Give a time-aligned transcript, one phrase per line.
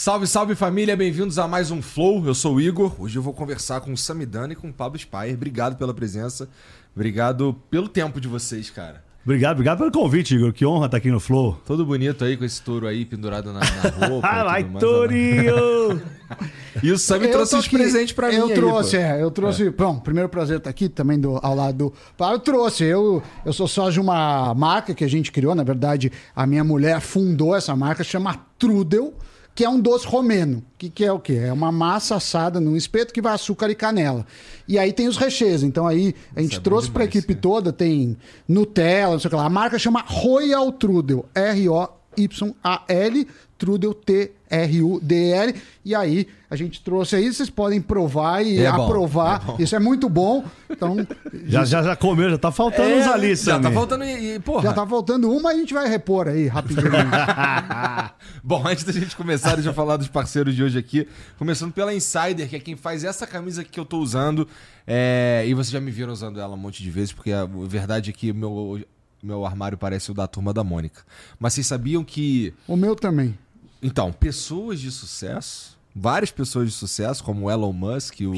[0.00, 2.24] Salve, salve família, bem-vindos a mais um Flow.
[2.24, 2.94] Eu sou o Igor.
[3.00, 5.34] Hoje eu vou conversar com o Samidana e com o Pablo Spire.
[5.34, 6.48] Obrigado pela presença.
[6.94, 9.02] Obrigado pelo tempo de vocês, cara.
[9.24, 10.52] Obrigado, obrigado pelo convite, Igor.
[10.52, 11.60] Que honra estar aqui no Flow.
[11.66, 14.28] Todo bonito aí com esse touro aí pendurado na, na roupa.
[14.28, 14.84] Ah, vai, tudo mais.
[14.84, 16.02] Tourinho!
[16.80, 18.36] E o Sami Eu trouxe os presentes pra mim.
[18.36, 19.02] Eu aí, trouxe, pô.
[19.02, 19.20] é.
[19.20, 19.68] Eu trouxe.
[19.70, 21.94] Bom, primeiro prazer estar aqui também do, ao lado do.
[22.16, 22.36] Paulo.
[22.36, 22.84] Eu trouxe.
[22.84, 25.56] Eu, eu sou sócio de uma marca que a gente criou.
[25.56, 29.12] Na verdade, a minha mulher fundou essa marca, chama Trudel,
[29.58, 30.62] que é um doce romeno.
[30.78, 31.32] Que, que é o quê?
[31.32, 34.24] É uma massa assada num espeto que vai açúcar e canela.
[34.68, 35.64] E aí tem os recheios.
[35.64, 37.40] Então aí a gente é trouxe para a equipe cara.
[37.40, 39.46] toda, tem Nutella, não sei o que lá.
[39.46, 41.28] A marca chama Royal Trudel.
[42.26, 43.26] R-O-Y-A-L.
[43.58, 45.54] Trudel T-R-U-D-L.
[45.84, 49.42] E aí, a gente trouxe aí, vocês podem provar e É bom, aprovar.
[49.42, 49.56] é bom.
[49.58, 50.44] Isso é muito bom.
[50.70, 50.96] Então,
[51.44, 54.62] Já, já, já comeu, já tá faltando uns ali, já tá faltando e, e, porra.
[54.62, 56.88] já tá faltando uma, a gente vai repor aí rapidinho.
[58.44, 61.08] Bom, antes da gente começar, deixa eu falar dos parceiros de hoje aqui.
[61.36, 64.46] Começando pela Insider, que é quem faz essa camisa que eu tô usando.
[64.86, 68.10] É, E vocês já me viram usando ela um monte de vezes, porque a verdade
[68.10, 68.80] é que meu,
[69.22, 71.02] meu armário parece o da turma da Mônica.
[71.38, 72.54] Mas vocês sabiam que.
[72.66, 73.36] o meu também.
[73.82, 78.32] Então, pessoas de sucesso, várias pessoas de sucesso, como o Elon Musk, o,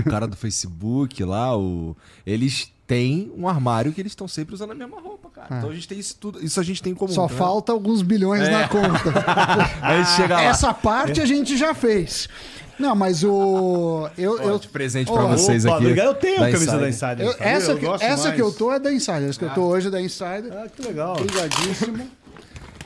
[0.00, 4.70] o cara do Facebook lá, o, eles têm um armário que eles estão sempre usando
[4.70, 5.58] a mesma roupa, cara.
[5.58, 7.12] Então a gente tem isso tudo, isso a gente tem em comum.
[7.12, 7.34] Só né?
[7.34, 8.50] falta alguns bilhões É.
[8.50, 9.12] na conta.
[9.82, 10.42] Aí chega lá.
[10.42, 12.28] Essa parte a gente já fez.
[12.78, 14.08] Não, mas o.
[14.16, 15.84] Eu, Ó, eu, de presente pra vocês Opa, aqui.
[15.86, 16.06] obrigado.
[16.06, 17.20] Eu tenho a camisa da Insider.
[17.20, 18.34] Eu- essa Eu que, gosto essa mais.
[18.36, 19.28] que eu tô é da Insider.
[19.28, 20.52] Essa que eu tô hoje é da Insider.
[20.52, 21.16] Ah, que legal.
[21.20, 22.08] Obrigadíssimo.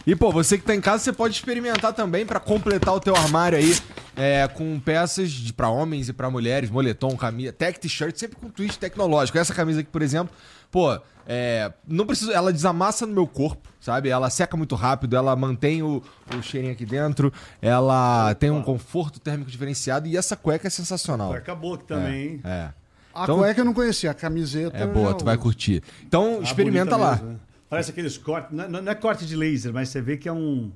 [0.06, 3.14] E, pô, você que tá em casa, você pode experimentar também pra completar o teu
[3.14, 3.76] armário aí
[4.16, 8.78] é, com peças pra homens e pra mulheres, moletom, camisa, tech t-shirt, sempre com twist
[8.80, 9.38] tecnológico.
[9.38, 10.34] Essa camisa aqui, por exemplo,
[10.72, 14.09] pô, é, não preciso, ela desamassa no meu corpo, sabe?
[14.09, 16.03] Ela seca muito rápido, ela mantém o,
[16.37, 21.33] o cheirinho aqui dentro, ela tem um conforto térmico diferenciado e essa cueca é sensacional.
[21.33, 22.41] Acabou aqui também, hein?
[22.44, 22.71] É.
[23.15, 24.77] A Então- cueca eu não conhecia, a camiseta.
[24.77, 25.83] É boa, tu vai curtir.
[26.06, 27.12] Então, Ah, experimenta lá.
[27.12, 27.37] mesmo, né?
[27.69, 28.50] Parece aqueles cortes.
[28.56, 30.71] Não, não é corte de laser, mas você vê que é um.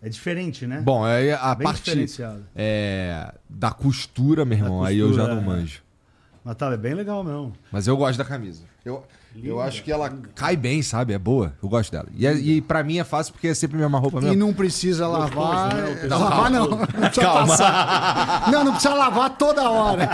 [0.00, 0.80] É diferente, né?
[0.80, 1.90] Bom, aí a Bem parte
[2.54, 5.56] é, da costura, meu irmão, aí eu já costura, não é.
[5.56, 5.82] manjo.
[6.44, 7.52] Mas tá, é bem legal mesmo.
[7.70, 8.62] Mas eu gosto da camisa.
[8.84, 9.04] Eu,
[9.42, 11.12] eu acho que ela cai bem, sabe?
[11.12, 11.52] É boa.
[11.62, 12.06] Eu gosto dela.
[12.14, 14.36] E, é- e pra mim é fácil porque é sempre a mesma roupa E mesmo.
[14.38, 15.74] não precisa lavar.
[15.74, 16.00] né?
[16.02, 16.68] O é, lavar não.
[16.68, 18.50] Não precisa passar.
[18.50, 20.08] Não, não precisa lavar toda hora.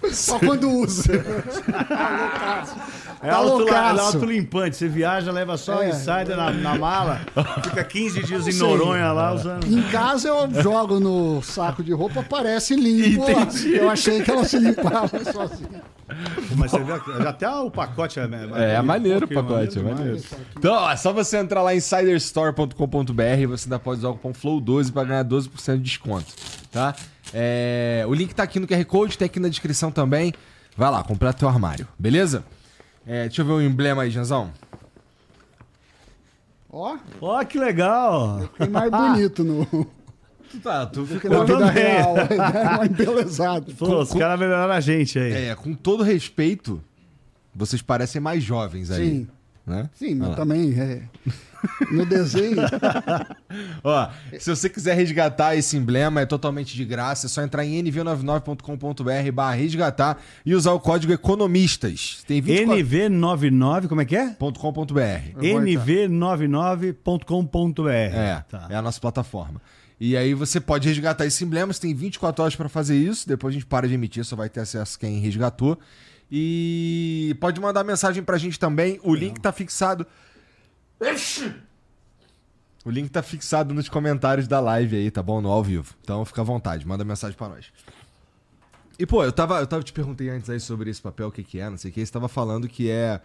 [0.12, 1.12] Só quando usa.
[3.22, 4.00] É Tá auto, é loucaço.
[4.00, 4.76] autolimpante.
[4.76, 5.86] Você viaja, leva só É.
[5.86, 7.20] o Insider na, na mala,
[7.64, 8.52] fica 15 dias em.
[8.58, 9.66] Noronha lá usando.
[9.66, 13.24] Em casa eu jogo no saco de roupa, parece limpo.
[13.66, 15.82] Eu achei que ela se limpava sozinha.
[16.56, 16.92] Mas você vê,
[17.28, 18.28] até o pacote é.
[18.54, 20.22] É, é maneiro o que pacote, é maneiro.
[20.56, 24.14] Então, ó, é só você entrar lá em insiderstore.com.br e você ainda pode usar o
[24.14, 26.32] cupom FLOW12 pra ganhar 12% de desconto,
[26.72, 26.94] tá?
[27.34, 30.32] É, o link tá aqui no QR Code, tem aqui na descrição também.
[30.76, 32.44] Vai lá, completa teu armário, beleza?
[33.08, 34.52] É, deixa eu ver o emblema aí, Janzão.
[36.70, 38.46] Ó, Ó, que legal!
[38.58, 39.64] tem mais bonito no,
[40.50, 41.30] Tu, tá, tu ficou...
[41.30, 41.82] na vida também.
[41.82, 42.14] real.
[42.28, 43.72] É uma embelezada.
[43.78, 45.48] Pô, os caras melhoraram a gente aí.
[45.48, 46.82] É, com todo respeito,
[47.54, 49.06] vocês parecem mais jovens aí.
[49.10, 49.28] Sim.
[49.68, 49.90] Né?
[49.94, 51.02] Sim, mas também é.
[51.90, 52.56] No desenho.
[53.82, 57.26] Ó, se você quiser resgatar esse emblema, é totalmente de graça.
[57.26, 62.22] É só entrar em nv99.com.br barra resgatar e usar o código economistas.
[62.26, 62.84] Tem 24...
[62.86, 64.30] NV99, como é que é?
[64.38, 65.40] .com.br.
[65.40, 67.90] nv99.com.br.
[67.90, 68.66] É, Tá.
[68.70, 69.60] é a nossa plataforma.
[70.00, 73.52] E aí você pode resgatar esse emblema, você tem 24 horas pra fazer isso, depois
[73.52, 75.76] a gente para de emitir, só vai ter acesso quem resgatou.
[76.30, 80.06] E pode mandar mensagem pra gente também, o link tá fixado...
[82.84, 85.40] O link tá fixado nos comentários da live aí, tá bom?
[85.40, 85.94] No ao vivo.
[86.02, 87.66] Então fica à vontade, manda mensagem pra nós.
[88.98, 91.44] E, pô, eu tava, eu tava te perguntei antes aí sobre esse papel, o que
[91.44, 93.20] que é, não sei o que, você tava falando que é,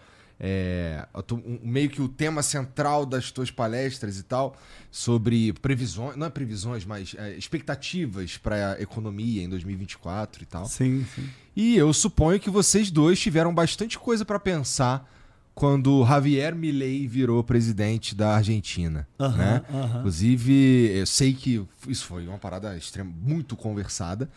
[0.46, 4.58] é, a um- meio que o tema central das tuas palestras e tal,
[4.92, 10.66] sobre previsões, não é previsões, mas é, expectativas pra economia em 2024 e tal.
[10.66, 11.30] Sim, sim.
[11.56, 15.10] E eu suponho que vocês dois tiveram bastante coisa pra pensar
[15.56, 19.62] quando Javier Milei virou presidente da Argentina, Aham, né?
[19.74, 19.98] aham.
[20.00, 24.30] Inclusive, eu sei que isso foi uma parada extrema, muito conversada,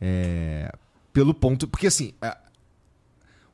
[0.00, 0.72] é,
[1.12, 2.14] pelo ponto, porque assim,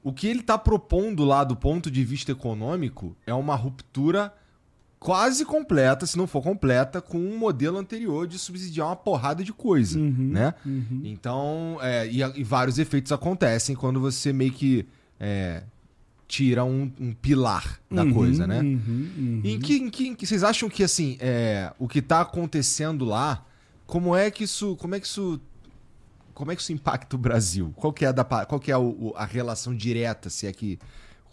[0.03, 4.33] o que ele tá propondo lá do ponto de vista econômico é uma ruptura
[4.99, 9.53] quase completa, se não for completa, com um modelo anterior de subsidiar uma porrada de
[9.53, 9.99] coisa,
[10.33, 10.55] né?
[11.05, 14.87] Então, é, e, e vários efeitos acontecem quando você meio que
[15.19, 15.63] é,
[16.29, 18.61] tira um, um pilar da coisa, né?
[19.43, 23.05] Em, que, em, que, em que vocês acham que assim, é, o que tá acontecendo
[23.05, 23.45] lá,
[23.87, 25.41] como é que isso, como é que isso,
[26.41, 27.73] como é que isso impacta o Brasil?
[27.77, 30.79] Qual que é a, da, qual que é o- a relação direta, se é que,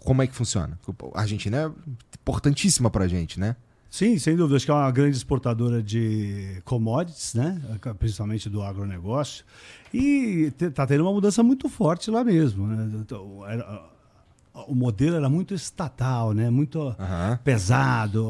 [0.03, 0.77] como é que funciona?
[1.15, 3.55] A Argentina é importantíssima pra gente, né?
[3.89, 4.57] Sim, sem dúvida.
[4.57, 7.59] Acho que é uma grande exportadora de commodities, né?
[7.97, 9.45] principalmente do agronegócio.
[9.93, 12.67] E está tendo uma mudança muito forte lá mesmo.
[12.67, 12.89] Né?
[12.99, 13.89] Então, era-
[14.67, 16.49] o modelo era muito estatal, né?
[16.49, 17.39] muito Aham.
[17.43, 18.27] pesado.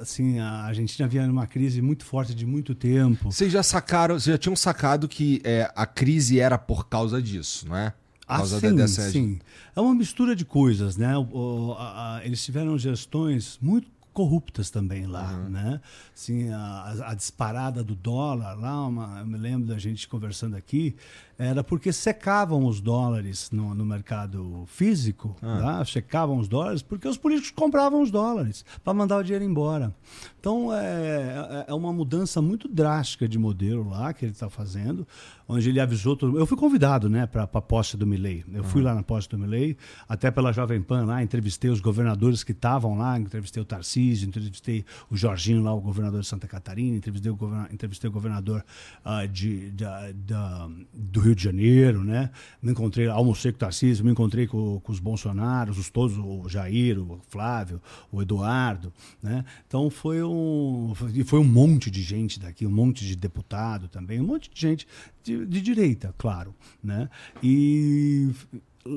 [0.00, 3.30] Assim, a Argentina vinha numa crise muito forte de muito tempo.
[3.30, 7.66] Vocês já sacaram, vocês já tinham sacado que é, a crise era por causa disso,
[7.68, 7.90] não é?
[7.90, 9.38] Por Ah, causa sim, da- dessa- sim.
[9.74, 11.16] É uma mistura de coisas, né?
[11.16, 15.80] O- o- a- a- eles tiveram gestões muito corruptas também lá, né?
[16.14, 20.96] Assim, a, a disparada do dólar lá, uma- eu me lembro da gente conversando aqui,
[21.38, 25.84] era porque secavam os dólares no, no mercado físico, tá?
[25.86, 29.94] secavam os dólares, porque os políticos compravam os dólares para mandar o dinheiro embora.
[30.38, 35.06] Então é, é- é uma mudança muito drástica de modelo lá que ele está fazendo,
[35.52, 38.44] onde ele avisou todo Eu fui convidado né, para a posse do Milley.
[38.52, 39.76] Eu fui lá na posse do Milley,
[40.08, 44.84] até pela Jovem Pan lá, entrevistei os governadores que estavam lá, entrevistei o Tarcísio, entrevistei
[45.10, 48.64] o Jorginho lá, o governador de Santa Catarina, entrevistei o, governa- entrevistei o governador
[49.04, 52.30] ah, de, da- da- do Rio de Janeiro, né?
[52.62, 56.48] Me encontrei, almocei com o Tarcísio, me encontrei com, com os Bolsonaros, os todos, o
[56.48, 57.80] Jair, o Flávio,
[58.12, 58.92] o Eduardo,
[59.22, 59.44] né?
[59.66, 64.20] Então foi um, e foi um monte de gente daqui, um monte de deputado também,
[64.20, 64.86] um monte de gente
[65.22, 67.08] de, de direita, claro, né?
[67.42, 68.30] E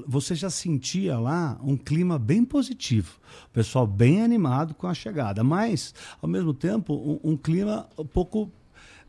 [0.08, 5.44] você já sentia lá um clima bem positivo, o pessoal bem animado com a chegada,
[5.44, 8.52] mas ao mesmo tempo um, um clima um pouco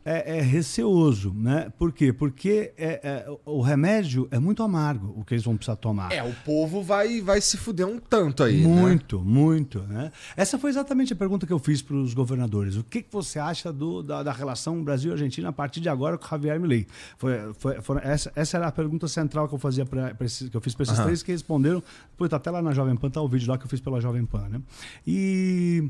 [0.05, 1.71] é, é receoso, né?
[1.79, 2.13] Por quê?
[2.13, 6.11] Porque é, é, o remédio é muito amargo, o que eles vão precisar tomar.
[6.11, 8.67] É, o povo vai, vai se fuder um tanto aí, né?
[8.67, 9.79] Muito, muito.
[9.81, 10.11] Né?
[10.37, 12.75] Essa foi exatamente a pergunta que eu fiz para os governadores.
[12.75, 16.25] O que, que você acha do, da, da relação Brasil-Argentina a partir de agora com
[16.25, 16.85] o Javier Milei?
[17.17, 20.47] Foi, foi, foi- essa, essa era a pergunta central que eu fazia pra, pra esses-
[20.49, 21.05] que eu fiz para esses Aham.
[21.05, 21.81] três que responderam.
[22.11, 23.99] Depois tá até lá na Jovem Pan, tá o vídeo lá que eu fiz pela
[23.99, 24.47] Jovem Pan.
[24.49, 24.61] Né?
[25.07, 25.89] E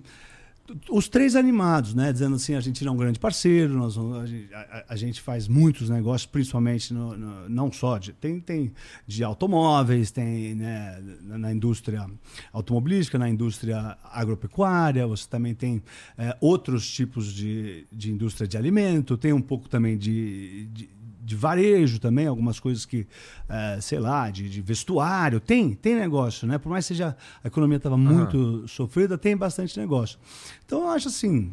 [0.90, 2.12] os três animados, né?
[2.12, 5.48] Dizendo assim, a Argentina é um grande parceiro, nós, a, gente- a- a gente faz
[5.48, 8.72] muitos negócios, principalmente no, no- não só de tem, tem
[9.06, 12.10] de automóveis, tem né, na, na indústria
[12.52, 15.84] automobilística, na indústria agropecuária, você também tem
[16.18, 20.90] eh, outros tipos de, de indústria de alimento, tem um pouco também de, de
[21.26, 23.08] de varejo também, algumas coisas que,
[23.50, 26.58] eh, sei lá, de, de vestuário, tem, tem negócio, né?
[26.58, 30.20] Por mais que seja, a economia estava muito sofrida, tem bastante negócio.
[30.66, 31.52] Então eu acho assim,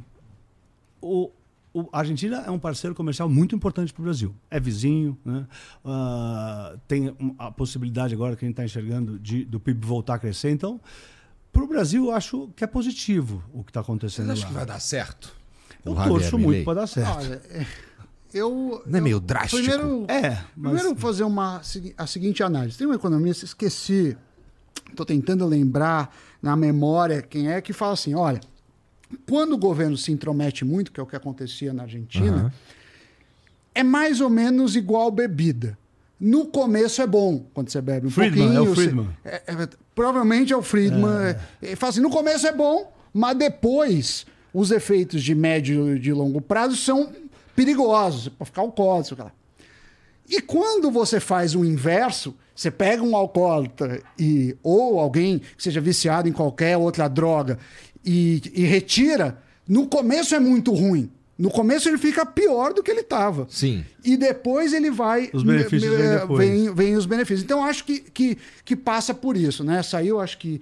[1.00, 1.30] o,
[1.72, 4.34] o- a Argentina é um parceiro comercial muito importante para o Brasil.
[4.50, 5.46] É vizinho, né?
[5.84, 10.18] Ah, tem a possibilidade agora que a gente está enxergando de, do PIB voltar a
[10.18, 10.50] crescer.
[10.50, 10.80] Então,
[11.52, 14.44] para o Brasil, eu acho que é positivo o que está acontecendo Vocês lá.
[14.44, 15.34] acham que vai dar certo?
[15.84, 16.44] Eu O Javier torço Milei?
[16.56, 17.16] muito para dar certo.
[17.18, 17.66] Olha, é,
[18.34, 18.82] eu.
[18.86, 19.56] Não é meio drástico?
[19.62, 21.60] Primeiro, É, mas- primeiro fazer uma,
[21.96, 22.76] a seguinte análise.
[22.78, 24.16] Tem um economista, esqueci,
[24.90, 28.40] estou tentando lembrar na memória quem é, que fala assim: olha,
[29.28, 32.52] quando o governo se intromete muito, que é o que acontecia na Argentina,
[33.74, 35.78] é mais ou menos igual bebida.
[36.20, 38.58] No começo é bom quando você bebe um Friedman, pouquinho.
[38.58, 39.08] é o você- Friedman.
[39.24, 41.10] é- é- provavelmente é o Friedman.
[41.10, 41.40] É.
[41.60, 44.24] Ele fala assim, no começo é bom, mas depois
[44.54, 47.10] os efeitos de médio e de longo prazo são
[47.54, 48.28] perigosos.
[48.28, 48.62] Pode ficar
[49.24, 49.32] lá.
[50.28, 55.80] E quando você faz o inverso, você pega um alcoólatra e, ou alguém que seja
[55.80, 57.58] viciado em qualquer outra droga
[58.04, 61.10] e, e retira, no começo é muito ruim.
[61.38, 63.46] No começo ele fica pior do que ele estava.
[63.50, 63.84] Sim.
[64.04, 65.28] E depois ele vai.
[65.32, 66.38] Os benefícios vêm me- depois.
[66.48, 67.42] vem- vem os benefícios.
[67.42, 69.82] Então acho que, que, que passa por isso, né?
[69.82, 70.60] Saiu, acho que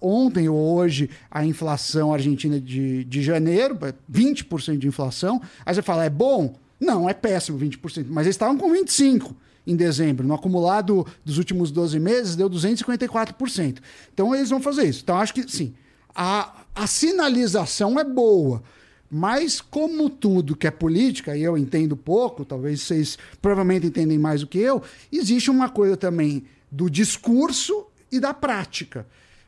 [0.00, 3.78] ontem ou hoje, a inflação argentina de, de janeiro,
[4.10, 5.40] 20% de inflação.
[5.64, 6.54] Aí você fala, é bom?
[6.78, 8.06] Não, é péssimo 20%.
[8.08, 9.34] Mas eles estavam com 25%
[9.66, 10.26] em dezembro.
[10.26, 13.78] No acumulado dos últimos 12 meses, deu 254%.
[14.12, 15.00] Então eles vão fazer isso.
[15.02, 15.74] Então acho que, sim,
[16.14, 18.62] a, a sinalização é boa.
[19.10, 24.42] Mas, como tudo que é política, e eu entendo pouco, talvez vocês provavelmente entendem mais
[24.42, 29.04] do que eu, existe uma coisa também do discurso e da prática.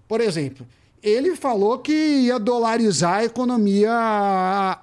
[0.09, 0.67] Por exemplo,
[1.03, 4.79] ele falou que ia dolarizar a economia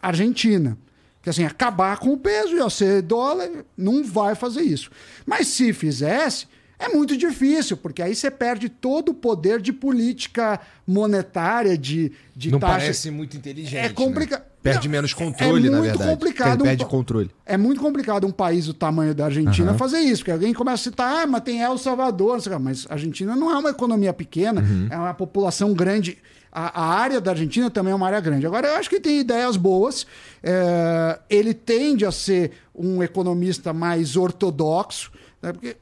[0.00, 0.76] argentina.
[1.22, 4.90] Que assim, acabar com o peso, ia ser dólar, não vai fazer isso.
[5.24, 10.60] Mas se fizesse, é muito difícil, porque aí você perde todo o poder de política
[10.84, 12.72] monetária, de, de Não taxa.
[12.72, 13.76] parece muito inteligente.
[13.76, 14.40] É complicado.
[14.40, 14.46] né?
[14.62, 16.10] Perde Não, menos é controle, na muito verdade.
[16.10, 17.30] complicado Perde, um controle.
[17.44, 20.92] É muito complicado um país do tamanho da Argentina fazer isso, porque alguém começa a
[20.92, 24.60] citar, ah, mas tem El Salvador, sei mas a Argentina não é uma economia pequena,
[24.60, 24.86] Uhum.
[24.90, 26.16] é uma população grande.
[26.52, 28.46] A, a área da Argentina também é uma área grande.
[28.46, 30.06] Agora, eu acho que tem ideias boas.
[30.42, 35.76] é, ele tende a ser um economista mais ortodoxo, né, porque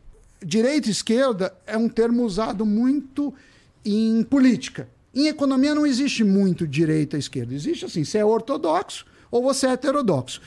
[0.45, 3.35] direita e esquerda é um termo usado muito
[3.85, 4.89] em política.
[5.15, 7.55] Em economia não existe muito direita e esquerda.
[7.55, 10.41] Existe assim, você é ortodoxo ou você é heterodoxo.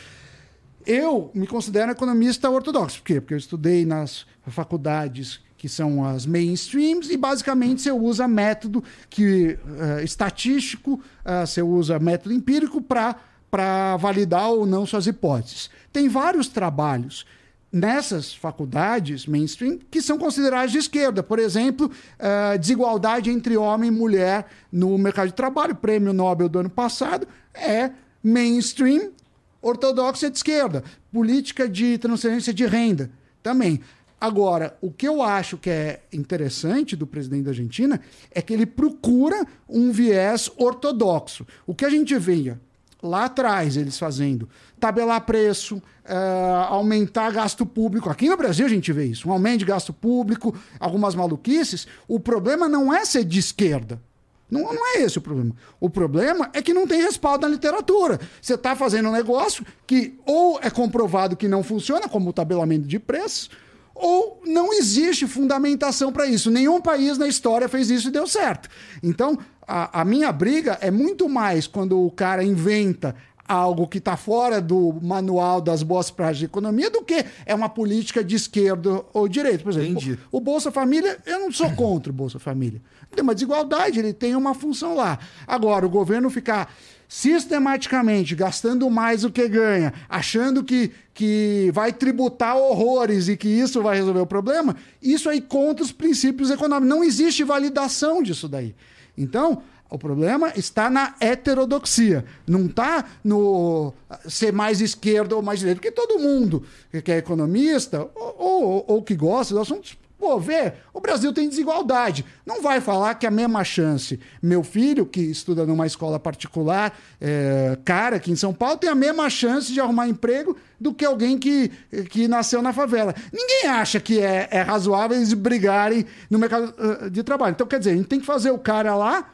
[0.86, 3.00] Eu me considero economista ortodoxo.
[3.00, 3.22] Por quê?
[3.22, 9.58] Porque eu estudei nas faculdades que são as mainstreams e basicamente você usa método que
[9.79, 15.70] eh, estatístico, eh, você usa método empírico para validar ou não suas hipóteses.
[15.93, 17.25] Tem vários trabalhos
[17.74, 21.24] nessas faculdades mainstream que são consideradas de esquerda.
[21.24, 21.89] Por exemplo,
[22.20, 25.74] eh, desigualdade entre homem e mulher no mercado de trabalho.
[25.74, 27.89] Prêmio Nobel do ano passado é
[28.24, 29.12] mainstream
[29.60, 30.84] ortodoxa de esquerda.
[31.12, 33.10] Política de transferência de renda
[33.42, 33.82] também.
[34.22, 38.00] Agora, o que eu acho que é interessante do presidente da Argentina
[38.32, 41.46] é que ele procura um viés ortodoxo.
[41.65, 42.62] O que a gente via
[43.03, 44.48] lá atrás eles fazendo
[44.79, 48.10] tabelar preço, eh, aumentar gasto público.
[48.10, 51.88] Aqui no Brasil a gente vê isso, um aumento de gasto público, algumas maluquices.
[52.07, 54.01] O problema não é ser de esquerda.
[54.50, 55.55] Não, não é esse o problema.
[55.79, 58.19] O problema é que não tem respaldo na literatura.
[58.41, 62.88] Você está fazendo um negócio que ou é comprovado que não funciona, como o tabelamento
[62.88, 63.50] de preços,
[63.95, 66.50] ou não existe fundamentação para isso.
[66.50, 68.69] Nenhum país na história fez isso e deu certo.
[69.01, 73.15] Então, a, a minha briga é muito mais quando o cara inventa
[73.47, 77.69] algo que está fora do manual das boas práticas de economia do que é uma
[77.69, 79.63] política de esquerda ou direita.
[79.63, 80.19] Por exemplo, Entendi.
[80.31, 82.81] o Bolsa Família, eu não sou contra o Bolsa Família.
[83.13, 85.19] Tem uma desigualdade, ele tem uma função lá.
[85.45, 86.73] Agora, o governo ficar
[87.13, 93.84] sistematicamente gastando mais do que ganha, achando que, que vai tributar horrores e que isso
[93.84, 96.89] vai resolver o problema, isso aí contra os princípios econômicos.
[96.89, 98.74] Não existe validação disso daí.
[99.15, 103.93] Então, o problema está na heterodoxia, não está no
[104.27, 106.63] ser mais esquerda ou mais direita, porque todo mundo
[107.03, 111.50] que é economista ou, ou, ou que gosta do assunto, pô, vê, o Brasil tem
[111.50, 112.24] desigualdade.
[112.46, 117.77] Não vai falar que a mesma chance, meu filho, que estuda numa escola particular, é,
[117.84, 121.38] cara, aqui em São Paulo, tem a mesma chance de arrumar emprego do que alguém
[121.38, 121.70] que,
[122.10, 123.13] que nasceu na favela.
[123.34, 127.51] Ninguém acha que é, é razoável eles brigarem no mercado eh, de trabalho.
[127.51, 129.30] Então, quer dizer, a gente tem que fazer o cara lá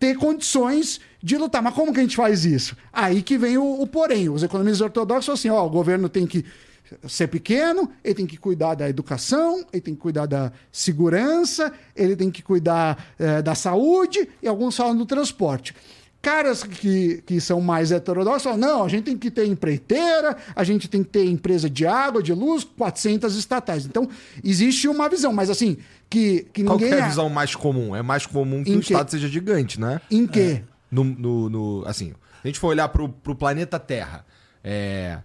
[0.00, 1.62] ter condições de lutar.
[1.62, 2.76] Mas como que a gente faz isso?
[2.92, 4.28] Aí que vem o, o porém.
[4.28, 6.44] Os economistas ortodoxos falam assim: ó, o governo tem que
[7.08, 12.14] ser pequeno, ele tem que cuidar da educação, ele tem que cuidar da segurança, ele
[12.16, 15.74] tem que cuidar eh, da saúde e alguns falam do transporte.
[16.22, 20.64] Caras que, que são mais heterodoxos falam: não, a gente tem que ter empreiteira, a
[20.64, 23.84] gente tem que ter empresa de água, de luz, 400 estatais.
[23.84, 24.08] Então,
[24.42, 25.76] existe uma visão, mas assim,
[26.08, 26.98] que, que Qual que ninguém.
[26.98, 27.94] é a visão mais comum?
[27.94, 28.92] É mais comum que Em o quê?
[28.94, 30.00] Estado seja gigante, né?
[30.10, 30.62] Em quê?
[30.90, 34.24] No, no, no- assim, se a gente for olhar pro, pro planeta Terra,
[34.62, 35.18] é,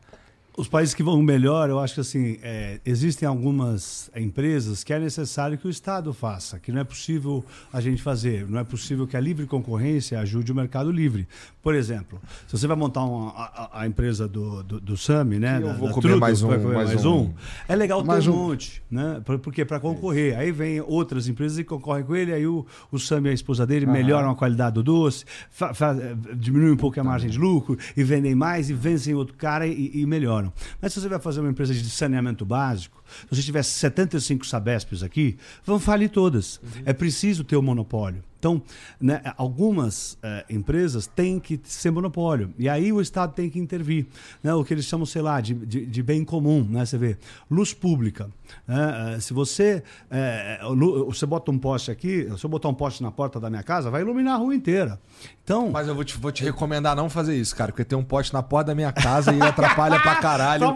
[0.59, 4.99] Os países que vão melhor, eu acho que assim, é, existem algumas empresas que é
[4.99, 9.07] necessário que o Estado faça, que não é possível a gente fazer, não é possível
[9.07, 11.25] que a livre concorrência ajude o mercado livre.
[11.63, 15.59] Por exemplo, se você vai montar uma- a, a- empresa do, do, do Sami, né?
[15.61, 17.17] Eu da- vou da comer mais um, comer mais mais um.
[17.21, 17.33] um.
[17.67, 18.47] É legal Mais ter um um.
[18.49, 19.21] monte, né?
[19.23, 19.63] Por, por quê?
[19.63, 20.37] Para concorrer.
[20.37, 23.65] Aí vem outras empresas e concorrem com ele, aí o, o Sami e a esposa
[23.65, 25.95] dele melhoram a qualidade do doce, fa, fa,
[26.35, 29.91] diminuem um pouco a margem de lucro e vendem mais e vencem outro cara e,
[30.01, 30.48] e melhoram.
[30.81, 35.03] Mas se você vai fazer uma empresa de saneamento básico, se você tivesse 75 Sabesps
[35.03, 36.59] aqui, vão falir todas.
[36.85, 38.23] É preciso ter o monopólio.
[38.39, 38.61] Então,
[39.01, 42.53] né, algumas eh, empresas têm que ser monopólio.
[42.57, 44.07] E aí o Estado tem que intervir.
[44.41, 46.65] Né, o que eles chamam, sei lá, de, de, de bem comum.
[46.69, 47.17] Né, você vê,
[47.51, 48.29] luz pública.
[48.65, 50.59] né, eh, se você, eh,
[51.05, 53.91] você bota um poste aqui, se eu botar um poste na porta da minha casa,
[53.91, 54.97] vai iluminar a rua inteira.
[55.43, 58.03] Então, Mas eu vou te, vou te recomendar não fazer isso, cara, porque tem um
[58.03, 60.59] poste na porta da minha casa e atrapalha pra caralho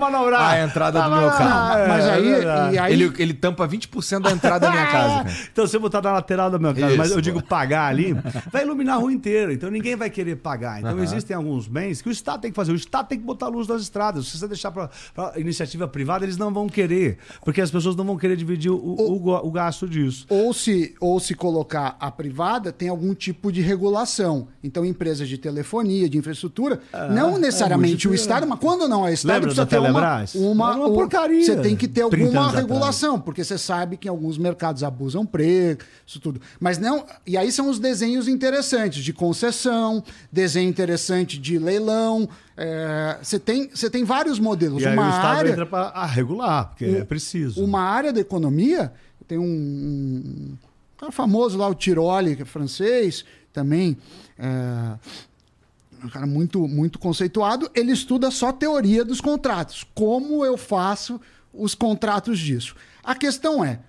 [0.50, 1.78] a entrada do meu carro.
[1.80, 2.76] É, Mas aí, verdade.
[2.76, 5.36] e aí Ele, ele tampa 20% da entrada da minha casa, cara.
[5.52, 6.88] Então você botar na lateral da minha casa.
[6.88, 8.16] Isso, Mas eu digo pagar ali,
[8.52, 9.54] vai iluminar a rua inteira.
[9.54, 10.80] Então ninguém vai querer pagar.
[10.80, 11.04] Então Aham.
[11.04, 12.72] existem alguns bens que o Estado tem que fazer.
[12.72, 14.28] O Estado tem que botar luz nas estradas.
[14.28, 14.90] Se você deixar para
[15.38, 17.18] iniciativa privada, eles não vão querer.
[17.46, 20.26] Porque as pessoas não vão querer dividir o, o, o- o gasto disso.
[20.30, 24.48] Ou se, ou se colocar a privada, tem algum tipo de regulação.
[24.64, 26.80] Então, empresas de telefonia, de infraestrutura,
[27.12, 30.36] não necessariamente é o Estado, mas quando não é Estado, Lembra precisa ter uma, Telebrás?
[30.36, 32.66] uma, uma porcaria, Você tem que ter 30 alguma anos atrás.
[32.68, 36.40] regulação, porque você sabe que em alguns mercados abusam preço, tudo.
[36.60, 37.06] Mas não.
[37.28, 42.30] E aí são os desenhos interessantes de concessão, desenho interessante de leilão.
[42.56, 44.84] é, Você tem, você tem vários modelos.
[44.84, 47.64] E aí uma o Estado área, entra para regular, porque é preciso.
[47.64, 48.94] uma área da economia,
[49.28, 50.58] tem um, um
[50.98, 53.98] cara famoso lá, o Tiroli, que é francês, também,
[54.38, 54.98] é,
[56.04, 59.86] um cara muito, muito conceituado, ele estuda só teoria dos contratos.
[59.96, 61.20] Como eu faço
[61.54, 62.76] os contratos disso?
[63.04, 63.80] A questão é,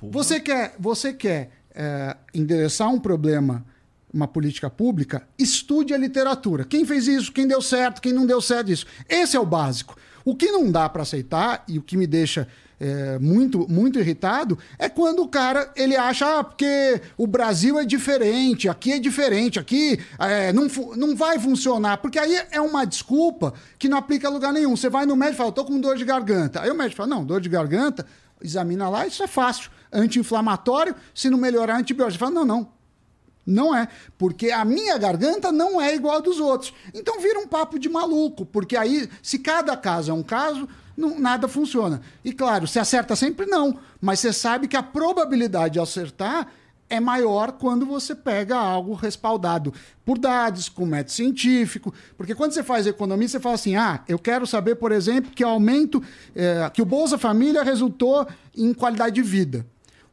[0.00, 3.64] você quer, você quer é, endereçar um problema,
[4.12, 6.64] uma política pública, estude a literatura.
[6.64, 8.86] Quem fez isso, quem deu certo, quem não deu certo isso.
[9.08, 9.96] Esse é o básico.
[10.24, 12.46] O que não dá para aceitar e o que me deixa
[12.82, 17.84] é, muito, muito irritado é quando o cara ele acha ah, porque o Brasil é
[17.84, 21.98] diferente, aqui é diferente, aqui é, não, não vai funcionar.
[21.98, 24.76] Porque aí é uma desculpa que não aplica a lugar nenhum.
[24.76, 26.60] Você vai no médico e fala, tô com dor de garganta.
[26.60, 28.04] Aí o médico fala, não, dor de garganta,
[28.42, 29.70] examina lá, isso é fácil.
[29.92, 32.18] Anti-inflamatório, se não melhorar, antibiótico.
[32.18, 32.68] Fala, não, não.
[33.44, 36.72] Não é, porque a minha garganta não é igual a dos outros.
[36.94, 41.18] Então vira um papo de maluco, porque aí, se cada caso é um caso, não-
[41.18, 42.00] nada funciona.
[42.24, 43.78] E claro, se acerta sempre, não.
[44.00, 46.46] Mas você sabe que a probabilidade de acertar
[46.92, 49.72] é maior quando você pega algo respaldado
[50.04, 51.92] por dados, com método científico.
[52.18, 55.42] Porque quando você faz economia, você fala assim: ah, eu quero saber, por exemplo, que
[55.42, 56.02] aumento,
[56.36, 59.64] eh, que o Bolsa Família resultou em qualidade de vida.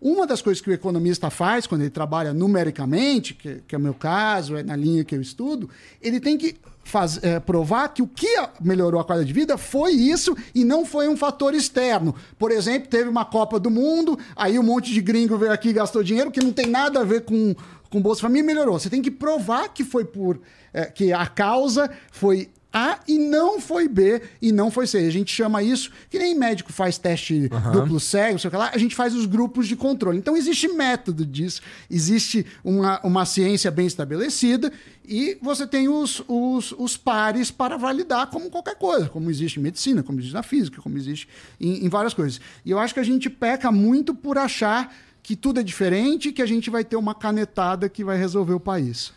[0.01, 3.81] Uma das coisas que o economista faz quando ele trabalha numericamente, que, que é o
[3.81, 5.69] meu caso, é na linha que eu estudo,
[6.01, 6.55] ele tem que
[6.89, 8.27] faz, eh, provar que o que
[8.59, 12.15] melhorou a qualidade de vida foi isso e não foi um fator externo.
[12.37, 15.73] Por exemplo, teve uma Copa do Mundo, aí um monte de gringo veio aqui e
[15.73, 17.55] gastou dinheiro que não tem nada a ver com,
[17.89, 18.79] com Bolsa Família melhorou.
[18.79, 20.39] Você tem que provar que foi por.
[20.73, 24.99] eh, que a causa foi a e não foi B e não foi C.
[24.99, 28.95] A gente chama isso, que nem médico faz teste duplo cego, sei lá, a gente
[28.95, 30.17] faz os grupos de controle.
[30.17, 34.71] Então existe método disso, existe uma, uma ciência bem estabelecida
[35.03, 39.63] e você tem os, os, os pares para validar como qualquer coisa, como existe em
[39.63, 41.27] medicina, como existe na física, como existe
[41.59, 42.39] em, em várias coisas.
[42.63, 44.93] E eu acho que a gente peca muito por achar
[45.29, 48.53] que tudo é diferente e que a gente vai ter uma canetada que vai resolver
[48.53, 49.13] o país.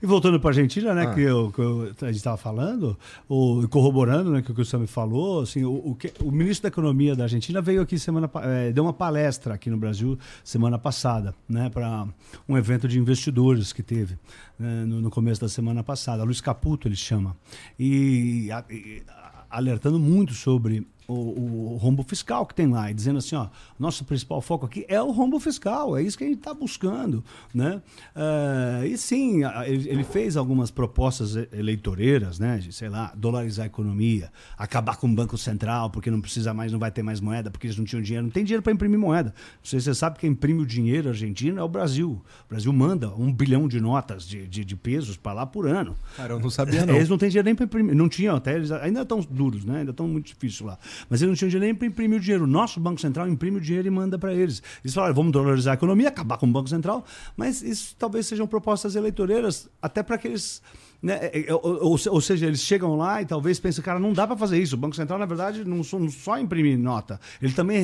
[0.00, 0.94] E voltando para a Argentina, Ah.
[0.94, 2.96] né, que, eu, que eu- a gente estava falando,
[3.28, 6.62] o, corroborando né, que o que o Sam falou, assim, o, o, que- o ministro
[6.62, 10.78] da Economia da Argentina veio aqui semana, eh, deu uma palestra aqui no Brasil semana
[10.78, 12.06] passada, né, para
[12.48, 14.16] um evento de investidores que teve
[14.56, 16.22] né, no, no começo da semana passada.
[16.22, 17.36] Luiz Caputo ele chama
[17.76, 22.94] e, a- e, a- alertando muito sobre o, o rombo fiscal que tem lá, e
[22.94, 26.26] dizendo assim, ó, nosso principal foco aqui é o rombo fiscal, é isso que a
[26.26, 27.82] gente está buscando, né?
[28.14, 32.58] Eh, e sim, ele, fez algumas propostas eleitoreiras, né?
[32.58, 36.72] De, sei lá, dolarizar a economia, acabar com o Banco Central, porque não precisa mais,
[36.72, 38.98] não vai ter mais moeda, porque eles não tinham dinheiro, não tem dinheiro para imprimir
[38.98, 39.30] moeda.
[39.30, 42.22] Não sei se você sabe que quem imprime o dinheiro argentino é o Brasil.
[42.46, 45.96] O Brasil manda um bilhão de notas de, de, de pesos para lá por ano.
[46.16, 46.94] Cara, eu não sabia, não.
[46.94, 47.94] Eles não têm dinheiro nem para imprimir.
[47.94, 49.80] Não tinham até, eles ainda estão duros, né?
[49.80, 50.78] Ainda estão muito difíceis lá.
[51.08, 52.44] Mas eles não tinham dinheiro nem para imprimir o dinheiro.
[52.44, 54.62] O nosso Banco Central imprime o dinheiro e manda para eles.
[54.84, 57.04] Eles falaram, vamos dolarizar a economia, acabar com o Banco Central,
[57.36, 60.62] mas isso talvez sejam propostas eleitoreiras, até para que eles.
[61.02, 61.60] Né, é, é, ou,
[61.92, 64.60] ou se- ou seja, eles chegam lá e talvez pensem, cara, não dá para fazer
[64.60, 64.74] isso.
[64.74, 67.80] O Banco Central, na verdade, não só, imprime nota, ele também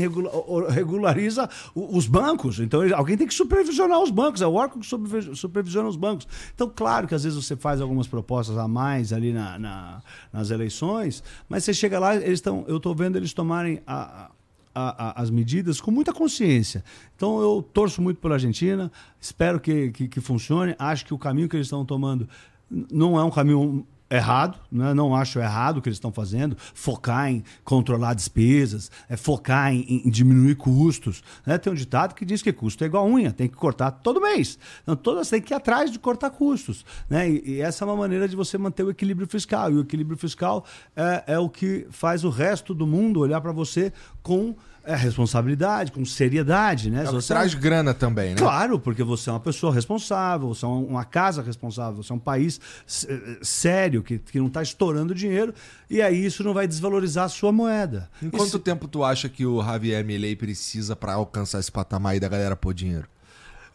[0.70, 2.60] regulariza os bancos.
[2.60, 6.26] Então, alguém tem que supervisionar os bancos, é o órgão que supervi- supervisiona os bancos.
[6.54, 10.02] Então, claro que às vezes você faz algumas propostas a mais ali na- na-
[10.32, 14.30] nas eleições, mas você chega lá, eles estão, eu estou vendo eles tomarem a-
[14.74, 16.84] a- a- as medidas com muita consciência.
[17.16, 20.74] Então eu torço muito pela Argentina, espero que, que, que funcione.
[20.78, 22.28] Acho que o caminho que eles estão tomando
[22.70, 24.94] não é um caminho errado, né?
[24.94, 30.02] não acho errado o que eles estão fazendo, focar em controlar despesas, é focar em,
[30.04, 31.22] em diminuir custos.
[31.44, 31.58] Né?
[31.58, 34.20] Tem um ditado que diz que custo é igual a unha, tem que cortar todo
[34.20, 34.58] mês.
[34.82, 36.84] Então, todas têm que ir atrás de cortar custos.
[37.10, 37.28] Né?
[37.28, 39.72] E, e essa é uma maneira de você manter o equilíbrio fiscal.
[39.72, 43.52] E o equilíbrio fiscal é, é o que faz o resto do mundo olhar para
[43.52, 44.54] você com
[44.86, 46.90] é, responsabilidade, com seriedade.
[46.90, 47.02] Né?
[47.02, 48.36] É você- traz grana também, né?
[48.36, 52.18] Claro, porque você é uma pessoa responsável, você é uma casa responsável, você é um
[52.20, 52.60] país
[53.08, 55.52] eh, sério, que, que não está estourando dinheiro,
[55.90, 58.08] e aí isso não vai desvalorizar a sua moeda.
[58.22, 62.12] Em quanto Isso- tempo tu acha que o Javier Milei precisa pra alcançar esse patamar
[62.12, 63.06] aí da galera pôr dinheiro?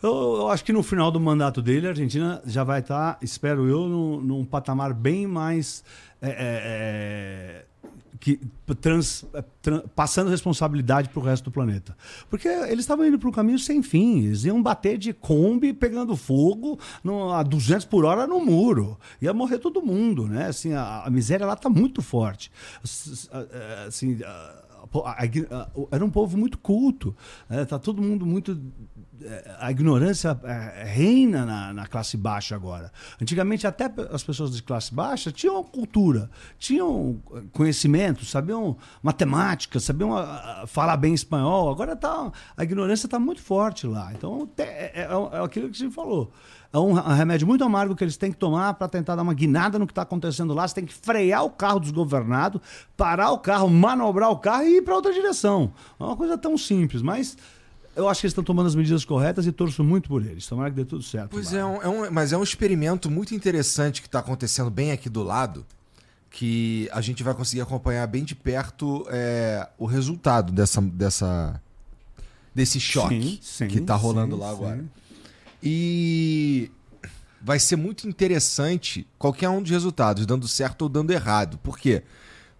[0.01, 3.67] Eu, eu acho que no final do mandato dele, a Argentina já vai estar, espero
[3.67, 5.83] eu, num, num patamar bem mais.
[6.19, 7.65] é, é, é,
[8.21, 8.39] que,
[8.79, 11.97] trans, é, tran- passando responsabilidade para o resto do planeta.
[12.29, 14.19] Porque eles estavam indo para um caminho sem fim.
[14.25, 18.97] Eles iam bater de Kombi pegando fogo no, a 200 por hora no muro.
[19.21, 20.27] Ia morrer todo mundo.
[20.27, 20.45] Né?
[20.45, 22.51] Assim, a, a miséria lá está muito forte.
[23.31, 24.61] A- Assim, a-
[25.05, 25.25] a-
[25.91, 27.15] era um povo muito culto.
[27.49, 28.59] Está todo mundo muito.
[29.59, 30.39] A ignorância
[30.85, 32.91] reina na, na classe baixa agora.
[33.21, 37.19] Antigamente, até as pessoas de classe baixa tinham cultura, tinham
[37.51, 40.11] conhecimento, sabiam matemática, sabiam
[40.67, 41.69] falar bem espanhol.
[41.71, 44.11] Agora tá, a ignorância está muito forte lá.
[44.13, 45.07] Então, é, é-
[45.39, 46.31] é aquilo que você falou.
[46.73, 49.33] É um ra- remédio muito amargo que eles têm que tomar para tentar dar uma
[49.33, 50.65] guinada no que está acontecendo lá.
[50.67, 52.61] Você tem que frear o carro desgovernado,
[52.95, 55.73] parar o carro, manobrar o carro e ir para outra direção.
[55.99, 57.37] É uma coisa tão simples, mas
[57.95, 60.45] eu acho que eles estão tomando as medidas corretas e torço muito por eles.
[60.47, 61.29] Tomara que dê tudo certo.
[61.31, 64.91] Pois é, um- é um- mas é um experimento muito interessante que está acontecendo bem
[64.91, 65.65] aqui do lado,
[66.29, 71.61] que a gente vai conseguir acompanhar bem de perto é, o resultado dessa, dessa
[72.53, 74.85] desse choque Sim, sim, que está rolando sim, lá agora.
[75.63, 76.71] E
[77.41, 81.57] vai ser muito interessante qualquer um dos resultados, dando certo ou dando errado.
[81.59, 82.03] Por quê?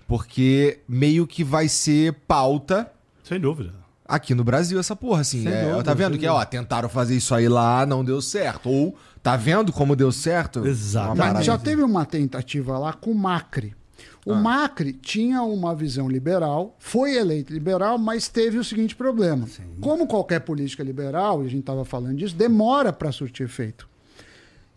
[0.07, 2.91] Porque meio que vai ser pauta
[3.23, 3.73] Sem dúvida.
[4.11, 5.47] Aqui no Brasil essa porra, assim.
[5.47, 8.69] É, dúvida, tá vendo sem que, ó, tentaram fazer isso aí lá, não deu certo.
[8.69, 10.65] Ou, tá vendo como deu certo?
[10.65, 11.09] Exato.
[11.09, 11.63] Mas parada Já assim.
[11.63, 13.75] teve uma tentativa lá com o Macri.
[14.23, 19.47] O Macri tinha uma visão liberal, foi eleito liberal, mas teve o seguinte problema.
[19.79, 23.89] Como qualquer política liberal, e a gente estava falando disso, demora para surtir efeito.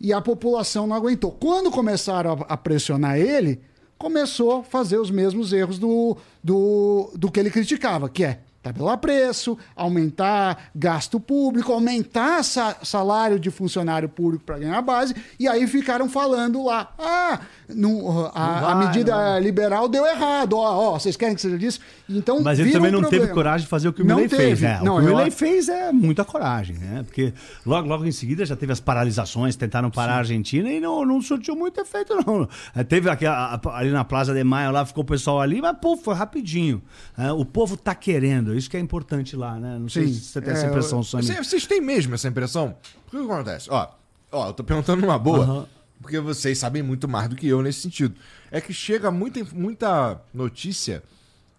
[0.00, 1.30] E a população não aguentou.
[1.30, 3.60] Quando começaram a, a pressionar ele,
[3.98, 8.96] começou a fazer os mesmos erros do, do, do que ele criticava, que é tabelar
[8.98, 15.66] preço, aumentar gasto público, aumentar sa- salário de funcionário público para ganhar base, e aí
[15.66, 21.16] ficaram falando lá, ah, não, a, a vai, medida liberal deu errado, ó, ó, vocês
[21.16, 21.78] querem que seja disso?
[22.08, 23.34] Então, Mas ele também um não teve problema.
[23.34, 24.62] coragem de fazer o que o Não Milley fez, teve.
[24.66, 24.80] né?
[24.82, 27.02] Não, o que o Milley fez é muita coragem, né?
[27.04, 27.32] Porque
[27.66, 31.20] logo, logo em seguida já teve as paralisações, tentaram parar a Argentina e não, não
[31.20, 32.48] surtiu muito efeito, não.
[32.74, 35.60] É, Teve aqui, a- a- ali na Plaza de Maio, lá ficou o pessoal ali,
[35.60, 36.82] mas, pô, foi rapidinho.
[37.18, 39.78] É, o povo tá querendo, isso que é importante lá, né?
[39.78, 40.14] Não sei Sim.
[40.14, 41.24] se você tem É, essa impressão, eu- Sammy.
[41.44, 42.76] Vocês, têm mesmo essa impressão?
[43.06, 43.68] O que acontece?
[43.70, 43.88] Ó,
[44.32, 45.66] ó, eu tô perguntando numa boa, Aham.
[46.00, 48.14] porque vocês sabem muito mais do que eu nesse sentido.
[48.50, 51.02] É que chega muita, muita notícia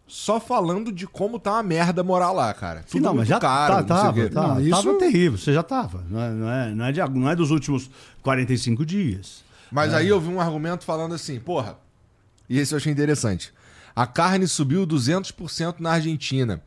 [0.07, 2.83] só falando de como tá uma merda morar lá, cara.
[2.89, 5.37] Tudo não, mas já caro, tá, não sei o tava, tava, Não, isso- tava terrível,
[5.37, 6.03] você já tava.
[6.09, 7.89] Não é, não é, não é, de, não é dos últimos
[8.21, 9.43] 45 dias.
[9.71, 11.77] Mas aí eu vi um argumento falando assim, porra,
[12.47, 13.51] e esse eu achei interessante.
[13.95, 16.61] A carne subiu 200% na Argentina.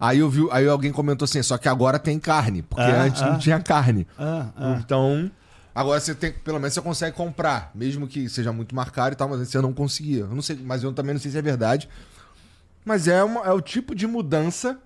[0.00, 3.20] Aí eu vi, aí alguém comentou assim, só que agora tem carne, porque Ah, antes
[3.22, 3.32] ah.
[3.32, 4.06] não tinha carne.
[4.16, 4.78] Ah, ah.
[4.80, 5.30] Então,
[5.74, 9.16] agora você tem, pelo menos você consegue comprar, mesmo que seja muito mais caro e
[9.16, 10.20] tal, mas você não conseguia.
[10.20, 11.88] Eu não sei, mas eu também não sei se é verdade.
[12.84, 14.78] Mas é, uma- é o tipo de mudança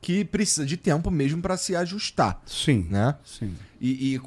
[0.00, 3.14] que precisa de tempo mesmo para se ajustar, Sim, né?
[3.24, 3.54] sim.
[3.80, 4.20] E, e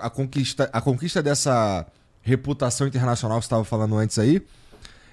[0.00, 1.86] a, conquista, a conquista dessa
[2.22, 4.42] reputação internacional que você estava falando antes aí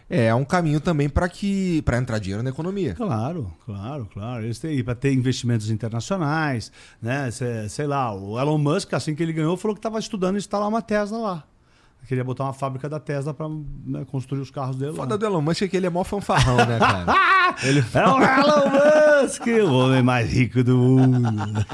[0.10, 2.96] é um caminho também para que para entrar dinheiro na economia.
[2.96, 4.44] Claro, claro, claro.
[4.44, 7.30] Eles têm para ter investimentos internacionais, né?
[7.30, 10.68] Sei, sei lá, o Elon Musk, assim que ele ganhou, falou que estava estudando instalar
[10.68, 11.44] uma Tesla lá.
[12.08, 13.46] Queria botar uma fábrica da Tesla para
[14.10, 15.18] construir os carros dele Foda lá.
[15.18, 17.56] do Elon Musk é que ele é mó fanfarrão, né, cara?
[17.62, 21.66] ele É o Elon Musk, o homem mais rico do mundo.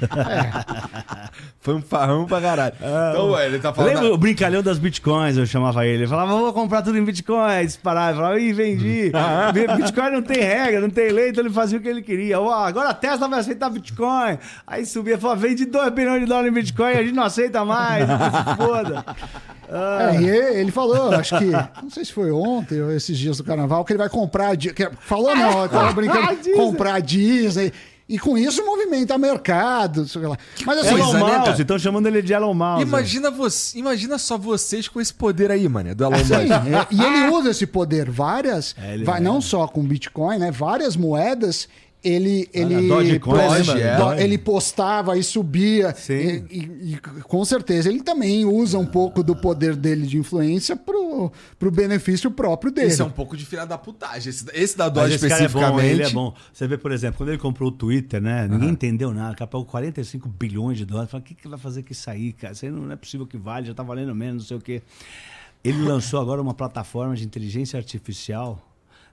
[1.62, 2.76] fanfarrão pra caralho.
[2.78, 3.94] então, ué, ele tá falando.
[3.94, 6.00] Lembra o brincalhão das bitcoins, eu chamava ele.
[6.04, 7.68] Ele falava, vou comprar tudo em bitcoins.
[7.68, 9.12] Disparava, eu falava, ih, vendi.
[9.78, 12.40] Bitcoin não tem regra, não tem lei, então ele fazia o que ele queria.
[12.40, 14.38] Ó, agora a Tesla vai aceitar Bitcoin.
[14.68, 17.64] Aí subia e falava, vende 2 bilhões de dólares em Bitcoin, a gente não aceita
[17.64, 18.06] mais.
[18.58, 19.06] foda.
[19.68, 21.46] Ah, É, e ele ele falou, acho que,
[21.82, 24.50] não sei se foi ontem ou esses dias do carnaval, que ele vai comprar.
[24.50, 26.54] a Di- que- Falou não, eu tava A brincando, Disney.
[26.54, 27.72] comprar a Disney.
[28.08, 30.38] E com isso movimenta mercado, sei lá.
[30.64, 31.62] Mas assim, Elon né, Mouse, cara?
[31.62, 32.84] estão chamando ele de Elon Mouse.
[32.84, 36.28] Imagina, você, imagina só vocês com esse poder aí, mano, do Elon Musk.
[36.28, 38.08] Sim, é, e ele usa esse poder.
[38.12, 39.24] Várias, É, vai, é.
[39.24, 40.52] não só com Bitcoin, né?
[40.52, 41.68] Várias moedas.
[42.08, 43.98] Ele, ele, Dogecoin, por exemplo, lembra?
[43.98, 44.24] do- Doge.
[44.24, 45.92] ele postava e subia.
[46.08, 46.14] E,
[46.52, 51.32] e- e, com certeza ele também usa um pouco do poder dele de influência pro,
[51.58, 52.88] pro benefício próprio dele.
[52.90, 54.30] Esse é um pouco de filha da putagem.
[54.30, 55.92] Esse, esse da Dodge esse cara é bom, especificamente.
[55.92, 56.34] ele é bom.
[56.54, 58.48] Você vê, por exemplo, quando ele comprou o Twitter, né?
[58.48, 59.34] Ninguém entendeu nada.
[59.36, 61.10] Capaz 45 bilhões de dólares.
[61.10, 62.54] Fala, o que, que vai fazer com isso aí, cara?
[62.54, 64.84] Isso aí não é possível que vale, já tá valendo menos, não sei o quê.
[65.64, 68.62] Ele lançou agora uma plataforma de inteligência artificial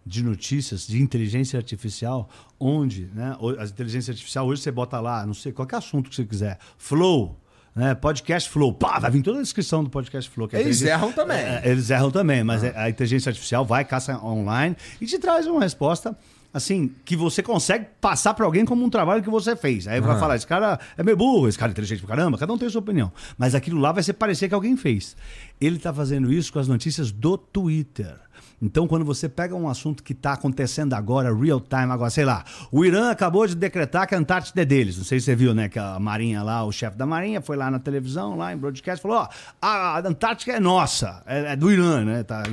[0.05, 5.35] de notícias de inteligência artificial, onde, né, a inteligência artificial hoje você bota lá, não
[5.35, 7.39] sei, qualquer assunto que você quiser, Flow,
[7.75, 10.49] né, podcast Flow, pá, vai vir toda a descrição do podcast Flow.
[10.53, 11.39] Eles erram também.
[11.39, 15.61] É, eles erram também, mas a inteligência artificial vai, caça online e te traz uma
[15.61, 16.17] resposta
[16.53, 19.89] assim, que você consegue passar para alguém como um trabalho que você fez.
[19.89, 22.53] Aí vai falar, esse cara é meio burro, esse cara é inteligente pra caramba, cada
[22.53, 23.11] um tem a sua opinião.
[23.39, 25.17] Mas aquilo lá vai ser parecer que alguém fez.
[25.61, 28.21] Ele tá fazendo isso com as notícias do Twitter.
[28.63, 32.45] Então, quando você pega um assunto que está acontecendo agora, real time, agora, sei lá,
[32.71, 34.97] o Irã acabou de decretar que a Antártida é deles.
[34.97, 35.69] Não sei se você viu, né?
[35.69, 39.03] Que a Marinha lá, o chefe da Marinha, foi lá na televisão, lá em broadcast,
[39.03, 39.29] falou: ó,
[39.61, 42.23] a Antártica é nossa, é, é do Irã, né?
[42.23, 42.45] Tá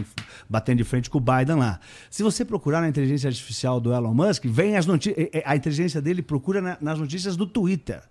[0.50, 1.80] batendo de frente com o Biden lá.
[2.10, 5.28] Se você procurar na inteligência artificial do Elon Musk, vem as notícias.
[5.46, 8.02] A inteligência dele procura na- nas notícias do Twitter.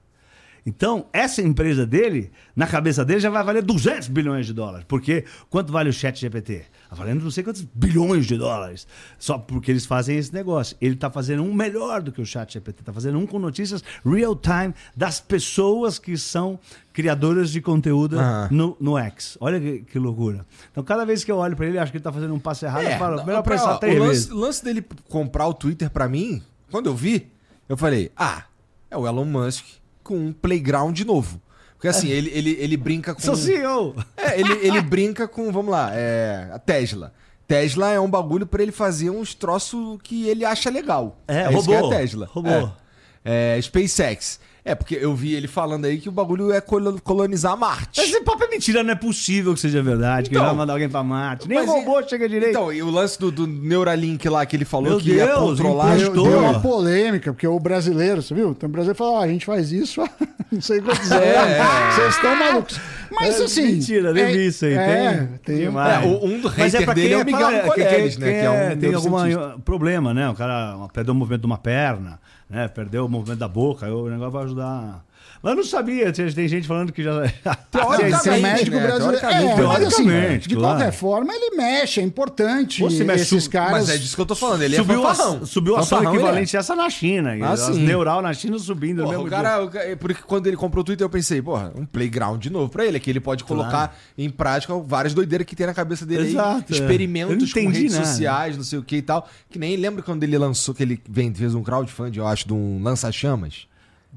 [0.69, 4.85] Então, essa empresa dele, na cabeça dele, já vai valer 200 bilhões de dólares.
[4.87, 6.67] Porque quanto vale o chat GPT?
[6.91, 8.87] Tá valendo não sei quantos bilhões de dólares.
[9.19, 10.77] Só porque eles fazem esse negócio.
[10.79, 12.81] Ele está fazendo um melhor do que o chat GPT.
[12.81, 16.59] Está fazendo um com notícias real time das pessoas que são
[16.93, 18.19] criadoras de conteúdo
[18.51, 19.39] no, no X.
[19.41, 20.45] Olha que, que loucura.
[20.71, 22.67] Então, cada vez que eu olho para ele, acho que ele está fazendo um passo
[22.67, 22.83] errado.
[22.85, 26.43] eu falo, melhor pra- pensar ó, o lance, lance dele comprar o Twitter pra mim,
[26.71, 27.27] quando eu vi,
[27.69, 28.45] eu falei, ah,
[28.91, 29.65] é o Elon Musk
[30.09, 31.39] com um playground novo.
[31.75, 33.21] Porque assim, ele, ele, ele brinca com.
[33.21, 33.95] Sou CEO!
[34.17, 37.13] É, ele, ele brinca com, vamos lá, é, a Tesla.
[37.47, 41.19] Tesla é um bagulho pra ele fazer uns troços que ele acha legal.
[41.29, 41.93] É, isso que robô.
[41.93, 42.27] é a Tesla.
[42.27, 42.49] Robô.
[42.49, 43.57] É.
[43.57, 44.41] É, SpaceX.
[44.69, 48.01] É, porque eu vi ele falando aí que o bagulho é colo- colonizar Marte.
[48.01, 50.75] Esse papo é mentira, não é possível que seja verdade, que Então, ele vai mandar
[50.75, 51.49] alguém pra Marte.
[51.49, 52.51] Nem o robô e- chega direito.
[52.51, 55.39] Então, e o lance do, do Neuralink lá que ele falou Meu que ia Deus,
[55.39, 55.97] controlar.
[55.97, 58.51] Deu, deu uma polêmica, porque o brasileiro, você viu?
[58.51, 60.03] Então o brasileiro falou: ó, a gente faz isso
[60.53, 61.25] não sei quantos anos.
[61.25, 61.93] é.
[61.95, 62.81] Vocês estão malucos.
[63.11, 63.63] Mas É assim.
[63.73, 65.27] mentira, nem é- vi isso aí, É, tem?
[65.57, 65.57] tem.
[65.67, 66.05] Demais.
[66.05, 68.51] É, o- um do Mas hater pra dele quem é o Miguel né, que é
[68.51, 70.29] um é- tem algum problema, né?
[70.29, 72.69] O cara perdeu o movimento de uma perna, né?
[72.69, 75.05] Perdeu o movimento da boca, o negócio vai ajudar.
[75.43, 77.13] Mas eu não sabia, tinha- tem gente falando que já.
[77.71, 78.83] Teoricamente, Ser médico né?
[78.87, 79.21] brasileiro.
[79.21, 80.77] Teoricamente, É, assim, de claro.
[80.79, 82.81] qualquer forma, ele mexe, é importante.
[82.83, 83.73] Você mexe, esses sub- caras.
[83.73, 86.07] Mas é disso que eu tô falando, ele subiu é a, subiu a ação é.
[86.15, 87.37] equivalente a essa na China.
[87.43, 87.85] Ah, as sim.
[87.85, 90.85] neural na China subindo Porra, mesmo o cara, o ca- porque quando ele comprou o
[90.85, 94.29] Twitter, eu pensei, porra, um playground de novo pra ele, que ele pode colocar em
[94.31, 96.77] prática várias doideiras que tem na cabeça dele aí, Exato, é.
[96.77, 98.07] Eu experimentos não com redes nada.
[98.07, 99.29] sociais, não sei o que e tal.
[99.51, 102.53] Que nem lembra quando ele lançou, que ele vem- fez um crowdfunding, eu acho, de
[102.53, 103.67] um lança-chamas?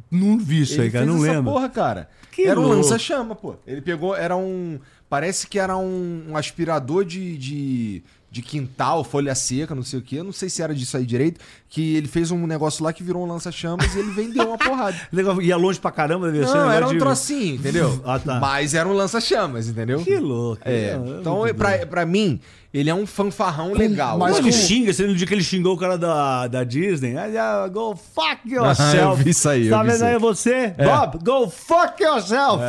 [0.10, 1.52] Não vi isso aí, Ele cara, fez não lembro.
[1.52, 2.10] porra, cara.
[2.32, 2.78] Que era um louco.
[2.78, 3.56] lança-chama, pô.
[3.68, 4.80] Ele pegou, era um.
[5.10, 10.02] Parece que era um, um aspirador de, de, de quintal, folha seca, não sei o
[10.02, 10.16] quê.
[10.20, 11.42] Eu não sei se era disso aí direito.
[11.70, 14.96] Que ele fez um negócio lá que virou um lança-chamas e ele vendeu uma porrada.
[15.12, 18.02] Legal, Ia longe pra caramba, devia ser Não, era um de- trocinho, entendeu?
[18.06, 18.40] Ah, tá.
[18.40, 20.02] Mas era um lança-chamas, entendeu?
[20.02, 20.62] Que louco.
[20.64, 20.96] É.
[20.96, 22.40] Não, Então, muito pra, pra mim,
[22.74, 24.18] ele é um fanfarrão legal.
[24.18, 27.16] mas com- ele xinga, você no dia que ele xingou o cara da, da Disney,
[27.18, 28.96] ah, go fuck yourself.
[28.98, 30.18] eu vi isso aí, Tá vendo aí.
[30.18, 30.74] você?
[30.78, 32.64] Bob, go fuck yourself.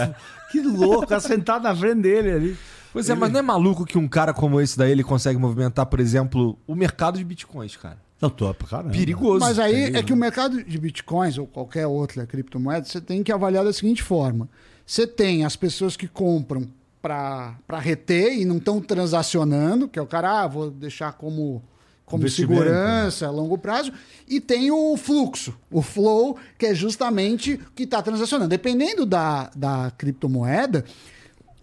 [0.50, 2.56] Que louco, cara sentado na frente dele ali.
[2.92, 5.86] Pois é, mas não é maluco que um cara como esse daí ele consegue movimentar,
[5.86, 7.98] por exemplo, o mercado de bitcoins, cara?
[8.20, 8.90] Não, tô pra caramba.
[8.90, 9.40] Perigoso.
[9.40, 13.32] Mas aí é que o mercado de bitcoins ou qualquer outra criptomoeda, você tem que
[13.32, 14.48] avaliar da seguinte forma:
[14.86, 16.68] você tem as pessoas que compram
[17.02, 21.60] para reter e não estão transacionando, que é o cara, ah, vou deixar como,
[22.06, 23.92] como segurança a longo prazo,
[24.28, 28.50] e tem o fluxo, o flow, que é justamente o que está transacionando.
[28.50, 30.84] Dependendo da, da criptomoeda,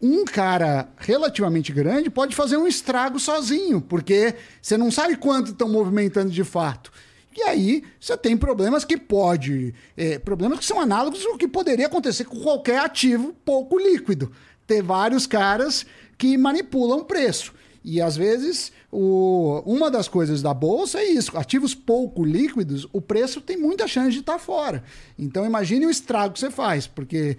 [0.02, 5.68] um cara relativamente grande pode fazer um estrago sozinho, porque você não sabe quanto estão
[5.68, 6.92] movimentando de fato.
[7.36, 9.74] E aí você tem problemas que pode.
[9.96, 14.32] é, problemas que são análogos ao que poderia acontecer com qualquer ativo pouco líquido.
[14.66, 15.86] Ter vários caras
[16.18, 17.54] que manipulam o preço.
[17.84, 23.02] E às vezes, o, uma das coisas da bolsa é isso: ativos pouco líquidos, o
[23.02, 24.84] preço tem muita chance de estar fora.
[25.17, 27.38] Então imagine o estrago que você faz, porque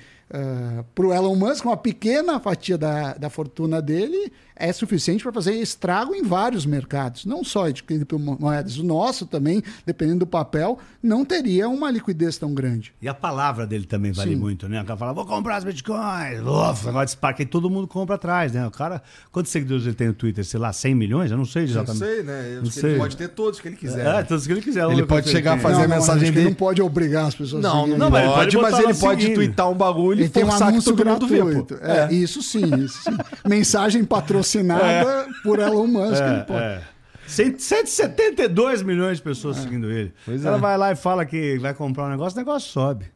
[0.94, 5.54] para o Elon Musk, uma pequena fatia da, da fortuna dele é suficiente para fazer
[5.54, 8.78] estrago em vários mercados, não só de criptomoedas.
[8.78, 12.92] O nosso também, dependendo do papel, não teria uma liquidez tão grande.
[13.02, 14.36] E a palavra dele também vale Sim.
[14.36, 14.80] muito, né?
[14.82, 16.40] O cara fala, vou comprar as bitcoins.
[16.40, 18.64] Uf, negócio de Spark, todo mundo compra atrás, né?
[18.66, 20.44] O cara, quantos seguidores ele tem no Twitter?
[20.44, 21.30] Sei lá, 100 milhões?
[21.30, 21.98] Eu não sei Não exatamente.
[22.04, 22.44] sei, né?
[22.46, 22.90] Eu Não acho que sei.
[22.90, 24.00] ele pode ter todos que ele quiser.
[24.06, 24.22] É, né?
[24.22, 24.88] todos que ele quiser.
[24.90, 25.62] Ele pode chegar a tem.
[25.62, 26.48] fazer a não, mensagem acho que dele.
[26.50, 27.98] não pode obrigar as pessoas a Não, seguirem.
[27.98, 30.48] não, mas ele pode, pode mas ele pode twittar um bagulho Ele e tem um
[30.48, 31.74] forçar que anúncio todo mundo vê, gratuito.
[31.76, 31.84] pô.
[31.84, 33.16] É, Isso sim, isso sim.
[33.46, 36.22] Mensagem patrocinada por Elon Musk.
[36.22, 36.62] ele pode.
[36.62, 36.82] É, é.
[37.26, 40.12] 100 172 milhões de pessoas seguindo ele.
[40.24, 40.58] Pois é.
[40.58, 43.06] vai lá e fala que vai comprar um negócio, o negócio sobe.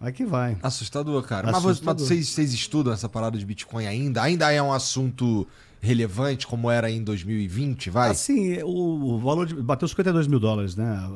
[0.00, 0.56] Vai que vai.
[0.62, 1.48] Assustador, cara.
[1.52, 1.94] Mas, Assustador.
[2.00, 4.22] mas vocês, vocês estudam essa parada de Bitcoin ainda?
[4.22, 5.46] Ainda é um assunto
[5.80, 8.10] relevante como era em 2020, vai?
[8.10, 11.08] Assim, o, o valor de, bateu 52 mil dólares, né?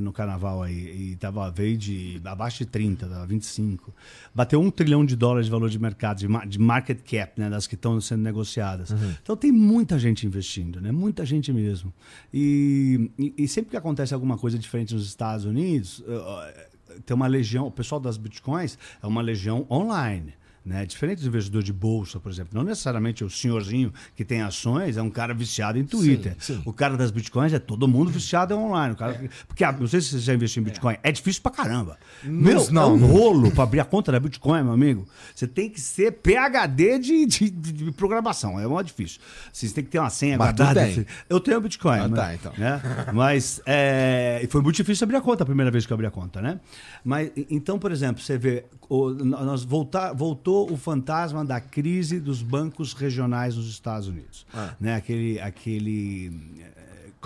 [0.00, 1.12] No carnaval aí.
[1.12, 3.92] E tava, veio de abaixo de 30, tava 25.
[4.32, 7.50] Bateu um trilhão de dólares de valor de mercado, de, de market cap, né?
[7.50, 8.92] Das que estão sendo negociadas.
[9.22, 10.92] Então tem muita gente investindo, né?
[10.92, 11.92] Muita gente mesmo.
[12.32, 17.14] E, e, e sempre que acontece alguma coisa diferente nos Estados Unidos, eh, eh, tem
[17.14, 20.34] uma legião, o pessoal das bitcoins é uma legião online.
[20.64, 20.84] Né?
[20.84, 22.50] Diferente do investidor de bolsa, por exemplo.
[22.52, 26.36] Não necessariamente o senhorzinho que tem ações é um cara viciado em Twitter.
[26.38, 26.60] sim.
[26.64, 28.92] O cara das bitcoins é todo mundo viciado em online.
[28.92, 31.40] O cara, que- Porque, ah, não sei se você já investiu em Bitcoin, é, difícil
[31.40, 31.96] pra caramba.
[32.22, 33.06] Meu, não, é um não.
[33.08, 35.08] rolo pra abrir a conta da Bitcoin, meu amigo.
[35.34, 38.60] Você tem que ser PHD de, de, de programação.
[38.60, 39.20] É muito difícil.
[39.52, 40.84] Você tem que ter uma senha Mas guardada.
[40.86, 41.06] tem.
[41.30, 41.98] Eu tenho Bitcoin.
[42.00, 42.52] Ah, mas, tá, então.
[42.58, 42.82] né?
[43.14, 46.10] Mas é, foi muito difícil abrir a conta a primeira vez que eu abri a
[46.10, 46.60] conta, né?
[47.04, 52.42] Mas então, por exemplo, você vê, o- nós voltar, voltou o fantasma da crise dos
[52.42, 54.74] bancos regionais nos Estados Unidos, Ah.
[54.80, 54.94] né?
[54.94, 56.32] Aquele, aquele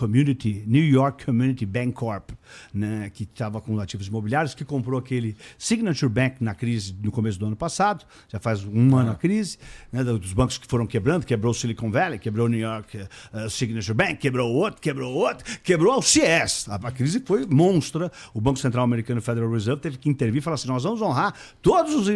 [0.02, 2.30] Community, New York Community Bank Corp,
[2.74, 7.38] né, que estava com ativos imobiliários, que comprou aquele Signature Bank na crise no começo
[7.38, 9.58] do ano passado, já faz um ano a crise,
[9.92, 13.48] né, dos bancos que foram quebrando, quebrou o Silicon Valley, quebrou o New York eh,
[13.48, 16.68] Signature Bank, quebrou outro, quebrou outro, quebrou o CS.
[16.68, 18.10] A, a crise foi monstra.
[18.34, 21.32] O Banco Central Americano Federal Reserve teve que intervir e falar assim: nós vamos honrar
[21.60, 22.08] todos os,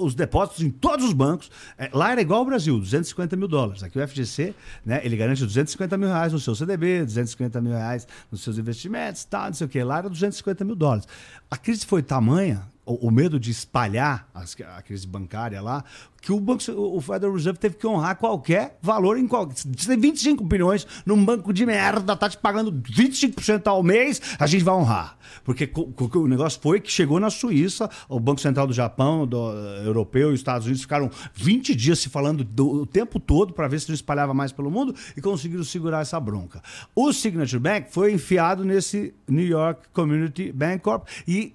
[0.00, 1.50] os depósitos em todos os bancos.
[1.76, 3.82] Eh, lá era igual ao Brasil, 250 mil dólares.
[3.82, 7.25] Aqui o FGC, né, ele garante 250 mil reais no seu CDB, 250
[7.60, 9.82] mil reais nos seus investimentos, tá, não sei o que.
[9.82, 11.06] Lá era 250 mil dólares.
[11.50, 15.84] A crise foi tamanha, o, o medo de espalhar as- a crise bancária lá,
[16.22, 19.48] que o, banco, o Federal Reserve teve que honrar qualquer valor em qual.
[19.54, 24.46] Se tem 25 bilhões num banco de merda, tá te pagando 25% ao mês, a
[24.46, 25.16] gente vai honrar.
[25.44, 25.70] Porque
[26.14, 30.30] o negócio foi que chegou na Suíça, o Banco Central do Japão, do eh, europeu
[30.30, 33.80] e os Estados Unidos ficaram 20 dias se falando do, o tempo todo para ver
[33.80, 36.62] se não espalhava mais pelo mundo e conseguiram segurar essa bronca.
[36.94, 41.54] O Signature Bank foi enfiado nesse New York Community Bank Corp e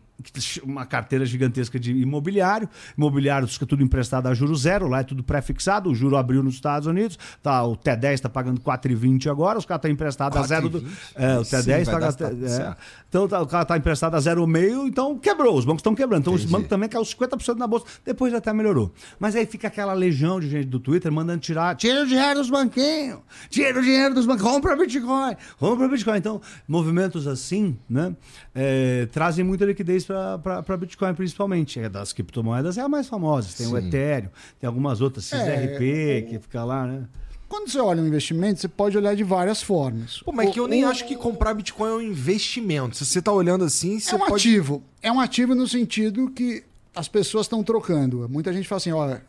[0.64, 2.68] uma carteira gigantesca de imobiliário.
[2.98, 5.90] Imobiliário fica tudo emprestado a juro zero, lá é tudo pré-fixado.
[5.90, 9.80] O juro abriu nos Estados Unidos, tá, o T10 está pagando 4,20 agora, os caras
[9.80, 10.70] estão emprestados a zero.
[10.70, 10.92] Do, 4,20?
[11.16, 12.00] é, o Sim, T10 vai paga.
[12.00, 12.76] dar- tá é.
[13.10, 15.58] então tá, o cara está emprestado a 0,5, então quebrou.
[15.58, 16.22] Os bancos estão quebrando.
[16.22, 16.54] Então os Entendi.
[16.54, 17.86] bancos também caiu 50% na bolsa.
[18.06, 18.92] Depois até melhorou.
[19.20, 21.76] Mas aí fica aquela legião de gente do Twitter mandando tirar.
[21.76, 23.20] Tira o dinheiro dos banquinhos!
[23.50, 24.44] Tira o dinheiro dos bancos!
[24.44, 25.36] Compra Bitcoin!
[25.60, 26.18] Compra Bitcoin!
[26.18, 28.16] Então, movimentos assim, né?
[28.54, 30.06] é, trazem muita liquidez
[30.44, 31.80] para Bitcoin, principalmente.
[31.80, 33.50] É das criptomoedas é a mais famosa.
[33.58, 33.88] Tem o Sim.
[33.88, 35.84] Ethereum, tem algumas outras, XRP,
[36.18, 37.04] É, que fica lá, né?
[37.48, 40.20] Quando você olha um investimento, você pode olhar de várias formas.
[40.22, 42.96] Pô, mas O- que eu nem o- acho que comprar Bitcoin é um investimento.
[42.96, 44.34] Se você tá olhando assim, você É um pode...
[44.48, 44.82] ativo.
[45.02, 46.64] É um ativo no sentido que
[46.96, 48.28] as pessoas estão trocando.
[48.30, 49.22] Muita gente fala assim, olha,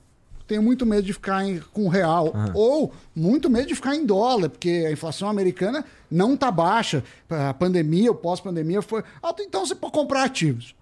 [0.46, 2.32] tenho muito medo de ficar em- com real.
[2.54, 7.02] Ou muito medo de ficar em dólar, porque a inflação americana não está baixa.
[7.30, 9.42] A pandemia, o pós-pandemia foi alto.
[9.42, 10.74] Então você pode comprar ativos.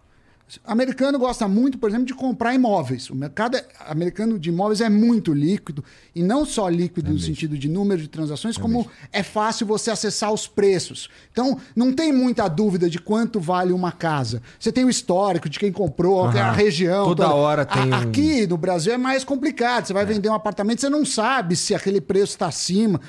[0.66, 3.08] O americano gosta muito, por exemplo, de comprar imóveis.
[3.10, 5.84] O mercado é- americano de imóveis é muito líquido,
[6.14, 10.32] e não só líquido no sentido de número de transações, como é fácil você acessar
[10.32, 11.08] os preços.
[11.30, 14.42] Então, não tem muita dúvida de quanto vale uma casa.
[14.58, 16.40] Você tem o histórico de quem comprou, Aham.
[16.40, 17.04] a região.
[17.06, 19.86] Toda hora tem um- Aqui no Brasil é mais complicado.
[19.86, 23.00] Você vai vender um apartamento, você não sabe se aquele preço está acima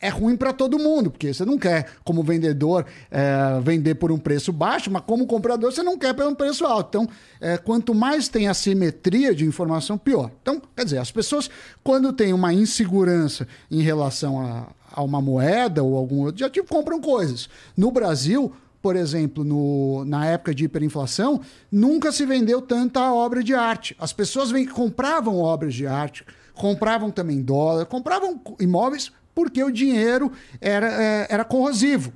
[0.00, 4.18] é ruim para todo mundo, porque você não quer, como vendedor, é, vender por um
[4.18, 6.88] preço baixo, mas como comprador, você não quer por um preço alto.
[6.88, 7.08] Então,
[7.40, 10.30] é, quanto mais tem assimetria de informação, pior.
[10.40, 11.50] Então, quer dizer, as pessoas,
[11.82, 17.00] quando tem uma insegurança em relação a, a uma moeda ou algum outro ativo, compram
[17.00, 17.48] coisas.
[17.76, 21.40] No Brasil, por exemplo, no- na época de hiperinflação,
[21.72, 23.96] nunca se vendeu tanta obra de arte.
[23.98, 30.32] As pessoas vem, compravam obras de arte, compravam também dólar, compravam imóveis porque o dinheiro
[30.60, 32.12] era, é, era corrosivo.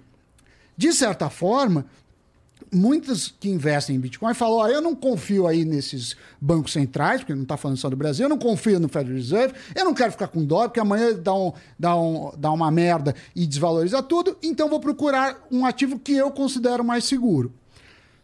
[0.77, 1.87] De certa forma,
[2.73, 7.45] muitos que investem em Bitcoin falam: eu não confio aí nesses bancos centrais, porque não
[7.45, 10.27] está falando só do Brasil, eu não confio no Federal Reserve, eu não quero ficar
[10.27, 14.69] com dólar, porque amanhã dá, um, dá, um, dá uma merda e desvaloriza tudo, então
[14.69, 17.53] vou procurar um ativo que eu considero mais seguro.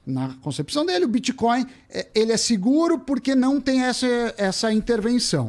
[0.04, 5.48] Na concepção dele, o Bitcoin é, ele é seguro porque não tem essa, essa intervenção.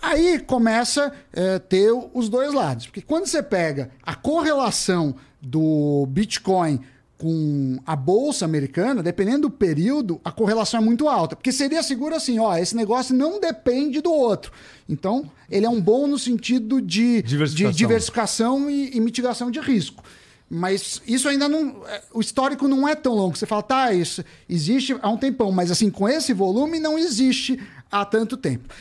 [0.00, 2.86] Aí começa a ter os dois lados.
[2.86, 6.80] Porque quando você pega a correlação do Bitcoin
[7.16, 11.34] com a bolsa americana, dependendo do período, a correlação é muito alta.
[11.34, 14.52] Porque seria seguro assim, ó, esse negócio não depende do outro.
[14.88, 17.70] Então, ele é um bom no sentido de Diversificação.
[17.72, 20.02] de diversificação e, e mitigação de risco.
[20.48, 21.84] Mas isso ainda não.
[21.88, 23.36] é, O histórico não é tão longo.
[23.36, 27.60] Você fala, tá, isso existe há um tempão, mas assim, com esse volume não existe
[27.90, 28.72] há tanto tempo.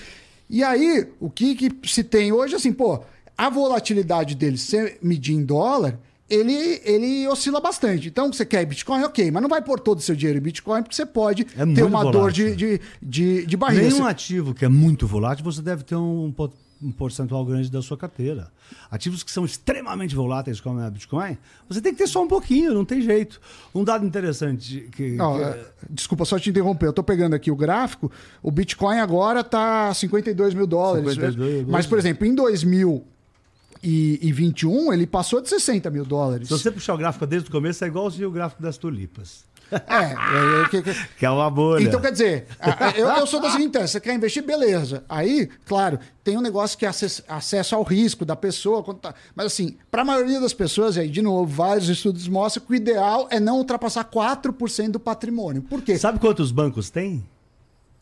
[0.49, 3.01] E aí, o que, que se tem hoje, assim, pô,
[3.37, 8.07] a volatilidade dele ser medir em dólar, ele, ele oscila bastante.
[8.07, 10.81] Então, você quer Bitcoin, ok, mas não vai pôr todo o seu dinheiro em Bitcoin,
[10.83, 12.55] porque você pode É ter uma dor de, volátil.
[12.55, 13.89] de, de, de barriga.
[13.89, 16.33] Nenhum ativo que é muito volátil, você deve ter um,
[16.81, 18.49] um percentual grande da sua carteira.
[18.91, 22.73] Ativos que são extremamente voláteis, como a Bitcoin, você tem que ter só um pouquinho,
[22.73, 23.39] não tem jeito.
[23.73, 25.11] Um dado interessante que.
[25.11, 26.85] Não, que- é, desculpa só te interromper.
[26.87, 28.11] Eu tô pegando aqui o gráfico.
[28.43, 31.13] O Bitcoin agora tá 52 mil dólares.
[31.15, 36.47] 52 Mas, por exemplo, em 2021, ele passou de 60 mil dólares.
[36.47, 39.45] Se você puxar o gráfico desde o começo, é igualzinho o gráfico das tulipas.
[39.71, 41.83] É, é, é, que- que- Que é uma bolha.
[41.83, 42.47] Então, quer dizer,
[42.95, 45.03] eu, eu sou da seguinte você quer investir, beleza.
[45.09, 48.81] Aí, claro, tem um negócio que é acess- acesso ao risco da pessoa.
[48.95, 52.65] tá- Mas assim, para a maioria das pessoas, e aí, de novo, vários estudos mostram
[52.65, 55.61] que o ideal é não ultrapassar 4% do patrimônio.
[55.61, 55.97] Por quê?
[55.97, 57.25] Sabe quantos bancos tem?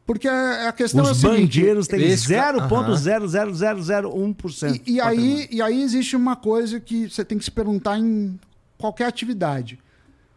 [0.05, 1.59] Porque a a questão é a Os seguinte...
[1.59, 4.81] banqueiros têm esse ca- 0,00001%.
[4.85, 8.39] E, e aí, e aí existe uma coisa que você tem que se perguntar em
[8.77, 9.79] qualquer atividade.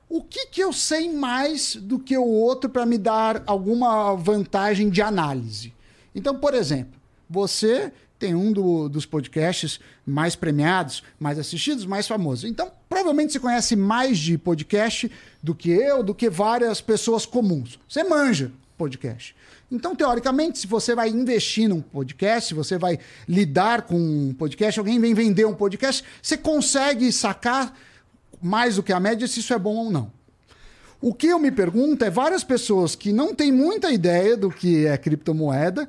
[0.09, 4.89] O que, que eu sei mais do que o outro para me dar alguma vantagem
[4.89, 5.75] de análise?
[6.15, 6.99] Então, por exemplo,
[7.29, 12.49] você tem um do- dos podcasts mais premiados, mais assistidos, mais famosos.
[12.51, 15.11] Então, provavelmente você conhece mais de podcast
[15.43, 17.79] do que eu, do que várias pessoas comuns.
[17.87, 19.37] Você manja podcast.
[19.71, 22.99] Então, teoricamente, se você vai investir num podcast, se você vai
[23.29, 27.77] lidar com um podcast, alguém vem vender um podcast, você consegue sacar
[28.41, 30.11] mais do que a média se isso é bom ou não.
[31.01, 34.87] O que eu me pergunto é várias pessoas que não têm muita ideia do que
[34.87, 35.89] é criptomoeda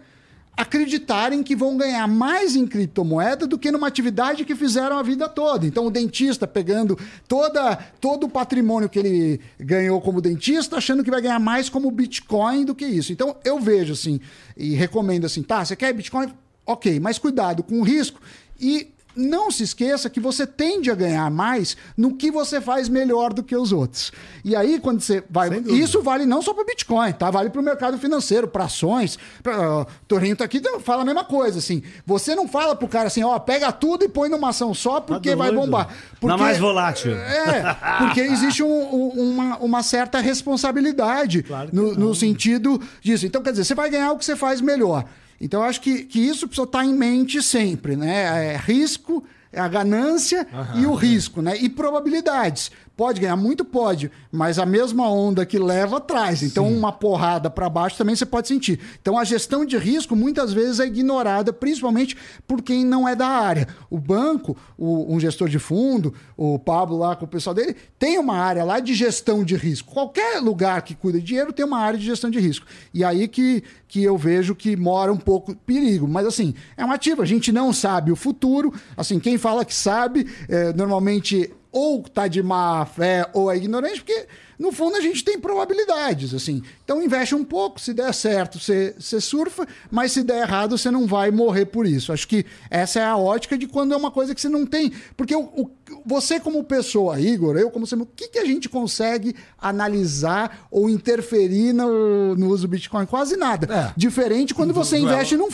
[0.59, 5.29] acreditarem que vão ganhar mais em criptomoeda do que numa atividade que fizeram a vida
[5.29, 5.65] toda.
[5.65, 6.99] Então o dentista pegando
[7.29, 11.89] toda, todo o patrimônio que ele ganhou como dentista, achando que vai ganhar mais como
[11.89, 13.13] Bitcoin do que isso.
[13.13, 14.19] Então eu vejo assim
[14.57, 16.27] e recomendo assim, tá, você quer Bitcoin?
[16.65, 18.19] Ok, mas cuidado com o risco
[18.59, 18.89] e
[19.19, 23.43] não se esqueça que você tende a ganhar mais no que você faz melhor do
[23.43, 24.11] que os outros.
[24.43, 25.49] E aí, quando você vai.
[25.67, 27.29] Isso vale não só para Bitcoin, tá?
[27.29, 29.19] Vale para o mercado financeiro, para ações.
[29.43, 31.83] Pra, uh, Torinho tá aqui, fala a mesma coisa, assim.
[32.05, 35.35] Você não fala pro cara assim, ó, pega tudo e põe numa ação só porque
[35.35, 35.65] vai doido.
[35.65, 35.89] bombar.
[36.21, 37.13] Na mais volátil.
[37.19, 42.07] É, porque existe um- um- uma, uma certa responsabilidade Claro no, não.
[42.09, 43.25] no sentido disso.
[43.25, 45.05] Então, quer dizer, você vai ganhar o que você faz melhor.
[45.39, 48.53] Então, eu acho que, que isso precisa estar em mente sempre, né?
[48.53, 51.57] É risco, é a ganância e o risco, né?
[51.57, 52.71] E probabilidades.
[52.99, 56.43] Pode ganhar muito, pode, mas a mesma onda que leva traz.
[56.43, 58.77] Então, uma porrada para baixo também você pode sentir.
[59.01, 63.25] Então, a gestão de risco muitas vezes é ignorada, principalmente por quem não é da
[63.25, 63.69] área.
[63.89, 68.19] O banco, o- um gestor de fundo, o Pablo lá com o pessoal dele, tem
[68.19, 69.93] uma área lá de gestão de risco.
[69.93, 72.65] Qualquer lugar que cuida de dinheiro tem uma área de gestão de risco.
[72.93, 76.05] E aí que, que eu vejo que mora um pouco perigo.
[76.05, 77.21] Mas assim, é um ativo.
[77.21, 78.73] A gente não sabe o futuro.
[78.97, 84.01] Assim, quem fala que sabe, é, normalmente ou tá de má fé ou é ignorante,
[84.01, 84.25] porque
[84.57, 86.61] no fundo a gente tem probabilidades, assim.
[86.83, 90.89] Então investe um pouco, se der certo, você, você surfa, mas se der errado, você
[90.91, 92.11] não vai morrer por isso.
[92.11, 94.91] Acho que essa é a ótica de quando é uma coisa que você não tem.
[95.15, 95.69] Porque o, o-
[96.05, 100.89] você, como pessoa, Igor, eu como você, o que, que a gente consegue analisar ou
[100.89, 103.05] interferir no, no uso do Bitcoin?
[103.05, 103.73] Quase nada.
[103.73, 103.93] É.
[103.95, 105.51] Diferente quando você investe num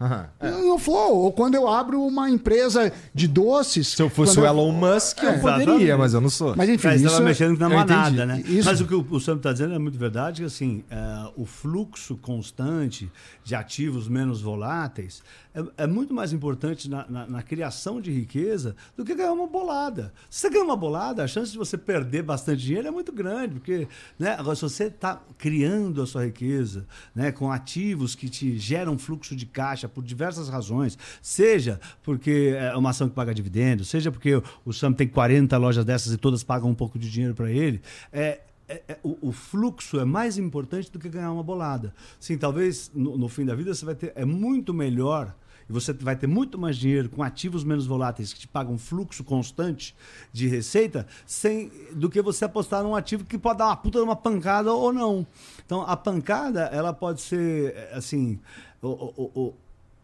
[0.00, 0.28] Aham.
[0.64, 3.88] No Flow, ou quando eu abro uma empresa de doces.
[3.88, 5.38] Se eu fosse o Elon Musk, eu É.
[5.38, 5.96] poderia, Exatamente.
[5.98, 6.54] mas eu não sou.
[6.56, 8.42] Mas enfim, Mas isso estava mexendo na eu manada, né?
[8.46, 11.30] Isso- Mas o que o, o Sam está dizendo é muito verdade, que assim, é,
[11.36, 13.10] o fluxo constante
[13.42, 15.22] de ativos menos voláteis
[15.54, 19.46] é, é muito mais importante na, na- na criação de riqueza do que ganhar uma
[19.48, 20.12] bolada.
[20.30, 23.54] Se você ganhar uma bolada, a chance de você perder bastante dinheiro é muito grande,
[23.54, 23.88] porque
[24.18, 28.96] né, agora se você está criando a sua riqueza né, com ativos que te geram
[28.96, 34.10] fluxo de caixa por diversas razões, seja porque é uma ação que paga dividendos, seja
[34.12, 37.50] porque o, Sam tem 40 lojas dessas e todas pagam um pouco de dinheiro para
[37.50, 37.80] ele,
[38.12, 41.94] é, é- é- o, o fluxo é mais importante do que ganhar uma bolada.
[42.20, 44.12] Sim, talvez no, no fim da vida você vai ter.
[44.14, 45.34] É muito melhor
[45.68, 48.78] e você vai ter muito mais dinheiro com ativos menos voláteis que te pagam um
[48.78, 49.94] fluxo constante
[50.32, 54.16] de receita sem, do que você apostar num ativo que pode dar uma puta uma
[54.16, 55.26] pancada ou não.
[55.64, 58.38] Então, a pancada, ela pode ser, assim.
[58.80, 59.54] o- o-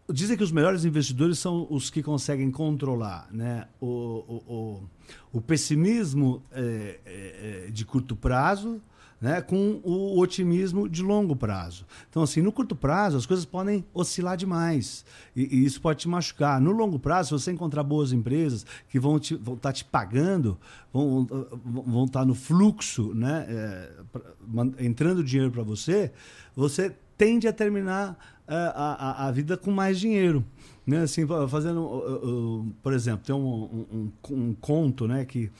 [0.07, 3.67] Dizem que os melhores investidores são os que conseguem controlar né?
[3.81, 4.83] o, o, o,
[5.33, 8.79] o pessimismo é, é, é, de curto prazo,
[9.19, 11.85] né, com o otimismo de longo prazo.
[12.09, 16.07] Então, assim, no curto prazo, as coisas podem oscilar demais e, e isso pode te
[16.07, 16.61] machucar.
[16.61, 20.59] No longo prazo, se você encontrar boas empresas que vão estar tá te pagando,
[20.93, 21.23] vão,
[22.05, 24.21] estar tá no fluxo, né, é, pra,
[24.79, 26.11] entrando dinheiro para você,
[26.55, 30.45] você tende a terminar a, a, a vida com mais dinheiro
[30.85, 35.51] né, assim, fazendo, uh, uh, por exemplo, tem um, um, um, conto, né, que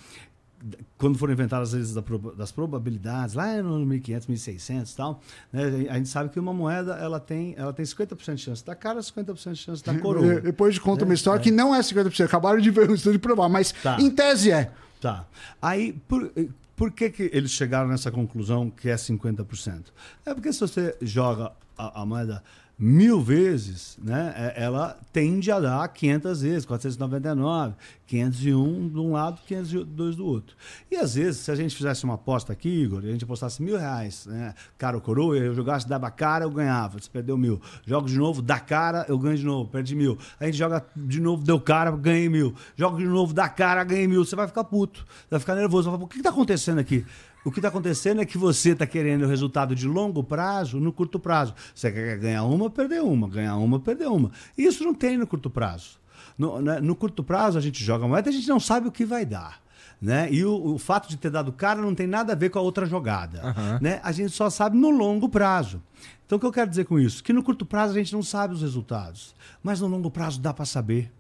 [0.98, 1.94] quando foram inventadas as leis
[2.38, 5.22] das probabilidades, lá no 1500, 1600 e tal,
[5.52, 8.76] né, a gente sabe que uma moeda ela tem, ela tem 50% de chance da
[8.76, 10.42] cara, 50% de chance da coroa.
[10.42, 11.44] Depois conta é, uma história é.
[11.44, 13.98] que não é 50%, acabaram de ver um estudo de provar, mas tá.
[14.00, 14.72] em tese é.
[15.02, 15.26] Tá.
[15.62, 16.32] Aí, por,
[16.76, 19.86] por que, que eles chegaram nessa conclusão que é 50%?
[20.26, 22.42] É porque se você joga a, a moeda
[22.78, 27.74] mil vezes, né, é, ela tende a dar 500 vezes, 499,
[28.06, 30.56] 501 de um lado, 502 do outro.
[30.92, 33.78] E às vezes, se a gente fizesse uma aposta aqui, Igor, a gente apostasse mil
[33.78, 37.62] reais, né, cara ou coroa, eu jogasse, dava cara, eu ganhava, você perdeu mil.
[37.86, 40.18] Jogo de novo, dá cara, eu ganho de novo, perdi mil.
[40.40, 42.54] A gente joga de novo, deu cara, ganhei mil.
[42.76, 44.26] Jogo de novo, dá cara, ganhei mil.
[44.26, 47.06] Você vai ficar puto, vai ficar nervoso, vai falar, o que está acontecendo aqui?
[47.46, 50.92] O que está acontecendo é que você está querendo o resultado de longo prazo no
[50.92, 51.54] curto prazo.
[51.76, 54.32] Você quer ganhar uma, perder uma, ganhar uma, perder uma.
[54.58, 56.00] Isso não tem no curto prazo.
[56.36, 58.92] No, né, no curto prazo, a gente joga moeda e a gente não sabe o
[58.92, 59.62] que vai dar.
[60.02, 60.28] Né?
[60.32, 62.62] E o, o, fato de ter dado cara não tem nada a ver com a
[62.64, 63.46] outra jogada.
[63.46, 63.80] Uhum.
[63.80, 64.02] Né?
[64.04, 65.82] A gente só sabe no longo prazo.
[66.26, 67.24] Então, o que eu quero dizer com isso?
[67.24, 70.52] Que no curto prazo a gente não sabe os resultados, mas no longo prazo dá
[70.52, 71.12] para saber.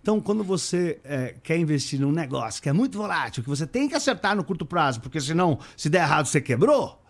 [0.00, 3.88] Então, quando você é, quer investir num negócio que é muito volátil, que você tem
[3.88, 7.00] que acertar no curto prazo, porque senão, se der errado, você quebrou,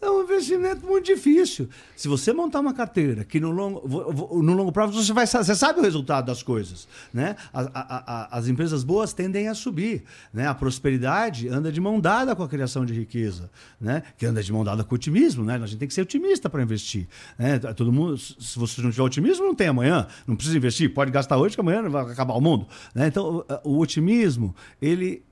[0.00, 1.68] é um investimento muito difícil.
[1.96, 5.80] Se você montar uma carteira que no longo, no longo prazo você, vai, você sabe
[5.80, 6.86] o resultado das coisas.
[7.12, 7.34] Né?
[7.52, 10.04] A, a, a, as empresas boas tendem a subir.
[10.32, 10.46] Né?
[10.46, 14.02] A prosperidade anda de mão dada com a criação de riqueza, né?
[14.18, 15.44] que anda de mão dada com o otimismo.
[15.44, 15.54] Né?
[15.54, 17.08] A gente tem que ser otimista para investir.
[17.38, 17.58] Né?
[17.58, 20.06] Todo mundo, se você não tiver otimismo, não tem amanhã.
[20.26, 20.92] Não precisa investir.
[20.92, 22.66] Pode gastar hoje, que amanhã vai acabar o mundo.
[22.94, 23.06] Né?
[23.06, 25.25] Então, o, o otimismo, ele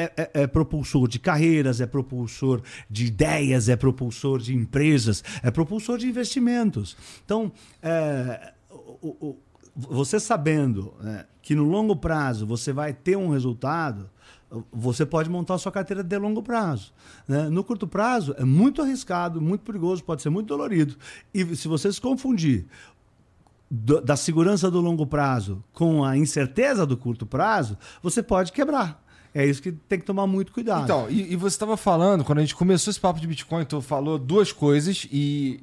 [0.00, 5.50] é, é, é, propulsor de carreiras, é propulsor de ideias, é propulsor de empresas, é
[5.50, 6.96] propulsor de investimentos.
[7.24, 9.38] Então, é, o, o,
[9.74, 14.08] você sabendo né, que no longo prazo você vai ter um resultado,
[14.72, 16.92] você pode montar sua carteira de longo prazo.
[17.28, 17.48] Né?
[17.48, 20.96] No curto prazo, é muito arriscado, muito perigoso, pode ser muito dolorido.
[21.32, 22.66] E se você se confundir
[23.70, 29.00] do, da segurança do longo prazo com a incerteza do curto prazo, você pode quebrar.
[29.34, 30.84] É isso que tem que tomar muito cuidado.
[30.84, 33.80] Então, e, e você estava falando, quando a gente começou esse papo de Bitcoin, tu
[33.80, 35.62] falou duas coisas e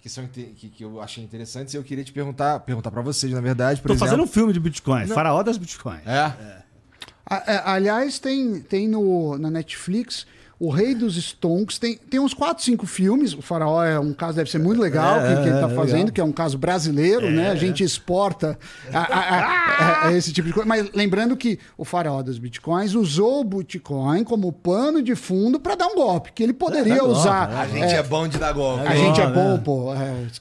[0.00, 3.32] que, são, que, que eu achei interessantes e eu queria te perguntar, perguntar para vocês,
[3.32, 3.80] na verdade.
[3.80, 4.08] Por Tô exemplo...
[4.08, 5.14] fazendo um filme de Bitcoin, Não.
[5.14, 6.06] Faraó das Bitcoins.
[6.06, 6.32] É.
[6.40, 7.62] é.
[7.64, 10.26] Aliás, tem, tem no, na Netflix
[10.60, 11.78] o Rei dos Stonks.
[11.78, 13.32] Tem, tem uns 4, 5 filmes.
[13.32, 15.98] O Faraó é um caso, deve ser muito legal, é, que, que, ele está fazendo,
[15.98, 16.12] legal.
[16.12, 17.30] que é um caso brasileiro, é.
[17.30, 17.50] né?
[17.50, 18.58] A gente exporta
[18.92, 20.68] a, a, a, esse tipo de coisa.
[20.68, 25.76] Mas lembrando que o Faraó dos Bitcoins usou o Bitcoin como pano de fundo para
[25.76, 27.48] dar um golpe, que ele poderia é, usar.
[27.48, 28.86] A gente é, bom de dar golpe.
[28.86, 29.62] A gente é bom, né?
[29.64, 29.92] pô.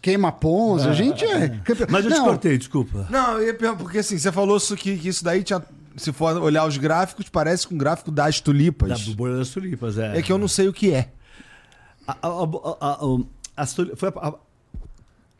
[0.01, 1.59] queima Ponzi, a gente é.
[1.89, 3.07] Mas eu te cortei, desculpa.
[3.09, 5.61] Não, eu ia porque assim, você falou que, que isso daí tinha
[5.97, 9.05] se for olhar os gráficos, parece com um gráfico das tulipas.
[9.05, 10.17] Da bolha das tulipas, é.
[10.17, 11.11] É que eu não sei o que é.
[12.07, 12.43] A, a,
[12.79, 14.11] a, a, foi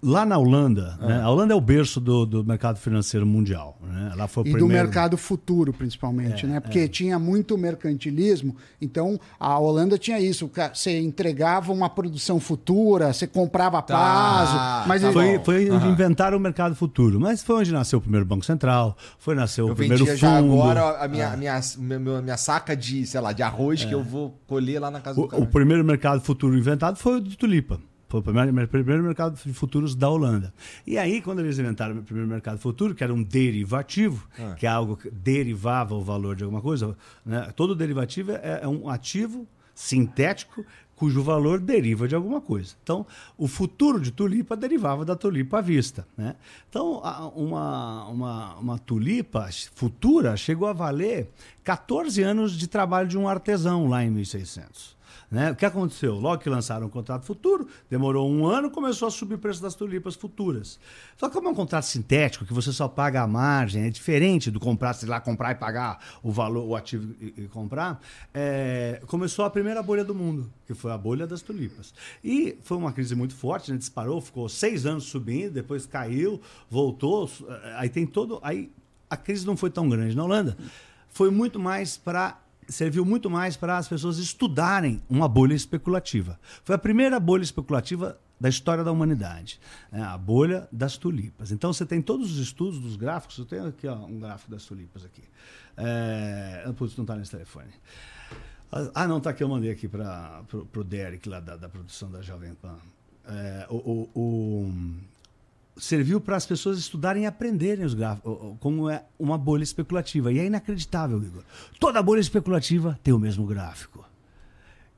[0.01, 1.07] Lá na Holanda, ah.
[1.07, 1.21] né?
[1.21, 3.79] a Holanda é o berço do, do mercado financeiro mundial.
[3.81, 4.13] Né?
[4.15, 4.67] Lá foi o e primeiro...
[4.67, 6.59] do mercado futuro, principalmente, é, né?
[6.59, 6.87] Porque é.
[6.87, 10.49] tinha muito mercantilismo, então a Holanda tinha isso.
[10.71, 13.95] Você entregava uma produção futura, você comprava tá.
[13.95, 14.87] prazo.
[14.87, 15.91] Mas tá foi, foi uhum.
[15.91, 17.19] inventaram o mercado futuro.
[17.19, 20.17] Mas foi onde nasceu o primeiro Banco Central, foi nasceu eu o primeiro fundo.
[20.17, 21.37] Já agora a minha, ah.
[21.37, 23.87] minha, minha, minha, saca de, sei lá, de arroz é.
[23.87, 25.41] que eu vou colher lá na casa o, do cara.
[25.41, 27.79] O primeiro mercado futuro inventado foi o de tulipa.
[28.07, 30.53] Foi o primeiro, primeiro mercado de futuros da Holanda.
[30.85, 34.55] E aí, quando eles inventaram o primeiro mercado futuro, que era um derivativo, ah.
[34.55, 36.95] que é algo que derivava o valor de alguma coisa,
[37.25, 37.51] né?
[37.55, 40.65] todo derivativo é, é um ativo sintético
[40.97, 42.73] cujo valor deriva de alguma coisa.
[42.81, 43.05] Então,
[43.37, 46.07] o futuro de tulipa derivava da tulipa à vista.
[46.17, 46.35] Né?
[46.67, 47.03] Então,
[47.35, 51.29] uma, uma, uma tulipa futura chegou a valer
[51.63, 54.96] 14 anos de trabalho de um artesão lá em 1600.
[55.29, 55.51] Né?
[55.51, 56.15] O que aconteceu?
[56.15, 59.75] Logo que lançaram o contrato futuro, demorou um ano, começou a subir o preço das
[59.75, 60.79] tulipas futuras.
[61.17, 64.49] Só que como é um contrato sintético, que você só paga a margem, é diferente
[64.49, 68.01] do comprar, sei lá, comprar e pagar o valor, o ativo e, e comprar,
[68.33, 71.93] é, começou a primeira bolha do mundo, que foi a bolha das tulipas.
[72.23, 73.77] E foi uma crise muito forte, né?
[73.77, 77.29] disparou, ficou seis anos subindo, depois caiu, voltou,
[77.75, 78.39] aí tem todo...
[78.41, 78.71] Aí
[79.09, 80.57] a crise não foi tão grande na Holanda,
[81.09, 82.37] foi muito mais para
[82.67, 86.39] serviu muito mais para as pessoas estudarem uma bolha especulativa.
[86.63, 89.59] Foi a primeira bolha especulativa da história da humanidade,
[89.91, 90.03] né?
[90.03, 91.51] a bolha das tulipas.
[91.51, 93.37] Então você tem todos os estudos dos gráficos.
[93.37, 95.23] Eu tenho aqui ó, um gráfico das tulipas aqui.
[95.75, 96.71] É...
[96.75, 97.69] Putz, não está nesse telefone.
[98.93, 100.43] Ah, não, tá aqui, eu mandei aqui para
[100.75, 102.75] o Derek, lá da, da, produção da Jovem Pan.
[103.25, 104.73] É, o, o, o,
[105.79, 110.31] serviu para as pessoas estudarem e aprenderem os gráficos, como é uma bolha especulativa.
[110.31, 111.43] E é inacreditável, Igor.
[111.79, 114.05] Toda bolha especulativa tem o mesmo gráfico.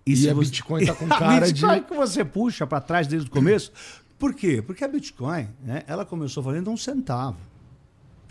[0.05, 0.49] E, e a você...
[0.49, 1.85] Bitcoin está com cara a Bitcoin de...
[1.85, 3.71] que você puxa para trás desde o começo.
[4.17, 4.61] Por quê?
[4.61, 7.37] Porque a Bitcoin, né, ela começou valendo um centavo.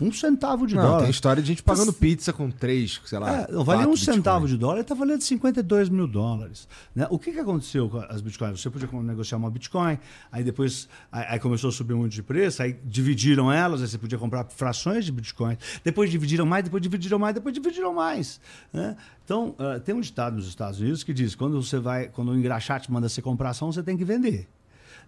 [0.01, 1.01] Um centavo de não, dólar.
[1.01, 3.41] Tem história de gente pagando pizza com três, sei lá.
[3.41, 4.15] É, não valia um Bitcoin.
[4.15, 6.69] centavo de dólar, está valendo 52 mil dólares.
[6.95, 7.05] Né?
[7.09, 8.61] O que, que aconteceu com as Bitcoins?
[8.61, 9.99] Você podia negociar uma Bitcoin,
[10.31, 13.97] aí depois aí, aí começou a subir muito de preço, aí dividiram elas, aí você
[13.97, 15.57] podia comprar frações de Bitcoin.
[15.83, 18.39] Depois dividiram mais, depois dividiram mais, depois dividiram mais.
[18.71, 18.95] Né?
[19.25, 22.37] Então, uh, tem um ditado nos Estados Unidos que diz: quando você vai, quando o
[22.37, 24.47] engraxate manda você comprar ação, você tem que vender.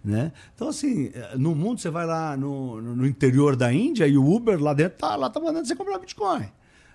[0.04, 0.32] Né?
[0.54, 4.34] Então, assim, eh, no mundo, você vai lá no, no interior da Índia e o
[4.34, 6.48] Uber lá dentro tá, lá tá mandando você comprar Bitcoin.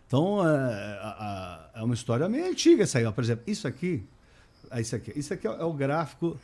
[0.06, 3.12] Então, é, é uma história meio antiga essa aí.
[3.12, 4.04] Por exemplo, isso aqui,
[4.72, 6.38] é isso aqui, isso aqui é, o gráfico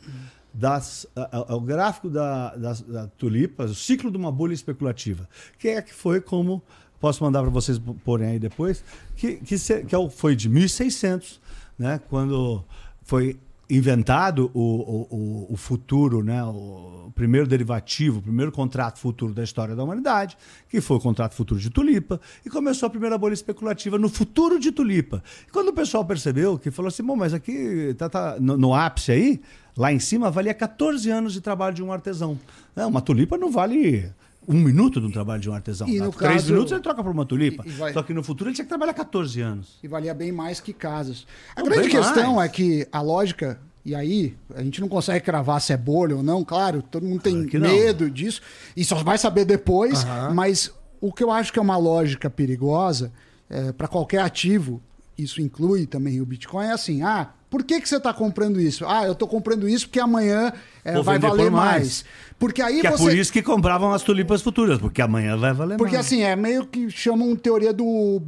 [0.52, 5.28] das, é, é o gráfico da, das da tulipas, o ciclo de uma bolha especulativa,
[5.58, 6.62] que é que foi como
[7.00, 8.82] posso mandar para vocês porem aí depois,
[9.14, 11.38] que, que, que foi de 1600,
[11.78, 12.64] né, quando
[13.02, 13.38] foi
[13.68, 19.74] inventado o, o, o, futuro, né, o primeiro derivativo, o primeiro contrato futuro da história
[19.74, 20.36] da humanidade,
[20.68, 24.58] que foi o contrato futuro de tulipa, e começou a primeira bolha especulativa no futuro
[24.58, 25.22] de tulipa.
[25.48, 28.74] E quando o pessoal percebeu que falou assim, bom, mas aqui tá, tá no, no,
[28.74, 29.40] ápice aí,
[29.76, 32.38] lá em cima valia 14 anos de trabalho de um artesão.
[32.76, 34.10] É, uma tulipa não vale
[34.46, 35.88] um minuto de um trabalho de um artesão.
[35.88, 37.64] E Três caso, minutos ele troca por uma tulipa.
[37.66, 37.92] Vai...
[37.92, 39.78] Só que no futuro ele tinha que trabalhar 14 anos.
[39.82, 41.26] E valia bem mais que casas.
[41.54, 42.50] A não, grande questão mais.
[42.50, 43.60] é que a lógica.
[43.84, 47.20] E aí, a gente não consegue cravar se é bolha ou não, claro, todo mundo
[47.20, 48.40] tem medo disso,
[48.74, 50.32] e só vai saber depois, uhum.
[50.32, 50.72] mas
[51.02, 53.12] o que eu acho que é uma lógica perigosa
[53.50, 54.80] é, para qualquer ativo,
[55.16, 58.84] isso inclui também o Bitcoin, é assim: ah, por que, que você está comprando isso?
[58.84, 60.52] Ah, eu estou comprando isso porque amanhã
[60.84, 61.72] é, vai valer mais.
[61.72, 62.04] mais.
[62.36, 62.94] Porque aí que você...
[62.94, 66.06] é por isso que compravam as tulipas futuras, porque amanhã vai valer porque, mais.
[66.08, 68.20] Porque assim, é meio que chamam teoria do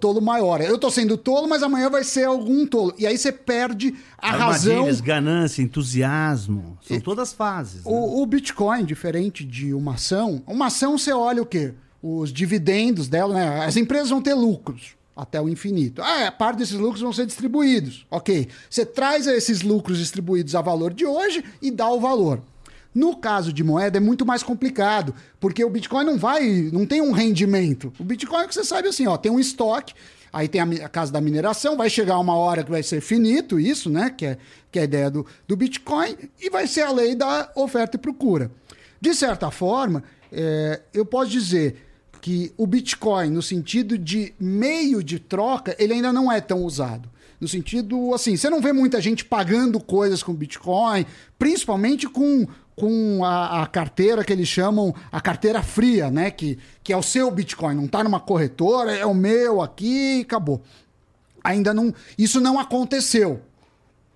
[0.00, 0.60] tolo maior.
[0.60, 2.92] Eu estou sendo tolo, mas amanhã vai ser algum tolo.
[2.98, 4.84] E aí você perde a razão.
[5.00, 6.76] ganância, entusiasmo.
[6.82, 7.82] São todas fases.
[7.84, 8.22] O, né?
[8.22, 11.72] o Bitcoin, diferente de uma ação, uma ação você olha o quê?
[12.02, 13.64] Os dividendos dela, né?
[13.64, 16.02] As empresas vão ter lucros até o infinito.
[16.02, 18.06] Ah, parte desses lucros vão ser distribuídos.
[18.10, 18.48] Ok.
[18.68, 22.40] Você traz esses lucros distribuídos a valor de hoje e dá o valor.
[22.94, 27.00] No caso de moeda é muito mais complicado, porque o Bitcoin não vai, não tem
[27.00, 27.92] um rendimento.
[27.98, 29.94] O Bitcoin, que você sabe assim, ó, tem um estoque,
[30.30, 33.58] aí tem a, a casa da mineração, vai chegar uma hora que vai ser finito
[33.58, 34.38] isso, né, que é,
[34.70, 38.00] que é a ideia do, do Bitcoin, e vai ser a lei da oferta e
[38.00, 38.50] procura.
[39.00, 41.91] De certa forma, é, eu posso dizer
[42.22, 47.10] que o Bitcoin, no sentido de meio de troca, ele ainda não é tão usado.
[47.40, 51.04] No sentido, assim, você não vê muita gente pagando coisas com Bitcoin,
[51.36, 52.46] principalmente com,
[52.76, 56.30] com a, a, carteira que eles chamam a carteira fria, né?
[56.30, 60.62] Que, que é o seu Bitcoin, não está numa corretora, é o meu aqui acabou.
[61.42, 61.92] Ainda não.
[62.16, 63.42] Isso não aconteceu.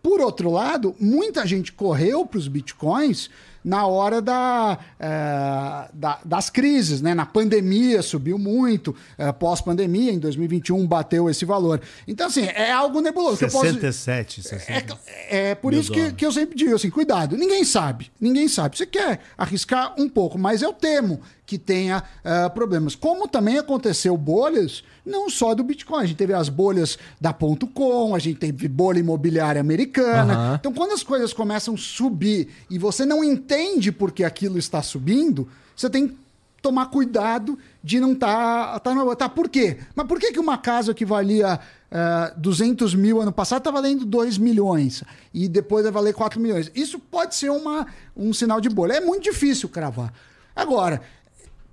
[0.06, 3.28] Por outro lado, muita gente correu para os Bitcoins
[3.64, 7.12] na hora da, é, da, das crises, né?
[7.12, 11.80] Na pandemia subiu muito, é, pós-pandemia, em 2021 bateu esse valor.
[12.06, 13.38] Então, assim, é algo nebuloso.
[13.38, 14.48] 67, posso...
[14.48, 14.96] 67.
[15.28, 18.78] É, é por isso que, que eu sempre digo assim, cuidado, ninguém sabe, ninguém sabe.
[18.78, 22.94] Você quer arriscar um pouco, mas eu temo que tenha uh, problemas.
[22.94, 26.02] Como também aconteceu bolhas, não só do Bitcoin.
[26.02, 30.50] A gente teve as bolhas da ponto .com, a gente teve bolha imobiliária americana.
[30.50, 30.54] Uhum.
[30.56, 34.82] Então, quando as coisas começam a subir e você não entende por que aquilo está
[34.82, 36.16] subindo, você tem que
[36.60, 38.80] tomar cuidado de não estar...
[38.80, 39.78] Tá, tá, tá, por quê?
[39.94, 41.58] Mas por que, que uma casa que valia uh,
[41.92, 46.72] eh, 200 mil ano passado está valendo 2 milhões e depois vai valer 4 milhões?
[46.74, 47.86] Isso pode ser uma,
[48.16, 48.94] um sinal de bolha.
[48.94, 50.12] É muito difícil cravar.
[50.56, 51.02] Agora,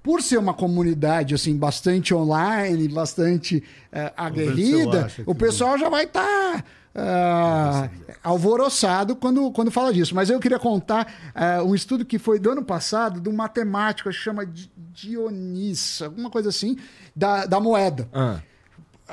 [0.04, 6.62] por ser uma comunidade assim bastante online, bastante uh, aguerrida, o pessoal já vai estar
[6.94, 10.14] tá, uh, alvoroçado quando, quando fala disso.
[10.14, 14.10] Mas eu queria contar uh, um estudo que foi do ano passado de um matemático
[14.10, 14.46] que chama
[14.92, 16.78] Dionis, alguma coisa assim,
[17.16, 18.10] da, da moeda.
[18.14, 18.42] Ah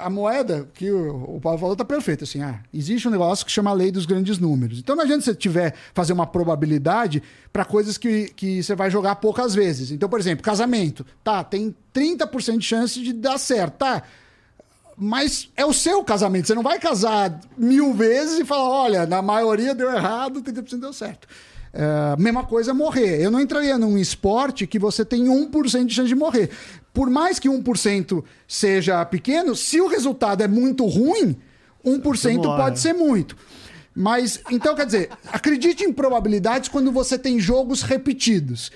[0.03, 2.25] a moeda que o, Paulo falou está perfeito.
[2.25, 4.79] Assim, ah, existe um negócio que chama a lei dos grandes números.
[4.79, 7.23] Então não adianta você tiver fazer uma probabilidade
[7.53, 9.91] para coisas que, que você vai jogar poucas vezes.
[9.91, 11.05] Então, por exemplo, casamento.
[11.23, 13.79] Tá, tem 30% de chance de dar certo.
[13.79, 14.03] Tá.
[14.97, 16.47] mas é o seu casamento.
[16.47, 20.93] Você não vai casar mil vezes e falar: olha, na maioria deu errado, 30% deu
[20.93, 21.29] certo.
[21.73, 23.23] É, mesma coisa morrer.
[23.23, 26.51] Eu não entraria num esporte que você tem 1% de chance de morrer.
[26.93, 31.37] Por mais que 1% seja pequeno, se o resultado é muito ruim,
[31.85, 33.37] 1% pode ser muito.
[33.95, 38.71] Mas, então, quer dizer, acredite em probabilidades quando você tem jogos repetidos.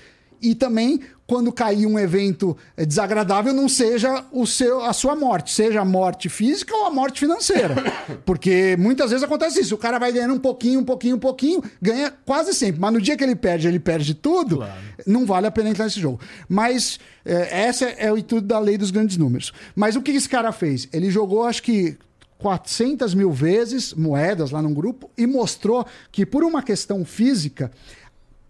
[0.45, 5.51] E também quando cair um evento eh, desagradável não seja o seu, a sua morte,
[5.51, 7.75] seja a morte física ou a morte financeira.
[8.23, 11.63] Porque muitas vezes acontece isso, o cara vai ganhando um pouquinho, um pouquinho, um pouquinho,
[11.81, 14.73] ganha quase sempre, mas no dia que ele perde, ele perde tudo, claro.
[15.07, 16.19] não vale a pena entrar nesse jogo.
[16.47, 19.51] Mas é, essa é o intuito da lei dos grandes números.
[19.75, 20.87] Mas o que esse cara fez?
[20.93, 21.97] Ele jogou, acho que
[22.37, 27.71] 400 mil vezes moedas lá num grupo e mostrou que por uma questão física,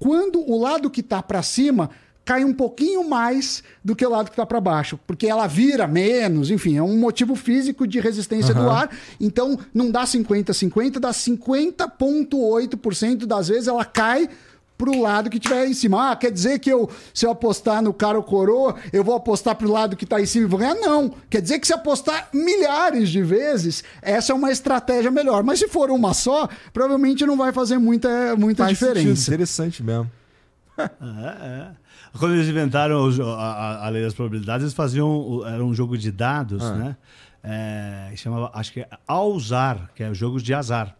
[0.06, 1.89] quando o lado que está para cima
[2.24, 5.88] cai um pouquinho mais do que o lado que está para baixo, porque ela vira
[5.88, 8.66] menos, enfim, é um motivo físico de resistência uhum.
[8.66, 8.95] do ar.
[9.20, 14.30] Então não dá 50-50, dá 50,8% das vezes ela cai
[14.78, 16.12] pro lado que tiver em cima.
[16.12, 19.56] Ah, quer dizer que eu, se eu apostar no cara ou coroa, eu vou apostar
[19.56, 20.76] pro lado que tá em cima e vou ganhar?
[20.76, 21.14] Não.
[21.30, 25.44] Quer dizer que se apostar milhares de vezes, essa é uma estratégia melhor.
[25.44, 29.16] Mas se for uma só, provavelmente não vai fazer muita, muita Faz diferença.
[29.16, 29.34] Sentido.
[29.34, 30.12] Interessante mesmo.
[30.78, 30.84] é,
[31.42, 31.68] é.
[32.18, 35.42] Quando eles inventaram a, a, lei das probabilidades, eles faziam.
[35.46, 36.74] Era um jogo de dados, ah.
[36.74, 36.98] né?
[37.48, 40.96] É, chamava, acho que é Alzar, que é jogos de azar.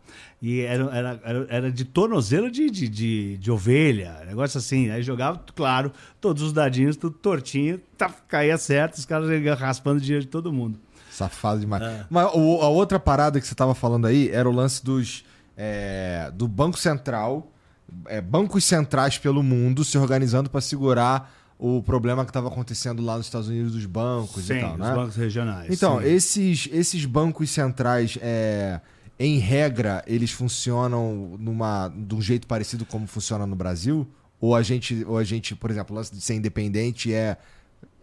[0.46, 4.91] E era, era, era, era de tornozelo de, de, de, de, ovelha, negócio assim.
[4.91, 5.91] Aí jogava, claro,
[6.22, 9.28] todos os dadinhos, tudo tortinho, tá, caía certo, os caras
[9.60, 10.78] raspando dinheiro de todo mundo.
[11.10, 11.82] Safado demais.
[11.82, 12.06] É.
[12.12, 15.26] Mas o, a outra parada que você tava falando aí era o lance dos.
[15.58, 17.52] É, do Banco Central,
[18.06, 23.18] é, bancos centrais pelo mundo se organizando para segurar o problema que estava acontecendo lá
[23.18, 24.89] nos Estados Unidos dos bancos sim, e tal, né?
[24.89, 25.72] Os bancos regionais.
[25.72, 28.80] Então, esses, esses bancos centrais é,
[29.18, 34.07] em regra, eles funcionam numa, de um jeito parecido como funciona no Brasil?
[34.39, 37.38] Ou a gente, ou a gente por exemplo, de ser independente é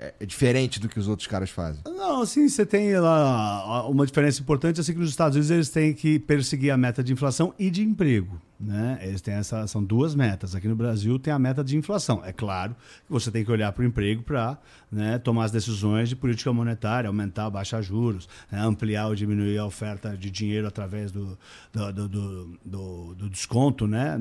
[0.02, 1.82] é, é diferente do que os outros caras fazem.
[1.86, 5.94] Não, sim, você tem lá uma diferença importante, assim que nos Estados Unidos eles têm
[5.94, 8.98] que perseguir a meta de inflação e de emprego, né?
[9.02, 10.54] Eles têm essa são duas metas.
[10.54, 12.22] Aqui no Brasil tem a meta de inflação.
[12.24, 12.74] É claro
[13.06, 14.56] que você tem que olhar para o emprego para
[14.90, 19.66] né, tomar as decisões de política monetária, aumentar, baixar juros, né, ampliar ou diminuir a
[19.66, 21.36] oferta de dinheiro através do,
[21.72, 24.16] do, do, do, do desconto, né?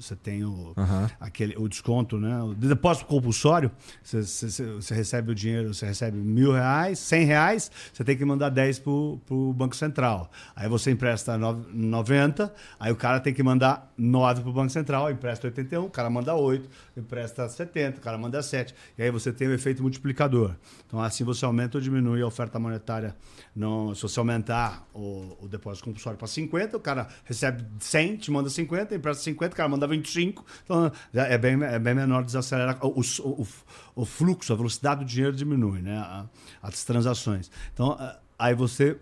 [0.00, 1.08] Você tem o, uhum.
[1.20, 2.42] aquele, o desconto, né?
[2.42, 3.70] O depósito compulsório,
[4.02, 8.24] você, você, você, recebe o dinheiro, você recebe mil reais, cem reais, você tem que
[8.24, 10.30] mandar 10 para o Banco Central.
[10.56, 15.10] Aí você empresta 90, aí o cara tem que mandar 9 para o Banco Central,
[15.10, 18.74] empresta 81, o cara manda 8, empresta 70, o cara manda 7.
[18.96, 20.54] E aí você tem o efeito multiplicador.
[20.86, 23.14] Então, assim você aumenta ou diminui a oferta monetária.
[23.54, 28.30] Não, se você aumentar o, o depósito compulsório para 50, o cara recebe 100, te
[28.30, 30.44] manda 50, empresta 50, o cara manda 25.
[30.64, 32.78] Então, é bem, é bem menor desacelerar.
[32.84, 33.46] O, o,
[33.94, 36.26] o fluxo, a velocidade do dinheiro diminui, né?
[36.62, 37.50] as transações.
[37.72, 37.98] Então,
[38.38, 38.96] aí você,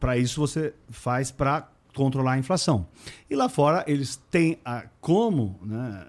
[0.00, 2.86] para isso, você faz para controlar a inflação.
[3.28, 6.06] E lá fora, eles têm a, como né,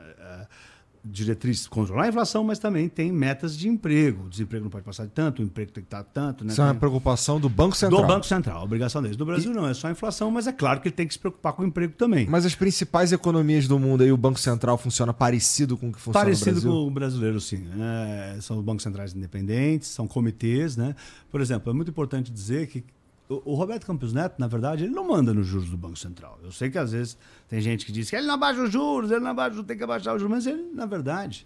[1.09, 4.25] diretriz controlar a inflação, mas também tem metas de emprego.
[4.25, 6.43] O desemprego não pode passar de tanto, o emprego tem que estar tanto.
[6.43, 6.51] Né?
[6.51, 8.01] Isso é uma preocupação do Banco Central.
[8.01, 9.17] Do Banco Central, a obrigação deles.
[9.17, 9.55] Do Brasil e...
[9.55, 11.63] não, é só a inflação, mas é claro que ele tem que se preocupar com
[11.63, 12.27] o emprego também.
[12.29, 15.99] Mas as principais economias do mundo aí, o Banco Central funciona parecido com o que
[15.99, 16.69] funciona parecido no Brasil?
[16.69, 17.67] Parecido com o brasileiro, sim.
[17.79, 20.95] É, são bancos centrais independentes, são comitês, né?
[21.31, 22.83] Por exemplo, é muito importante dizer que
[23.29, 26.39] o, Roberto Campos Neto, na verdade, ele não manda nos juros do Banco Central.
[26.43, 27.17] Eu sei que às vezes
[27.47, 29.83] tem gente que diz que ele não abaixa os juros, ele não abaixa, tem que
[29.83, 31.45] abaixar os juros, mas ele, na verdade,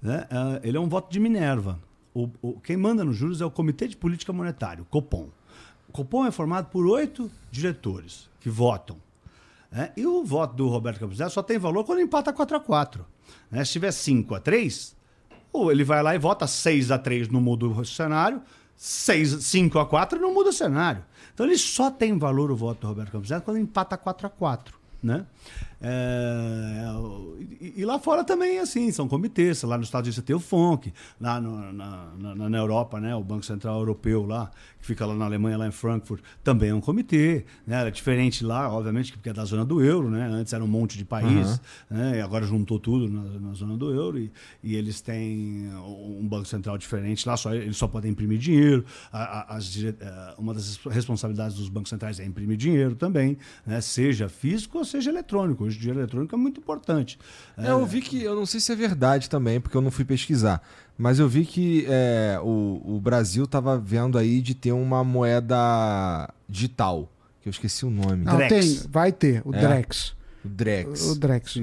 [0.00, 1.80] né, uh, ele é um voto de Minerva.
[2.14, 5.30] O, o, quem manda nos juros é o Comitê de Política Monetária, o Copom.
[5.88, 8.98] O Copom é formado por oito diretores que votam.
[9.70, 9.90] Né?
[9.96, 13.06] E o voto do Roberto Campos Neto só tem valor quando empata 4 a 4
[13.50, 13.64] né?
[13.64, 14.96] Se tiver 5 a 3
[15.52, 18.40] ou ele vai lá e vota 6 a 3 no muda o cenário,
[18.76, 21.04] 6, 5 a 4 não muda o cenário.
[21.34, 24.30] Então ele só tem valor o voto do Roberto Campos Neto quando empata 4 a
[24.30, 25.26] 4 né?
[25.84, 26.84] É,
[27.60, 29.64] e, e, lá fora também, assim, são comitês.
[29.64, 33.16] Lá nos Estados Unidos você tem o FONC, lá no, na, na, na, Europa, né,
[33.16, 34.48] o Banco Central Europeu lá,
[34.78, 37.44] que fica lá na Alemanha, lá em Frankfurt, também é um comitê.
[37.66, 37.88] Né?
[37.88, 40.28] É diferente lá, obviamente, porque é da zona do euro, né?
[40.28, 41.96] Antes era um monte de país, uhum.
[41.98, 42.18] né?
[42.18, 44.30] E agora juntou tudo na, na zona do euro e,
[44.62, 48.84] e, eles têm um Banco Central diferente lá, só, eles só podem imprimir dinheiro.
[49.12, 49.74] A, a, as,
[50.38, 53.36] uma das responsabilidades dos bancos centrais é imprimir dinheiro também,
[53.66, 53.80] né?
[53.80, 55.64] seja físico ou seja eletrônico.
[55.64, 57.18] Hoje em dia, eletrônico é muito importante.
[57.58, 60.04] É, eu vi que, eu não sei se é verdade também, porque eu não fui
[60.04, 60.62] pesquisar,
[60.96, 66.28] mas eu vi que é, o, o Brasil tava vendo aí de ter uma moeda
[66.48, 68.24] digital, que eu esqueci o nome.
[68.24, 68.50] Não, Drex.
[68.54, 69.60] tem, vai ter, o É?
[69.60, 70.14] Drex.
[70.44, 71.10] O Drex.
[71.10, 71.56] O Drex.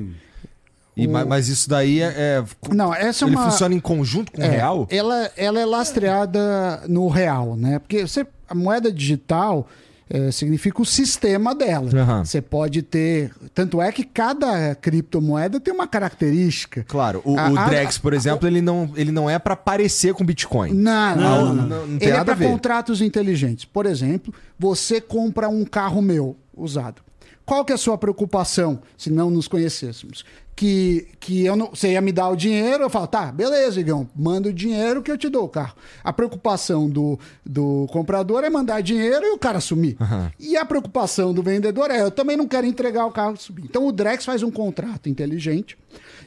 [0.98, 2.06] E, o- ma- Mas isso daí é.
[2.08, 3.50] é- Não, essa é ele uma.
[3.50, 4.88] funciona em conjunto com o É, real?
[4.90, 7.80] Ela, ela é lastreada no real, né?
[7.80, 9.68] Porque você, a moeda digital
[10.10, 11.90] é, significa o sistema dela.
[11.94, 12.26] Aham.
[12.26, 13.32] Você pode ter.
[13.54, 16.84] Tanto é que cada criptomoeda tem uma característica.
[16.88, 20.14] Claro, o, A- o a- Drex, por exemplo, ele não, ele não é pra parecer
[20.14, 20.74] com Bitcoin.
[20.74, 21.68] Não, não, Não, não.
[21.68, 21.96] não, não.
[22.02, 23.66] Ele é a para contratos inteligentes.
[23.66, 27.02] Por exemplo, você compra um carro meu usado.
[27.46, 30.24] Qual que é a sua preocupação, se não nos conhecêssemos?
[30.60, 34.10] Que, que eu não, você ia me dar o dinheiro, eu falo, tá, beleza, Igão,
[34.14, 35.74] manda o dinheiro que eu te dou o carro.
[36.04, 39.96] A preocupação do, do comprador é mandar dinheiro e o cara sumir.
[40.38, 43.64] E a preocupação do vendedor é, eu também não quero entregar o carro e subir.
[43.64, 45.78] Então o Drex faz um contrato inteligente,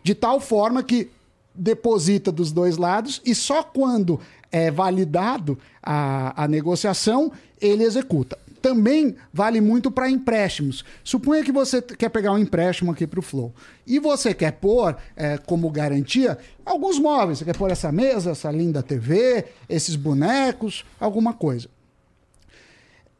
[0.02, 1.10] de tal forma que
[1.54, 4.18] deposita dos dois lados e só quando
[4.50, 7.30] é validado a, a negociação
[7.60, 8.38] ele executa.
[8.62, 10.84] Também vale muito para empréstimos.
[11.04, 13.52] Suponha que você quer pegar um empréstimo aqui para o Flow
[13.86, 17.38] e você quer pôr é, como garantia alguns móveis.
[17.38, 21.68] Você quer pôr essa mesa, essa linda TV, esses bonecos, alguma coisa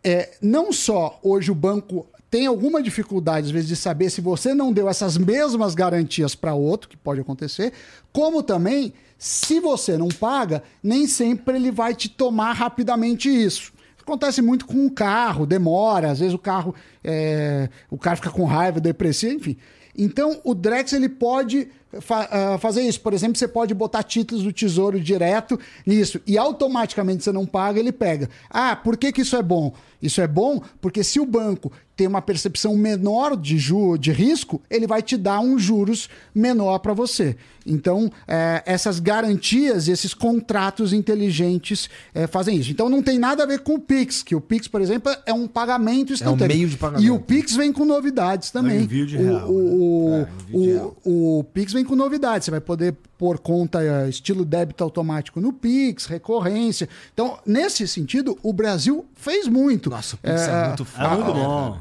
[0.05, 4.55] é, não só hoje o banco tem alguma dificuldade, às vezes, de saber se você
[4.55, 7.75] não deu essas mesmas garantias para outro, que pode acontecer,
[8.11, 13.72] como também, se você não paga, nem sempre ele vai te tomar rapidamente isso.
[14.03, 16.75] Acontece muito com o carro, demora, às vezes o carro,
[17.05, 19.57] é, o cara fica com raiva, deprecia, enfim.
[19.97, 21.69] Então, o Drex ele pode
[22.01, 23.01] fa- ah, fazer isso.
[23.01, 27.79] Por exemplo, você pode botar títulos do Tesouro direto nisso e automaticamente você não paga,
[27.79, 28.29] ele pega.
[28.49, 29.75] Ah, por que, que isso é bom?
[30.01, 31.71] Isso é bom porque se o banco
[32.03, 36.81] tem uma percepção menor de ju de risco, ele vai te dar um juros menor
[36.81, 37.37] para você.
[37.65, 42.73] Então, é, essas garantias e esses contratos inteligentes é, fazem isso.
[42.73, 45.33] Então, não tem nada a ver com o Pix, que o Pix, por exemplo, é
[45.33, 46.57] um pagamento instantâneo.
[46.57, 47.07] meio de pagamento.
[47.07, 48.83] E o Pix vem com novidades também.
[48.83, 50.17] envio de O- real, o, né?
[50.17, 50.97] É, envio de o, real.
[51.05, 52.47] o Pix vem com novidades.
[52.47, 56.89] Você vai poder pôr conta eh, estilo débito automático no Pix, recorrência.
[57.15, 59.89] Então, nesse sentido, o Brasil fez muito.
[59.89, 61.09] Nossa, o Pix é, muito É foda.
[61.15, 61.79] muito né, bom.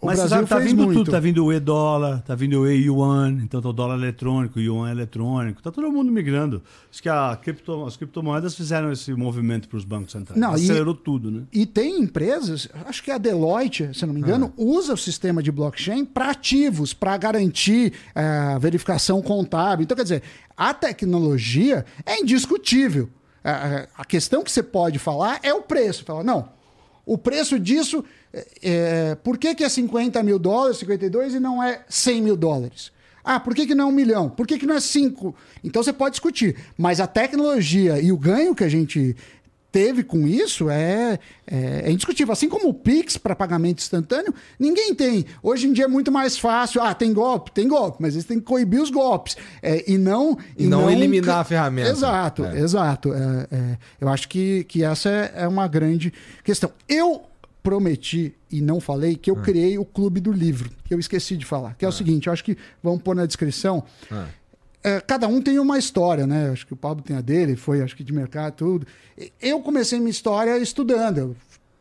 [0.00, 0.98] O Mas Brasil sabe, tá vindo muito.
[0.98, 4.62] tudo, tá vindo o e-dólar, tá vindo o e-yuan, então tá o dólar eletrônico, o
[4.62, 6.62] yuan eletrônico, tá todo mundo migrando.
[6.92, 10.38] Acho que a cripto, as criptomoedas fizeram esse movimento para os bancos centrais.
[10.38, 11.42] Não, e- Acelerou tudo, né?
[11.52, 14.62] E tem empresas, acho que a Deloitte, se não me engano, Ah.
[14.62, 18.20] usa o sistema de blockchain para ativos, para garantir eh,
[18.54, 19.84] a verificação contábil.
[19.84, 20.22] Então, quer dizer,
[20.56, 23.08] a tecnologia é indiscutível.
[23.42, 26.04] A- A questão que você pode falar é o preço.
[26.04, 26.48] Falar, não,
[27.06, 31.62] o preço disso, é, é, por que, que é 50 mil dólares, 52 e não
[31.62, 32.90] é 100 mil dólares?
[33.24, 34.28] Ah, por que, que não é um milhão?
[34.28, 35.34] Por que, que não é cinco?
[35.64, 36.56] Então você pode discutir.
[36.78, 39.16] Mas a tecnologia e o ganho que a gente
[39.76, 42.32] teve com isso é, é, é indiscutível.
[42.32, 45.26] Assim como o Pix para pagamento instantâneo, ninguém tem.
[45.42, 46.80] Hoje em dia é muito mais fácil.
[46.80, 47.52] Ah, tem golpe?
[47.52, 49.36] Tem golpe, mas eles têm que coibir os golpes.
[49.62, 50.38] É, e não.
[50.56, 51.90] E não eliminar a ferramenta.
[51.90, 52.58] Exato, É.
[52.58, 53.12] exato.
[53.12, 56.10] É, é, eu acho que, que essa é, é uma grande
[56.42, 56.72] questão.
[56.88, 57.24] Eu
[57.62, 61.44] prometi e não falei que eu criei o Clube do Livro, que eu esqueci de
[61.44, 61.74] falar.
[61.74, 63.84] Que é o seguinte, eu acho que vamos pôr na descrição.
[64.86, 66.50] É, cada um tem uma história, né?
[66.50, 68.86] Acho que o Pablo tem a dele, foi acho que de mercado tudo.
[69.42, 71.18] Eu comecei minha história estudando.
[71.18, 71.36] Eu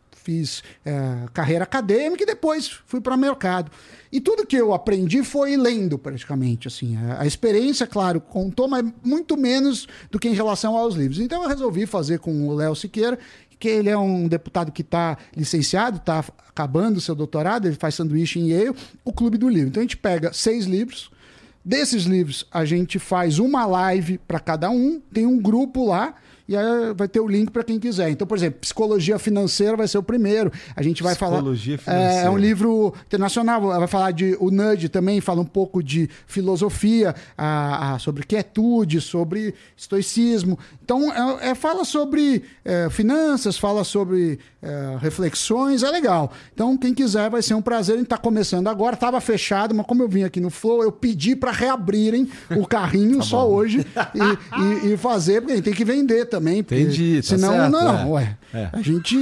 [0.09, 3.71] fiz é, carreira acadêmica e depois fui para mercado.
[4.11, 6.67] E tudo que eu aprendi foi lendo, praticamente.
[6.67, 11.19] Assim, a, a experiência, claro, contou, mas muito menos do que em relação aos livros.
[11.19, 13.19] Então eu resolvi fazer com o Léo Siqueira,
[13.59, 17.93] que ele é um deputado que está licenciado, está acabando o seu doutorado, ele faz
[17.93, 19.67] sanduíche em Yale, o Clube do Livro.
[19.67, 21.11] Então a gente pega seis livros,
[21.65, 26.13] Desses livros, a gente faz uma live para cada um, tem um grupo lá
[26.47, 28.11] e aí vai ter o link para quem quiser.
[28.11, 30.51] Então, por exemplo, psicologia financeira vai ser o primeiro.
[30.75, 31.97] A gente vai Psicologia falar.
[31.97, 32.27] É, financeira.
[32.27, 33.61] É um livro internacional.
[33.61, 39.01] Vai falar de o Nudge também, fala um pouco de filosofia, a, a- sobre quietude,
[39.01, 40.59] sobre estoicismo.
[40.85, 41.11] Então,
[41.41, 46.31] é, é- fala sobre é, finanças, fala sobre é, reflexões, é legal.
[46.53, 47.95] Então, quem quiser, vai ser um prazer.
[47.95, 50.91] A gente está começando agora, estava fechado, mas como eu vim aqui no Flow, eu
[50.91, 53.83] pedi para reabrirem o carrinho só hoje
[54.13, 56.59] e, e- e fazer, porque a gente tem que vender também.
[56.59, 58.05] Entendi, tá Senão, certo, não, é.
[58.05, 58.37] ué.
[58.53, 58.69] É.
[58.71, 59.17] A gente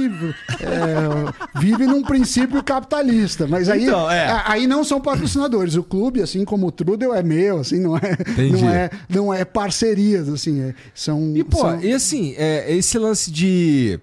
[0.60, 4.06] é, vive num princípio capitalista, mas aí, Então,
[4.44, 5.74] aí não são patrocinadores.
[5.76, 8.62] O clube, assim como o Trudel, é meu, assim, não é, Entendi.
[8.62, 11.32] não é, não é parcerias, assim, são.
[11.34, 13.98] E, pô, e assim, é, esse lance de,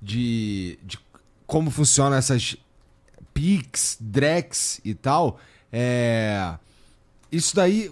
[0.00, 0.98] de, de
[1.46, 2.56] como funcionam essas
[3.34, 5.38] Pix, Drex e tal,
[5.72, 6.54] É,
[7.30, 7.90] isso daí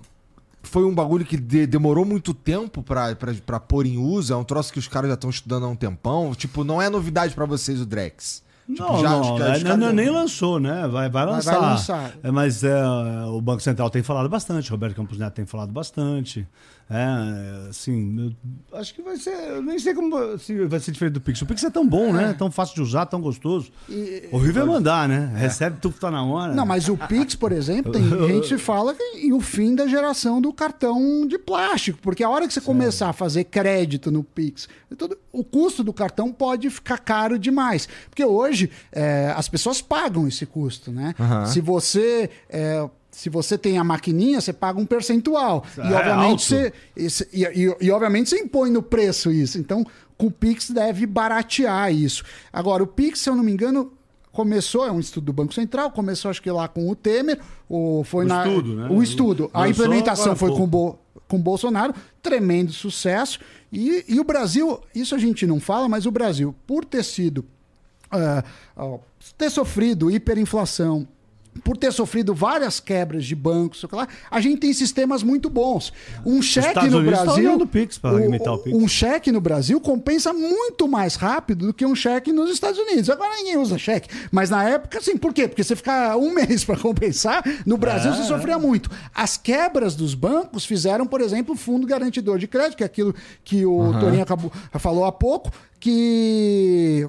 [0.65, 4.33] foi um bagulho que de- demorou muito tempo pra, pra, pra pôr em uso.
[4.33, 6.35] É um troço que os caras já estão estudando há um tempão.
[6.35, 8.43] Tipo, não é novidade pra vocês o Drex.
[8.67, 10.83] Tipo, Não, já- não, é, não, caras- não, nem lançou, né?
[10.89, 11.59] Vai, vai vai lançar.
[11.59, 12.13] lançar.
[12.23, 12.85] É, mas é,
[13.29, 16.47] o Banco Central tem falado bastante, Roberto Campos Neto tem falado bastante.
[16.91, 18.35] É, assim,
[18.73, 19.31] acho que vai ser.
[19.35, 21.43] Eu nem sei como se vai ser diferente do Pix.
[21.43, 22.35] O Pix é tão bom, né?
[22.39, 23.71] Tão fácil de usar, tão gostoso.
[23.91, 25.31] E- Horrível é mandar, né?
[25.37, 26.55] Recebe tudo que tá na hora.
[26.55, 29.87] Não, mas o Pix, por exemplo, tem gente que fala que em o fim da
[29.87, 34.25] geração do cartão de plástico, porque a hora que você começar a fazer crédito no
[34.25, 34.67] Pix,
[34.97, 37.87] todo- o custo do cartão pode ficar caro demais.
[38.09, 41.15] Porque hoje é, as pessoas pagam esse custo, né?
[41.47, 42.31] Se você.
[42.49, 45.65] é, se você tem a maquininha, você paga um percentual.
[45.77, 46.73] E, É obviamente, você,
[47.33, 49.59] e, e- e, obviamente você impõe no preço isso.
[49.59, 49.85] Então,
[50.17, 52.23] com o Pix deve baratear isso.
[52.53, 53.93] Agora, o Pix, se eu não me engano,
[54.31, 58.05] começou, é um estudo do Banco Central, começou acho que lá com o Temer, o,
[58.05, 58.89] foi O na, estudo, né?
[58.89, 59.51] O estudo.
[59.53, 60.67] A implementação foi com o.
[60.67, 61.93] Bo- com Bolsonaro,
[62.23, 63.39] tremendo sucesso.
[63.73, 67.45] E, e o Brasil, isso a gente não fala, mas o Brasil, por ter sido.
[68.11, 68.43] ah,
[68.77, 68.99] ó,
[69.37, 71.07] ter sofrido hiperinflação,
[71.63, 75.93] por ter sofrido várias quebras de bancos, sei lá, a gente tem sistemas muito bons.
[76.25, 77.57] Um cheque no estão Brasil.
[77.57, 78.77] o Pix para imitar o Pix.
[78.77, 83.11] Um cheque no Brasil compensa muito mais rápido do que um cheque nos Estados Unidos.
[83.11, 84.09] Agora ninguém usa cheque.
[84.31, 85.17] Mas na época, sim.
[85.17, 85.49] Por quê?
[85.49, 88.91] Porque você ficar um mês para compensar, no Brasil É, você sofria muito.
[89.15, 93.15] As quebras dos bancos fizeram, por exemplo, o Fundo Garantidor de Crédito, que é aquilo
[93.45, 97.09] que o Torinho acabou, falou há pouco, que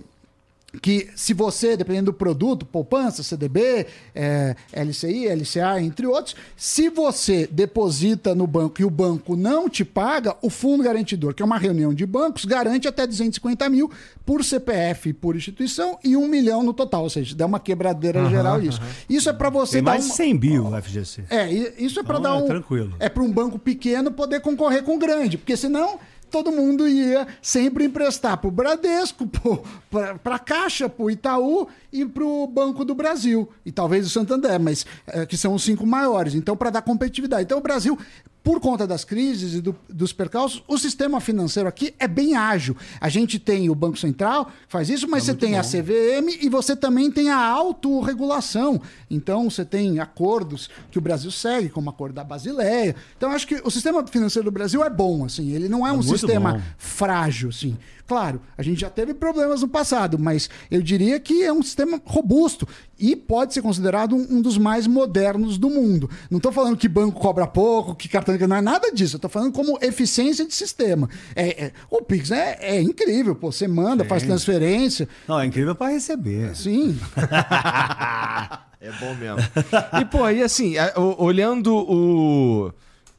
[0.82, 7.48] que se você, dependendo do produto, poupança, CDB, é, LCI, LCA, entre outros, se você
[7.52, 11.58] deposita no banco e o banco não te paga, o fundo garantidor, que é uma
[11.58, 13.92] reunião de bancos, garante até 250 mil
[14.26, 18.62] por CPF por instituição e um milhão no total, ou seja, dá uma quebradeira geral
[18.62, 18.80] isso.
[19.10, 20.14] Isso é para você Tem dar mais uma...
[20.16, 21.24] 100 mil o FGC.
[21.30, 22.48] É, isso é para Então, dar é um.
[22.48, 22.94] tranquilo.
[23.00, 26.00] É para um banco pequeno poder concorrer com o grande, porque senão
[26.30, 29.28] todo mundo ia sempre emprestar para o Bradesco,
[29.90, 33.50] para a Caixa, para o Itaú e para o Banco do Brasil.
[33.66, 36.36] E talvez o Santander, mas é, que são os cinco maiores.
[36.36, 37.44] Então, para dar competitividade.
[37.44, 37.98] Então, o Brasil,
[38.44, 42.76] por conta das crises e do- dos percalços, o sistema financeiro aqui é bem ágil.
[43.00, 46.50] A gente tem o Banco Central, que faz isso, mas você tem a CVM e
[46.50, 48.82] você também tem a autorregulação.
[49.10, 52.96] Então, você tem acordos que o Brasil segue, como o acordo da Basileia.
[53.18, 55.52] Então, acho que o sistema financeiro do Brasil é bom, assim.
[55.52, 56.62] Ele não é, um muito sistema bom.
[56.78, 57.78] frágil, assim.
[58.10, 62.02] Claro, a gente já teve problemas no passado, mas eu diria que é um sistema
[62.04, 66.10] robusto e pode ser considerado um, um dos mais modernos do mundo.
[66.30, 69.16] Não estou falando que banco cobra pouco, que cartão não é nada disso.
[69.16, 71.08] Eu estou falando como eficiência de sistema.
[71.36, 73.52] É, é- o Pix é, é incrível, pô.
[73.52, 75.08] Você manda, faz transferência.
[75.28, 76.56] Não, é incrível para receber.
[76.56, 76.98] Sim.
[78.82, 79.38] É bom mesmo.
[80.02, 80.76] e, pô, e assim,
[81.18, 82.72] olhando o,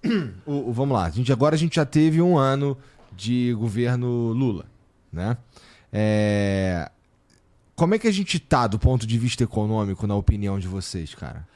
[0.46, 2.78] o- o- Vamos lá, a gente, agora a gente já teve um ano
[3.14, 4.64] de governo Lula,
[5.12, 5.36] né?
[5.92, 6.90] É,
[7.74, 11.14] Como é que a gente tá do ponto de vista econômico, na opinião de vocês,
[11.14, 11.46] cara?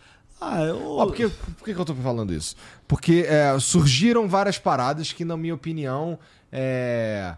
[0.41, 0.97] Ah, eu...
[0.97, 2.57] Ó, por, que, por que eu tô falando isso?
[2.87, 6.19] Porque é, surgiram várias paradas que, na minha opinião,
[6.53, 7.35] é,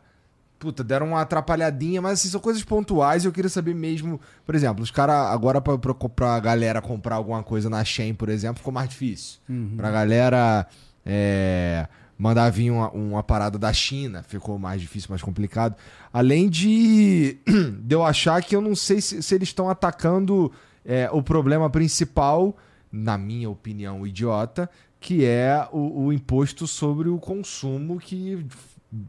[0.58, 4.54] puta, deram uma atrapalhadinha, mas assim, são coisas pontuais e eu queria saber mesmo, por
[4.54, 8.58] exemplo, os caras agora pra, pra, pra galera comprar alguma coisa na Shein, por exemplo,
[8.58, 9.38] ficou mais difícil.
[9.76, 10.66] Pra galera
[11.04, 11.86] é,
[12.18, 15.76] mandar vir uma, uma parada da China, ficou mais difícil, mais complicado.
[16.12, 17.38] Além de,
[17.80, 20.50] de eu achar que eu não sei se, se eles estão atacando
[20.84, 22.56] é, o problema principal,
[22.90, 28.46] na minha opinião idiota, que é o, o imposto sobre o consumo que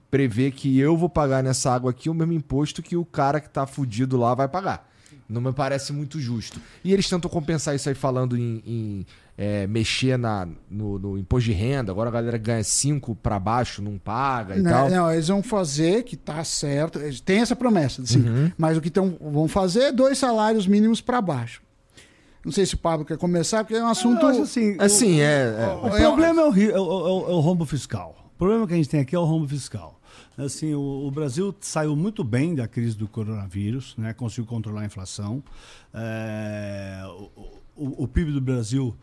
[0.09, 3.49] prevê que eu vou pagar nessa água aqui o mesmo imposto que o cara que
[3.49, 4.89] tá fudido lá vai pagar.
[5.29, 6.61] Não me parece muito justo.
[6.83, 9.05] E eles tentam compensar isso aí falando em, em,
[9.37, 11.91] é, mexer na, no, no imposto de renda.
[11.91, 14.89] Agora a galera ganha 5 para baixo, não paga e Não, tal.
[14.89, 16.97] não, eles vão fazer, que tá certo.
[16.99, 18.27] eles têm essa promessa, sim.
[18.27, 18.51] Uhum.
[18.57, 21.61] Mas o que tão, vão fazer é dois salários mínimos para baixo.
[22.43, 24.21] Não sei se o Pablo quer começar, porque é um assunto.
[24.23, 25.53] Eu acho assim, Assim, é.
[25.83, 28.31] O problema é o, ri- é o- é o- é o rombo fiscal.
[28.33, 29.99] O problema que a gente tem aqui é o rombo fiscal.
[30.37, 34.13] Assim, o, o Brasil saiu muito bem da crise do coronavírus, né?
[34.13, 35.43] conseguiu controlar a inflação.
[35.93, 37.01] É,
[37.75, 38.95] o, o- o PIB do Brasil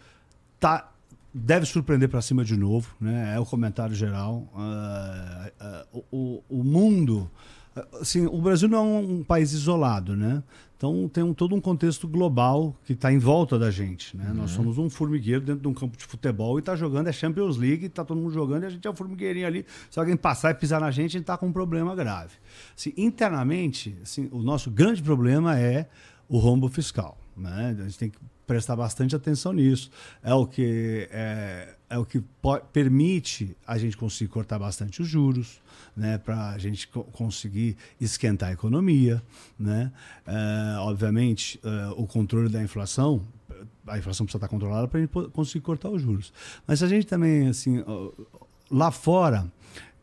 [0.64, 0.90] tá,
[1.34, 3.34] deve surpreender para cima de novo, né?
[3.36, 4.48] é o comentário geral.
[4.56, 7.30] É, é, o, o- mundo.
[8.00, 10.42] Assim, o Brasil não é um, um país isolado, né?
[10.76, 14.32] Então tem um, todo um contexto global que está em volta da gente, né?
[14.34, 17.56] Nós somos um formigueiro dentro de um campo de futebol e está jogando é Champions
[17.56, 19.66] League, está todo mundo jogando e a gente é um formigueirinho ali.
[19.90, 22.34] Se alguém passar e pisar na gente, a gente está com um problema grave.
[22.76, 25.88] Assim, internamente, assim, o nosso grande problema é
[26.28, 27.76] o rombo fiscal, né?
[27.78, 29.90] A gente tem que prestar bastante atenção nisso.
[30.22, 32.22] É o que é, é o que
[32.72, 35.60] permite a gente conseguir cortar bastante os juros,
[35.96, 39.22] né, para a gente co conseguir esquentar a economia,
[39.58, 39.92] né?
[40.26, 43.22] É, obviamente, é, o controle da inflação,
[43.86, 46.32] a inflação precisa estar controlada para a gente conseguir cortar os juros.
[46.66, 47.84] Mas a gente também, assim,
[48.70, 49.50] lá fora,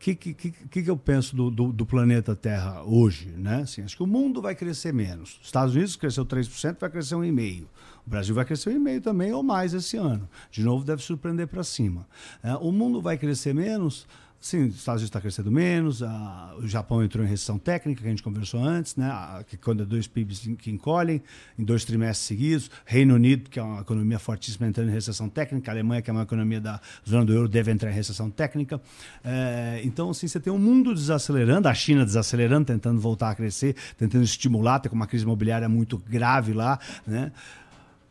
[0.02, 3.28] que, que, que, que, eu penso do, do, do, planeta Terra hoje?
[3.36, 3.62] Né?
[3.62, 5.38] Assim, acho que o mundo vai crescer menos.
[5.40, 7.66] Os Estados Unidos cresceu 3%, vai crescer 1,5%.
[8.04, 10.28] O Brasil vai crescer 1,5% também ou mais esse ano.
[10.50, 12.04] De novo, deve surpreender para cima.
[12.42, 14.08] É, o mundo vai crescer menos
[14.42, 18.08] Sim, os Estados Unidos está crescendo menos, a, o Japão entrou em recessão técnica, que
[18.08, 19.06] a gente conversou antes, né?
[19.06, 21.22] A, que quando é dois PIBs que encolhem
[21.56, 22.68] em dois trimestres seguidos.
[22.84, 25.70] Reino Unido, que é uma economia fortíssima, entrando em recessão técnica.
[25.70, 28.82] A Alemanha, que é uma economia da zona do euro, deve entrar em recessão técnica.
[29.22, 33.76] É, então, assim, você tem um mundo desacelerando, a China desacelerando, tentando voltar a crescer,
[33.96, 37.30] tentando estimular, tem uma crise imobiliária muito grave lá, né?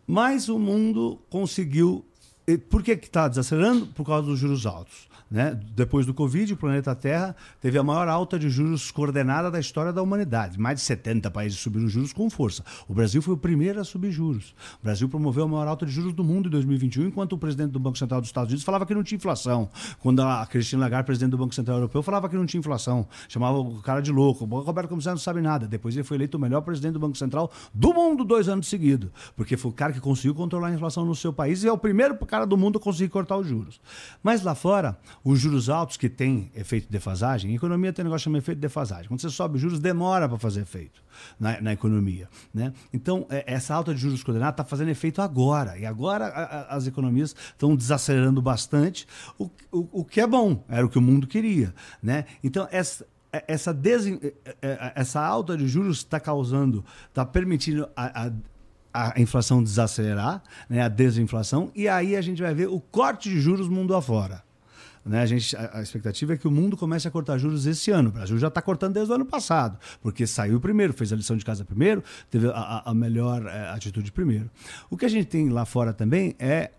[0.08, 2.06] Mas o mundo conseguiu.
[2.70, 3.88] Por que está desacelerando?
[3.88, 5.11] Por causa dos juros altos.
[5.32, 5.58] Né?
[5.74, 9.94] Depois do Covid, o planeta Terra teve a maior alta de juros coordenada da história
[9.94, 10.60] da humanidade.
[10.60, 12.66] Mais de 70 países subiram juros com força.
[12.86, 14.54] O Brasil foi o primeiro a subir juros.
[14.82, 17.72] O Brasil promoveu a maior alta de juros do mundo em 2021, enquanto o presidente
[17.72, 19.70] do Banco Central dos Estados Unidos falava que não tinha inflação.
[20.02, 23.08] Quando a Christine Lagarde, presidente do Banco Central Europeu, falava que não tinha inflação.
[23.30, 24.44] Chamava o cara de louco.
[24.44, 25.66] O Roberto Campos não sabe nada.
[25.66, 29.10] Depois ele foi eleito o melhor presidente do Banco Central do mundo dois anos seguidos.
[29.38, 31.78] Porque foi o cara que conseguiu controlar a inflação no seu país e é o
[31.78, 33.80] primeiro cara do mundo a conseguir cortar os juros.
[34.22, 38.08] Mas lá fora, os juros altos que têm efeito de defasagem, em economia tem um
[38.08, 39.08] negócio chamado efeito de defasagem.
[39.08, 41.04] Quando você sobe os juros, demora para fazer efeito
[41.40, 42.28] na, na economia.
[42.54, 42.74] Né?
[42.92, 45.78] Então, é, essa alta de juros coordenada está fazendo efeito agora.
[45.78, 49.08] E agora a, a, as economias estão desacelerando bastante,
[49.38, 51.74] o, o, o que é bom, era o que o mundo queria.
[52.02, 52.26] Né?
[52.44, 54.20] Então, essa, essa, desen...
[54.96, 58.32] essa alta de juros está causando, está permitindo a, a,
[58.94, 63.40] a, inflação desacelerar, né, a desinflação, e aí a gente vai ver o corte de
[63.40, 64.44] juros mundo afora.
[65.06, 65.22] Né?
[65.22, 68.10] A, gente, a, a, expectativa é que o mundo comece a cortar juros esse ano.
[68.10, 71.36] O Brasil já está cortando desde o ano passado, porque saiu primeiro, fez a lição
[71.36, 74.50] de casa primeiro, teve a, a melhor é, atitude primeiro.
[74.90, 76.72] O que a gente tem lá fora também é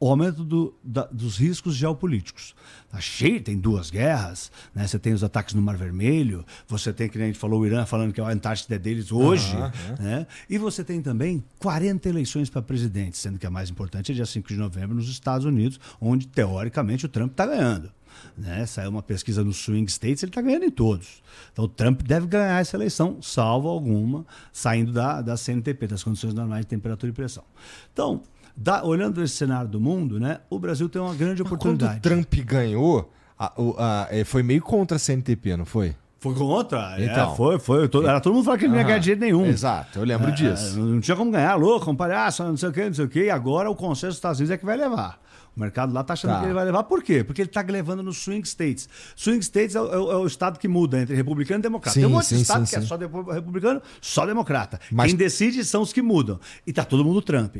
[0.00, 2.54] o aumento do, da, dos riscos geopolíticos.
[2.86, 4.86] Está cheio, tem duas guerras, né?
[4.86, 7.84] você tem os ataques no Mar Vermelho, você tem, que a gente falou, o Irã
[7.84, 9.70] falando que a Antártida é deles hoje, uhum, uhum.
[10.00, 10.26] Né?
[10.48, 14.24] e você tem também 40 eleições para presidente, sendo que a mais importante é dia
[14.24, 17.92] 5 de novembro nos Estados Unidos, onde, teoricamente, o Trump está ganhando.
[18.36, 18.64] Né?
[18.66, 21.22] Saiu uma pesquisa no Swing States, ele está ganhando em todos.
[21.52, 26.34] Então o Trump deve ganhar essa eleição, salvo alguma, saindo da, da CNTP, das condições
[26.34, 27.44] normais de temperatura e pressão.
[27.92, 28.22] Então,
[28.56, 32.00] da, olhando esse cenário do mundo, né, o Brasil tem uma grande Mas oportunidade.
[32.00, 35.94] Quando o Trump ganhou, a, a, a, é, foi meio contra a CNTP, não foi?
[36.20, 36.96] Foi contra?
[36.98, 37.32] É, então.
[37.32, 37.88] É, foi, foi.
[37.88, 39.46] Todo, era todo mundo falando que ele não ia ganhar dinheiro nenhum.
[39.46, 40.78] Exato, eu lembro é, disso.
[40.78, 43.24] Não tinha como ganhar, louco, com palhaço, não sei o quê, não sei o quê.
[43.24, 45.18] E agora o consenso dos Estados Unidos é que vai levar.
[45.56, 46.40] O mercado lá está achando tá.
[46.40, 46.84] que ele vai levar.
[46.84, 47.24] Por quê?
[47.24, 48.88] Porque ele está levando nos swing states.
[49.16, 51.94] Swing states é o, é o, estado que muda entre republicano e democrata.
[51.94, 54.78] Sim, Tem um monte sim, de estado sim, que é só republicano, só democrata.
[54.92, 55.08] Mas...
[55.08, 56.38] Quem decide são os que mudam.
[56.66, 57.56] E tá todo mundo Trump.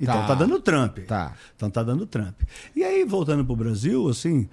[0.00, 0.98] Então tá, tá dando Trump.
[1.00, 1.34] Tá.
[1.56, 2.40] Então tá dando Trump.
[2.74, 4.48] E aí, voltando para o Brasil, assim,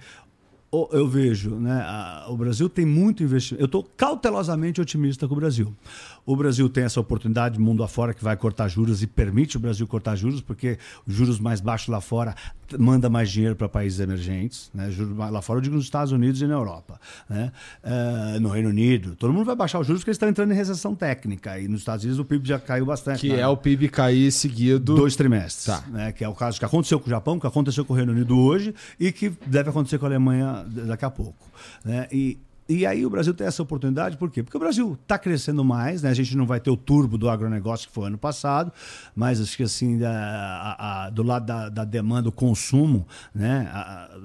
[0.90, 1.84] eu vejo, né?
[2.28, 3.62] o Brasil tem muito investimento.
[3.62, 5.76] Eu estou cautelosamente otimista com o Brasil.
[6.24, 9.86] O Brasil tem essa oportunidade mundo afora que vai cortar juros e permite o Brasil
[9.86, 12.34] cortar juros, porque os juros mais baixos lá fora
[12.78, 14.90] manda mais dinheiro para países emergentes, né?
[14.90, 17.52] Juros lá fora eu digo nos Estados Unidos e na Europa, né?
[17.82, 20.54] Uh, no Reino Unido, todo mundo vai baixar os juros porque eles estão entrando em
[20.54, 23.20] recessão técnica e nos Estados Unidos o PIB já caiu bastante.
[23.20, 23.40] Que né?
[23.40, 25.84] é o PIB cair seguido dois trimestres, tá.
[25.90, 26.12] né?
[26.12, 28.38] Que é o caso que aconteceu com o Japão, que aconteceu com o Reino Unido
[28.38, 31.44] hoje e que deve acontecer com a Alemanha daqui a pouco,
[31.84, 32.06] né?
[32.12, 32.38] E
[32.78, 34.42] e aí o Brasil tem essa oportunidade, por quê?
[34.42, 36.10] Porque o Brasil está crescendo mais, né?
[36.10, 38.72] A gente não vai ter o turbo do agronegócio que foi ano passado,
[39.14, 43.70] mas acho que assim, a, a, a, do lado da, da, demanda, o consumo, né?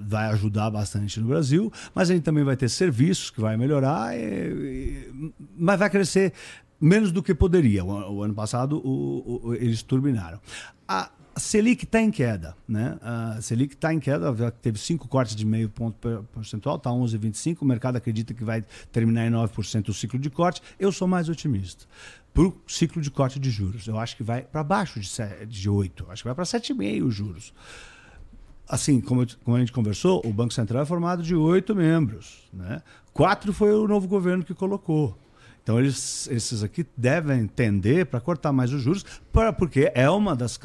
[0.07, 4.17] vai ajudar bastante no Brasil, mas a gente também vai ter serviços que vai melhorar,
[4.17, 6.33] e, e, mas vai crescer
[6.79, 7.83] menos do que poderia.
[7.83, 10.39] O, o ano passado o, o, eles turbinaram.
[10.87, 12.97] A, a Selic está em queda, né?
[12.99, 15.95] A Selic está em queda, teve cinco cortes de meio ponto
[16.33, 17.61] percentual, está 11,25.
[17.61, 20.63] O mercado acredita que vai terminar em 9% o ciclo de corte.
[20.79, 21.85] Eu sou mais otimista
[22.33, 23.85] para o ciclo de corte de juros.
[23.85, 27.05] Eu acho que vai para baixo de, 7, de 8, acho que vai para 7,5
[27.05, 27.53] os juros.
[28.67, 32.49] Assim, como, como a gente conversou, o Banco Central é formado de oito membros.
[32.51, 32.81] Né?
[33.13, 35.15] Quatro foi o novo governo que colocou.
[35.67, 39.03] Então, eles, esses aqui devem tender para cortar mais os juros,
[39.33, 40.57] pra, porque é uma das,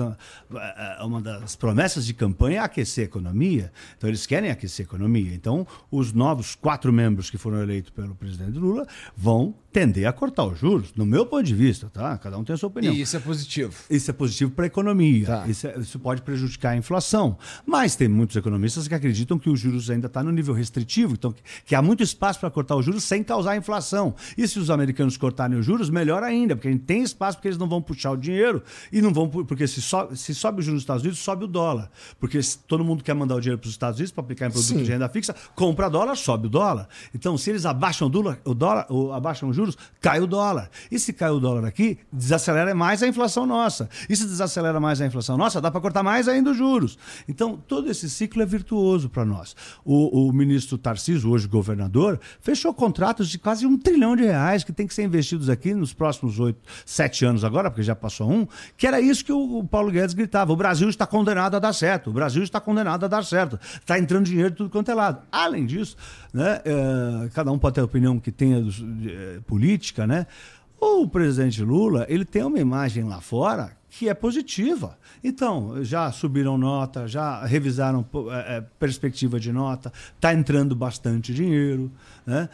[0.54, 3.72] é, é uma das promessas de campanha aquecer a economia.
[3.98, 5.34] Então, eles querem aquecer a economia.
[5.34, 10.44] Então, os novos quatro membros que foram eleitos pelo presidente Lula vão tender a cortar
[10.44, 12.18] os juros, no meu ponto de vista, tá?
[12.18, 12.92] Cada um tem a sua opinião.
[12.94, 13.72] E isso é positivo.
[13.88, 15.26] Isso é positivo para a economia.
[15.26, 15.46] Tá.
[15.48, 17.38] Isso, é- isso pode prejudicar a inflação.
[17.66, 21.32] Mas tem muitos economistas que acreditam que os juros ainda estão no nível restritivo, então
[21.32, 24.14] que, que há muito espaço para cortar os juros sem causar inflação.
[24.36, 27.48] E se os americanos cortarem os juros, melhor ainda, porque a gente tem espaço porque
[27.48, 28.62] eles não vão puxar o dinheiro
[28.92, 31.48] e não vão porque se, so- se sobe o juros nos Estados Unidos, sobe o
[31.48, 31.90] dólar.
[32.20, 34.50] Porque se todo mundo quer mandar o dinheiro para os Estados Unidos para aplicar em
[34.50, 34.82] produto Sim.
[34.82, 36.88] de renda fixa, compra dólar, sobe o dólar.
[37.14, 39.61] Então, se eles abaixam o dólar, o dólar ou abaixam os juros,
[40.00, 40.70] cai o dólar.
[40.90, 43.88] E se cai o dólar aqui, desacelera mais a inflação nossa.
[44.08, 46.98] E se desacelera mais a inflação nossa, dá para cortar mais ainda os juros.
[47.28, 49.54] Então, todo esse ciclo é virtuoso para nós.
[49.84, 54.72] O, o ministro Tarcísio, hoje governador, fechou contratos de quase um trilhão de reais que
[54.72, 58.46] tem que ser investidos aqui nos próximos oito, sete anos agora, porque já passou um,
[58.76, 60.52] que era isso que o, Paulo Guedes gritava.
[60.52, 62.10] O Brasil está condenado a dar certo.
[62.10, 63.58] O Brasil está condenado a dar certo.
[63.74, 65.22] Está entrando dinheiro de tudo quanto é lado.
[65.30, 65.96] Além disso,
[66.32, 70.26] né, eh, cada um pode ter a opinião que tenha eh, política, né?
[70.80, 74.98] O presidente Lula, ele tem uma imagem lá fora que é positiva.
[75.22, 78.00] Então, já subiram nota, já revisaram
[78.30, 81.92] eh, eh, perspectiva de nota, está entrando bastante dinheiro.
[82.24, 82.48] Né?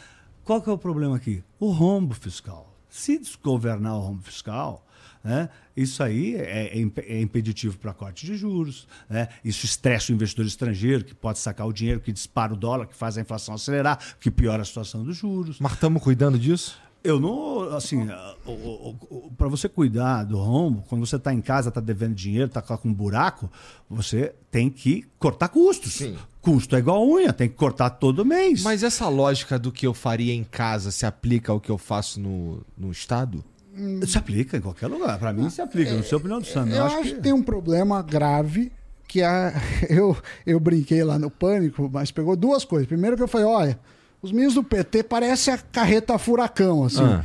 [0.45, 1.45] Qual que é o problema aqui?
[1.61, 2.77] O rombo fiscal.
[2.91, 4.85] Se desgovernar o rombo fiscal,
[5.23, 8.89] né, isso aí é, é é impeditivo para corte de juros.
[9.09, 9.29] Né?
[9.45, 12.97] Isso estressa o investidor estrangeiro, que pode sacar o dinheiro, que dispara o dólar, que
[12.97, 15.61] faz a inflação acelerar, que piora a situação dos juros.
[15.61, 16.88] Mas estamos cuidando disso?
[17.03, 18.09] Eu não, assim,
[19.37, 22.89] para você cuidar do rombo, quando você está em casa, está devendo dinheiro, está com
[22.89, 23.51] um buraco,
[23.89, 25.93] você tem que cortar custos.
[25.93, 26.17] Sim.
[26.41, 28.63] Custo é igual unha, tem que cortar todo mês.
[28.63, 32.21] Mas essa lógica do que eu faria em casa se aplica ao que eu faço
[32.21, 33.45] no, no estado?
[34.07, 35.19] se aplica em qualquer lugar.
[35.19, 35.95] Para mim, se aplica.
[35.95, 36.69] Não sei a opinião do Sam.
[36.69, 37.21] Eu acho, que...
[37.21, 38.73] tem um problema grave
[39.07, 39.53] que a,
[39.89, 42.89] eu, eu brinquei lá no Pânico, mas pegou duas coisas.
[42.89, 43.79] Primeiro que eu falei, olha,
[44.23, 47.03] os meninos do PT parecem a carreta furacão, assim.
[47.05, 47.25] Ah.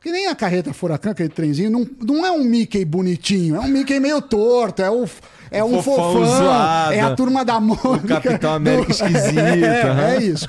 [0.00, 3.68] Que nem a carreta furacão, aquele trenzinho, não, não é um Mickey bonitinho, é um
[3.68, 5.08] Mickey meio torto, é o...
[5.54, 6.92] É um Fofão fofão, zoado.
[6.94, 8.20] é a turma da Mônica.
[8.22, 10.48] Capitão América esquisito, É, é isso.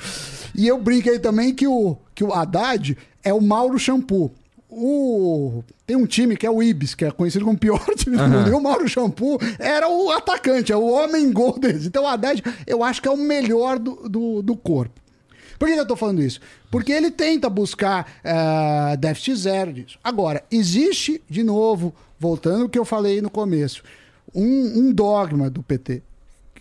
[0.54, 4.32] E eu brinquei também que o, que o Haddad é o Mauro Shampoo.
[4.70, 5.62] O...
[5.86, 8.26] Tem um time que é o Ibis, que é conhecido como o pior time do
[8.26, 8.48] mundo.
[8.48, 11.84] E o Mauro Shampoo era o atacante, é o homem gol deles.
[11.84, 15.03] Então o Haddad, eu acho que é o melhor do, do, do corpo.
[15.58, 16.40] Por que eu tô falando isso?
[16.70, 19.98] Porque ele tenta buscar eh, déficit zero disso.
[20.02, 23.82] Agora, existe, de novo, voltando ao que eu falei no começo,
[24.34, 26.02] um, um dogma do PT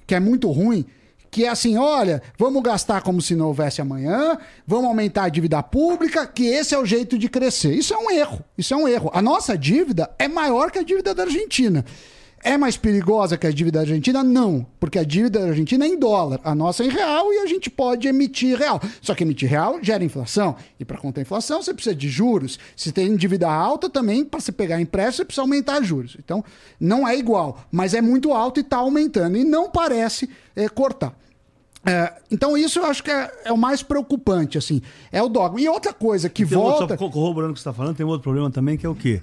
[0.06, 0.86] que é muito ruim,
[1.32, 4.38] que é assim, olha, vamos gastar como se não houvesse amanhã,
[4.68, 7.74] vamos aumentar a dívida pública, que esse é o jeito de crescer.
[7.74, 8.44] Isso é um erro.
[8.56, 9.10] Isso é um erro.
[9.14, 11.84] A nossa dívida é maior que a dívida da Argentina.
[12.46, 14.22] É mais perigosa que a dívida da Argentina?
[14.22, 17.38] Não, porque a dívida da Argentina é em dólar, a nossa é em real e
[17.40, 18.82] a gente pode emitir real.
[19.02, 20.56] Só que emitir real gera inflação.
[20.78, 22.60] E para conter a inflação, você precisa de juros.
[22.76, 26.18] Se tem dívida alta, também, para você pegar empréstimo, você precisa aumentar juros.
[26.20, 26.44] Então,
[26.80, 29.38] não é igual, mas é muito alto e está aumentando.
[29.38, 31.18] E não parece eh, cortar.
[31.86, 34.82] É, então, isso eu acho que é, é o mais preocupante, assim.
[35.12, 35.60] É o dogma.
[35.62, 36.98] E outra coisa que Tem um outro- volta.
[36.98, 38.96] só corroborando o que você está falando, tem um outro problema também, que é o
[38.96, 39.22] quê?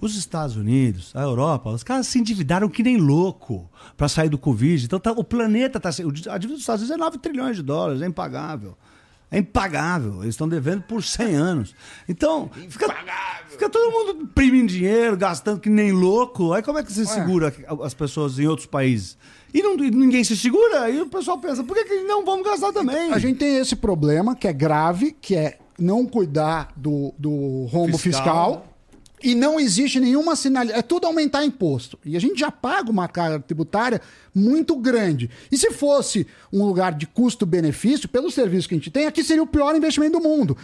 [0.00, 4.38] Os Estados Unidos, a Europa, os caras se endividaram que nem louco para sair do
[4.38, 4.84] Covid.
[4.84, 5.90] Então tá- o planeta está.
[5.90, 8.76] A dívida dos Estados Unidos é 9 trilhões de dólares, é impagável.
[9.32, 10.22] É impagável.
[10.22, 11.74] Eles estão devendo por 100 anos.
[12.08, 12.92] Então, fica,
[13.48, 16.52] fica todo mundo imprimindo dinheiro, gastando que nem louco.
[16.52, 17.54] Aí como é que você segura
[17.84, 19.16] as pessoas em outros países?
[19.54, 20.80] E, não- e ninguém se segura.
[20.82, 23.12] Aí o pessoal pensa, por que, que não vamos gastar também?
[23.12, 27.96] A gente tem esse problema que é grave, que é não cuidar do, do rombo
[27.98, 28.54] Fiscal.
[28.54, 28.66] fiscal.
[29.22, 30.78] E não existe nenhuma sinalização.
[30.78, 31.98] É tudo aumentar imposto.
[32.04, 34.00] E a gente já paga uma carga tributária
[34.34, 35.28] muito grande.
[35.52, 39.42] E se fosse um lugar de custo-benefício, pelo serviço que a gente tem, aqui seria
[39.42, 40.56] o pior investimento do mundo.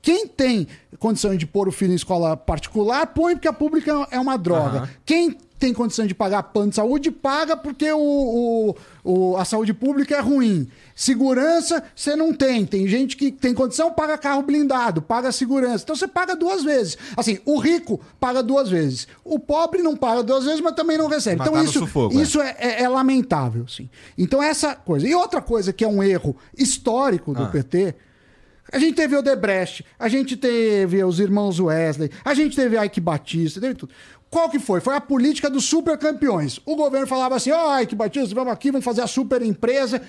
[0.00, 0.66] Quem tem
[0.98, 4.88] condição de pôr o filho em escola particular, põe porque a pública é uma droga.
[5.04, 8.74] Quem tem condição de pagar plano de saúde, paga porque o, o-
[9.04, 10.68] o- a saúde pública é ruim.
[10.98, 12.66] Segurança, você não tem.
[12.66, 15.84] Tem gente que tem condição, paga carro blindado, paga segurança.
[15.84, 16.98] Então você paga duas vezes.
[17.16, 19.06] Assim, o rico paga duas vezes.
[19.24, 21.36] O pobre não paga duas vezes, mas também não recebe.
[21.36, 22.20] Mas então tá isso, sufoco, é.
[22.20, 23.88] isso é, é- é lamentável, sim.
[24.18, 25.06] Então essa coisa.
[25.06, 27.46] E outra coisa que é um erro histórico do Ah.
[27.46, 27.94] PT
[28.70, 33.00] a gente teve o Debrecht, a gente teve os irmãos Wesley, a gente teve Ike
[33.00, 33.92] Batista, teve tudo.
[34.30, 34.80] Qual que foi?
[34.80, 36.60] Foi a política dos supercampeões.
[36.66, 40.02] O governo falava assim, ó, Ike Batista, vamos aqui, vamos fazer a super empresa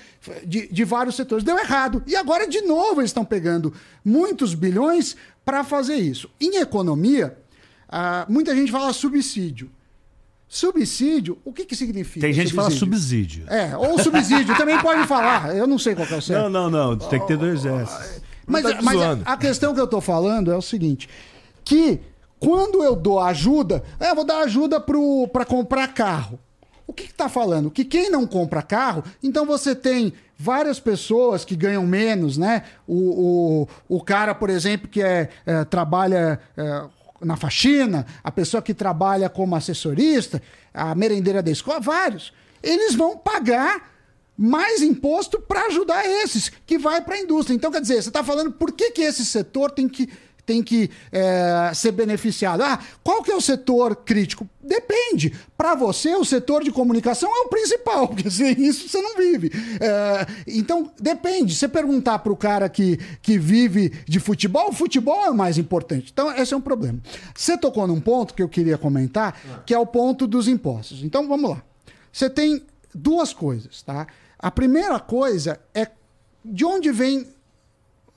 [0.46, 1.44] de, de vários setores.
[1.44, 2.04] Deu errado.
[2.06, 3.74] E agora, de novo, eles estão pegando
[4.04, 5.16] muitos bilhões
[5.46, 6.30] para fazer isso.
[6.40, 7.38] Em economia,
[7.88, 9.72] ah, muita gente fala subsídio.
[10.50, 12.26] Subsídio, o que, que significa?
[12.26, 13.46] Tem gente que fala subsídio.
[13.48, 15.56] É, ou subsídio, também pode falar.
[15.56, 16.50] Eu não sei qual que é o certo.
[16.50, 16.98] Não, não, não.
[16.98, 18.22] Tem que ter dois S.
[18.48, 21.08] Mas, tá mas a, a questão que eu tô falando é o seguinte:
[21.64, 22.02] que
[22.40, 26.40] quando eu dou ajuda, é, eu vou dar ajuda para comprar carro.
[26.88, 27.70] O que está falando?
[27.70, 32.64] Que quem não compra carro, então você tem várias pessoas que ganham menos, né?
[32.88, 36.84] O, o, o cara, por exemplo, que é, é, trabalha é,
[37.22, 40.42] na faxina, a pessoa que trabalha como assessorista,
[40.74, 42.34] a merendeira da escola, vários.
[42.64, 43.92] Eles vão pagar
[44.38, 47.54] mais imposto para ajudar esses, que vai para a indústria.
[47.54, 50.10] Então, quer dizer, você está falando por que, que esse setor tem que,
[50.50, 52.64] tem que é, ser beneficiado?
[52.64, 54.50] Ah, qual que é o setor crítico?
[54.60, 55.32] Depende.
[55.56, 59.52] Para você, o setor de comunicação é o principal, porque sem isso você não vive.
[59.80, 61.54] É, então, depende.
[61.54, 65.60] Você perguntar para o cara que, que vive de futebol, o futebol é o mais
[65.60, 66.10] importante.
[66.12, 67.00] Então, esse é um problema.
[67.36, 71.04] Você tocou num ponto que eu queria comentar, que é o ponto dos impostos.
[71.04, 71.62] Então, vamos lá.
[72.12, 72.64] Você tem
[72.94, 74.08] duas coisas, tá?
[74.40, 75.88] A primeira coisa é
[76.44, 77.20] de onde vem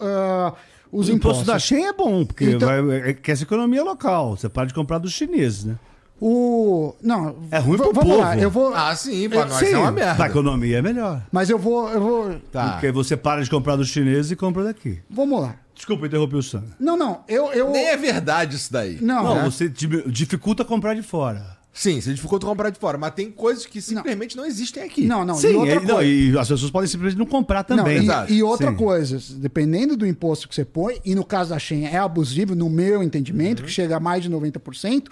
[0.00, 0.56] uh,
[0.92, 1.46] os O imposto impostos.
[1.46, 4.36] da Shen é bom, porque Então- vai, é, que essa economia local.
[4.36, 5.76] Você para de comprar dos chineses, né?
[6.24, 8.40] O não, É ruim pro vamos lá, povo.
[8.40, 10.26] eu vou, Ah, sim, pra Eu- nós Sim, é uma Pra merda.
[10.26, 11.20] economia é melhor.
[11.32, 12.72] mas eu vou, eu vou, Tá.
[12.74, 15.00] Porque você para de comprar dos chineses e compra daqui.
[15.10, 15.56] vamos lá.
[15.74, 16.62] Desculpa, interrompi o Sam.
[16.78, 18.98] Não, não, eu, eu Nem é verdade isso daí.
[19.00, 19.44] não, Não, né?
[19.46, 21.56] você di- dificulta comprar de fora.
[21.74, 25.06] Sim, você dificulta comprar de fora, mas tem coisas que simplesmente não, existem aqui.
[25.06, 26.10] não, não, e Sim, outra e, não, coisa.
[26.10, 27.96] e as pessoas podem simplesmente não comprar também.
[27.96, 28.32] Não, e- Exato.
[28.32, 28.76] e, outra Sim.
[28.76, 32.68] coisa, dependendo do imposto que você põe, e no caso da Shen é abusivo, no
[32.68, 35.04] meu entendimento, que chega a mais de 90%,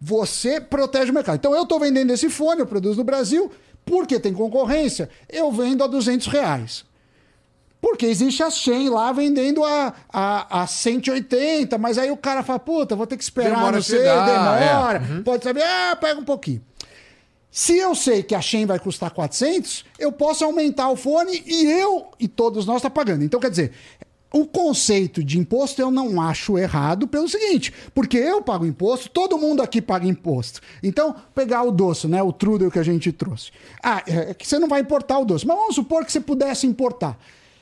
[0.00, 1.36] você protege o mercado.
[1.36, 3.50] Então eu estou vendendo esse fone, eu produzo no Brasil,
[3.84, 6.84] porque tem concorrência, eu vendo a 200 reais.
[7.80, 12.58] Porque existe a Shen lá vendendo a, a, a 180, mas aí o cara fala,
[12.58, 14.98] puta, vou ter que esperar, Demora não sei, chegar, demora.
[14.98, 15.12] é.
[15.12, 15.22] Uhum.
[15.22, 16.60] Pode saber, ah, pega um pouquinho.
[17.50, 21.66] Se eu sei que a Shen vai custar 400, eu posso aumentar o fone e
[21.70, 23.24] eu e todos nós tá pagando.
[23.24, 23.72] Então, quer dizer,
[24.32, 29.38] o conceito de imposto eu não acho errado pelo seguinte, porque eu pago imposto, todo
[29.38, 30.60] mundo aqui paga imposto.
[30.82, 33.50] Então, pegar o doce, né, o trudel que a gente trouxe.
[33.82, 36.66] Ah, é que você não vai importar o doce, mas vamos supor que você pudesse
[36.66, 37.18] importar.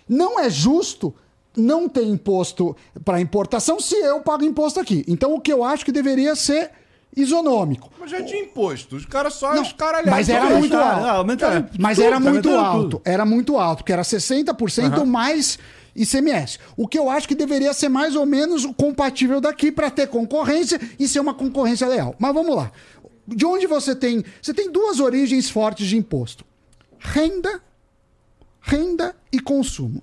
[0.08, 1.14] Não é justo
[1.56, 5.04] não ter imposto para importação se eu pago imposto aqui.
[5.08, 6.70] Então, o que eu acho que deveria ser
[7.16, 7.90] isonômico.
[7.98, 8.94] Mas já tinha imposto.
[8.96, 10.10] Os caras só Não, escaralharam.
[10.10, 11.06] mas era muito alto.
[11.06, 13.00] Aumentaram mas era muito alto.
[13.04, 15.58] Era muito alto, que era 60% mais
[15.94, 16.58] ICMS.
[16.76, 20.78] O que eu acho que deveria ser mais ou menos compatível daqui para ter concorrência
[20.98, 22.14] e ser uma concorrência leal.
[22.18, 22.70] Mas vamos lá.
[23.26, 24.22] De onde você tem.
[24.42, 26.44] Você tem duas origens fortes de imposto:
[26.98, 27.62] renda,
[28.66, 30.02] renda e consumo.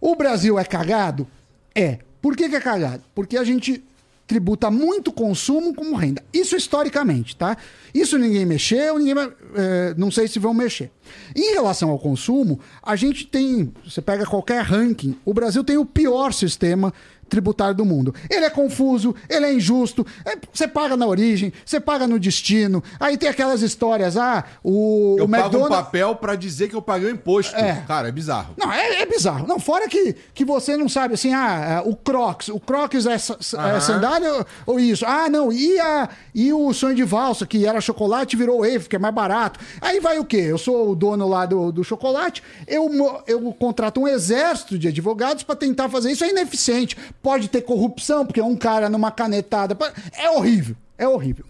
[0.00, 1.26] O Brasil é cagado?
[1.74, 1.98] É.
[2.22, 3.02] Por que, que é cagado?
[3.14, 3.82] Porque a gente
[4.26, 6.22] tributa muito consumo como renda.
[6.32, 7.56] Isso historicamente, tá?
[7.92, 9.14] Isso ninguém mexeu, ninguém
[9.54, 10.90] é, não sei se vão mexer.
[11.36, 15.84] Em relação ao consumo, a gente tem, você pega qualquer ranking, o Brasil tem o
[15.84, 16.92] pior sistema
[17.34, 18.14] tributário do mundo.
[18.30, 22.80] Ele é confuso, ele é injusto, é- você paga na origem, você paga no destino,
[23.00, 25.76] aí tem aquelas histórias, ah, o, Eu o pago um McDonald's...
[25.76, 27.56] papel pra dizer que eu paguei o imposto.
[27.56, 27.82] É.
[27.88, 28.54] Cara, é bizarro.
[28.56, 29.46] Não, é, é bizarro.
[29.48, 32.48] Não, fora que, que você não sabe assim, ah, é, o Crocs.
[32.48, 35.04] O Crocs é, é sandália ou- isso?
[35.06, 35.52] Ah, não.
[35.52, 39.14] E, a, e o sonho de valsa, que era chocolate, virou wave, que é mais
[39.14, 39.58] barato.
[39.80, 40.36] Aí vai o quê?
[40.46, 42.88] Eu sou o dono lá do, do chocolate, eu,
[43.26, 46.22] eu contrato um exército de advogados para tentar fazer isso.
[46.24, 46.96] É ineficiente.
[47.24, 49.76] Pode ter corrupção, porque um cara numa canetada.
[50.12, 50.76] É horrível.
[50.98, 51.44] É horrível.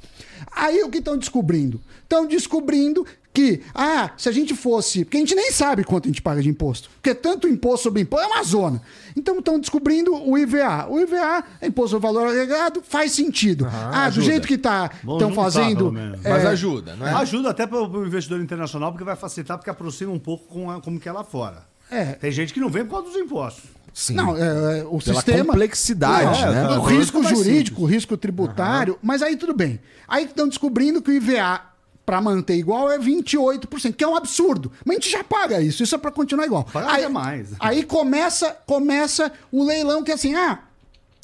[0.55, 1.81] Aí o que estão descobrindo?
[2.05, 5.05] Estão descobrindo que, ah, se a gente fosse.
[5.05, 6.89] Porque a gente nem sabe quanto a gente paga de imposto.
[6.95, 8.81] Porque tanto imposto sobre imposto é uma zona.
[9.17, 10.87] Então estão descobrindo o IVA.
[10.89, 13.67] O IVA, é imposto sobre valor agregado, faz sentido.
[13.69, 14.27] ah, do ajuda.
[14.27, 15.91] jeito que tá, estão fazendo.
[15.91, 16.21] menos.
[16.23, 17.13] Mas é, ajuda, não é?
[17.15, 20.81] Ajuda até para o investidor internacional, porque vai facilitar, porque aproxima um pouco com a-
[20.81, 21.65] como que é lá fora.
[21.91, 22.13] É.
[22.13, 23.65] Tem gente que não vem por causa dos impostos.
[23.95, 24.15] Sim.
[24.15, 25.45] Não, é, é, o Pela sistema.
[25.53, 26.69] complexidade, Não, né?
[26.77, 29.79] O risco jurídico, o risco tributário, mas aí tudo bem.
[30.09, 31.61] Aí estão descobrindo que o IVA
[32.05, 34.73] para manter igual é 28%, que é um absurdo.
[34.85, 36.65] Mas a gente já paga isso, isso é para continuar igual.
[36.65, 37.51] Paga aí, mais.
[37.61, 40.59] Aí começa, começa o leilão que é assim, ah,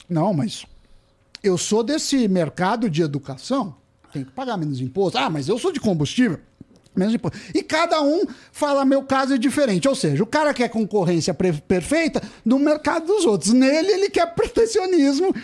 [0.09, 0.65] não, mas
[1.43, 3.75] eu sou desse mercado de educação,
[4.13, 5.19] tenho que pagar menos imposto.
[5.19, 6.39] Ah, mas eu sou de combustível.
[7.01, 7.39] Menos imposto.
[7.55, 9.89] E cada um fala, meu caso é diferente.
[9.89, 13.53] Ou seja, o cara quer concorrência perfeita no mercado dos outros.
[13.53, 15.35] Nele, ele quer protecionismo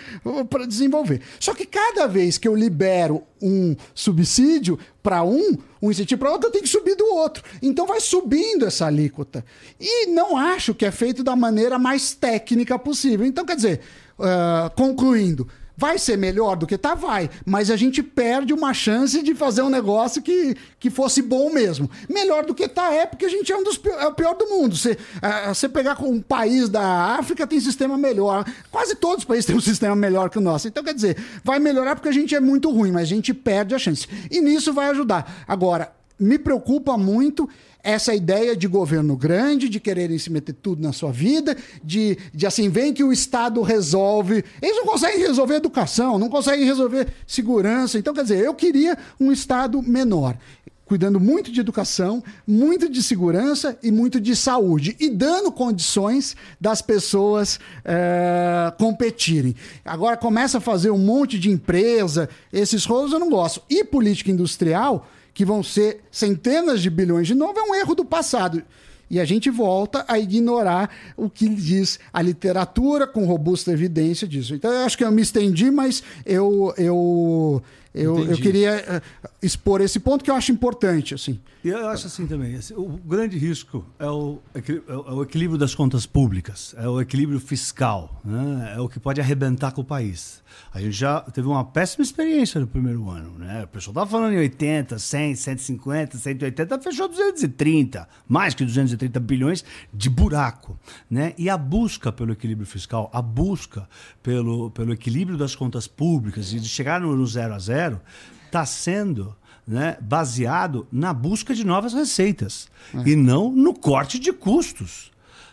[0.51, 1.23] para desenvolver.
[1.41, 6.49] Só que cada vez que eu libero um subsídio para um, um incentivo para outro,
[6.49, 7.43] eu tenho que subir do outro.
[7.63, 9.45] Então vai subindo essa alíquota.
[9.81, 13.25] E não acho que é feito da maneira mais técnica possível.
[13.25, 13.81] Então, quer dizer,
[14.19, 16.95] ah, concluindo, Vai ser melhor do que tá?
[16.95, 17.29] Vai.
[17.45, 21.91] Mas a gente perde uma chance de fazer um negócio que, que fosse bom mesmo.
[22.09, 24.47] Melhor do que tá é porque a gente é um dos é o pior do
[24.49, 24.75] mundo.
[24.75, 28.45] Você, é, você pegar com um país da África tem sistema melhor.
[28.71, 30.67] Quase todos os países têm um sistema melhor que o nosso.
[30.67, 33.75] Então, quer dizer, vai melhorar porque a gente é muito ruim, mas a gente perde
[33.75, 34.09] a chance.
[34.31, 35.45] E nisso vai ajudar.
[35.47, 37.49] Agora, me preocupa muito
[37.83, 42.45] essa ideia de governo grande, de quererem se meter tudo na sua vida, de, de
[42.45, 44.45] assim, vem que o Estado resolve.
[44.61, 47.97] Eles não conseguem resolver educação, não conseguem resolver segurança.
[47.97, 50.37] Então, quer dizer, eu queria um Estado menor.
[50.85, 54.97] Cuidando muito de educação, muito de segurança e muito de saúde.
[54.99, 59.55] E dando condições das pessoas é, competirem.
[59.85, 63.63] Agora começa a fazer um monte de empresa, esses rolos eu não gosto.
[63.69, 68.07] E política industrial, que vão ser centenas de bilhões de novo, é um erro do
[68.07, 68.63] passado.
[69.11, 74.55] E a gente volta a ignorar o que diz a literatura com robusta evidência disso.
[74.55, 77.63] Então, eu acho que eu me estendi, mas eu, eu,
[77.95, 81.13] eu, eu queria uh, expor esse ponto que eu acho importante.
[81.13, 81.39] Assim.
[81.67, 86.07] E eu acho assim também: o grande risco é o, é o equilíbrio das contas
[86.07, 88.75] públicas, é o equilíbrio fiscal, né?
[88.77, 90.45] é o que pode arrebentar com o país.
[90.73, 93.37] A gente já teve uma péssima experiência no primeiro ano.
[93.37, 93.65] Né?
[93.65, 99.65] O pessoal estava falando em 80, 100, 150, 180, fechou 230, mais que 230 bilhões
[99.93, 100.79] de buraco.
[101.11, 101.35] Né?
[101.37, 103.89] E a busca pelo equilíbrio fiscal, a busca
[104.23, 108.01] pelo, pelo equilíbrio das contas públicas e de chegar no, no zero a zero,
[108.47, 109.35] está sendo
[109.67, 113.09] né, baseado na busca de novas receitas é.
[113.09, 115.11] e não no corte de custos.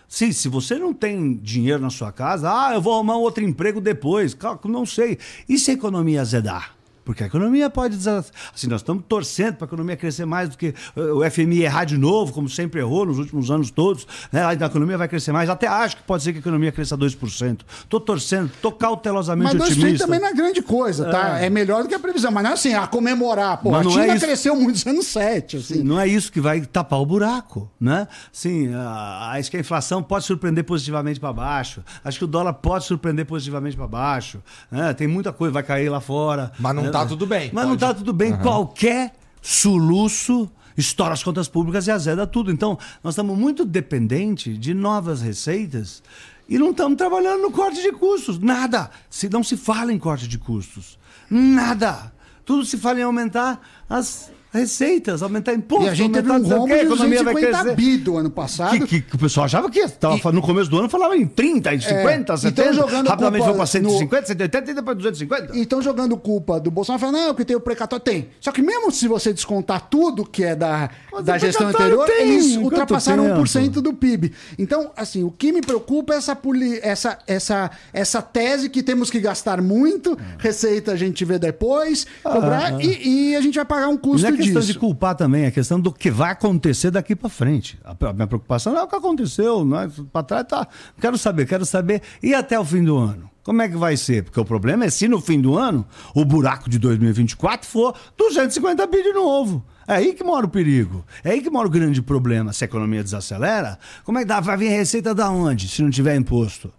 [0.08, 3.82] Sim, se você não tem dinheiro na sua casa, ah, eu vou arrumar outro emprego
[3.82, 4.38] depois.
[4.66, 5.18] Não sei.
[5.50, 6.76] E se a economia azedar?
[7.04, 7.98] Porque a economia pode.
[7.98, 11.98] Assim, nós estamos torcendo para a economia crescer mais do que o FMI errar de
[11.98, 14.08] novo, como sempre errou nos últimos anos todos.
[14.32, 14.44] Né?
[14.44, 15.50] A economia vai crescer mais.
[15.50, 17.62] Até acho que pode ser que a economia cresça 2%.
[17.84, 19.90] Estou torcendo, estou cautelosamente mas otimista.
[19.90, 21.42] Mas também não é grande coisa, tá?
[21.42, 21.48] É.
[21.48, 21.50] é.
[21.50, 22.32] melhor do que a previsão.
[22.32, 23.58] Mas não é assim, a comemorar.
[23.58, 25.58] Pô, a China é cresceu muito nos anos 7.
[25.58, 25.84] Assim.
[25.84, 27.70] Não é isso que vai tapar o buraco.
[27.80, 28.08] Né?
[28.32, 31.84] Sim, acho que a inflação pode surpreender positivamente para baixo.
[32.04, 34.42] Acho que o dólar pode surpreender positivamente para baixo.
[34.72, 34.94] Né?
[34.94, 36.52] Tem muita coisa, vai cair lá fora.
[36.60, 36.93] Mas não né?
[37.00, 37.52] Tá tudo bem.
[37.54, 37.68] Mas pode...
[37.70, 38.34] não tá tudo bem.
[38.34, 38.40] Uhum.
[38.40, 42.52] Qualquer soluço estoura as contas públicas e azeda tudo.
[42.52, 46.02] Então, nós estamos muito dependentes de novas receitas
[46.48, 48.40] e não estamos trabalhando no corte de custos.
[48.40, 48.90] Nada.
[49.10, 50.98] Se não se fala em corte de custos.
[51.30, 52.12] Nada.
[52.46, 55.88] Tudo se fala em aumentar as receitas, aumentar impostos.
[55.88, 58.78] E a gente teve um rombo de 250 bi do ano passado.
[58.78, 61.26] Que, que, que, o pessoal achava que tava, e, no começo do ano falava em
[61.26, 62.74] 30, em 50, é, 70.
[62.74, 64.28] Jogando rapidamente foi para 150, no...
[64.28, 65.58] 180 e depois 250.
[65.58, 68.04] E estão jogando culpa do Bolsonaro, falando, não, que tem o precatório.
[68.06, 68.30] Tem.
[68.40, 70.92] Só que mesmo se você descontar tudo que é da,
[71.24, 72.22] da gestão anterior, tem.
[72.22, 73.42] eles Quanto ultrapassaram tempo?
[73.42, 74.34] 1% do PIB.
[74.60, 76.80] Então, assim, o que me preocupa é essa, poli...
[76.84, 82.76] essa, essa, essa tese que temos que gastar muito, receita a gente vê depois, cobrar,
[82.76, 84.74] ah, e, e, a gente vai pagar um custo questão disso.
[84.74, 87.80] de culpar também, é questão do que vai acontecer daqui para frente.
[87.84, 90.68] A minha preocupação não é o que aconteceu, não é para trás tá.
[91.00, 93.30] Quero saber, quero saber e até o fim do ano.
[93.44, 94.24] Como é que vai ser?
[94.24, 98.88] Porque o problema é se no fim do ano o buraco de 2024 for 250
[98.88, 99.64] bi de novo.
[99.86, 101.06] É aí que mora o perigo.
[101.24, 102.54] É aí que mora o grande problema.
[102.54, 104.40] Se a economia desacelera, como é que dá?
[104.40, 106.72] Vai vir receita da onde se não tiver imposto?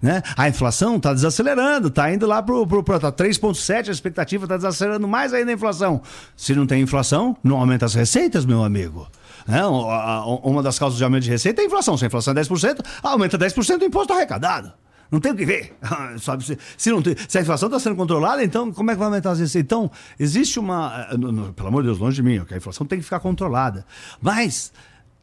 [0.00, 0.22] Né?
[0.36, 5.34] A inflação está desacelerando, está indo lá para tá 3,7, a expectativa está desacelerando mais
[5.34, 6.00] ainda a inflação.
[6.36, 9.08] Se não tem inflação, não aumenta as receitas, meu amigo.
[9.46, 9.60] Né?
[9.64, 11.96] Uma das causas de aumento de receita é a inflação.
[11.96, 14.72] Se a inflação é 10%, aumenta 10% o imposto arrecadado.
[15.10, 15.74] Não tem o que ver.
[16.20, 16.44] Sabe?
[16.44, 19.06] Se, se, não tem, se a inflação está sendo controlada, então como é que vai
[19.06, 19.64] aumentar as receitas?
[19.64, 21.08] Então, existe uma.
[21.10, 23.86] Eh, pelo amor de Deus, longe de mim, a inflação tem que ficar controlada.
[24.20, 24.72] Mas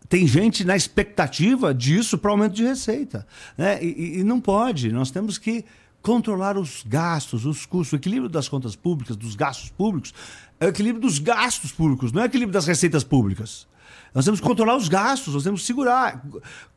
[0.07, 3.25] tem gente na expectativa disso para aumento de receita.
[3.57, 3.83] Né?
[3.83, 4.91] E, e, não pode.
[4.91, 5.65] Nós temos que
[6.01, 7.93] controlar os gastos, os custos.
[7.93, 10.13] O equilíbrio das contas públicas, dos gastos públicos,
[10.59, 13.67] é o equilíbrio dos gastos públicos, não é o equilíbrio das receitas públicas.
[14.13, 16.23] Nós temos que controlar os gastos, nós temos que segurar.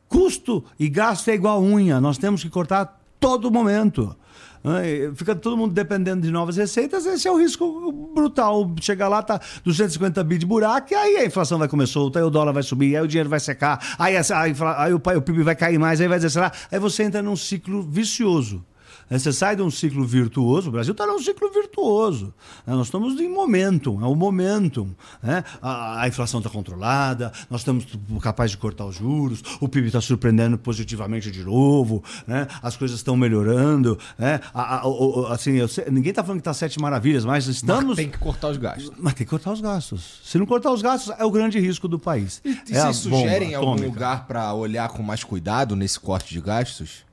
[0.07, 4.15] Custo e gasto é igual unha, nós temos que cortar todo momento.
[5.15, 8.69] Fica todo mundo dependendo de novas receitas, esse é o risco brutal.
[8.81, 12.29] Chegar lá, tá 250 bi de buraco, e aí a inflação vai solta, aí o
[12.29, 14.21] dólar vai subir, aí o dinheiro vai secar, aí, a,
[14.77, 17.81] aí o, o PIB vai cair mais, aí vai descer aí você entra num ciclo
[17.81, 18.63] vicioso.
[19.09, 22.33] Você sai de um ciclo virtuoso, o Brasil está num ciclo virtuoso.
[22.65, 22.75] Né?
[22.75, 24.89] Nós estamos em momentum, é o momentum.
[25.21, 25.43] Né?
[25.61, 27.87] A, a, inflação está controlada, nós estamos
[28.21, 32.47] capazes de cortar os juros, o PIB está surpreendendo positivamente de novo, né?
[32.61, 33.97] as coisas estão melhorando.
[34.17, 34.39] Né?
[34.53, 37.85] A, a, assim, sei, ninguém está falando que está sete maravilhas, mas estamos.
[37.85, 38.91] Mas tem que cortar os gastos.
[38.97, 40.21] Mas tem que cortar os gastos.
[40.23, 42.41] Se não cortar os gastos, é o grande risco do país.
[42.45, 46.41] E, e é vocês sugerem algum lugar para olhar com mais cuidado nesse corte de
[46.41, 47.08] gastos?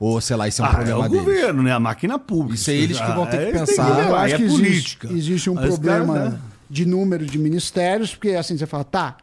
[0.00, 1.24] Ou, sei lá, isso é um Ah, é problema o deles?
[1.26, 1.72] governo, né?
[1.72, 2.54] A máquina pública.
[2.54, 3.84] Isso é eles que vão ter que Ah, pensar.
[3.84, 5.12] que Eu levar, acho é que existe, política.
[5.12, 6.40] existe um Mas, problema cara, né?
[6.70, 9.18] de número de ministérios, porque assim você fala, tá,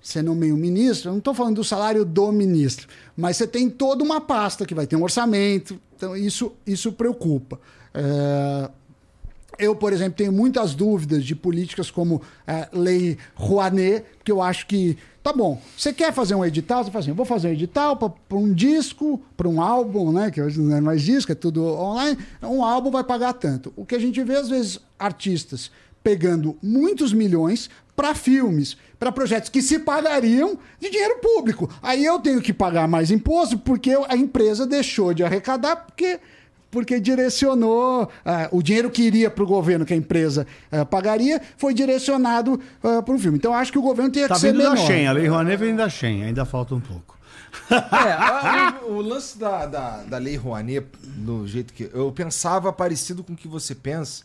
[0.00, 3.68] você nomeia um ministro, eu não estou falando do salário do ministro, mas você tem
[3.68, 7.60] toda uma pasta que vai ter um orçamento, então isso, isso preocupa.
[7.92, 8.70] É,
[9.58, 14.66] Eu, por exemplo, tenho muitas dúvidas de políticas como é, Lei Rouanet, porque eu acho
[14.66, 17.96] que, tá bom, você quer fazer um edital, você fala assim, vou fazer um edital
[17.96, 21.64] para um disco, para um álbum, né, que hoje não é mais disco, é tudo
[21.64, 23.72] online, um álbum vai pagar tanto.
[23.76, 25.70] O que a gente vê, às vezes, artistas
[26.02, 31.68] pegando muitos milhões para filmes, para projetos que se pagariam de dinheiro público.
[31.82, 36.20] Aí eu tenho que pagar mais imposto porque a empresa deixou de arrecadar porque
[36.70, 41.40] porque direcionou ah, o dinheiro que iria para o governo que a empresa ah, pagaria
[41.56, 43.38] foi direcionado para o filme.
[43.38, 44.86] Então eu acho que o governo teria Tá que ser vindo da menor.
[44.86, 47.16] Shen, a Lei Rouanet vem da Shen, ainda falta um pouco.
[47.70, 47.74] É,
[48.12, 51.88] a- o, o lance da, da, da Lei Rouanet, do jeito que.
[51.94, 54.24] Eu pensava parecido com o que você pensa,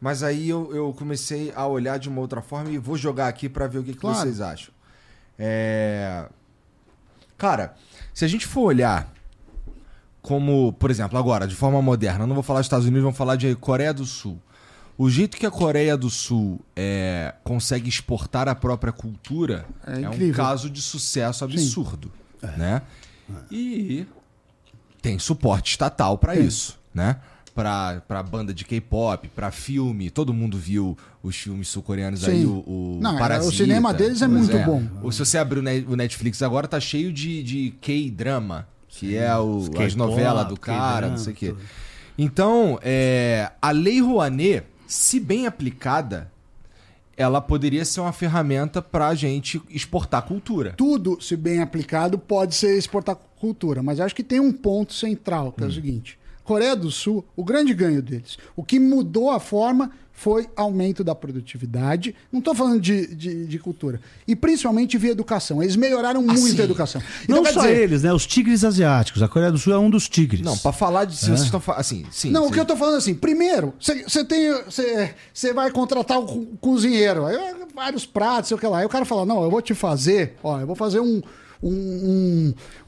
[0.00, 3.48] mas aí eu, eu comecei a olhar de uma outra forma e vou jogar aqui
[3.48, 4.18] pra ver o que, que Claro.
[4.18, 4.72] vocês acham.
[5.38, 6.24] É.
[7.38, 7.74] Cara,
[8.12, 9.12] se a gente for olhar
[10.22, 13.18] como, por exemplo, agora, de forma moderna, eu não vou falar dos Estados Unidos, vamos
[13.18, 14.40] falar de Coreia do Sul.
[14.96, 20.08] O jeito que a Coreia do Sul é, consegue exportar a própria cultura É é,
[20.08, 22.12] um caso de sucesso absurdo,
[22.56, 22.82] né?
[23.50, 24.06] E
[25.00, 27.16] tem suporte estatal pra isso, né?
[27.54, 32.98] Pra banda de K-pop, pra filme, todo mundo viu os filmes sul-coreanos aí, o, o
[33.00, 33.52] Não, é, Parasita.
[33.52, 34.82] o cinema deles é muito bom.
[35.02, 39.64] Ou se você abrir o Netflix agora, tá cheio de, de K-drama, que é o,
[39.82, 41.54] as novelas do cara, não sei o quê.
[42.16, 46.30] Então, é, a Lei Rouanet, se bem aplicada,
[47.16, 50.74] ela poderia ser uma ferramenta pra gente exportar cultura.
[50.76, 55.52] Tudo, se bem aplicado, pode ser exportar cultura, mas acho que tem um ponto central,
[55.52, 59.40] que é o seguinte: Coreia do Sul, o grande ganho deles, o que mudou a
[59.40, 62.14] forma foi aumento da produtividade.
[62.30, 64.00] Não estou falando de, de, de cultura.
[64.28, 65.62] E principalmente via educação.
[65.62, 66.60] Eles melhoraram muito sim.
[66.60, 67.02] a educação.
[67.24, 68.12] Então, Não só dizer, eles, né?
[68.12, 69.22] Os tigres asiáticos.
[69.22, 70.42] A Coreia do Sul é um dos tigres.
[70.42, 71.16] Não, pra falar de.
[71.16, 72.30] Se vocês estão fa- assim, sim.
[72.30, 72.52] Não, o sim.
[72.52, 74.52] que eu tô falando assim, primeiro, você tem.
[75.32, 77.36] Você vai contratar o co- cozinheiro, aí
[77.74, 78.78] vários pratos, sei o que lá.
[78.78, 81.20] Aí o cara fala: não, eu vou te fazer, ó, eu vou fazer um,
[81.62, 81.72] um,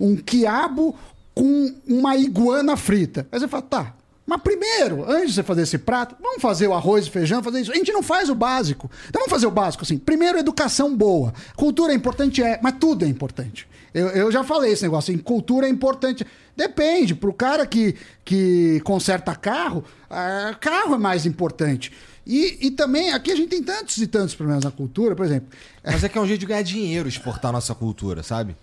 [0.01, 0.95] um, um quiabo
[1.35, 3.27] com uma iguana frita.
[3.33, 3.95] Aí você fala, tá.
[4.27, 7.61] Mas primeiro, antes de você fazer esse prato, vamos fazer o arroz e feijão, fazer
[7.61, 7.73] isso.
[7.73, 8.91] A gente não faz o básico.
[9.09, 9.99] Então vamos fazer o básico assim.
[9.99, 11.35] Primeiro, educação boa.
[11.57, 13.69] Cultura é importante, é, mas tudo é importante.
[13.93, 16.27] Eu, eu já falei esse negócio, assim, cultura é importante.
[16.57, 17.95] Depende, pro cara que,
[18.25, 21.93] que conserta carro, ah, carro é mais importante.
[22.27, 25.49] E, e também, aqui a gente tem tantos e tantos problemas na cultura, por exemplo.
[25.85, 28.57] Mas é que é um jeito de ganhar dinheiro exportar nossa cultura, sabe?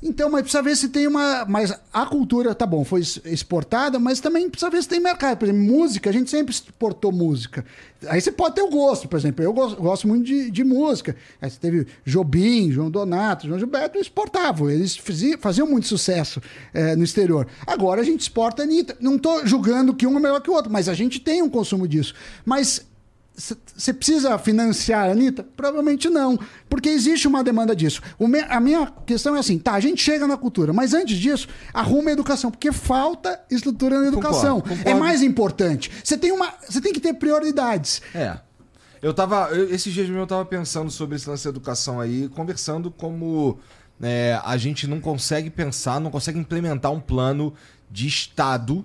[0.00, 1.44] Então, mas precisa ver se tem uma.
[1.48, 5.38] Mas a cultura, tá bom, foi exportada, mas também precisa ver se tem mercado.
[5.38, 7.64] Por exemplo, música, a gente sempre exportou música.
[8.06, 9.44] Aí você pode ter o gosto, por exemplo.
[9.44, 11.16] Eu gosto, gosto muito de, de música.
[11.42, 14.70] Aí você teve Jobim, João Donato, João Gilberto, exportavam.
[14.70, 16.40] Eles faziam, faziam muito sucesso
[16.72, 17.48] eh, no exterior.
[17.66, 18.96] Agora a gente exporta a Anitta.
[19.00, 21.50] Não estou julgando que um é melhor que o outro, mas a gente tem um
[21.50, 22.14] consumo disso.
[22.44, 22.86] Mas
[23.76, 25.44] você precisa financiar a Anitta?
[25.56, 26.38] Provavelmente não,
[26.68, 28.02] porque existe uma demanda disso.
[28.18, 31.46] Me- a minha questão é assim, tá, a gente chega na cultura, mas antes disso,
[31.72, 34.56] arruma a educação, porque falta estrutura na educação.
[34.60, 34.90] Concordo, concordo.
[34.90, 35.90] É mais importante.
[36.02, 38.02] Você tem, uma, você tem que ter prioridades.
[38.14, 38.38] É.
[39.00, 39.50] Eu tava.
[39.52, 43.60] eu- esses dias mesmo eu tava pensando sobre esse lance da educação aí, conversando como
[44.02, 47.54] é, a gente não consegue pensar, não consegue implementar um plano
[47.88, 48.84] de Estado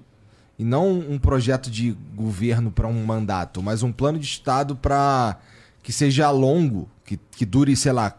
[0.63, 5.37] e não um projeto de governo para um mandato, mas um plano de Estado para
[5.83, 8.15] que seja longo, que, que dure, sei lá,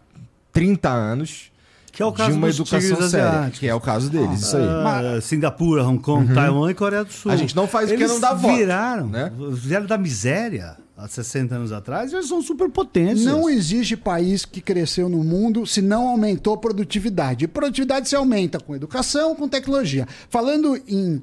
[0.53, 1.51] 30 anos.
[1.91, 3.59] Que é o caso de uma educação séria, asiáticos.
[3.61, 4.63] que é o caso deles, isso aí.
[4.63, 7.33] Ah, Singapura, Hong Kong, Taiwan e Coreia do Sul.
[7.33, 9.33] A gente não faz porque eles não dá voto, viraram, né?
[9.53, 13.25] vieram da miséria há 60 anos atrás e eles são superpotências.
[13.25, 17.47] Não existe país que cresceu no mundo se não aumentou produtividade.
[17.47, 20.07] E produtividade se aumenta com educação, com tecnologia.
[20.29, 21.23] Falando em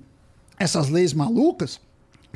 [0.62, 1.80] essas leis malucas,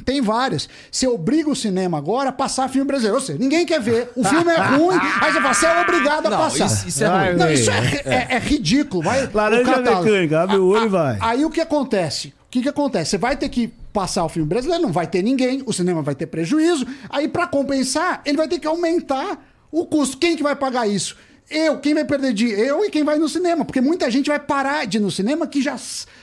[0.03, 0.67] tem várias.
[0.91, 3.15] Você obriga o cinema agora a passar filme brasileiro.
[3.17, 6.25] Ou seja, ninguém quer ver, o filme é ruim, aí você fala, você é obrigado
[6.25, 6.65] a Não, passar.
[6.65, 7.37] isso- isso é ruim.
[7.37, 9.03] Não, isso é, é- é ridículo.
[9.03, 11.17] Vai, Laranja mecânica, abre o olho e vai.
[11.21, 12.29] Aí o que acontece?
[12.29, 13.11] O que, que acontece?
[13.11, 16.15] Você vai ter que passar o filme brasileiro, não vai ter ninguém, o cinema vai
[16.15, 16.85] ter prejuízo.
[17.09, 20.17] Aí, para compensar, ele vai ter que aumentar o custo.
[20.17, 21.15] Quem que vai pagar isso?
[21.49, 24.39] Eu, quem vai perder de eu e quem vai no cinema, porque muita gente vai
[24.39, 25.77] parar de ir no cinema que já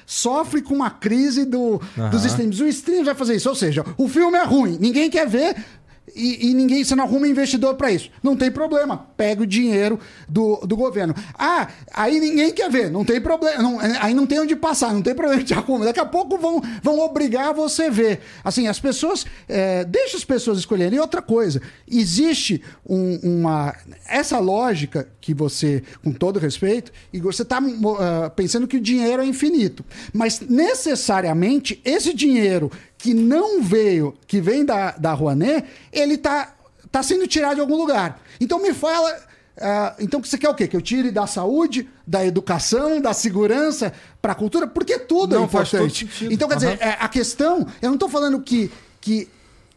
[0.05, 1.81] sofre com uma crise do,
[2.11, 2.61] dos streams.
[2.61, 5.55] O stream vai fazer isso, ou seja, o filme é ruim, ninguém quer ver,
[6.15, 8.11] e, e ninguém, você não arruma investidor para isso.
[8.23, 9.99] Não tem problema, pega o dinheiro
[10.29, 11.15] do, do governo.
[11.39, 15.03] Ah, aí ninguém quer ver, não tem problema, não, aí não tem onde passar, não
[15.03, 15.85] tem problema de arruma.
[15.85, 18.21] Daqui a pouco vão, vão obrigar você a ver.
[18.45, 20.97] Assim, as pessoas, é, deixa as pessoas escolherem.
[20.99, 21.61] E outra coisa,
[21.91, 23.75] existe um, uma.
[24.07, 29.23] Essa lógica que você, com todo respeito, e você está uh, pensando que o dinheiro
[29.23, 29.85] é infinito.
[30.13, 32.71] Mas necessariamente esse dinheiro
[33.03, 36.55] que não veio, que vem da, da Rouanet, ele tá,
[36.89, 38.21] tá sendo tirado de algum lugar.
[38.41, 39.11] Então me fala.
[39.55, 40.69] Uh, então você quer o quê?
[40.69, 43.93] Que eu tire da saúde, da educação, da segurança
[44.23, 44.69] para a cultura?
[44.69, 46.09] Porque tudo é não, é importante.
[46.31, 46.61] Então, quer uhum.
[46.61, 48.71] dizer, é, a questão, eu não estou falando que,
[49.01, 49.29] que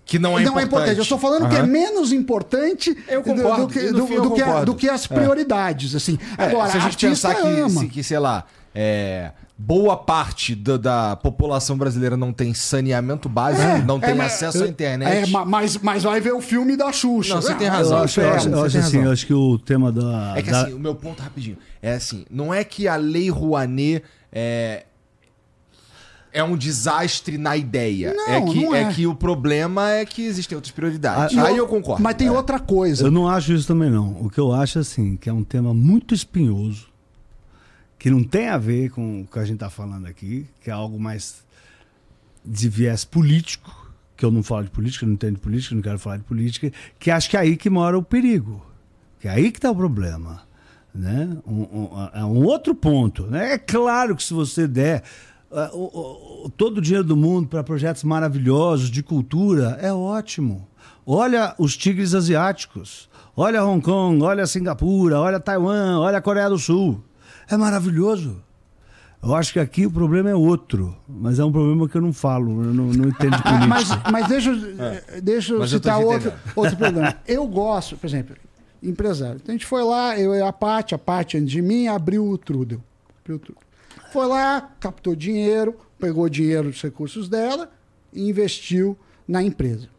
[0.06, 0.61] que não é não importante.
[0.61, 0.97] É importante.
[0.97, 1.49] Eu estou falando uhum.
[1.49, 3.65] que é menos importante eu concordo.
[3.65, 5.15] do, que, do, do, que, do que as é.
[5.15, 5.95] prioridades.
[5.95, 6.19] Assim.
[6.38, 11.15] É, Agora, se a gente pensar que, que, sei lá, é, boa parte da, da,
[11.15, 15.34] população brasileira não tem saneamento básico, é, não tem é, acesso à internet.
[15.34, 17.36] É, mas, mas vai ver o filme da Xuxa.
[17.36, 17.99] Não, você tem razão.
[17.99, 20.34] Eu acho, eu acho, eu acho assim, eu acho que o tema da.
[20.36, 20.64] É que da...
[20.64, 21.57] assim, o meu ponto rapidinho.
[21.82, 24.86] É assim, não é que a lei Rouanet é.
[26.34, 28.14] É um desastre na ideia.
[28.14, 28.82] Não, é, que, é.
[28.82, 28.91] é.
[28.91, 31.38] que o problema é que existem outras prioridades.
[31.38, 32.03] Aí eu concordo.
[32.03, 32.32] Mas tem é.
[32.32, 33.06] outra coisa.
[33.06, 34.18] Eu não acho isso também, não.
[34.19, 36.88] O que eu acho, assim, que é um tema muito espinhoso
[38.06, 40.73] que não tem a ver com o que a gente está falando aqui, que é
[40.73, 41.44] algo mais
[42.45, 45.98] de viés político, que eu não falo de política, não entendo de política, não quero
[45.98, 48.64] falar de política, que acho que é aí que mora o perigo,
[49.19, 50.44] que é aí que está o problema.
[50.94, 51.36] Né?
[51.48, 53.23] Um, um, é um outro ponto.
[53.23, 53.53] Né?
[53.53, 55.02] É claro que se você der
[55.49, 60.68] uh, uh, todo o dinheiro do mundo para projetos maravilhosos de cultura, é ótimo.
[61.07, 67.03] Olha os tigres asiáticos, olha Hong Kong, olha Singapura, olha Taiwan, olha Coreia do Sul.
[67.50, 68.42] É maravilhoso.
[69.24, 72.14] Eu acho que aqui o problema é outro, mas é um problema que eu não
[72.14, 73.68] falo, eu não, não entendo de política.
[73.68, 75.22] mas, mas deixa, é.
[75.22, 77.16] deixa eu mas citar eu outro, outro problema.
[77.28, 78.36] Eu gosto, por exemplo,
[78.84, 79.38] empresário.
[79.42, 82.28] Então a gente foi lá, eu e a Paty, a Paty antes de mim, abriu
[82.28, 82.84] o Trudel.
[83.24, 83.64] Abriu o Trudel.
[84.14, 87.72] Foi lá, captou dinheiro, pegou dinheiro dos recursos dela
[88.14, 88.96] e investiu
[89.28, 89.90] na empresa.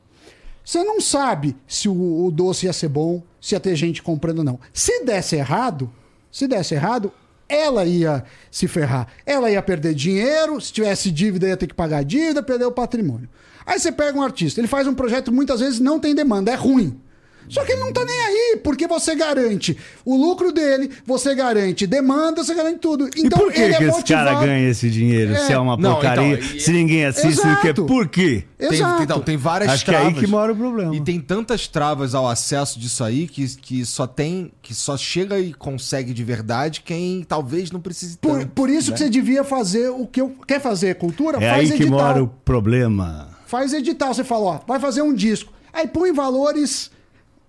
[0.64, 4.38] Você não sabe se o, o doce ia ser bom, se ia ter gente comprando
[4.38, 4.60] ou não.
[4.72, 5.90] Se desse errado,
[6.30, 7.12] se desse errado,
[7.48, 9.08] ela ia se ferrar.
[9.24, 12.72] Ela ia perder dinheiro, se tivesse dívida, ia ter que pagar a dívida, perder o
[12.72, 13.28] patrimônio.
[13.64, 16.54] Aí você pega um artista, ele faz um projeto muitas vezes não tem demanda, é
[16.54, 17.00] ruim.
[17.48, 21.86] Só que ele não tá nem aí, porque você garante o lucro dele, você garante
[21.86, 23.08] demanda, você garante tudo.
[23.16, 25.32] Então, e por que, ele que é esse cara ganha esse dinheiro?
[25.32, 25.46] É.
[25.46, 27.84] Se é uma porcaria, não, então, se ninguém assiste, Exato.
[27.84, 28.44] por quê?
[28.58, 30.08] Tem, então, tem várias Acho travas.
[30.08, 30.94] que é aí que mora o problema.
[30.94, 35.38] E tem tantas travas ao acesso disso aí que, que só tem, que só chega
[35.38, 38.96] e consegue de verdade quem talvez não precise Por, tanto, por isso né?
[38.96, 41.86] que você devia fazer o que eu quer fazer, cultura, é faz aí edital.
[41.86, 43.28] que mora o problema.
[43.46, 45.52] Faz edital, você fala, ó, vai fazer um disco.
[45.72, 46.90] Aí põe valores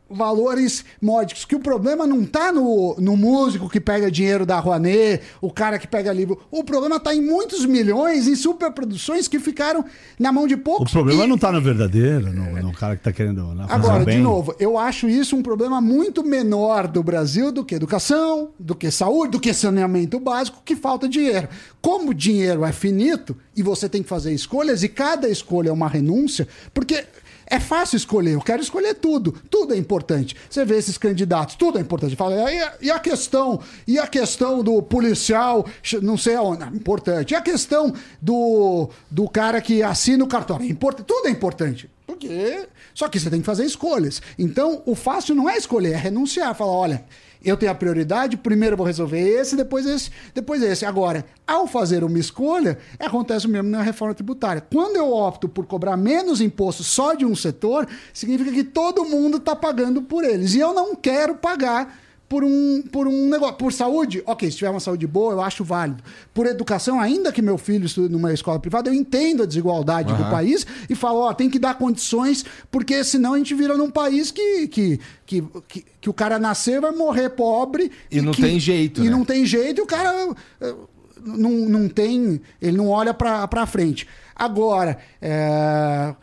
[0.09, 5.21] valores módicos, que o problema não está no, no músico que pega dinheiro da Rouanet,
[5.41, 6.39] o cara que pega livro.
[6.51, 9.83] O problema está em muitos milhões em superproduções que ficaram
[10.19, 10.89] na mão de poucos.
[10.89, 11.27] O problema e...
[11.27, 14.17] não está no verdadeiro, no, no, cara que está querendo né, Agora, bem.
[14.17, 18.75] de novo, eu acho isso um problema muito menor do Brasil do que educação, do
[18.75, 21.47] que saúde, do que saneamento básico, que falta dinheiro.
[21.81, 25.71] Como o dinheiro é finito e você tem que fazer escolhas, e cada escolha é
[25.71, 27.05] uma renúncia, porque
[27.49, 29.31] é fácil escolher, eu quero escolher tudo.
[29.49, 30.35] Tudo é importante.
[30.49, 32.15] Você vê esses candidatos, tudo é importante.
[32.15, 32.35] Fala,
[32.81, 35.65] e a questão, e a questão do policial,
[36.01, 37.31] não sei aonde, importante.
[37.31, 41.03] E a questão do, do cara que assina o cartório, é.
[41.03, 41.89] Tudo é importante.
[42.05, 42.67] Porque.
[42.93, 44.21] Só que você tem que fazer escolhas.
[44.39, 46.55] Então, o fácil não é escolher, é renunciar.
[46.55, 47.05] Falar, olha,
[47.49, 50.85] eu tenho a prioridade, primeiro eu vou resolver esse, depois esse, depois esse.
[50.85, 54.61] Agora, ao fazer uma escolha, acontece o mesmo na reforma tributária.
[54.61, 59.37] Quando eu opto por cobrar menos imposto só de um setor, significa que todo mundo
[59.37, 60.53] está pagando por eles.
[60.53, 61.97] E eu não quero pagar
[62.29, 63.55] por um, por um negócio.
[63.55, 66.03] Por saúde, ok, se tiver uma saúde boa, eu acho válido.
[66.33, 70.17] Por educação, ainda que meu filho estude numa escola privada, eu entendo a desigualdade uhum.
[70.17, 73.89] do país e falo, ó, tem que dar condições, porque senão a gente vira num
[73.89, 77.91] país que, que, que, que, que o cara nascer vai morrer pobre.
[78.11, 79.01] E, e não que, tem jeito.
[79.01, 79.09] E né?
[79.09, 80.75] não tem jeito e o cara eh,
[81.23, 82.41] não, não tem.
[82.61, 84.07] Ele não olha para frente.
[84.35, 86.13] Agora, é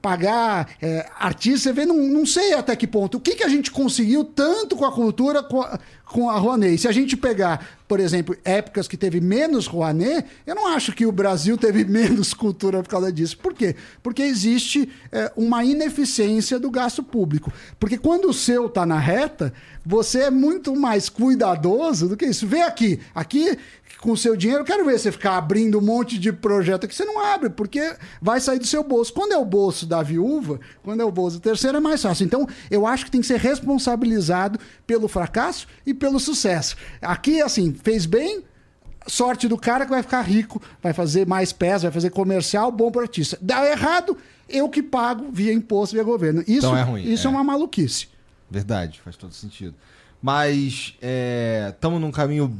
[0.00, 3.18] pagar é, artista, você vê, não, não sei até que ponto.
[3.18, 6.78] O que, que a gente conseguiu tanto com a cultura, com a, com a Rouanet?
[6.78, 11.06] Se a gente pegar, por exemplo, épocas que teve menos Rouanet, eu não acho que
[11.06, 13.36] o Brasil teve menos cultura por causa disso.
[13.38, 13.76] Por quê?
[14.02, 17.52] Porque existe é, uma ineficiência do gasto público.
[17.78, 19.52] Porque quando o seu está na reta,
[19.84, 22.46] você é muito mais cuidadoso do que isso.
[22.46, 23.58] Vê aqui, aqui
[24.02, 26.94] com o seu dinheiro, eu quero ver você ficar abrindo um monte de projeto que
[26.94, 29.12] você não abre, porque vai sair do seu bolso.
[29.14, 32.02] Quando é o bolso bolso da viúva, quando é o bolso do terceiro é mais
[32.02, 32.24] fácil.
[32.26, 36.76] Então, eu acho que tem que ser responsabilizado pelo fracasso e pelo sucesso.
[37.00, 38.44] Aqui, assim, fez bem,
[39.06, 42.90] sorte do cara que vai ficar rico, vai fazer mais pés, vai fazer comercial, bom
[42.90, 43.38] pro artista.
[43.40, 44.16] Dá errado,
[44.48, 46.42] eu que pago via imposto, via governo.
[46.42, 47.30] Isso, Então é ruim, Isso é.
[47.30, 47.34] é.
[47.34, 48.08] uma maluquice.
[48.50, 49.74] Verdade, faz todo sentido.
[50.20, 50.94] Mas
[51.70, 52.54] estamos num caminho.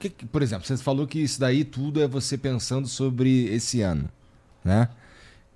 [0.00, 4.08] que- por exemplo, você falou que isso daí tudo é você pensando sobre esse ano,
[4.64, 4.88] né?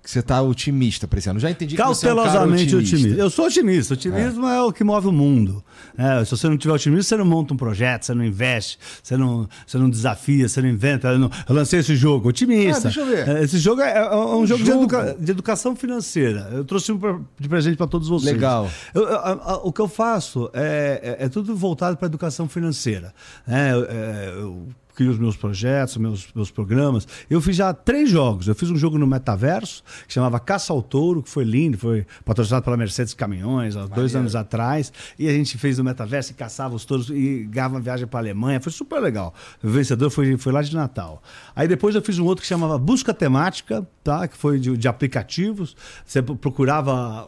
[0.01, 1.39] Que você tá otimista para esse ano.
[1.39, 2.95] Já entendi que você é um Cautelosamente otimista.
[2.95, 3.21] otimista.
[3.21, 3.93] Eu sou otimista.
[3.95, 4.61] Otimismo é.
[4.63, 5.63] o que move o mundo.
[5.97, 9.17] É, se você não tiver otimismo, você não monta um projeto, você não investe, você
[9.17, 11.09] não, você não desafia, você não inventa.
[11.09, 12.77] Eu, não- eu lancei esse jogo, otimista.
[12.87, 13.27] Ah, deixa eu ver.
[13.27, 14.83] É, Esse jogo é, é um jogo, De, Jogo.
[14.83, 16.49] educa- de educação financeira.
[16.53, 18.31] Eu trouxe um pra- de presente para todos vocês.
[18.33, 18.69] Legal.
[18.93, 23.13] Eu- eu- a- o que eu faço é, é- é tudo voltado para educação financeira.
[23.47, 24.67] É, é, eu
[24.99, 27.07] crio os meus projetos, meus, meus programas.
[27.29, 28.49] Eu fiz já três jogos.
[28.49, 32.05] Eu fiz um jogo no Metaverso, que chamava Caça ao Touro, que foi lindo, foi
[32.25, 34.91] patrocinado pela Mercedes Caminhões, há dois anos atrás.
[35.17, 38.19] E a gente fez no Metaverso e caçava os touros e ganhava uma viagem para
[38.19, 38.59] a Alemanha.
[38.59, 39.33] Foi super legal.
[39.63, 41.23] O vencedor foi, foi lá de Natal.
[41.55, 44.27] Aí depois eu fiz um outro que chamava Busca Temática, tá?
[44.27, 45.77] que foi de, de aplicativos.
[46.05, 47.25] Você pro- procurava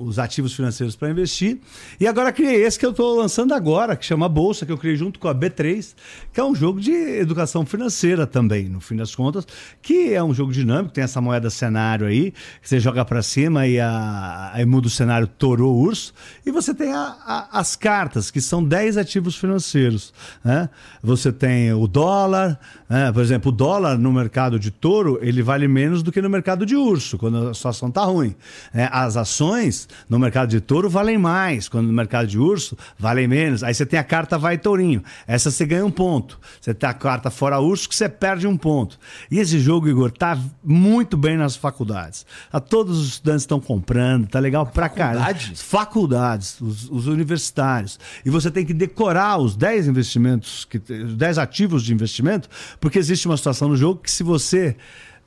[0.00, 1.60] os ativos financeiros para investir.
[2.00, 4.96] E agora criei esse que eu estou lançando agora, que chama Bolsa, que eu criei
[4.96, 5.94] junto com a B3,
[6.32, 9.46] que é um jogo de educação financeira também, no fim das contas,
[9.82, 12.32] que é um jogo dinâmico, tem essa moeda cenário aí,
[12.62, 16.12] que você joga para cima e a, aí muda o cenário touro urso,
[16.44, 20.12] e você tem a- a- as cartas, que são 10 ativos financeiros.
[20.44, 20.68] Né?
[21.02, 22.58] Você tem o dólar,
[22.88, 23.12] né?
[23.12, 26.64] por exemplo, o dólar no mercado de touro, ele vale menos do que no mercado
[26.64, 28.34] de urso, quando a situação está ruim.
[28.72, 28.88] né?
[28.90, 33.62] As ações no mercado de touro valem mais, quando no mercado de urso valem menos.
[33.62, 36.38] Aí você tem a carta vai tourinho, essa você ganha um ponto.
[36.60, 38.98] Você tem a carta fora urso que você perde um ponto.
[39.30, 42.26] E esse jogo, Igor, tá muito bem nas faculdades.
[42.52, 44.88] A todos os estudantes estão comprando, tá legal pra.
[44.88, 45.52] Faculdade?
[45.56, 47.98] Faculdades, os, os universitários.
[48.24, 52.48] E você tem que decorar os 10 investimentos, que, os 10 ativos de investimento,
[52.80, 54.76] porque existe uma situação no jogo que se você.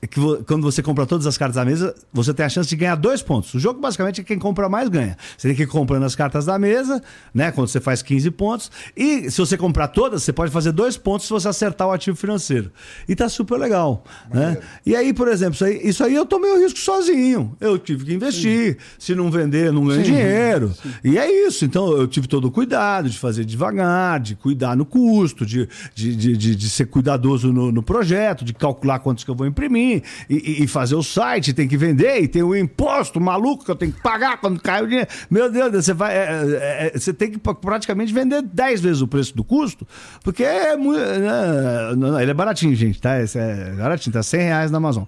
[0.08, 2.76] Que vo- quando você compra todas as cartas da mesa, você tem a chance de
[2.76, 3.54] ganhar dois pontos.
[3.54, 5.18] O jogo, basicamente, é quem compra mais ganha.
[5.38, 7.02] Você tem que ir comprando as cartas da mesa,
[7.34, 7.52] né?
[7.52, 8.70] Quando você faz 15 pontos.
[8.98, 12.18] E se você comprar todas, você pode fazer dois pontos se você acertar o ativo
[12.18, 12.72] financeiro.
[13.08, 14.04] E tá super legal.
[14.34, 14.58] Né?
[14.86, 17.56] E aí, por exemplo, isso aí, isso aí eu tomei o risco sozinho.
[17.62, 18.78] Eu tive que investir.
[19.00, 20.74] Se não vender, não ganho dinheiro.
[21.04, 21.64] E é isso.
[21.66, 26.16] Então, eu tive todo o cuidado de fazer devagar, de cuidar no custo, de, de,
[26.16, 29.93] de, de- de ser cuidadoso no, no projeto, de calcular quantos que eu vou imprimir
[30.30, 33.76] e, e- fazer o site, tem que vender, e tem o imposto maluco que eu
[33.76, 35.08] tenho que pagar quando cai o dinheiro.
[35.30, 39.02] Meu Deus, você, vai, é, é, é, você tem que pra- praticamente vender 10 vezes
[39.02, 39.88] o preço do custo,
[40.24, 41.00] porque é muito.
[41.00, 43.22] né, não, não, ele é baratinho, gente, tá?
[43.22, 45.04] Esse é baratinho, tá 100 reais na Amazon.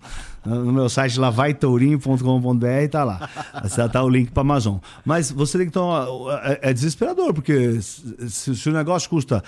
[0.45, 3.29] No meu site lá, vaitourinho.com.br, tá lá.
[3.75, 4.77] Tá, tá o link para Amazon.
[5.03, 6.05] Mas você tem que tomar.
[6.43, 9.43] É, é desesperador, porque se, se o negócio custa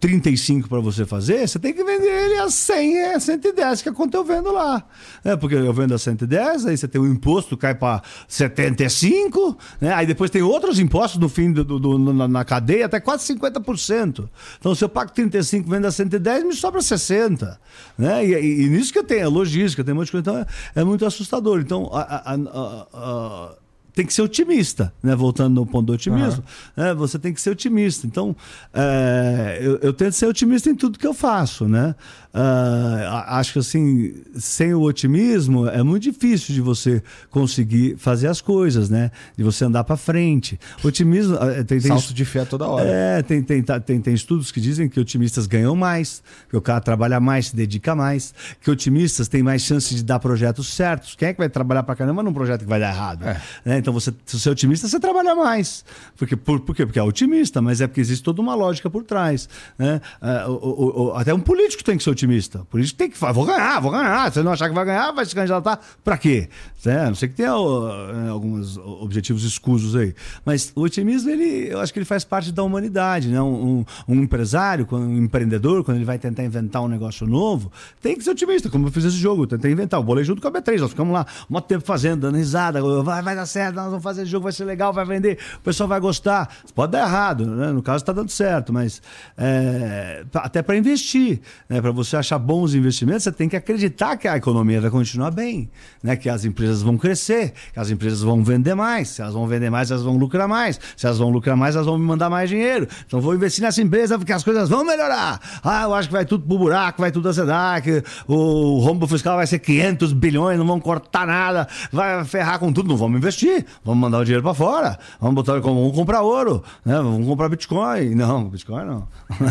[0.00, 3.92] 35 para você fazer, você tem que vender ele a 100, é 110, que é
[3.92, 4.84] quanto eu vendo lá.
[5.24, 9.92] É, porque eu vendo a 110, aí você tem o imposto, cai para 75, né?
[9.92, 13.32] aí depois tem outros impostos no fim do, do- do- na, na cadeia, até quase
[13.34, 14.28] 50%.
[14.58, 17.58] Então, se eu pago 35, vendo a 110, me sobra 60.
[17.98, 18.26] Né?
[18.26, 20.38] E, e- e nisso que eu tenho, a logística, tem um monte de coisa, então
[20.38, 20.46] é,
[20.80, 21.60] é muito assustador.
[21.60, 23.54] Então, a- a- a- a-
[23.96, 25.16] tem que ser otimista, né?
[25.16, 26.44] Voltando no ponto do otimismo,
[26.76, 26.92] né?
[26.92, 28.06] Você tem que ser otimista.
[28.06, 28.36] Então,
[28.74, 31.94] é, eu, eu tento ser otimista em tudo que eu faço, né?
[32.40, 38.40] A- acho que assim, sem o otimismo é muito difícil de você conseguir fazer as
[38.40, 39.10] coisas, né?
[39.36, 40.58] De você andar para frente.
[40.84, 42.86] Otimismo ah, tem, tem Salto de fé toda hora.
[42.88, 46.60] é, tem, tem, tá- tem, tem estudos que dizem que otimistas ganham mais, que o
[46.60, 51.14] cara trabalha mais, se dedica mais, que otimistas têm mais chance de dar projetos certos.
[51.14, 53.26] Quem é que vai trabalhar pra caramba num projeto que vai dar errado?
[53.26, 53.40] É.
[53.64, 53.78] Né?
[53.78, 55.84] Então, você, se você é otimista, você trabalha mais.
[56.16, 56.84] Porque, por, por quê?
[56.84, 59.48] Porque é otimista, mas é porque existe toda uma lógica por trás.
[59.78, 60.00] Né?
[60.20, 62.25] Ah, o- o- o- até um político tem que ser otimista.
[62.62, 64.30] O político tem que falar, vou ganhar, vou ganhar.
[64.32, 66.48] Se não achar que vai ganhar, vai se candidatar pra quê?
[66.84, 67.06] Né?
[67.06, 70.14] Não sei que tenha né, alguns objetivos escusos aí.
[70.44, 73.28] Mas o otimismo, ele, eu acho que ele faz parte da humanidade.
[73.28, 73.40] Né?
[73.42, 77.70] Um, um- empresário, um empreendedor, quando ele vai tentar inventar um negócio novo,
[78.00, 78.68] tem que ser otimista.
[78.70, 79.98] Como eu fiz esse jogo, tentei inventar.
[79.98, 83.22] Eu bolei junto com a B3, nós ficamos lá um tempo fazendo, dando risada, vai,
[83.22, 85.98] vai dar certo, nós vamos fazer jogo, vai ser legal, vai vender, o pessoal vai
[85.98, 86.48] gostar.
[86.74, 87.72] Pode dar errado, né?
[87.72, 89.02] No caso está dando certo, mas
[89.36, 91.80] é, até para investir, né?
[91.80, 95.70] Para você achar bons investimentos, você tem que acreditar que a economia vai continuar bem,
[96.02, 96.14] né?
[96.14, 99.08] Que as empresas vão crescer, que as empresas vão vender mais.
[99.08, 100.78] Se elas vão vender mais, elas vão lucrar mais.
[100.94, 102.86] Se elas vão lucrar mais, elas vão me mandar mais dinheiro.
[103.06, 105.40] Então vou investir nessa empresa porque as coisas vão melhorar.
[105.64, 109.36] Ah, eu acho que vai tudo pro buraco, vai tudo azedar, que o rombo fiscal
[109.36, 112.88] vai ser 500 bilhões, não vão cortar nada, vai ferrar com tudo.
[112.88, 116.96] Não vamos investir, vamos mandar o dinheiro para fora, vamos botar, vamos comprar ouro, né?
[116.96, 118.14] vamos comprar Bitcoin.
[118.14, 119.08] Não, Bitcoin não.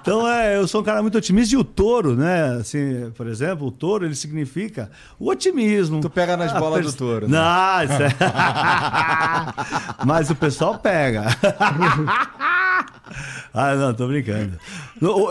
[0.00, 2.58] então, é, eu sou um cara muito otimista e o touro, né?
[2.60, 6.00] Assim, por exemplo, o touro ele significa o otimismo.
[6.00, 6.94] Tu pega nas bolas pers...
[6.94, 7.28] do touro.
[7.28, 7.38] Né?
[7.38, 8.14] Não, isso é...
[10.06, 11.24] Mas o pessoal pega.
[13.52, 14.58] ah, não, tô brincando.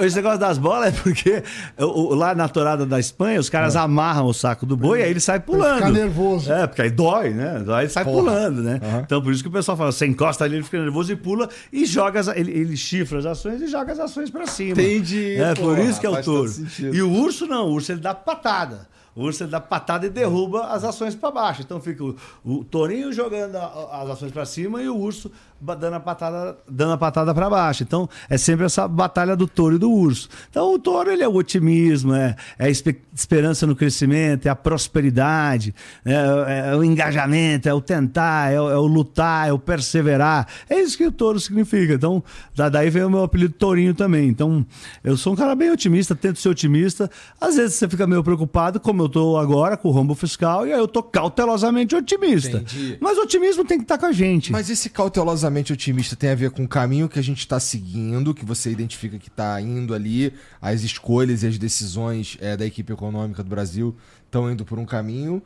[0.02, 1.44] Esse negócio das bolas é porque
[1.78, 3.80] lá na torada da Espanha, os caras é.
[3.80, 5.78] amarram o saco do boi e aí ele sai pulando.
[5.78, 6.52] Fica nervoso.
[6.52, 7.64] É, porque aí dói, né?
[7.68, 8.18] Aí ele sai Porra.
[8.18, 8.80] pulando, né?
[8.82, 9.00] Uhum.
[9.00, 11.50] Então por isso que o pessoal fala, você encosta ali, ele fica nervoso e pula
[11.72, 14.72] e joga, as, ele, ele chifra as ações e joga as ações para cima.
[14.72, 15.36] Entendi.
[15.36, 16.52] É, por isso que é o touro.
[16.80, 18.88] E o urso não, o urso ele dá patada.
[19.18, 21.64] O urso dá patada e derruba as ações para baixo.
[21.64, 22.16] Então fica o,
[22.46, 26.94] o tourinho jogando a, as ações para cima e o urso dando a patada, dando
[26.94, 27.84] a patada para baixo.
[27.84, 30.30] Então é sempre essa batalha do touro e do urso.
[30.50, 34.56] Então o touro ele é o otimismo, é, é a esperança no crescimento, é a
[34.56, 35.74] prosperidade,
[36.06, 40.48] é, é o engajamento, é o tentar, é o, é o, lutar, é o perseverar.
[40.70, 41.94] É isso que o touro significa.
[41.94, 42.24] Então
[42.72, 44.30] daí vem o meu apelido tourinho também.
[44.30, 44.66] Então
[45.04, 47.10] eu sou um cara bem otimista, tento ser otimista.
[47.42, 50.74] Às vezes você fica meio preocupado, como eu tô agora com o rombo fiscal, e
[50.74, 52.58] aí eu tô cautelosamente otimista.
[52.58, 52.98] Entendi.
[53.02, 54.52] Mas o otimismo tem que estar com a gente.
[54.52, 57.60] Mas esse cautelosamente cautosamente otimista tem a ver com o caminho que a gente está
[57.60, 62.66] seguindo, que você identifica que está indo ali, as escolhas e as decisões é, da
[62.66, 63.96] equipe econômica do Brasil
[64.26, 65.42] estão indo por um caminho,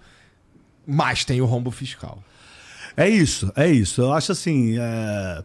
[0.85, 2.21] mas tem o rombo fiscal.
[2.97, 4.01] É isso, é isso.
[4.01, 4.77] Eu acho assim.
[4.77, 5.43] É...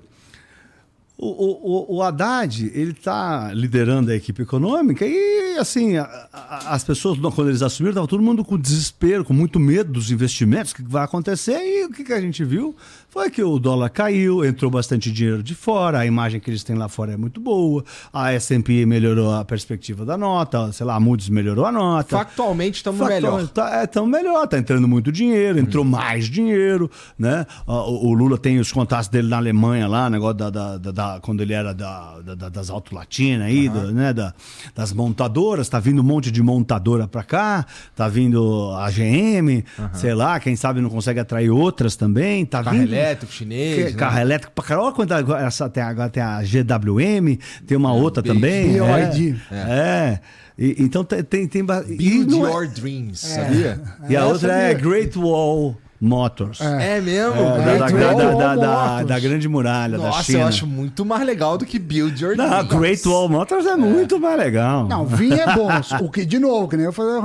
[1.19, 6.85] O, o, o Haddad, ele está liderando a equipe econômica e, assim, a, a, as
[6.85, 10.74] pessoas, quando eles assumiram, estava todo mundo com desespero, com muito medo dos investimentos, o
[10.74, 11.57] que vai acontecer.
[11.57, 12.77] E o que, que a gente viu
[13.17, 16.77] foi que o dólar caiu, entrou bastante dinheiro de fora, a imagem que eles têm
[16.77, 17.83] lá fora é muito boa,
[18.13, 22.15] a S&P melhorou a perspectiva da nota, sei lá, a Moody's melhorou a nota.
[22.15, 23.49] Factualmente estamos melhor.
[23.49, 25.89] Tá, é, estamos melhor, tá entrando muito dinheiro, entrou hum.
[25.89, 27.47] mais dinheiro, né?
[27.67, 31.21] O, o, Lula tem os contatos dele na Alemanha lá, negócio da, da, da, da
[31.23, 33.93] quando ele era da, da das Auto Latina aí, uhum.
[33.93, 34.13] né?
[34.13, 34.35] Da,
[34.75, 37.65] das montadoras, tá vindo um monte de montadora para cá,
[37.95, 39.89] tá vindo a GM, uhum.
[39.95, 43.77] sei lá, quem sabe não consegue atrair outras também, tá Carro vindo elétrico chinês.
[43.77, 43.99] Que, né?
[43.99, 44.87] Carro elétrico pra caramba.
[44.87, 48.73] Olha quanto essa, tem, agora tem a GWM, tem uma é, outra também.
[48.73, 49.37] BYD.
[49.51, 49.55] É.
[49.55, 49.61] é.
[49.61, 50.20] é.
[50.59, 51.23] E, então tem.
[51.23, 52.66] tem, tem Build Your é...
[52.66, 53.35] Dreams, é.
[53.35, 53.81] sabia?
[54.09, 55.77] E a outra é Great Wall.
[56.01, 56.60] Motors.
[56.60, 57.40] É, é mesmo?
[57.40, 60.39] É, da, da, da, da, da, Grande Muralha Nossa, da China.
[60.40, 62.77] eu acho muito mais legal do que Build Your Não, Dreams.
[62.77, 64.86] Great Wall Motors é, é, muito mais legal.
[64.86, 65.68] Não, vinho é bom.
[66.02, 67.20] o que, de novo, que nem eu falei,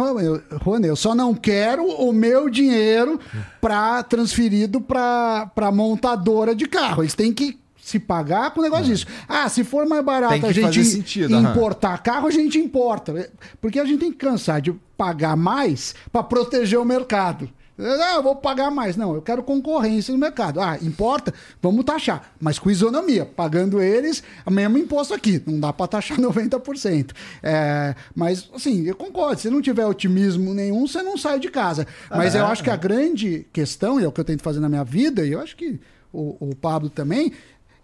[0.61, 3.19] Rony, eu só não quero o meu dinheiro
[3.59, 7.03] pra, transferido para montadora de carro.
[7.03, 8.87] Eles têm que se pagar com o negócio é.
[8.89, 9.05] disso.
[9.27, 12.03] Ah, se for mais barato a gente sentido, importar uhum.
[12.03, 13.29] carro, a gente importa.
[13.59, 17.49] Porque a gente tem que cansar de pagar mais para proteger o mercado.
[17.77, 18.95] Ah, eu vou pagar mais.
[18.95, 20.59] Não, eu quero concorrência no mercado.
[20.59, 21.33] Ah, importa?
[21.61, 22.33] Vamos taxar.
[22.39, 25.41] Mas com isonomia, pagando eles o mesmo imposto aqui.
[25.45, 27.11] Não dá para taxar 90%.
[27.41, 29.41] É, mas, assim, eu concordo.
[29.41, 31.87] Se não tiver otimismo nenhum, você não sai de casa.
[32.09, 34.69] Mas eu acho que a grande questão, e é o que eu tento fazer na
[34.69, 35.79] minha vida, e eu acho que
[36.13, 37.31] o, o Pablo também,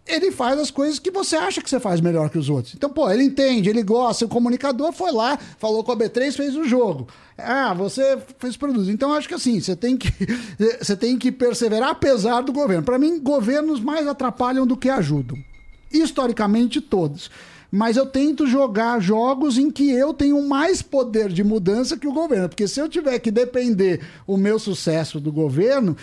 [0.08, 2.74] ele faz as coisas que você acha que você faz melhor que os outros.
[2.76, 6.56] Então, pô, ele entende, ele gosta, o comunicador foi lá, falou com a B3, fez
[6.56, 7.08] o jogo.
[7.38, 8.90] Ah, você fez produto.
[8.90, 10.12] Então, acho que assim, você tem que,
[10.82, 12.84] você tem que perseverar apesar do governo.
[12.84, 15.38] Para mim, governos mais atrapalham do que ajudam.
[15.92, 17.30] Historicamente, todos.
[17.70, 22.14] Mas eu tento jogar jogos em que eu tenho mais poder de mudança que o
[22.14, 22.48] governo.
[22.48, 25.96] Porque se eu tiver que depender o meu sucesso do governo,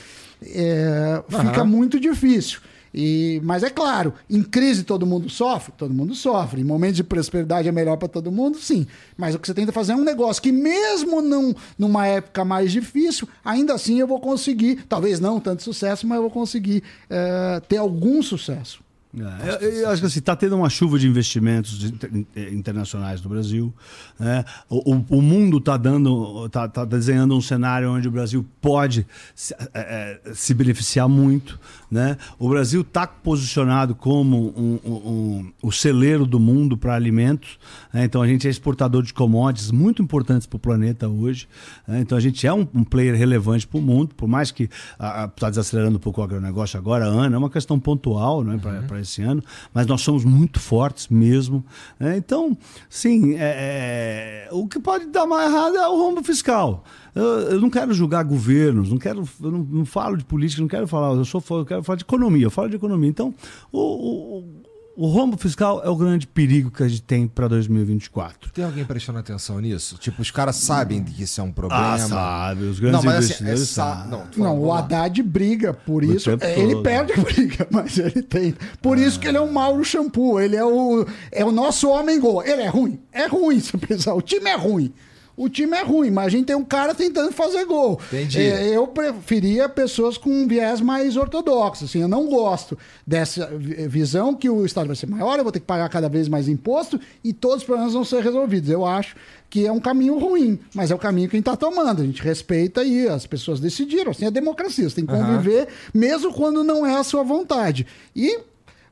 [0.43, 1.41] é, uhum.
[1.41, 2.61] fica muito difícil.
[2.95, 5.73] E, mas é claro, em crise todo mundo sofre?
[5.77, 6.61] Todo mundo sofre.
[6.61, 8.59] Em momentos de prosperidade é melhor para todo mundo?
[8.59, 8.87] Sim.
[9.17, 12.71] Mas o que você tenta fazer é um negócio que, mesmo num, numa época mais
[12.71, 17.61] difícil, ainda assim eu vou conseguir, talvez não tanto sucesso, mas eu vou conseguir é,
[17.69, 18.85] ter algum sucesso.
[19.17, 21.93] É, eu, eu, acho que assim, está tendo uma chuva de investimentos
[22.51, 23.73] internacionais no Brasil.
[24.19, 24.45] Né?
[24.69, 29.55] O, o, mundo está dando, está tá desenhando um cenário onde o Brasil pode se,
[29.73, 31.61] é, se beneficiar muito.
[31.95, 32.17] Né?
[32.41, 37.57] O Brasil está posicionado como um, um, um, o celeiro do mundo para alimentos.
[37.93, 38.03] Né?
[38.03, 41.47] Então a gente é exportador de commodities muito importantes para o planeta hoje.
[41.87, 42.01] Né?
[42.01, 44.69] Então a gente é um, player relevante para o mundo, por mais que
[45.29, 49.01] está desacelerando um pouco o agronegócio agora, ano, é uma questão pontual né, para uhum.
[49.01, 49.41] esse ano,
[49.73, 51.65] mas nós somos muito fortes mesmo.
[52.01, 52.17] Né?
[52.17, 52.59] Então,
[52.89, 56.83] sim, é, é, o que pode dar mais errado é o rombo fiscal.
[57.15, 60.69] Eu, eu, não quero julgar governos, não quero, eu não, não, falo de política, não
[60.69, 63.09] quero falar, eu sou eu quero falar de economia, eu falo de economia.
[63.09, 63.33] Então,
[63.71, 64.45] o, o,
[64.97, 68.51] o rombo fiscal é o grande perigo que a gente tem para 2024.
[68.51, 69.97] Tem alguém prestando atenção nisso?
[69.97, 71.95] Tipo, os caras sabem que isso é um problema.
[71.95, 74.11] Ah, sabe, os grandes não, mas investidores assim, é sabem.
[74.11, 76.31] Não, não o Haddad briga por o isso.
[76.31, 78.55] Ele perde a briga, mas ele tem.
[78.83, 79.01] Por ah.
[79.01, 80.41] isso que ele é um Mauro Shampoo.
[80.41, 82.43] Ele é o, é o nosso homem gol.
[82.45, 83.01] Ele é ruim.
[83.13, 84.15] É ruim, se pensar.
[84.15, 84.93] O time é ruim
[85.37, 88.01] o time é ruim, mas a gente tem um cara tentando fazer gol.
[88.09, 88.41] Entendi.
[88.41, 91.85] É, eu preferia pessoas com um viés mais ortodoxo.
[91.85, 93.51] Assim, eu não gosto dessa
[93.89, 96.49] visão que o Estado vai ser maior, eu vou ter que pagar cada vez mais
[96.49, 98.71] imposto e todos os problemas vão ser resolvidos.
[98.71, 99.17] Eu acho
[99.51, 102.03] que é um caminho ruim, mas é o caminho que a gente está tomando.
[102.03, 104.11] A gente respeita aí, as pessoas decidiram.
[104.11, 106.01] Assim, é democracia, você tem que conviver, uhum.
[106.01, 107.87] mesmo quando não é a sua vontade.
[108.15, 108.39] E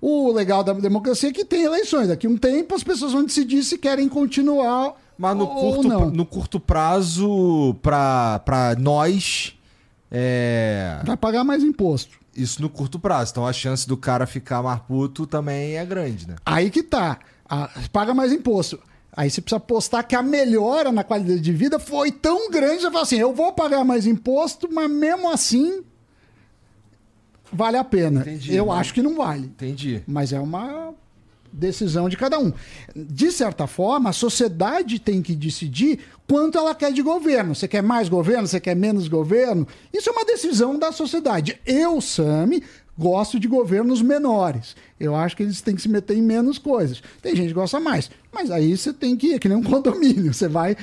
[0.01, 2.09] o legal da democracia é que tem eleições.
[2.09, 6.27] Daqui a um tempo as pessoas vão decidir se querem continuar mas no, curto, no
[6.27, 9.55] curto prazo, para nós.
[10.11, 11.01] É...
[11.05, 12.19] Vai pagar mais imposto.
[12.35, 13.33] Isso no curto prazo.
[13.33, 16.37] Então a chance do cara ficar mais puto também é grande, né?
[16.45, 17.19] Aí que tá.
[17.93, 18.81] Paga mais imposto.
[19.15, 22.91] Aí você precisa postar que a melhora na qualidade de vida foi tão grande, você
[22.91, 25.85] fala assim, eu vou pagar mais imposto, mas mesmo assim
[27.53, 28.23] vale a pena.
[28.23, 28.73] Entendi, eu né?
[28.73, 29.45] acho que não vale.
[29.45, 30.03] Entendi.
[30.07, 30.95] Mas é uma
[31.53, 32.53] decisão de cada um.
[32.95, 37.55] De certa forma, a sociedade tem que decidir quanto ela quer de governo.
[37.55, 38.47] Você quer mais governo?
[38.47, 39.66] Você quer menos governo?
[39.93, 41.61] Isso é uma decisão da sociedade.
[41.66, 42.62] Eu, Sami,
[42.99, 44.77] gosto de governos menores.
[44.99, 47.03] Eu acho que eles têm que se meter em menos coisas.
[47.20, 48.11] Tem gente que gosta mais.
[48.33, 50.77] Mas aí você tem que ir, que nem um condomínio, você vai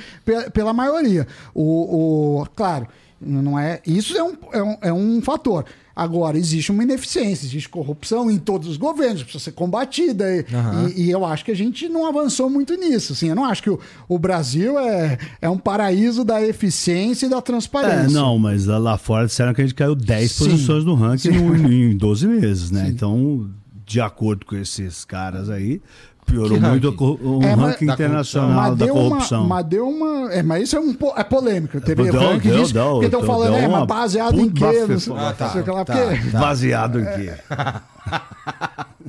[0.52, 1.26] pela maioria.
[1.54, 2.86] O, o, claro,
[3.20, 3.80] não é.
[3.86, 5.64] Isso é um, é um, é um fator.
[6.00, 10.24] Agora, existe uma ineficiência, existe corrupção em todos os governos, precisa ser combatida.
[10.34, 10.88] E, uhum.
[10.88, 13.12] e, e, eu acho que a gente não avançou muito nisso.
[13.12, 13.78] Assim, eu não acho que o,
[14.08, 18.06] o Brasil é, é um paraíso da eficiência e da transparência.
[18.06, 20.44] É, não, mas lá fora disseram que a gente caiu 10 Sim.
[20.44, 22.86] posições no ranking no, em 12 meses, né?
[22.86, 22.92] Sim.
[22.92, 23.50] Então,
[23.84, 25.82] de acordo com esses caras aí,
[26.26, 29.40] piorou que muito o é, ranking internacional da corrupção.
[29.40, 30.32] Uma, mas deu uma.
[30.32, 31.80] É, mas isso é, um, é polêmico.
[31.80, 34.86] Teve deu, ranking deu, disso, deu, porque estão falando, é, mas baseado em quê?
[34.88, 37.32] Não sei, ah, tá, tá, tá, Baseado em quê?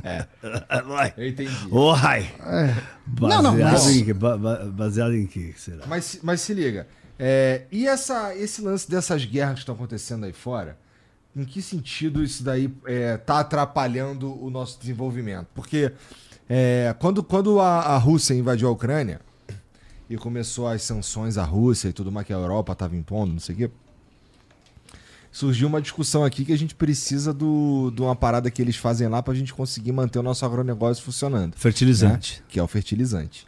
[0.04, 0.26] É.
[1.18, 1.68] Eu entendi.
[1.70, 1.94] Oh.
[1.96, 2.76] É.
[3.06, 3.88] Baseado, não, não, mas...
[3.96, 4.14] em quê?
[4.14, 5.84] baseado em quê será?
[5.86, 6.88] Mas, mas se liga.
[7.20, 10.76] É, e essa, esse lance dessas guerras que estão acontecendo aí fora,
[11.36, 15.48] em que sentido isso daí está é, atrapalhando o nosso desenvolvimento?
[15.54, 15.92] Porque
[16.54, 19.22] é, quando, quando a, a, Rússia invadiu a Ucrânia
[20.10, 23.40] e começou as sanções à Rússia e tudo mais que a Europa estava impondo, não
[23.40, 23.72] sei o quê,
[25.32, 29.08] surgiu uma discussão aqui que a gente precisa do, de uma parada que eles fazem
[29.08, 31.56] lá para a gente conseguir manter o nosso agronegócio funcionando.
[31.56, 32.42] Fertilizante.
[32.42, 32.46] Né?
[32.50, 33.48] Que é o fertilizante.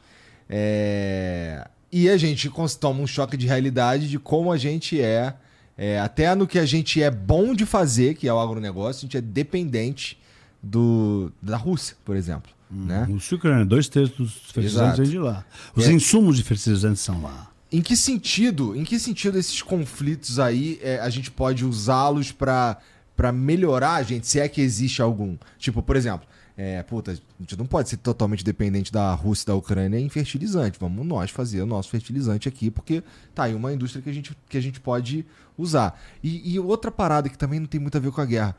[0.50, 1.68] É...
[1.92, 2.50] E a gente
[2.80, 5.34] toma um choque de realidade de como a gente é,
[5.78, 9.02] é, até no que a gente é bom de fazer, que é o agronegócio, a
[9.02, 10.18] gente é dependente
[10.64, 12.50] do, da Rússia, por exemplo.
[12.74, 13.04] Hum, né?
[13.04, 15.46] Rússia e Ucrânia, dois terços dos fertilizantes vêm de lá.
[15.76, 15.92] Os é.
[15.92, 17.52] insumos de fertilizantes são lá.
[17.72, 22.78] Em que sentido, em que sentido esses conflitos aí é, a gente pode usá-los para
[23.16, 25.38] para melhorar, gente, se é que existe algum?
[25.60, 26.28] Tipo, por exemplo,
[26.58, 30.10] é, puta, a gente não pode ser totalmente dependente da Rússia e da Ucrânia em
[30.10, 30.80] fertilizante.
[30.80, 33.04] Vamos nós fazer o nosso fertilizante aqui, porque
[33.36, 35.24] tá aí uma indústria que a gente, que a gente pode
[35.56, 36.00] usar.
[36.24, 38.56] E, e outra parada que também não tem muito a ver com a guerra.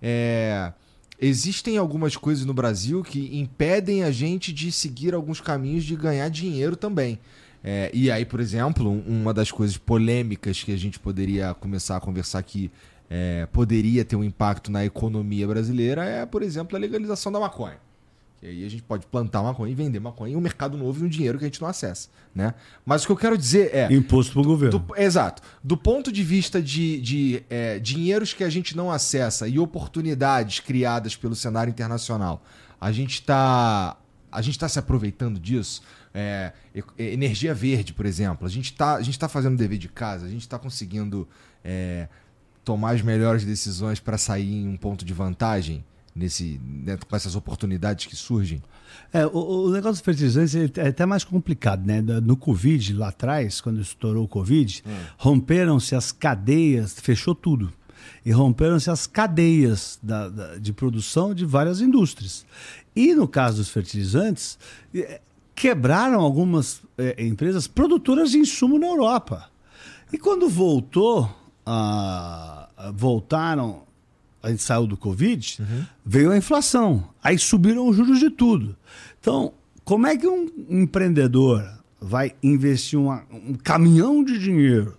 [0.00, 0.72] É
[1.20, 6.28] existem algumas coisas no Brasil que impedem a gente de seguir alguns caminhos de ganhar
[6.28, 7.18] dinheiro também.
[7.62, 12.00] É, e aí, por exemplo, uma das coisas polêmicas que a gente poderia começar a
[12.00, 12.70] conversar aqui
[13.10, 17.78] é, poderia ter um impacto na economia brasileira é, por exemplo, a legalização da maconha.
[18.42, 21.06] E aí a gente pode plantar maconha e vender maconha em um mercado novo e
[21.06, 22.08] um dinheiro que a gente não acessa.
[22.34, 22.54] Né?
[22.86, 23.92] Mas o que eu quero dizer é.
[23.92, 24.78] Imposto para o governo.
[24.78, 25.42] Do, exato.
[25.62, 30.60] Do ponto de vista de, de é, dinheiros que a gente não acessa e oportunidades
[30.60, 32.42] criadas pelo cenário internacional,
[32.80, 33.96] a gente está.
[34.30, 35.82] A gente está se aproveitando disso.
[36.14, 36.52] É,
[36.98, 38.46] energia verde, por exemplo.
[38.46, 41.26] A gente está tá fazendo dever de casa, a gente está conseguindo
[41.64, 42.08] é,
[42.62, 45.82] tomar as melhores decisões para sair em um ponto de vantagem
[46.18, 48.62] nesse, né, com essas oportunidades que surgem?
[49.12, 52.02] É, o, o negócio dos fertilizantes é até mais complicado, né?
[52.02, 54.90] No Covid, lá atrás, quando estourou o Covid, hum.
[55.16, 57.72] romperam-se as cadeias, fechou tudo.
[58.24, 62.44] e romperam-se as cadeias da, da, de produção de várias indústrias.
[62.94, 64.58] E no caso dos fertilizantes,
[64.94, 65.20] eh,
[65.54, 69.50] quebraram algumas eh, empresas produtoras de insumo na Europa.
[70.12, 71.28] E quando voltou,
[72.94, 73.82] voltaram,
[74.48, 75.58] a gente saiu do Covid,
[76.04, 77.04] veio a inflação.
[77.22, 78.74] Aí subiram os juros de tudo.
[79.20, 79.52] Então,
[79.84, 81.64] como é que um empreendedor
[82.00, 84.96] vai investir uma- um caminhão de dinheiro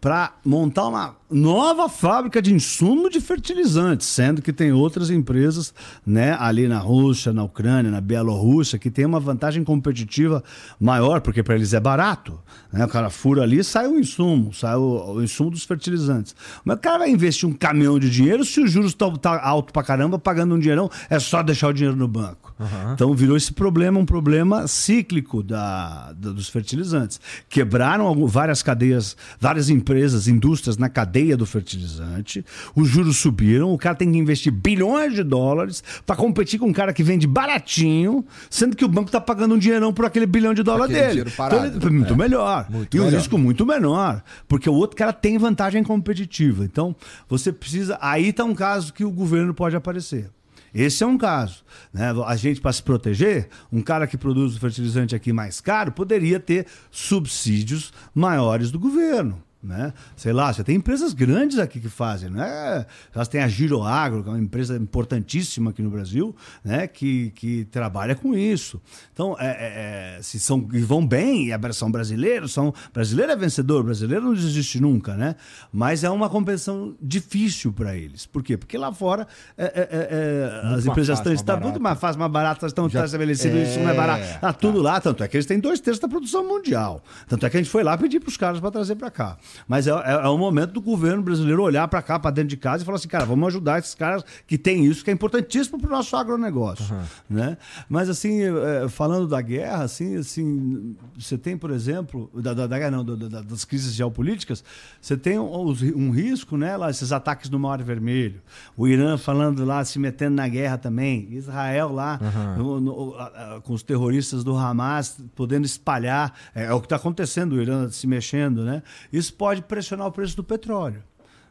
[0.00, 5.72] para montar uma nova fábrica de insumo de fertilizantes, sendo que tem outras empresas,
[6.06, 10.42] né, ali na Rússia, na Ucrânia, na Bielorrússia, que tem uma vantagem competitiva
[10.78, 12.38] maior, porque para eles é barato.
[12.72, 12.84] Né?
[12.84, 16.34] O cara fura ali, sai o insumo, sai o, o insumo dos fertilizantes.
[16.64, 19.72] Mas o cara vai investir um caminhão de dinheiro se os juros estão tá alto
[19.72, 22.52] pra caramba, pagando um dinheirão, é só deixar o dinheiro no banco.
[22.94, 27.20] Então virou esse problema um problema cíclico da, da- dos fertilizantes.
[27.48, 32.44] Quebraram várias cadeias, várias empresas, indústrias na cadeia do fertilizante.
[32.74, 36.72] Os juros subiram, o cara tem que investir bilhões de dólares para competir com um
[36.72, 40.52] cara que vende baratinho, sendo que o banco está pagando um dinheirão por aquele bilhão
[40.52, 41.30] de dólar Aquele dele.
[41.30, 41.66] parado.
[41.76, 42.16] Então, ele- muito É.
[42.16, 42.66] melhor.
[42.68, 43.18] Muito e o melhor.
[43.18, 46.64] risco muito menor, porque o outro cara tem vantagem competitiva.
[46.64, 46.94] Então,
[47.28, 47.96] você precisa.
[48.00, 50.28] Aí está um caso que o governo pode aparecer.
[50.74, 51.62] Esse é um caso.
[51.92, 52.12] Né?
[52.26, 56.40] A gente, para se proteger, um cara que produz o fertilizante aqui mais caro poderia
[56.40, 59.42] ter subsídios maiores do governo.
[59.62, 59.92] Né?
[60.16, 62.84] Sei lá, você tem empresas grandes aqui que fazem, né?
[63.14, 66.34] Elas têm a Giroagro, que é uma empresa importantíssima aqui no Brasil,
[66.64, 66.88] né?
[66.88, 68.82] Que, que trabalha com isso.
[69.12, 73.36] Então, é, é, é, se são e vão bem, e são brasileiros, são brasileiro é
[73.36, 75.36] vencedor, brasileiro não desiste nunca, né?
[75.72, 78.26] Mas é uma competição difícil para eles.
[78.26, 78.56] Por quê?
[78.56, 82.32] Porque lá fora é, é, é, as empresas estão mais tá muito mais fácil, mais
[82.32, 84.24] baratas, estão Já- estabelecidas, isso não é barato.
[84.40, 84.52] Tá tá.
[84.52, 87.02] tudo lá, tanto é que eles têm dois terços da produção mundial.
[87.28, 89.36] Tanto é que a gente foi lá pedir para os caras para trazer para cá.
[89.68, 92.56] Mas é, é, é o momento do governo brasileiro olhar para cá, para dentro de
[92.56, 95.78] casa e falar assim, cara, vamos ajudar esses caras que têm isso, que é importantíssimo
[95.78, 96.84] para o nosso agronegócio.
[97.28, 97.56] Né?
[97.88, 102.78] Mas assim, é, falando da guerra, assim, assim, você tem, por exemplo, da, da, da
[102.78, 104.62] guerra não, da- da- das crises geopolíticas,
[105.00, 108.40] você tem um, um risco, né, lá, esses ataques no Mar Vermelho.
[108.76, 111.28] O Irã falando lá, se metendo na guerra também.
[111.32, 112.18] Israel lá,
[112.56, 116.32] no- no- a- com os terroristas do Hamas podendo espalhar.
[116.54, 118.82] É, é o que está acontecendo, o Irã se mexendo, né?
[119.12, 121.02] Isso pode pressionar o preço do petróleo.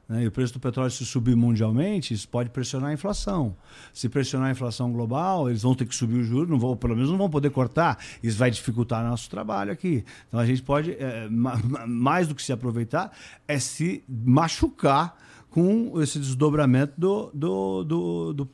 [0.07, 0.23] né?
[0.23, 3.55] E o preço do petróleo, se subir mundialmente, isso pode pressionar a inflação.
[3.93, 6.95] Se pressionar a inflação global, eles vão ter que subir o juros, não vão, pelo
[6.95, 7.97] menos não vão poder cortar.
[8.23, 10.03] Isso vai dificultar nosso trabalho aqui.
[10.27, 13.11] Então a gente pode, é, ma- ma- mais do que se aproveitar,
[13.47, 15.17] é se machucar
[15.49, 18.45] com esse desdobramento do, do, do- do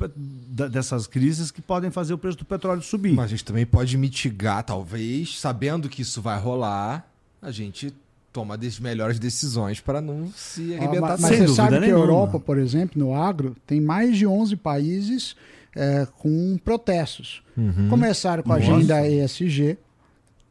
[0.70, 3.14] dessas crises que podem fazer o preço do petróleo subir.
[3.14, 7.08] Mas a gente também pode mitigar, talvez, sabendo que isso vai rolar,
[7.40, 7.94] a gente
[8.38, 11.70] toma as melhores decisões para não se Ah, arrebentar mas Sem mas você dúvida sabe
[11.70, 12.00] que a nenhuma.
[12.04, 15.36] Europa, por exemplo, no agro, tem mais de 11 países
[15.76, 17.42] é, com protestos.
[17.90, 18.72] Começaram com a Nossa.
[18.76, 19.78] agenda ESG,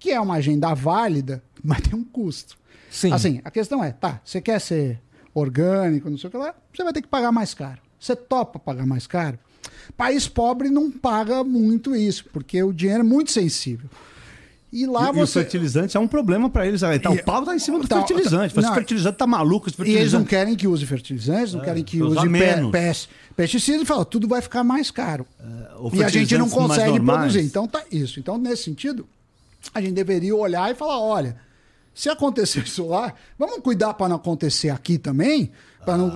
[0.01, 2.59] que é uma agenda válida, mas tem um custo.
[2.91, 3.13] Sim.
[3.13, 5.01] Assim, a questão é, tá, você quer ser
[5.33, 7.79] orgânico, não sei o que lá, você vai ter que pagar mais caro.
[8.01, 9.39] Você topa pagar mais caro?
[9.97, 13.89] País pobre não paga muito isso, porque o dinheiro é muito sensível.
[14.83, 15.41] E lá E, e o você.
[15.41, 16.83] fertilizante é um problema para eles.
[16.83, 18.55] Aí, tá, E- o pau tá em cima do tá- fertilizante.
[18.55, 19.69] tá- não, fertilizante tá maluco.
[19.69, 20.29] Esse E eles não fertilizante...
[20.29, 22.29] querem que use fertilizantes, não querem que use
[22.71, 25.27] pes- pesticidas, e fala, tudo vai ficar mais caro.
[25.79, 27.41] ou e a gente não consegue produzir.
[27.41, 28.19] Então tá isso.
[28.21, 29.07] Então, nesse sentido,
[29.75, 31.37] a gente deveria olhar e falar: olha,
[31.95, 35.51] se acontecer isso lá, vamos cuidar para não acontecer aqui também.
[35.95, 36.11] Não-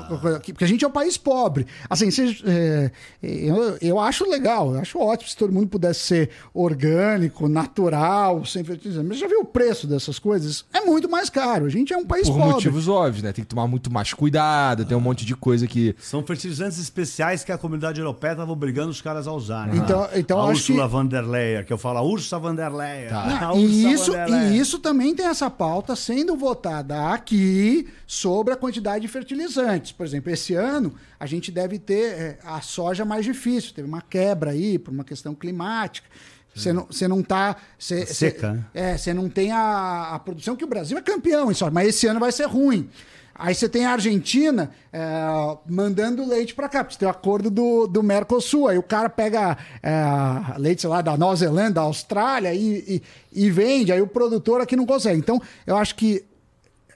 [0.54, 1.66] porque a gente é um país pobre.
[1.90, 2.90] Assim, se- é,
[3.22, 8.64] eu, eu acho legal, eu acho ótimo se todo mundo pudesse ser orgânico, natural, sem
[8.64, 9.06] fertilizante.
[9.06, 10.64] Mas já viu o preço dessas coisas?
[10.72, 11.66] É muito mais caro.
[11.66, 12.54] A gente é um país Por pobre.
[12.54, 13.32] motivos óbvios, né?
[13.32, 15.94] Tem que tomar muito mais cuidado, tem um monte de coisa que.
[16.00, 19.76] São fertilizantes especiais que a comunidade europeia estava obrigando os caras a usarem.
[19.76, 20.08] Então- né?
[20.16, 22.72] então a acho Ursula que- von der Leyen, que eu falo, a Ursa von der
[22.72, 23.08] Leyen.
[23.10, 28.56] A e, Ursula isso, e isso também tem essa pauta sendo votada aqui sobre a
[28.56, 29.59] quantidade de fertilizantes.
[29.96, 34.02] Por exemplo, esse ano a gente deve ter é, a soja mais difícil, teve uma
[34.02, 36.08] quebra aí por uma questão climática.
[36.54, 37.56] Você não, você não tá.
[37.78, 38.64] Você, Tá seca, né?
[38.74, 41.88] É, você não tem a, a produção que o Brasil é campeão em soja, mas
[41.88, 42.88] esse ano vai ser ruim.
[43.42, 45.00] Aí você tem a Argentina é,
[45.66, 48.68] mandando leite para cá, porque você tem o acordo do, do Mercosul.
[48.68, 53.00] Aí o cara pega é, leite, sei lá, da Nova Zelândia, da Austrália e,
[53.32, 53.92] e, e vende.
[53.92, 55.18] Aí o produtor aqui não consegue.
[55.18, 56.22] Então, eu acho que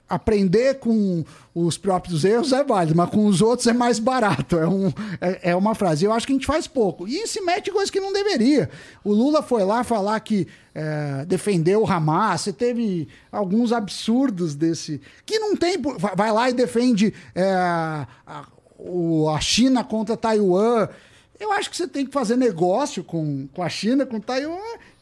[0.07, 1.23] aprender com
[1.53, 4.57] os próprios erros é válido, mas com os outros é mais barato.
[4.57, 4.87] É, um,
[5.19, 6.05] é, é uma frase.
[6.05, 7.07] Eu acho que a gente faz pouco.
[7.07, 8.69] E se mete em coisa que não deveria.
[9.03, 12.41] O Lula foi lá falar que é, defendeu o Hamas.
[12.41, 15.01] Você teve alguns absurdos desse.
[15.25, 15.77] Que não tem.
[16.15, 18.07] Vai lá e defende é, a-
[19.33, 20.87] a China contra Taiwan.
[21.39, 24.57] Eu acho que você tem que fazer negócio com, com a China, com Taiwan,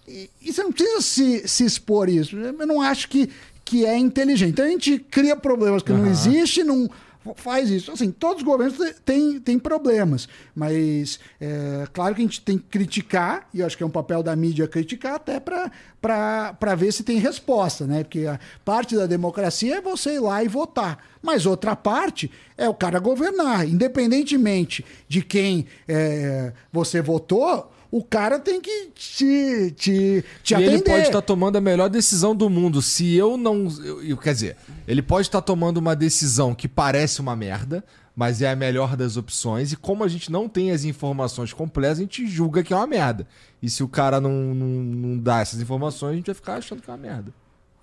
[0.08, 2.36] e, e você não precisa se, se expor isso.
[2.38, 3.30] Eu não acho que,
[3.74, 4.52] que é inteligente.
[4.52, 6.88] Então a gente cria problemas que não existem, não
[7.36, 7.91] faz isso.
[7.91, 12.66] Assim, todos os governos têm, têm problemas, mas é claro que a gente tem que
[12.66, 17.02] criticar, e eu acho que é um papel da mídia criticar até para ver se
[17.02, 18.04] tem resposta, né?
[18.04, 22.70] Porque a parte da democracia é você ir lá e votar, mas outra parte é
[22.70, 30.26] o cara governar, independentemente de quem é, você votou, o cara tem que te, te,
[30.44, 30.74] te E atender.
[30.74, 32.82] ele pode estar tomando a melhor decisão do mundo.
[32.82, 33.68] Se eu não.
[34.03, 34.57] eu- quer dizer,
[34.88, 37.84] ele pode estar tomando uma decisão que parece uma merda,
[38.15, 39.72] mas é a melhor das opções.
[39.72, 42.88] E como a gente não tem as informações completas, a gente julga que é uma
[42.88, 43.28] merda.
[43.61, 46.82] E se o cara não, não, não dá essas informações, a gente vai ficar achando
[46.82, 47.32] que é uma merda.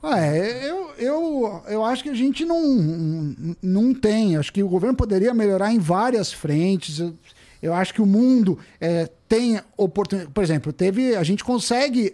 [0.03, 3.33] Ah, É, eu, eu, eu acho que a gente não,
[3.63, 4.37] não tem.
[4.37, 6.99] Acho que o governo poderia melhorar em várias frentes.
[6.99, 7.15] Eu,
[7.63, 10.33] eu acho que o mundo é, tem oportunidade.
[10.35, 12.13] Por exemplo, teve, a gente consegue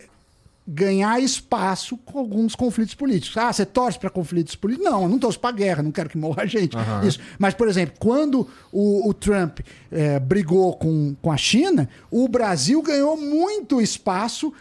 [0.68, 3.38] ganhar espaço com alguns conflitos políticos.
[3.38, 4.90] Ah, você torce para conflitos políticos?
[4.90, 6.76] Não, eu não torço para guerra, não quero que morra gente.
[7.06, 7.18] Isso.
[7.38, 9.60] Mas, por exemplo, quando o, o Trump
[9.90, 14.52] é, brigou com, com a China, o Brasil ganhou muito espaço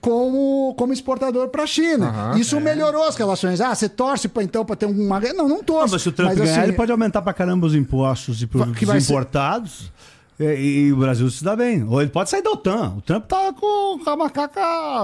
[0.00, 2.08] como, como exportador para a China.
[2.10, 3.60] Aham, Isso melhorou as relações.
[3.60, 5.34] Ah, você torce pra, então para ter uma guerra?
[5.34, 5.94] Não, não Não, torço.
[5.94, 8.46] mas se o Trump Mas, ganhar, assim, ele pode aumentar pra caramba os impostos de
[8.46, 9.12] produtos vai ser-
[10.34, 10.58] importados.
[10.60, 11.82] E, e o Brasil se dá bem.
[11.84, 12.94] Ou ele pode sair da OTAN.
[12.96, 14.60] O Trump tá com, a macaca.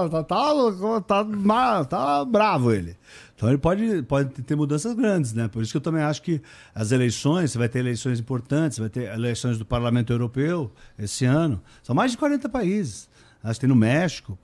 [0.09, 2.95] Tá, tá, tá, ma- tá bravo ele.
[3.35, 5.47] Então ele pode, pode ter mudanças grandes, né?
[5.47, 6.39] Por isso que eu também acho que
[6.75, 11.59] as eleições, você vai ter eleições importantes, vai ter eleições do Parlamento Europeu esse ano.
[11.81, 13.09] São mais de 40 países.
[13.43, 14.37] Acho que tem no México,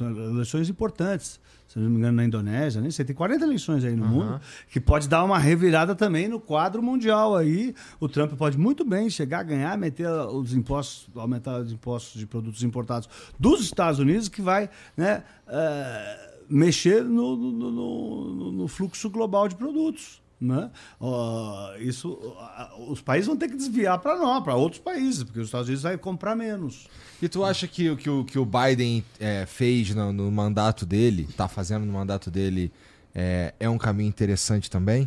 [0.00, 1.38] eleições importantes.
[1.72, 3.04] Se não me engano, na Indonésia, nem sei.
[3.04, 7.36] Tem 40 eleições aí no mundo que pode dar uma revirada também no quadro mundial
[7.36, 7.72] aí.
[8.00, 12.26] O Trump pode muito bem chegar a ganhar, meter os impostos, aumentar os impostos de
[12.26, 19.08] produtos importados dos Estados Unidos, que vai né, eh, mexer no- no- no- no fluxo
[19.08, 20.19] global de produtos.
[20.40, 20.70] Né?
[20.98, 25.38] Ó, isso, ah, os países vão ter que desviar para nós, para outros países, porque
[25.38, 26.86] os Estados Unidos vai comprar menos.
[27.20, 30.86] E tu acha que, o- que, o, que o Biden é, fez no, no mandato
[30.86, 32.72] dele, tá fazendo no mandato dele,
[33.14, 35.06] é, é um caminho interessante também?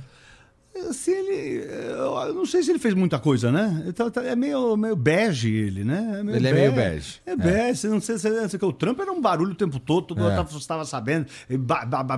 [0.90, 1.66] Assim, ele.
[1.98, 3.84] Eu não sei se ele fez muita coisa, né?
[3.88, 6.22] Então, tá- é meio, meio bege ele, né?
[6.34, 7.16] Ele é meio bege.
[7.26, 7.88] É bege.
[7.88, 10.36] Não sei se sei o Trump era um barulho o tempo todo, todo É.
[10.36, 11.28] mundo estava sabendo.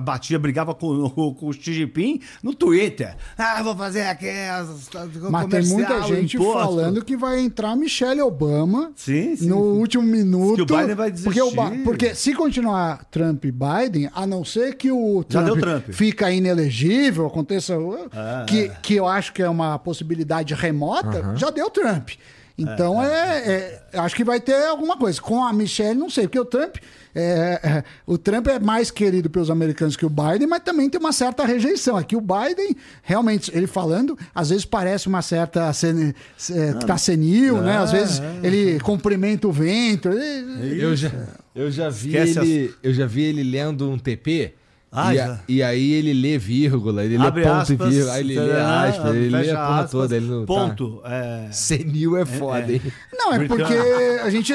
[0.02, 3.16] Batia, brigava com, com, o Xi Jinping no Twitter.
[3.36, 4.26] Ah, vou fazer aqui.
[4.28, 6.52] as- as- Mas tem muita gente imposto.
[6.60, 9.48] falando que vai entrar Michelle Obama Sim, sim.
[9.48, 10.56] no último minuto.
[10.66, 11.84] Que o Biden vai porque, Ba- desistir.
[11.84, 15.84] porque se continuar Trump e Biden, a não ser que o Trump, Trump.
[15.90, 17.74] fica inelegível, aconteça.
[18.12, 22.10] Ah, que, que eu acho que é uma possibilidade remota, já deu Trump.
[22.58, 25.20] Então é, é- eu acho que vai ter alguma coisa.
[25.20, 26.76] Com a Michelle, não sei, porque o Trump.
[27.14, 30.98] é, é, o Trump é mais querido pelos americanos que o Biden, mas também tem
[30.98, 31.98] uma certa rejeição.
[31.98, 35.70] Aqui o Biden, realmente, ele falando, às vezes parece uma certa.
[35.74, 36.14] Sen,
[36.50, 37.76] é, que tá senil, né?
[37.76, 40.08] Às vezes ele cumprimenta o vento.
[40.08, 41.10] ele- Eu já,
[41.54, 44.54] eu já vi Esquece ele, eu já vi ele lendo um TP.
[44.98, 48.20] Ah, e, a- e aí ele lê vírgula, ele lê ponto aspas, e vírgula, aí
[48.20, 50.16] ele lê aspas, ele lê a porra toda.
[50.16, 51.02] Ele não tá- Ponto.
[51.04, 52.80] É, Senil é foda, hein?
[53.12, 53.62] Não, é porque
[54.24, 54.54] a gente.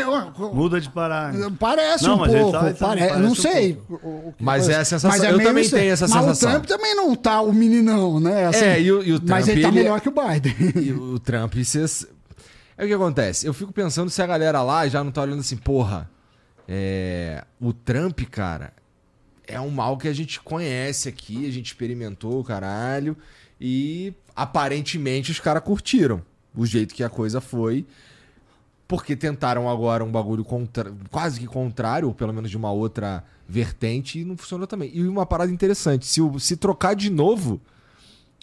[0.51, 1.31] muda de parar.
[1.59, 2.51] Parece Não, um mas pouco.
[2.53, 3.73] tá- ele tá- pare- parece não um sei.
[3.87, 4.07] pouco.
[4.07, 4.79] o- Mas coisa.
[4.79, 5.75] é a sensação- eu meio também isso.
[5.75, 6.49] tenho essa Mas sensação.
[6.49, 8.47] o Trump também não tá o meninão, né?
[8.47, 10.55] Assim, É, e o- e o Mas Trump, ele tá ele- melhor que o Biden.
[10.83, 12.07] E o Trump, se...
[12.77, 13.45] é o que acontece.
[13.45, 16.09] Eu fico pensando se a galera lá já não tá olhando assim, porra,
[16.67, 17.43] é...
[17.59, 18.73] o Trump, cara,
[19.51, 23.15] é um mal que a gente conhece aqui, a gente experimentou, caralho,
[23.59, 26.21] e aparentemente os caras curtiram
[26.55, 27.85] o jeito que a coisa foi,
[28.87, 30.93] porque tentaram agora um bagulho contra...
[31.09, 34.91] quase que contrário, ou pelo menos de uma outra vertente, e não funcionou também.
[34.93, 37.61] E uma parada interessante, se, o- se trocar de novo,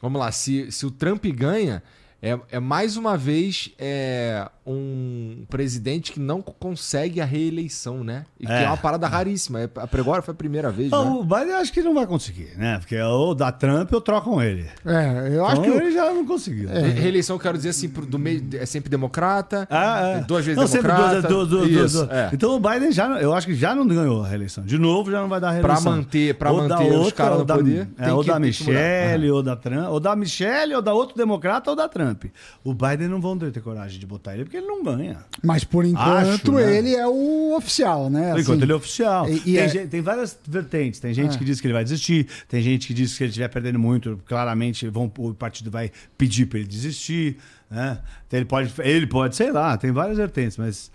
[0.00, 1.82] Vamos lá, se, se o Trump ganha,
[2.22, 8.24] é, é mais uma vez é, um presidente que não consegue a reeleição, né?
[8.38, 8.66] E que é, É.
[8.66, 9.60] uma parada raríssima.
[9.62, 11.10] É, agora foi a primeira vez, Não, né?
[11.20, 12.78] o Biden acho que não vai conseguir, né?
[12.78, 14.66] Porque ou dá Trump ou trocam ele.
[14.84, 15.84] É, eu acho Então, que.
[15.84, 16.68] ele já não conseguiu.
[16.68, 20.20] Re- Reeleição, eu quero dizer assim, do meio, é sempre democrata, Ah, é.
[20.20, 21.28] duas vezes Não, sempre democrata.
[21.28, 22.30] duas- duas- duas- isso, duas- é.
[22.32, 24.64] Então o Biden já, eu acho que já não ganhou a reeleição.
[24.64, 25.92] De novo, já não vai dar a Pra reeleição.
[25.96, 28.20] manter, pra Ou da manter os outra, caras ou no da- poder, é, tem ou
[28.22, 28.38] que- da.
[28.38, 32.24] Michelle, ou da Trump, ou da Michelle, ou da outro democrata, ou da Trump.
[32.64, 35.18] O Biden não vão ter coragem de botar ele, porque ele não ganha.
[35.42, 36.76] Mas por enquanto Acho, né?
[36.78, 38.32] ele é o oficial, né?
[38.32, 39.28] Por enquanto Assim, ele é oficial.
[39.28, 41.00] e- e tem, é- gente- tem várias vertentes.
[41.00, 41.38] Tem gente É.
[41.38, 43.78] que diz que ele vai desistir, tem gente que diz que se ele estiver perdendo
[43.78, 47.38] muito, claramente vão, o partido vai pedir para ele desistir.
[47.70, 47.98] Né?
[48.26, 50.90] Então ele, pode, ele pode, sei lá, tem várias vertentes, mas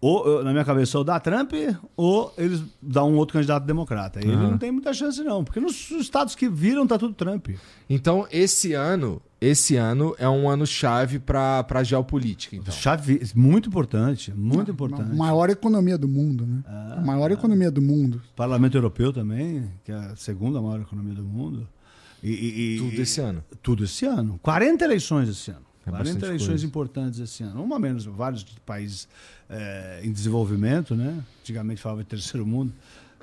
[0.00, 1.52] ou eu- na minha cabeça ou dá Trump
[1.96, 4.20] ou eles dão um outro candidato democrata.
[4.20, 7.48] Ele não tem muita chance, não, porque nos estados que viram tá tudo Trump.
[7.90, 12.74] Então, esse ano, esse ano é um ano chave pra, pra geopolítica, então.
[12.74, 15.14] Chave, muito importante, muito a importante.
[15.14, 16.62] maior economia do mundo, né?
[16.66, 16.94] Ah.
[16.98, 18.20] a maior economia do mundo.
[18.34, 21.68] Parlamento Europeu também, que é a segunda maior economia do mundo.
[22.22, 23.44] E, e- e- Tudo esse ano.
[23.62, 24.40] Tudo esse ano.
[24.42, 25.60] 40 eleições esse ano.
[25.86, 26.66] É 40 bastante eleições coisa.
[26.66, 27.62] importantes esse ano.
[27.62, 29.08] Uma menos, vários países
[29.48, 31.22] eh, em desenvolvimento, né?
[31.40, 32.72] Antigamente falava de terceiro mundo.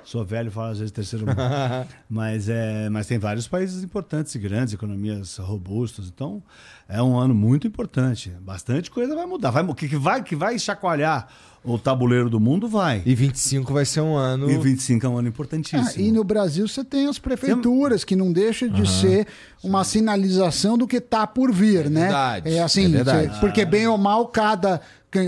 [0.06, 1.36] Sou velho, falo às vezes terceiro mundo.
[2.08, 6.06] mas, é, mas tem vários países importantes e grandes, economias robustas.
[6.06, 6.40] Então,
[6.88, 8.30] é um ano muito importante.
[8.40, 9.50] Bastante coisa vai mudar.
[9.50, 11.26] Vai, o que, vai, que vai chacoalhar
[11.64, 13.02] o tabuleiro do mundo vai.
[13.04, 14.48] E 25 vai ser um ano.
[14.48, 16.04] E 25 é um ano Ah, importantíssimo.
[16.04, 19.26] e no Brasil você tem as prefeituras, que não deixa de ser
[19.64, 22.02] uma sinalização do que está por vir, né?
[22.02, 23.34] verdade, É assim, é verdade.
[23.34, 24.80] você- porque bem ou mal, cada.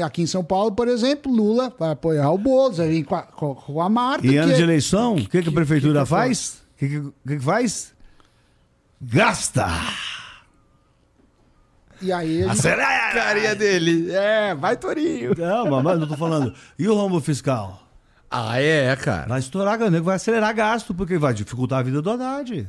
[0.03, 3.23] Aqui em São Paulo, por exemplo, Lula vai apoiar o Boulos, vai vir com a,
[3.23, 4.27] com- a Marta.
[4.27, 6.63] E ano que de é- eleição, o que, que a prefeitura que que faz?
[6.75, 6.89] O que,
[7.27, 7.95] que, faz?
[9.01, 9.67] Gasta!
[12.01, 13.13] E aí a gente Acelera!
[13.13, 14.11] Carinha dele.
[14.13, 15.35] É, vai Torinho.
[15.37, 16.55] Não, mas eu tô falando.
[16.79, 17.83] E o rombo fiscal?
[18.31, 19.27] Ah, é, cara.
[19.27, 22.69] Vai estourar, nego vai acelerar gasto, porque vai dificultar a vida do Haddad.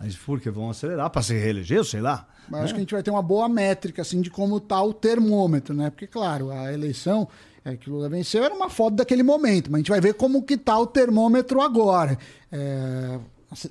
[0.00, 2.26] Mas porque vão acelerar para se reeleger, sei lá.
[2.50, 4.92] Mas acho que a gente vai ter uma boa métrica assim de como tá o
[4.92, 5.90] termômetro, né?
[5.90, 7.28] Porque claro, a eleição
[7.64, 10.14] é, que o Lula venceu era uma foto daquele momento, mas a gente vai ver
[10.14, 12.18] como que tá o termômetro agora.
[12.50, 13.18] É,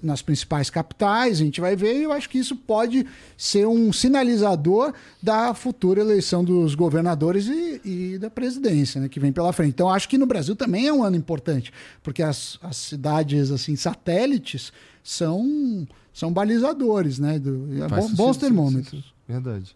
[0.01, 3.05] nas principais capitais, a gente vai ver, e eu acho que isso pode
[3.37, 4.91] ser um sinalizador
[5.21, 9.69] da futura eleição dos governadores e, e da presidência, né, que vem pela frente.
[9.69, 11.71] Então, acho que no Brasil também é um ano importante,
[12.01, 14.73] porque as, as cidades assim satélites
[15.03, 15.87] são
[16.17, 17.37] são balizadores, né?
[17.37, 19.13] Do, é sentido, bons sim, termômetros.
[19.27, 19.75] Verdade.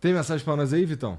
[0.00, 1.18] Tem mensagem pra nós aí, Vitão?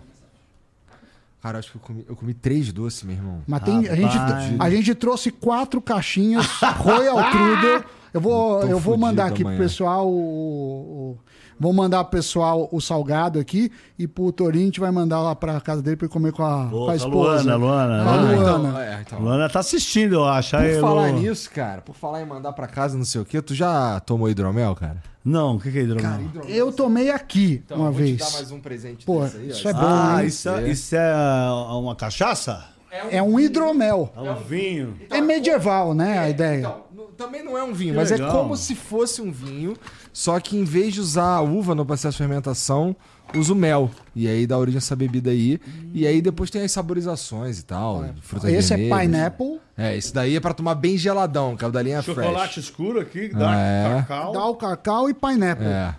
[1.42, 3.42] Cara, acho que eu comi, eu comi três doces, meu irmão.
[3.46, 4.18] Mas tem, a, gente,
[4.58, 6.46] a gente trouxe quatro caixinhas
[6.78, 7.84] Royal Trudel.
[8.14, 9.60] Eu vou, Tô eu vou mandar aqui pro amanhã.
[9.60, 11.20] pessoal o, o-
[11.60, 15.36] Vou mandar pro pessoal o salgado aqui e pro Torinho a gente vai mandar lá
[15.36, 17.56] pra casa dele pra ele comer com a, Pô, com a a esposa.
[17.56, 18.36] Luana, Luana, Ah, Luana.
[18.36, 19.20] então, é, então.
[19.20, 20.52] Luana tá assistindo, eu acho.
[20.52, 23.26] Por Aí, falar Lu- nisso, cara, por falar em mandar pra casa não sei o
[23.26, 25.02] quê, tu já tomou hidromel, cara?
[25.26, 26.20] Não, o que, que é hidromel?
[26.48, 28.18] Eu tomei aqui Então, uma vou vez.
[28.18, 29.52] te dar mais um presente Pô, desse aí, ó.
[29.52, 30.28] isso é bom, ah, hein?
[30.28, 32.64] isso é, isso é uma cachaça?
[33.12, 34.12] É um hidromel.
[34.16, 34.96] É um vinho.
[35.10, 36.60] É medieval, né, a ideia.
[36.60, 36.82] Então,
[37.18, 38.30] também não é um vinho, Que mas legal.
[38.30, 39.76] é como se fosse um vinho,
[40.18, 42.96] só que em vez de usar a uva no processo de fermentação,
[43.36, 43.92] usa o mel.
[44.16, 45.62] E aí dá origem a essa bebida aí.
[45.94, 49.60] E aí depois tem as saborizações e tal, frutas Esse é pineapple.
[49.78, 52.66] É, esse daí é pra tomar bem geladão, que é o da linha Chocolate fresh.
[52.66, 54.02] escuro aqui, dá É.
[54.08, 54.34] cacau.
[54.34, 55.68] Dá o cacau e pineapple.
[55.68, 55.94] É.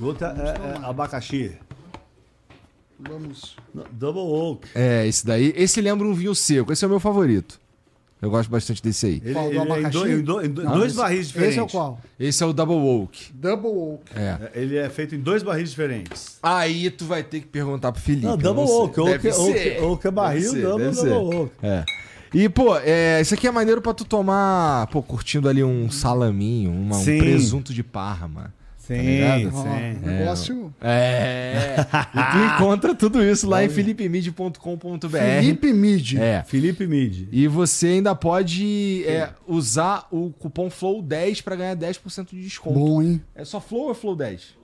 [0.00, 1.58] Outra é, é abacaxi.
[2.96, 3.56] Vamos.
[3.90, 4.68] Double oak.
[4.72, 5.52] É, esse daí.
[5.56, 6.72] Esse lembra um vinho seco.
[6.72, 7.58] Esse é o meu favorito.
[8.24, 9.22] Eu gosto bastante desse aí.
[9.24, 9.90] Ele, Qual, do ele é abacaxi?
[9.98, 11.50] dois, em dois- em dois- Não, dois esse- barris diferentes.
[11.52, 12.00] Esse é o qual?
[12.18, 13.32] Esse é o Double Oak.
[13.34, 14.02] Double oak.
[14.16, 14.20] É.
[14.20, 16.38] É, Ele é feito em dois barris diferentes.
[16.42, 18.26] Aí tu vai ter que perguntar pro Felipe.
[18.26, 18.76] Não, double sei.
[18.76, 18.94] oak.
[19.04, 19.82] Deve Oak, oak, ser.
[19.82, 21.08] oak é barril, Deve ser, double, deve ser.
[21.10, 21.52] double oak.
[21.62, 21.84] É.
[22.32, 26.70] E, pô, é, isso aqui é maneiro pra tu tomar, pô, curtindo ali um salaminho,
[26.72, 28.52] uma- um presunto de parma.
[28.86, 29.48] Sim?
[29.50, 29.98] Ó, sim.
[30.04, 30.74] negócio.
[30.80, 31.76] É.
[32.14, 35.08] e tu encontra tudo isso lá em philipemid.com.br.
[35.08, 36.14] Felipe Mid.
[36.18, 36.42] É.
[36.46, 37.28] Felipe Mid.
[37.32, 42.78] E você ainda pode é, usar o cupom FLOW10 pra ganhar 10% de desconto.
[42.78, 43.22] Bom, hein?
[43.34, 44.54] É só Flow ou Flow 10?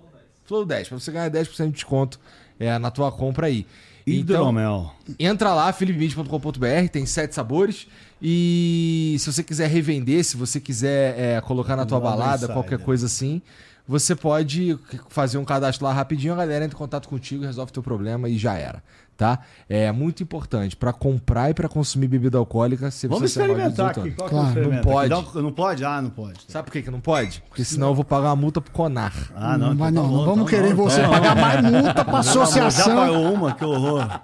[0.44, 2.20] Flow 10, pra você ganhar 10% de desconto
[2.59, 3.66] é, na tua compra aí.
[4.06, 4.92] Então, Hidromel.
[5.18, 7.86] entra lá, philipemid.com.br, tem sete sabores.
[8.20, 12.55] E se você quiser revender, se você quiser é, colocar na tua balada, Insider.
[12.55, 13.40] qualquer coisa assim,
[13.86, 14.78] você pode
[15.09, 18.39] fazer um cadastro lá rapidinho, a galera entra em contato contigo, resolve teu problema e
[18.39, 18.82] já era,
[19.16, 19.40] tá?
[19.69, 23.66] É muito importante, pra comprar e pra consumir bebida alcoólica, você Vamos precisa ser maior
[23.66, 24.23] de experimentar 18 aqui.
[24.23, 24.31] anos.
[24.31, 24.55] Qual Claro.
[24.70, 25.43] que Não pode.
[25.43, 25.85] Não pode?
[25.85, 26.40] Ah, não pode.
[26.48, 27.43] Sabe por que, que não pode?
[27.48, 29.12] Porque senão eu vou pagar uma multa pro Conar.
[29.35, 29.69] Ah, não.
[29.70, 30.85] não, vai, então não, tá não bom, vamos então querer não.
[30.85, 31.11] você Não.
[31.11, 32.97] pagar mais multa pra Já associação.
[32.97, 34.20] pagou uma, que horror.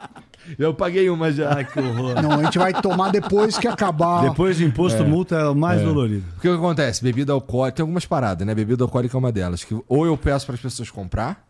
[0.58, 1.54] Eu paguei uma já.
[1.56, 2.20] Ai, que horror.
[2.22, 4.22] Não, a gente vai tomar depois que acabar.
[4.28, 6.24] Depois de imposto, multa é o mais dolorido.
[6.34, 7.02] Porque o que acontece?
[7.02, 7.76] Bebida alcoólica.
[7.76, 8.54] Tem algumas paradas, né?
[8.54, 9.64] Bebida alcoólica é uma delas.
[9.64, 11.46] Que ou eu peço para as pessoas comprar,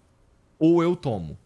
[0.58, 1.36] ou eu tomo.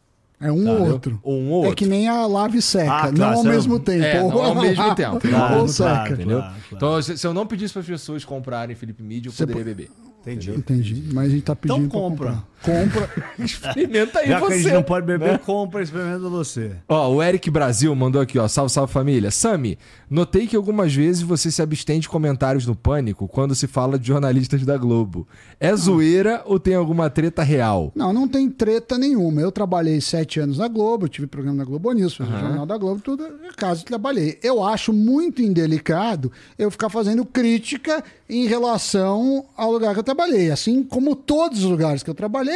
[0.42, 1.20] É um ou outro.
[1.22, 1.76] Ou um ou É outro.
[1.76, 2.90] que nem a lave seca.
[2.90, 4.04] Ah, não claro, ao você- mesmo tempo.
[4.04, 5.20] É, não Ou ao mesmo tempo.
[5.20, 5.90] Claro, ou seca.
[5.90, 6.14] claro.
[6.14, 6.38] Entendeu?
[6.38, 6.54] claro.
[6.72, 9.64] Então, se, se eu não pedisse para as pessoas comprarem Felipe Mídia, eu Você poderia
[9.64, 9.90] beber.
[10.22, 10.50] Entendi.
[10.52, 11.04] Entendi.
[11.12, 12.44] Mas a gente tá pedindo Então pra compra.
[12.62, 13.10] Compra.
[13.38, 14.62] Experimenta aí Já que a você.
[14.62, 15.38] gente não pode beber, né?
[15.38, 16.72] compra, experimenta você.
[16.88, 18.46] Ó, o Eric Brasil mandou aqui, ó.
[18.48, 19.30] Salve, salve família.
[19.30, 19.78] Sami,
[20.08, 24.08] notei que algumas vezes você se abstém de comentários no Pânico quando se fala de
[24.08, 25.26] jornalistas da Globo.
[25.58, 27.92] É zoeira ou tem alguma treta real?
[27.94, 29.40] Não, não tem treta nenhuma.
[29.40, 32.66] Eu trabalhei sete anos na Globo, eu tive programa na Globo News, fiz o Jornal
[32.66, 34.38] da Globo, tudo, em casa trabalhei.
[34.42, 40.50] Eu acho muito indelicado eu ficar fazendo crítica em relação ao lugar que eu trabalhei.
[40.50, 42.49] Assim como todos os lugares que eu trabalhei,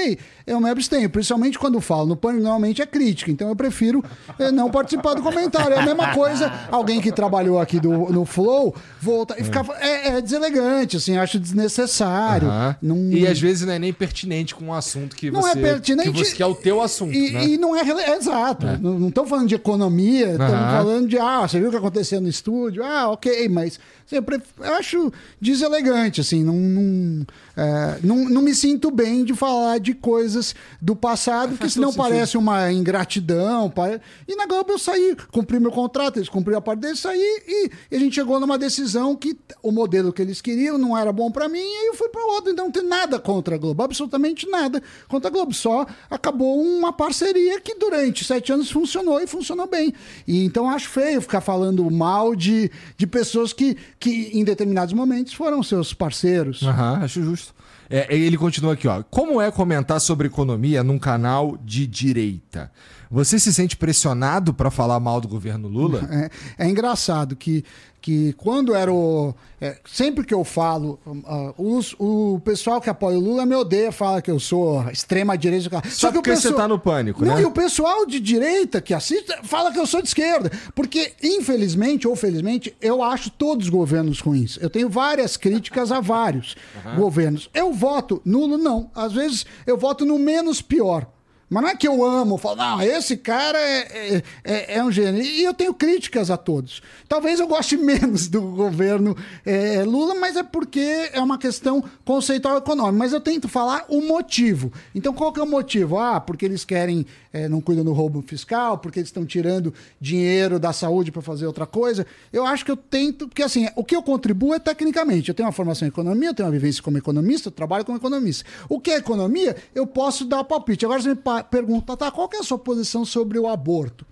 [0.46, 1.08] eu me abstenho.
[1.08, 3.30] Principalmente quando falo no pânico, normalmente é crítica.
[3.30, 4.04] Então eu prefiro
[4.38, 5.74] eh, não participar do comentário.
[5.74, 9.64] É a mesma coisa, alguém que trabalhou aqui do, no Flow, volta e ficar.
[9.80, 12.48] É, é deselegante, assim, acho desnecessário.
[12.48, 12.76] Aham.
[12.82, 15.58] Não- E às vezes não é nem pertinente com o assunto que não você...
[15.58, 16.10] é pertinente.
[16.10, 17.44] Que, você, que é o teu assunto, e, né?
[17.46, 18.66] e não é, é exato.
[18.80, 20.76] Não estamos falando de economia, estamos Aham.
[20.76, 22.82] falando de, ah, você viu o que aconteceu no estúdio?
[22.84, 24.16] Ah, ok, mas assim,
[24.60, 27.26] eu acho deselegante, assim, não, não,
[27.56, 32.02] é, não, não me sinto bem de falar de coisas do passado, porque senão sentido.
[32.02, 33.70] parece uma ingratidão.
[33.70, 37.20] pare- E na Globo eu saí, cumpri meu contrato, eles cumpriram a parte deles, saí
[37.46, 41.12] e, e a gente chegou numa decisão que o modelo que eles queriam não era
[41.12, 42.50] bom pra mim, e aí eu fui pra outro.
[42.52, 45.52] Então não tem nada contra a Globo, absolutamente nada contra a Globo.
[45.54, 49.92] Só acabou uma parceria que durante sete anos funcionou e funcionou bem.
[50.26, 55.32] E então acho feio ficar falando mal de, de pessoas que, que em determinados momentos
[55.34, 56.62] foram seus parceiros.
[56.62, 57.43] Aham, acho justo.
[57.88, 59.02] É, ele continua aqui, ó.
[59.02, 62.70] Como é comentar sobre economia num canal de direita?
[63.14, 66.00] Você se sente pressionado pra falar mal do governo Lula?
[66.58, 67.64] É, é engraçado que,
[68.00, 69.34] que quando era o.
[69.60, 73.90] é, sempre que eu falo, ah, os- o pessoal que apoia o Lula me odeia,
[73.92, 75.82] fala que eu sou extrema direita.
[75.90, 77.42] Só porque você tá no pânico, Não, né?
[77.42, 80.50] e o pessoal de direita que assiste fala que eu sou de esquerda.
[80.74, 84.58] Porque, infelizmente ou felizmente, eu acho todos os governos ruins.
[84.60, 86.56] Eu tenho várias críticas a vários
[86.96, 87.48] governos.
[87.54, 88.90] Eu voto nulo, não.
[88.94, 91.06] Às vezes eu voto no menos pior.
[91.50, 93.78] Mas não é que eu amo, falo, não, esse cara é,
[94.14, 95.22] é, é- é um gênio.
[95.22, 96.82] E eu tenho críticas a todos.
[97.08, 102.56] Talvez eu goste menos do governo é, Lula, mas é porque é uma questão conceitual
[102.58, 102.98] econômica.
[102.98, 104.72] Mas eu tento falar o motivo.
[104.94, 105.98] Então, qual que é o motivo?
[105.98, 110.58] Ah, porque eles querem, é, não cuidam do roubo fiscal, porque eles estão tirando dinheiro
[110.58, 112.06] da saúde para fazer outra coisa.
[112.32, 115.28] Eu acho que eu tento, porque assim, o que eu contribuo é tecnicamente.
[115.28, 117.98] Eu tenho uma formação em economia, eu tenho uma vivência como economista, eu trabalho como
[117.98, 118.48] economista.
[118.68, 119.56] O que é economia?
[119.74, 120.84] Eu posso dar palpite.
[120.84, 121.18] Agora você me
[121.50, 124.06] pergunta, tá, qual é a sua posição sobre o aborto?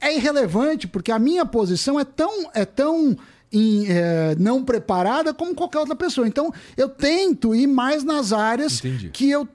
[0.00, 3.16] é irrelevante, porque a minha posição é tão, é tão
[3.52, 6.26] em, é, não preparada como qualquer outra pessoa.
[6.26, 9.10] Então, eu tento ir mais nas áreas Entendi.
[9.10, 9.46] que eu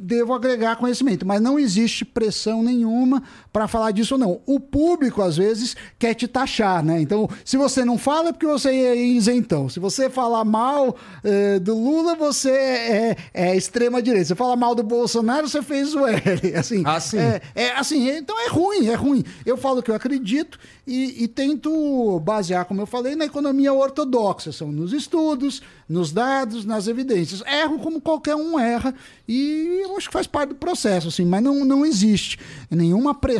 [0.00, 3.22] devo agregar conhecimento, mas não existe pressão nenhuma
[3.52, 4.40] para falar disso ou não.
[4.46, 7.00] O público, às vezes, quer te taxar, né?
[7.00, 9.68] Então, se você não fala, é porque você é isentão.
[9.68, 14.24] Se você falar mal eh, do Lula, você é, é extrema-direita.
[14.24, 16.20] Se você falar mal do Bolsonaro, você fez o L.
[16.56, 17.18] Assim, Ah, sim.
[17.18, 19.24] é, é assim, então é ruim, é ruim.
[19.44, 24.52] Eu falo que eu acredito e, e tento basear, como eu falei, na economia ortodoxa.
[24.52, 27.42] São nos estudos, nos dados, nas evidências.
[27.46, 28.94] Erro como qualquer um erra
[29.26, 32.38] e eu acho que faz parte do processo, assim, mas não, não existe
[32.70, 33.39] nenhuma pressão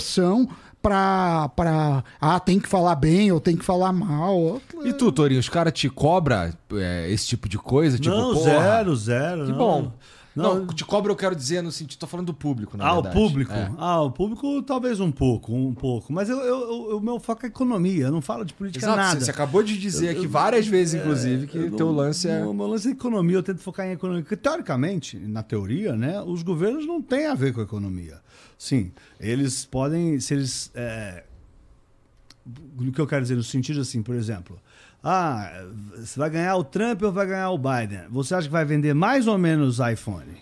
[0.82, 2.02] pra, pra.
[2.20, 4.60] Ah, tem que falar bem ou tem que falar mal.
[4.84, 7.98] E tu, Torinho, os caras te cobram é, esse tipo de coisa?
[7.98, 9.44] Tipo, não, porra, zero, zero.
[9.46, 9.58] Que não.
[9.58, 9.92] bom.
[10.34, 12.94] Não, Não, te cobra eu quero dizer no sentido, tô falando do público, na ah,
[12.94, 13.18] verdade.
[13.18, 13.52] o público?
[13.52, 13.68] É.
[13.76, 16.12] Ah, o público talvez um pouco, um pouco.
[16.12, 18.96] Mas eu, eu- eu- o meu foco é economia, eu não falo de política Exato,
[18.96, 19.20] nada.
[19.20, 22.44] você, acabou de dizer aqui várias vezes, inclusive, que Eu teu não- lance é...
[22.46, 24.22] O meu lance é economia, eu tento focar em economia.
[24.22, 28.18] Porque, teoricamente, na teoria, né, os governos não têm a ver com a economia.
[28.60, 30.70] Sim, eles podem, se eles.
[30.74, 31.24] É,
[32.76, 34.60] o que eu quero dizer, no sentido assim, por exemplo.
[35.02, 35.64] Ah,
[35.96, 38.06] você vai ganhar o Trump ou vai ganhar o Biden?
[38.10, 40.36] Você acha que vai vender mais ou menos iPhone?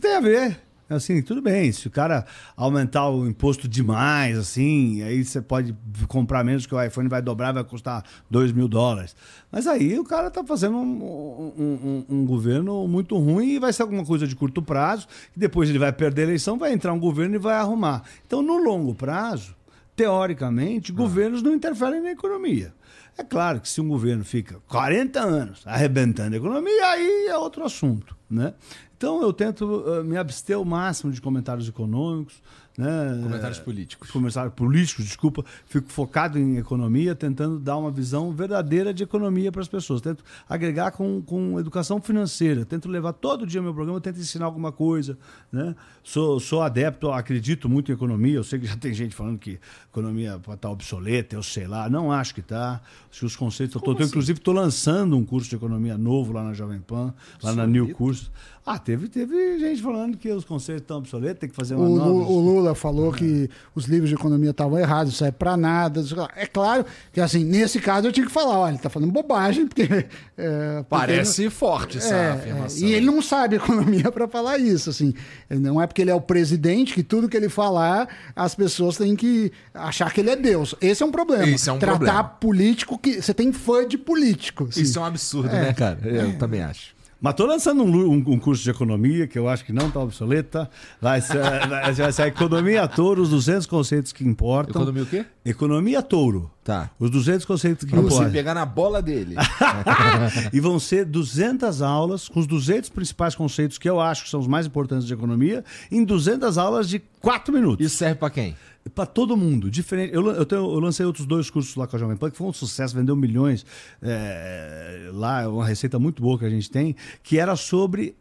[0.00, 0.60] Tem a ver.
[0.88, 1.72] Assim, tudo bem.
[1.72, 2.24] Se o cara
[2.56, 5.76] aumentar o imposto demais, assim, aí você pode
[6.06, 9.16] comprar menos que o iPhone vai dobrar, vai custar 2 mil dólares.
[9.50, 13.72] Mas aí o cara tá fazendo um, um- um- um governo muito ruim e vai
[13.72, 15.08] ser alguma coisa de curto prazo.
[15.36, 18.04] E depois ele vai perder a eleição, vai entrar um governo e vai arrumar.
[18.24, 19.56] Então, no longo prazo,
[19.96, 22.72] teoricamente, governos não interferem na economia.
[23.18, 27.64] É claro que se um governo fica 40 anos arrebentando a economia, aí é outro
[27.64, 28.52] assunto, né?
[28.96, 32.34] Então eu tento eh, me abster o máximo de comentários econômicos,
[32.78, 33.20] né?
[33.22, 34.10] Comentários políticos.
[34.10, 35.42] Comentários políticos, desculpa.
[35.66, 40.00] Fico focado em economia, tentando dar uma visão verdadeira de economia para as pessoas.
[40.02, 42.66] Tento agregar com, com educação financeira.
[42.66, 45.16] Tento levar todo dia meu programa, tento ensinar alguma coisa,
[45.50, 45.74] né?
[46.02, 48.34] Sou, sou adepto, acredito muito em economia.
[48.36, 49.58] Eu sei que já tem gente falando que
[49.90, 51.88] economia estar obsoleta, eu sei lá.
[51.88, 52.80] Não acho que está.
[53.10, 53.74] Acho que os conceitos.
[53.74, 57.14] eu tô- tô- Inclusive, estou lançando um curso de economia novo lá na Jovem Pan,
[57.42, 58.30] lá na New Curso.
[58.68, 61.88] Ah, teve, teve gente falando que os conceitos estão obsoletos, tem que fazer O, uma
[61.88, 62.10] nova.
[62.10, 66.02] Lu- o Lula falou que os livros de economia estavam errados, isso é pra nada.
[66.34, 69.68] É claro que, assim, nesse caso eu tinha que falar: olha, ele tá falando bobagem,
[69.68, 69.84] porque.
[70.36, 72.84] é, porque Parece forte essa É, afirmação.
[72.88, 75.14] é, e ele não sabe economia para falar isso, assim.
[75.48, 79.14] Não é porque ele é o presidente que tudo que ele falar, as pessoas têm
[79.14, 80.74] que achar que ele é Deus.
[80.80, 81.46] Esse é um problema.
[81.46, 82.24] Isso é um Tratar problema.
[82.24, 84.64] político que você tem fã de político.
[84.68, 84.82] assim.
[84.82, 86.00] Isso é um absurdo, né, cara?
[86.02, 86.95] Eu também acho.
[87.20, 90.00] Mas tô lançando um, um- um curso de economia que eu acho que não tá
[90.00, 90.68] obsoleta.
[91.00, 91.38] Vai ser,
[91.68, 94.82] vai ser- vai ser a Economia Touro, os 200 conceitos que importam.
[94.82, 95.24] Economia o quê?
[95.44, 96.50] Economia Touro.
[96.62, 96.90] Tá.
[96.98, 98.32] Os 200 conceitos que Pra você importam.
[98.32, 99.34] pegar na bola dele.
[100.52, 104.40] e vão ser 200 aulas com os 200 principais conceitos que eu acho que são
[104.40, 107.84] os mais importantes de economia, em 200 aulas de 4 minutos.
[107.84, 108.54] Isso serve pra quem?
[108.94, 110.14] Para todo mundo, diferente.
[110.14, 112.46] Eu, eu, tenho- eu lancei outros dois cursos lá com a Jovem Pan, que foi
[112.46, 113.64] um sucesso, vendeu milhões.
[114.02, 118.14] é, lá, uma receita muito boa que a gente tem, que era sobre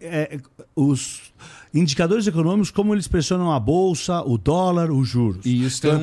[0.00, 0.38] é,
[0.74, 1.32] os
[1.74, 5.44] indicadores econômicos, como eles pressionam a bolsa, o dólar, os juros.
[5.44, 5.98] E isso tem é um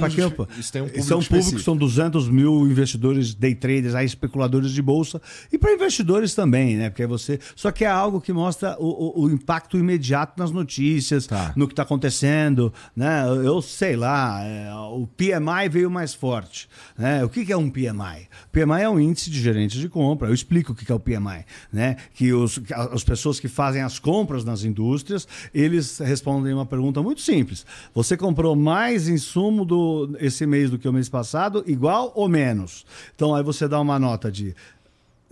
[0.59, 4.81] isso tem um público São públicos, são 200 mil investidores, day traders, aí especuladores de
[4.81, 5.21] bolsa.
[5.51, 6.89] E para investidores também, né?
[6.89, 7.39] Porque você.
[7.55, 11.53] Só que é algo que mostra o, o- o impacto imediato nas notícias, Tá.
[11.55, 13.23] no que está acontecendo, né?
[13.43, 17.23] Eu, sei lá, é, o PMI veio mais forte, né?
[17.23, 18.27] O que, que é um PMI?
[18.51, 20.27] PMI é um índice de gerentes de compra.
[20.27, 21.97] Eu explico o que, que é o PMI, né?
[22.13, 22.59] Que os,
[22.91, 25.22] as pessoas que fazem as compras nas indústrias,
[25.53, 30.87] eles respondem uma pergunta muito simples: você comprou mais insumo do esse mês do que
[30.87, 32.85] o mês passado, igual ou menos?
[33.15, 34.55] Então aí você dá uma nota de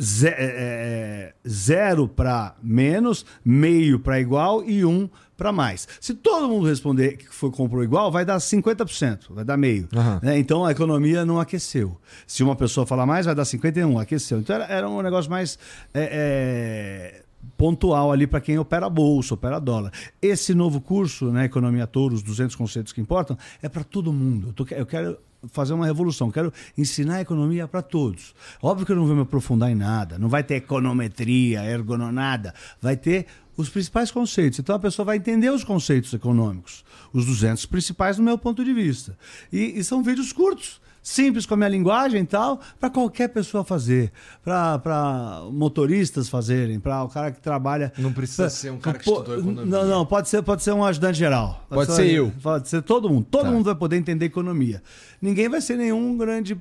[0.01, 5.87] ze- é, é, zero para menos, meio para igual e um para mais.
[5.99, 9.87] Se todo mundo responder que foi comprou igual, vai dar 50%, vai dar meio.
[9.95, 10.19] Aham.
[10.21, 10.37] né?
[10.37, 11.97] Então a economia não aqueceu.
[12.27, 14.37] Se uma pessoa falar mais, vai dar 51, aqueceu.
[14.39, 15.57] Então era, era um negócio mais
[15.95, 17.23] é, é,
[17.57, 19.91] pontual ali para quem opera bolsa, opera dólar.
[20.21, 24.47] Esse novo curso, né, Economia Touro, os 200 conceitos que importam, é para todo mundo.
[24.49, 25.17] Eu, tô- eu quero
[25.51, 28.33] fazer uma revolução, quero ensinar a economia para todos.
[28.61, 32.95] Óbvio que eu não vou me aprofundar em nada, não vai ter econometria, ergononada, vai
[32.95, 33.25] ter
[33.57, 34.59] os principais conceitos.
[34.59, 38.73] Então a pessoa vai entender os conceitos econômicos, os 200 principais no meu ponto de
[38.73, 39.17] vista.
[39.51, 43.63] E, e são vídeos curtos simples com a minha linguagem e tal, para qualquer pessoa
[43.63, 44.11] fazer,
[44.43, 47.91] para motoristas fazerem, para o cara que trabalha.
[47.97, 49.65] Não precisa pra- ser um cara que pô, estudou economia.
[49.65, 51.65] Não, não, pode ser, pode ser um ajudante geral.
[51.69, 52.31] Pode ser eu.
[52.41, 53.25] Pode ser todo mundo.
[53.29, 53.51] Todo Tá.
[53.51, 54.81] mundo vai poder entender economia.
[55.21, 56.57] Ninguém vai ser nenhum grande.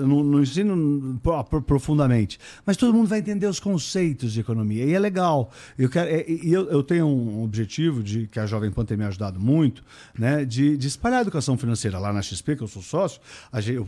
[0.00, 4.84] No, no ensino pro- pro- profundamente, mas todo mundo vai entender os conceitos de economia
[4.84, 5.50] e é legal.
[5.78, 9.04] Eu, quero, e eu, eu tenho um objetivo de que a Jovem Pan tem me
[9.04, 9.84] ajudado muito,
[10.18, 13.20] né, de, de espalhar a educação financeira lá na XP, que eu sou sócio,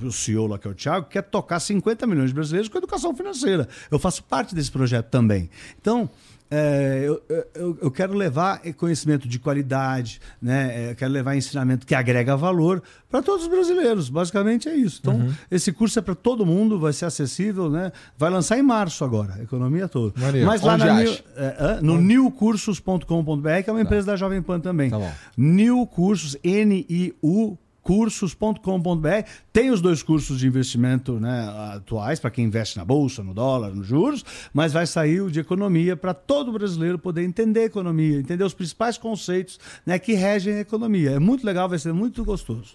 [0.03, 3.15] o CEO lá que é o Thiago quer tocar 50 milhões de brasileiros com educação
[3.15, 3.69] financeira.
[3.91, 5.49] Eu faço parte desse projeto também.
[5.81, 6.09] Então
[6.51, 7.23] é, eu,
[7.55, 10.87] eu, eu quero levar conhecimento de qualidade, né?
[10.87, 14.09] É, Eu quero levar ensinamento que agrega valor para todos os brasileiros.
[14.09, 15.01] Basicamente é isso.
[15.01, 17.91] Então, esse curso é para todo mundo, vai ser acessível, né?
[18.17, 20.19] Vai lançar em março agora, economia toda.
[20.21, 20.47] Maneiro.
[20.47, 20.95] Mas lá Onde na?
[20.95, 24.91] New- é, no newcursos.com.br, que é uma empresa da Jovem Pan também.
[24.91, 25.13] Tá bom.
[25.37, 29.09] New Cursos, N-I-U cursos.com.br
[29.53, 33.71] tem os dois cursos de investimento né, atuais para quem investe na bolsa, no dólar,
[33.71, 38.43] nos juros, mas vai sair o de economia para todo brasileiro poder entender economia, entender
[38.43, 41.13] os principais conceitos né, que regem a economia.
[41.13, 42.75] É muito legal, vai ser muito gostoso.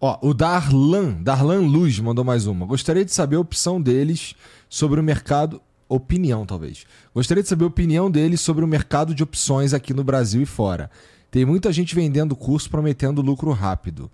[0.00, 2.66] Ó, o Darlan, Darlan Luz mandou mais uma.
[2.66, 4.34] Gostaria de saber a opção deles
[4.68, 5.62] sobre o mercado.
[5.88, 6.84] Opinião, talvez.
[7.14, 10.46] Gostaria de saber a opinião deles sobre o mercado de opções aqui no Brasil e
[10.46, 10.90] fora.
[11.30, 14.10] Tem muita gente vendendo curso prometendo lucro rápido.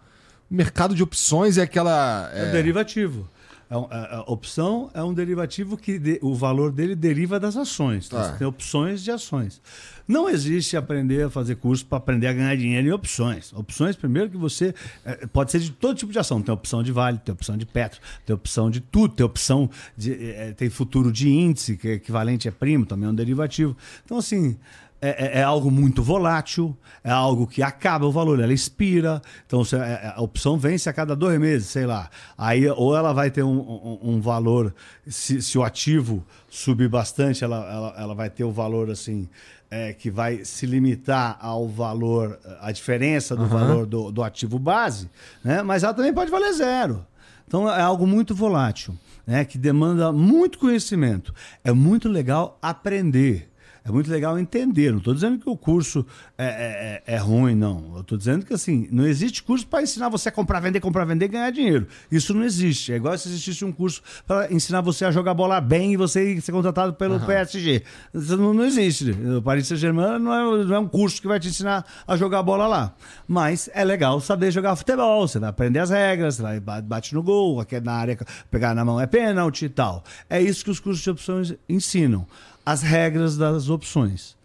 [0.51, 2.31] O mercado de opções é aquela.
[2.35, 3.29] É, um é, derivativo.
[3.71, 7.57] É um- a, a opção é um derivativo que de- o valor dele deriva das
[7.57, 8.07] ações.
[8.07, 8.31] Então, Tá.
[8.33, 9.61] Você tem opções de ações.
[10.07, 13.55] Não existe aprender a fazer curso para aprender a ganhar dinheiro em opções.
[13.55, 14.75] Opções, primeiro, que você.
[15.05, 16.43] eh, pode ser de todo tipo de ação.
[16.43, 20.15] Tem opção de vale, tem opção de petro, tem opção de tudo, tem opção de.
[20.59, 23.75] tem futuro de índice, que é equivalente a primo, também é um derivativo.
[24.05, 24.57] Então, assim.
[25.07, 29.21] É, é- é algo muito volátil, é algo que acaba o valor, ela expira.
[29.47, 32.09] Então você- é- a opção vence a cada dois meses, sei lá.
[32.39, 34.75] Aí ou ela vai ter um, um- um valor,
[35.07, 39.29] se, se o ativo subir bastante, ela, ela, ela vai ter o valor assim.
[39.71, 45.11] é, que vai se limitar ao valor, a diferença do valor do, do ativo base,
[45.43, 45.63] né?
[45.63, 47.05] mas ela também pode valer zero.
[47.49, 49.45] Então é algo muito volátil, né?
[49.45, 51.35] que demanda muito conhecimento.
[51.65, 53.51] É muito legal aprender.
[53.87, 54.91] É muito legal entender.
[54.91, 56.07] Não estou dizendo que o curso
[56.39, 57.93] é, é, é ruim, não.
[57.97, 61.05] Eu estou dizendo que assim, não existe curso para ensinar você a comprar, vender, comprar,
[61.05, 61.87] vender e ganhar dinheiro.
[62.11, 62.95] Isso não existe.
[62.95, 66.41] É igual se existisse um curso para ensinar você a jogar bola bem e você
[66.41, 67.27] ser contratado pelo uhum.
[67.27, 67.83] PSG.
[68.15, 69.11] Isso não, não existe.
[69.11, 72.43] O Paris Saint-Germain não é, não é um curso que vai te ensinar a jogar
[72.43, 72.95] bola lá.
[73.29, 75.29] Mas é legal saber jogar futebol.
[75.29, 78.19] Você vai aprender as regras, você vai bate no gol, aqui na área,
[78.51, 80.03] pegar na mão é pênalti e tal.
[80.31, 82.27] É isso que os cursos de opções ensinam.
[82.65, 84.37] As regras das opções.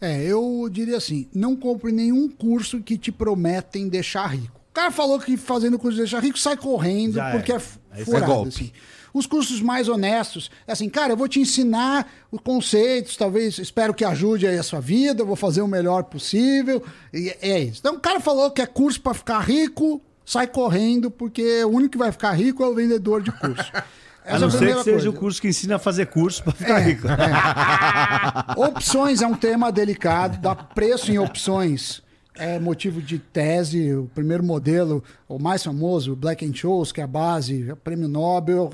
[0.00, 4.60] É, eu diria assim: não compre nenhum curso que te prometem deixar rico.
[4.70, 8.04] O cara falou que fazendo curso de deixar rico sai correndo Já porque é, é
[8.04, 8.44] furado.
[8.44, 8.72] É assim.
[9.14, 13.94] Os cursos mais honestos, é assim, cara, eu vou te ensinar os conceitos, talvez, espero
[13.94, 16.84] que ajude aí a sua vida, eu vou fazer o melhor possível.
[17.14, 17.80] E é isso.
[17.80, 21.92] Então, o cara falou que é curso para ficar rico, sai correndo, porque o único
[21.92, 23.72] que vai ficar rico é o vendedor de curso.
[24.26, 25.10] Essa a não é a ser que seja coisa.
[25.10, 27.06] o curso que ensina a fazer curso para ficar é, rico.
[27.16, 28.60] É.
[28.60, 32.02] Opções é um tema delicado, dá preço em opções.
[32.34, 37.00] É motivo de tese, o primeiro modelo, o mais famoso, o Black and Scholes, que
[37.00, 38.70] é a base, o prêmio Nobel,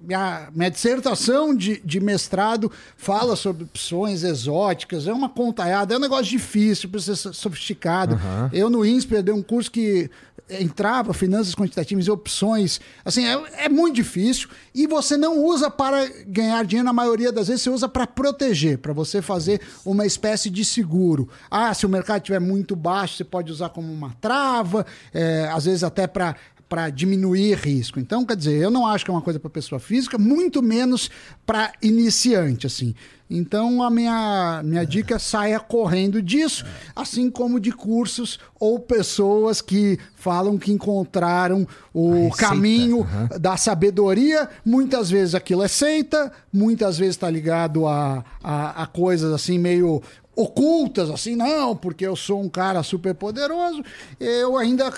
[0.00, 6.00] minha, minha dissertação de, de mestrado fala sobre opções exóticas, é uma contaiada, é um
[6.00, 8.14] negócio difícil, precisa ser sofisticado.
[8.14, 8.50] Uhum.
[8.52, 10.10] Eu no INSPER dei um curso que
[10.58, 16.08] entrava finanças quantitativas e opções, assim, é, é, muito difícil e você não usa para
[16.26, 20.50] ganhar dinheiro na maioria das vezes, você usa para proteger, para você fazer uma espécie
[20.50, 21.28] de seguro.
[21.50, 25.64] Ah, se o mercado estiver muito baixo, você pode usar como uma trava, é, às
[25.64, 26.34] vezes até para
[26.70, 27.98] para diminuir risco.
[27.98, 31.10] Então, quer dizer, eu não acho que é uma coisa para pessoa física, muito menos
[31.44, 32.94] para iniciante, assim.
[33.28, 36.64] Então, a minha, minha dica é saia correndo disso,
[36.94, 43.40] assim como de cursos ou pessoas que falam que encontraram o caminho uhum.
[43.40, 44.48] da sabedoria.
[44.64, 50.00] Muitas vezes aquilo é seita, muitas vezes está ligado a, a, a coisas assim meio
[50.36, 53.82] ocultas, assim, não, porque eu sou um cara super poderoso.
[54.18, 54.92] Eu ainda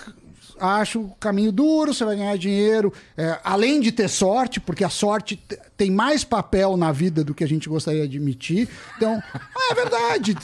[0.60, 4.88] acho o caminho duro, você vai ganhar dinheiro, é, além de ter sorte, porque a
[4.88, 5.40] sorte
[5.76, 8.68] tem mais papel na vida do que a gente gostaria de admitir.
[8.96, 9.22] Então,
[9.70, 10.36] é verdade.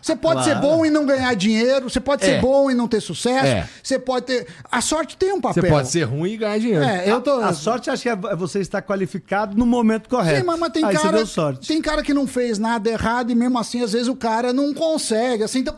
[0.00, 0.48] Você pode claro.
[0.48, 2.26] ser bom e não ganhar dinheiro, você pode é.
[2.26, 3.68] ser bom e não ter sucesso, é.
[3.82, 4.46] você pode ter.
[4.70, 5.62] A sorte tem um papel.
[5.62, 6.84] Você pode ser ruim e ganhar dinheiro.
[6.84, 7.40] É, eu tô...
[7.40, 10.40] a, a sorte acho que é você estar qualificado no momento correto.
[10.40, 11.24] Sim, mas, mas tem, Aí cara,
[11.66, 14.74] tem cara que não fez nada errado e mesmo assim, às vezes, o cara não
[14.74, 15.44] consegue.
[15.44, 15.74] Assim, então,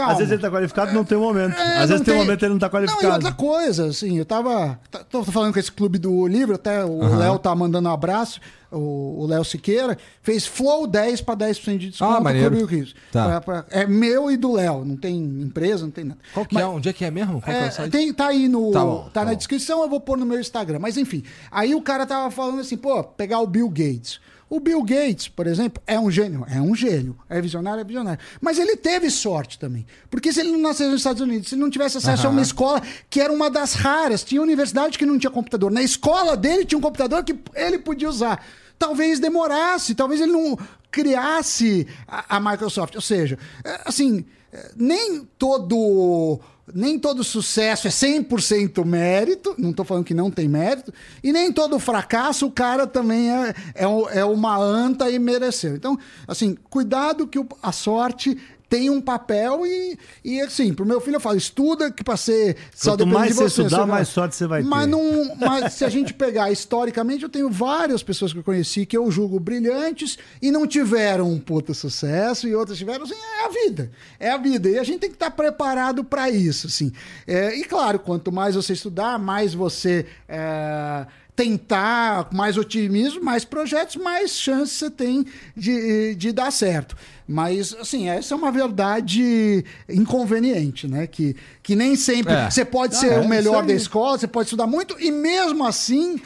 [0.00, 0.12] Calma.
[0.12, 1.56] Às vezes ele tá qualificado não tem um momento.
[1.56, 3.02] É, Às vezes tem um momento ele não tá qualificado.
[3.04, 4.78] Não, e outra coisa, assim, eu tava.
[5.10, 8.40] Tô falando com esse clube do livro, até o Léo tá mandando um abraço.
[8.72, 12.56] O Léo Siqueira fez Flow 10 para 10% de desconto ah, maneiro.
[12.56, 12.94] Clube Rios.
[13.10, 13.40] Tá.
[13.40, 16.20] Pra, é meu e do Léo, não tem empresa, não tem nada.
[16.32, 16.60] Qual que é?
[16.60, 16.66] Mas, é?
[16.68, 17.40] Onde é que é mesmo?
[17.42, 18.70] Qual é, é tem, tá aí no.
[18.70, 19.36] Tá, bom, tá, tá na bom.
[19.36, 20.78] descrição, eu vou pôr no meu Instagram.
[20.78, 24.20] Mas enfim, aí o cara tava falando assim, pô, pegar o Bill Gates.
[24.50, 26.44] O Bill Gates, por exemplo, é um gênio.
[26.50, 27.16] É um gênio.
[27.28, 28.18] É visionário, é visionário.
[28.40, 29.86] Mas ele teve sorte também.
[30.10, 32.30] Porque se ele não nasceu nos Estados Unidos, se ele não tivesse acesso uhum.
[32.30, 35.70] a uma escola que era uma das raras, tinha universidade que não tinha computador.
[35.70, 38.44] Na escola dele tinha um computador que ele podia usar.
[38.76, 40.58] Talvez demorasse, talvez ele não
[40.90, 42.96] criasse a, a Microsoft.
[42.96, 46.40] Ou seja, é, assim, é, nem todo
[46.74, 50.92] nem todo sucesso é 100% mérito, não estou falando que não tem mérito,
[51.22, 55.74] e nem todo fracasso o cara também é, é, é uma anta e mereceu.
[55.74, 58.38] Então, assim, cuidado que a sorte
[58.70, 62.56] tem um papel e, e assim, pro meu filho eu falo, estuda que para ser
[62.72, 64.90] só Quanto mais de você, você estudar, mais sorte você vai mas ter.
[64.92, 68.96] Não, mas se a gente pegar historicamente, eu tenho várias pessoas que eu conheci que
[68.96, 73.48] eu julgo brilhantes e não tiveram um puta sucesso e outras tiveram, assim, é a
[73.48, 73.90] vida.
[74.20, 74.68] É a vida.
[74.68, 76.92] E a gente tem que estar preparado para isso, assim.
[77.26, 80.06] É, e claro, quanto mais você estudar, mais você...
[80.28, 81.06] É,
[81.40, 85.24] tentar mais otimismo, mais projetos, mais chances você tem
[85.56, 86.94] de, de dar certo.
[87.26, 91.06] Mas, assim, essa é uma verdade inconveniente, né?
[91.06, 92.50] Que, que nem sempre é.
[92.50, 95.64] você pode ah, ser é, o melhor da escola, você pode estudar muito, e mesmo
[95.66, 96.20] assim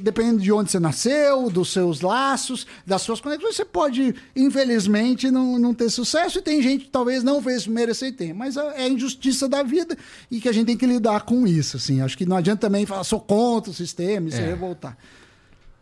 [0.00, 5.58] dependendo de onde você nasceu, dos seus laços, das suas conexões, você pode, infelizmente, não,
[5.58, 6.38] não ter sucesso.
[6.38, 8.32] E tem gente que talvez não fez merecer ter.
[8.32, 9.96] Mas é a injustiça da vida
[10.30, 11.76] e que a gente tem que lidar com isso.
[11.76, 12.00] Assim.
[12.00, 14.46] Acho que não adianta também falar, sou contra o sistema e se é.
[14.46, 14.96] revoltar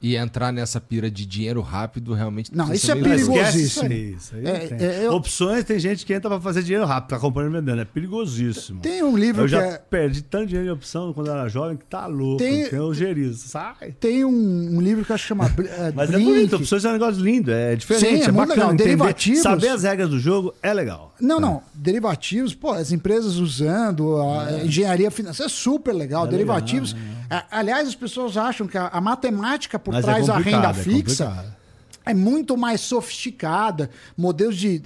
[0.05, 4.77] e entrar nessa pira de dinheiro rápido realmente não isso é perigosíssimo isso aí, é,
[4.79, 5.13] é, eu...
[5.13, 8.83] opções tem gente que entra para fazer dinheiro rápido tá comprando e vendendo é perigosíssimo.
[8.83, 9.79] Tem um livro eu já é...
[9.79, 13.49] perdi tanto dinheiro em opção quando era jovem que tá louco tem, tem o gerizo
[13.49, 13.93] sai.
[13.99, 16.91] tem um, um, livro que eu acho que chama é, mas é bonito opções é
[16.91, 18.75] um negócio lindo é diferente Sim, é, é bacana legal.
[18.75, 19.41] derivativos.
[19.41, 21.15] Saber as regras do jogo é legal.
[21.19, 24.67] Não não derivativos pô as empresas usando a é.
[24.67, 26.93] engenharia financeira é super legal derivativos.
[26.93, 30.39] legal, aliás as pessoas acham que a, a matemática por Mas é trás é da
[30.39, 31.57] renda fixa.
[32.05, 34.83] é muito mais sofisticada, modelos de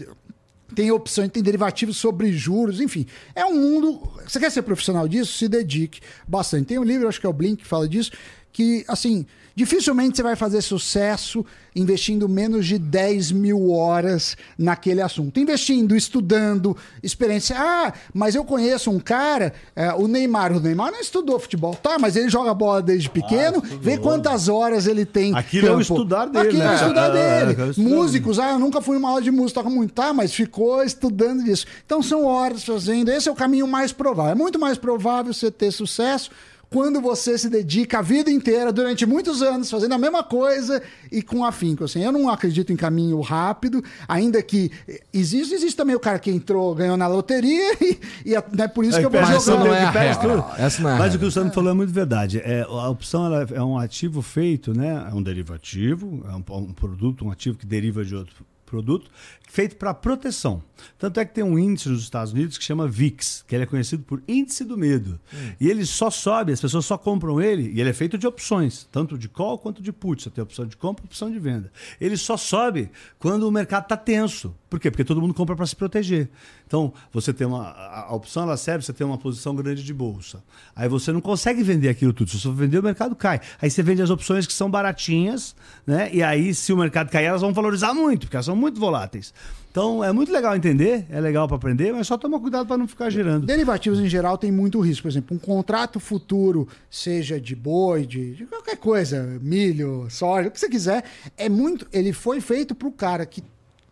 [0.75, 3.07] tem opções, tem derivativos sobre juros, enfim.
[3.35, 4.13] É um mundo.
[4.27, 5.33] Você quer ser profissional disso?
[5.39, 6.67] Se dedique bastante.
[6.67, 8.13] Tem um livro, acho que é o Blink, que fala disso,
[8.53, 9.25] que, assim,
[9.59, 15.41] dificilmente você vai fazer sucesso investindo menos de 10 mil horas naquele assunto.
[15.41, 17.57] Investindo, estudando, experiência.
[17.59, 20.53] Ah, mas eu conheço um cara, é, o Neymar.
[20.53, 21.99] O Neymar não estudou futebol, tá?
[21.99, 25.35] Mas ele joga bola desde pequeno, Ah, vê quantas horas ele tem.
[25.35, 26.75] Aquilo é o estudar dele, Aquilo é o né?
[26.77, 27.61] estudar Ah, dele.
[27.61, 30.13] é o estudar Músicos, ah, eu nunca fui numa aula de música, toca muito, tá?
[30.13, 31.67] Mas ficou estudando disso.
[31.85, 33.11] Então são horas fazendo.
[33.11, 34.31] Esse é o caminho mais provável.
[34.31, 36.31] É muito mais provável você ter sucesso
[36.71, 41.23] quando você se dedica a vida inteira, durante muitos anos, fazendo a mesma coisa e
[41.23, 41.85] com afinco.
[41.85, 44.71] Assim, eu não acredito em caminho rápido, ainda que
[45.13, 48.85] existe, existe também o cara que entrou, ganhou na loteria e, e é né, por
[48.85, 49.65] isso que eu vou jogando.
[49.65, 50.47] não é a regra.
[50.59, 52.39] Essa não é a Mas o que o Sandro falou é muito verdade.
[52.39, 55.09] É, a opção ela é um ativo feito, né?
[55.11, 58.35] É um derivativo, é um, um produto, um ativo que deriva de outro
[58.69, 59.11] produto,
[59.49, 60.63] feito para proteção.
[60.99, 63.67] Tanto é que tem um índice nos Estados Unidos que chama VIX, que ele é
[63.67, 65.19] conhecido por índice do medo.
[65.61, 68.87] E ele só sobe, as pessoas só compram ele, e ele é feito de opções,
[68.93, 70.23] tanto de call quanto de put.
[70.23, 71.73] Você tem opção de compra e opção de venda.
[72.01, 74.55] Ele só sobe quando o mercado está tenso.
[74.69, 74.91] Por quê?
[74.91, 76.29] Porque todo mundo compra para se proteger.
[76.67, 77.69] Então, você tem uma.
[77.69, 80.43] A, a opção ela serve, você tem uma posição grande de bolsa.
[80.77, 82.31] Aí você não consegue vender aquilo tudo.
[82.31, 83.41] Se você vender, o mercado cai.
[83.61, 85.57] Aí você vende as opções que são baratinhas,
[85.87, 86.11] né?
[86.13, 89.33] E aí, se o mercado cair, elas vão valorizar muito, porque elas são muito voláteis.
[89.71, 92.89] Então, é muito legal entender, é legal para aprender, mas só tomar cuidado para não
[92.89, 93.47] ficar girando.
[93.47, 95.03] Derivativos em geral tem muito risco.
[95.03, 100.51] Por exemplo, um contrato futuro, seja de boi, de, de qualquer coisa, milho, soja, o
[100.51, 101.05] que você quiser,
[101.37, 101.87] é muito.
[101.93, 103.43] Ele foi feito para o cara que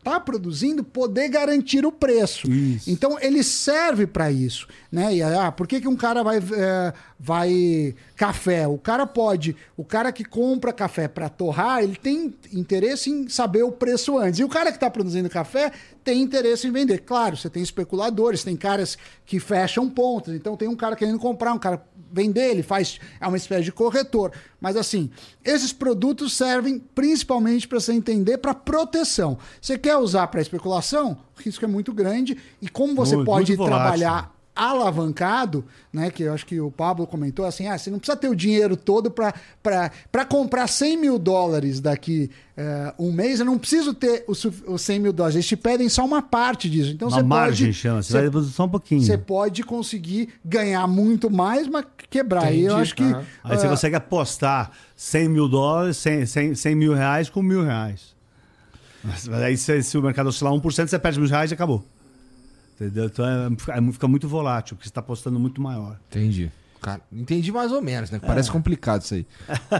[0.06, 2.48] está produzindo poder garantir o preço.
[2.48, 2.88] Isso.
[2.88, 5.16] Então ele serve para isso, né?
[5.16, 8.68] E ah, por que, que um cara vai eh, vai café?
[8.68, 13.64] O cara pode, o cara que compra café para torrar, ele tem interesse em saber
[13.64, 14.38] o preço antes.
[14.38, 15.72] E o cara que está produzindo café
[16.04, 16.98] tem interesse em vender.
[16.98, 20.34] Claro, você tem especuladores, tem caras que fecham pontas.
[20.34, 23.72] Então tem um cara querendo comprar, um cara vender, ele faz é uma espécie de
[23.72, 24.30] corretor.
[24.60, 25.10] Mas assim,
[25.44, 29.38] esses produtos servem principalmente para você entender para proteção.
[29.60, 31.18] Você quer usar para especulação?
[31.38, 36.10] O risco é muito grande e como você Muito, pode muito trabalhar alavancado, né?
[36.10, 38.76] Que eu acho que o Pablo comentou assim: ah, você não precisa ter o dinheiro
[38.76, 43.38] todo para comprar 100 mil dólares daqui eh, um mês.
[43.38, 45.36] Eu não preciso ter os os 100 mil dólares.
[45.36, 46.90] Eles te pedem só uma parte disso.
[46.90, 47.78] Então Uma você margem pode.
[47.78, 49.02] chama, você você- vai só um pouquinho.
[49.02, 52.52] Você pode conseguir ganhar muito mais, mas quebrar.
[52.52, 52.80] E eu Entendi.
[52.82, 53.04] acho que.
[53.44, 57.62] Aí você ah, consegue apostar 100 mil dólares, 100, 100, 100 mil reais com mil
[57.62, 58.16] reais.
[59.04, 61.84] Mas aí se, se o mercado oscilar 1%, você perde mil reais e acabou.
[62.78, 63.06] Entendeu?
[63.06, 65.98] Então é, fica- fica muito volátil, porque você está apostando muito maior.
[66.10, 66.50] Entendi.
[66.82, 68.20] Cara, entendi mais ou menos, né?
[68.24, 69.26] Parece complicado isso aí.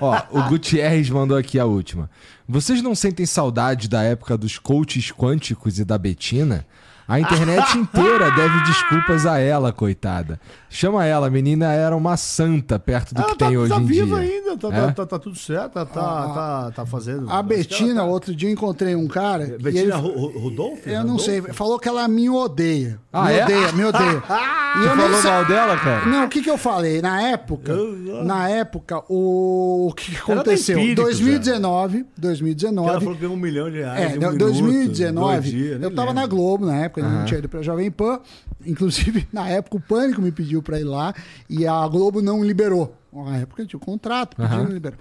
[0.01, 2.11] Ó, o Gutierrez mandou aqui a última.
[2.49, 6.67] Vocês não sentem saudade da época dos coaches quânticos e da Betina?
[7.09, 10.41] A internet inteira deve desculpas a ela, coitada.
[10.69, 13.87] Chama ela, a menina era uma santa perto do que tá, tem hoje tá em
[13.87, 14.31] viva dia.
[14.31, 14.81] ainda, tá, É?
[14.87, 17.31] tá, tá- tá tudo certo, tá, tá, tá, tá fazendo.
[17.31, 19.57] A ela Betina, tá- outro dia eu encontrei um cara.
[19.61, 20.87] Betina ele- Ru- Ru- Rudolph?
[20.87, 22.99] Eu não sei, falou que ela me odeia.
[23.13, 23.45] Ah, me é?
[23.45, 24.23] odeia, me odeia.
[24.77, 26.05] E Você eu falou sei- mal dela, cara?
[26.05, 27.01] Não, o que, que eu falei?
[27.01, 30.77] Na época, Eu- na época, o, o que, aconteceu?
[30.79, 32.99] Empíricos, 2019, Ela 2019.
[33.01, 33.99] falou que ganhou um milhão de reais.
[34.01, 36.21] É, em um não, minuto, 2019, dois dias, nem eu tava lembro.
[36.23, 38.21] na Globo na época, eu não tinha ido pra Jovem Pan.
[38.65, 41.15] Inclusive, na época, o Pânico me pediu pra ir lá
[41.49, 42.97] e a Globo não liberou.
[43.13, 44.65] Na época tinha o contrato, pediu, Aham.
[44.65, 44.99] não liberou.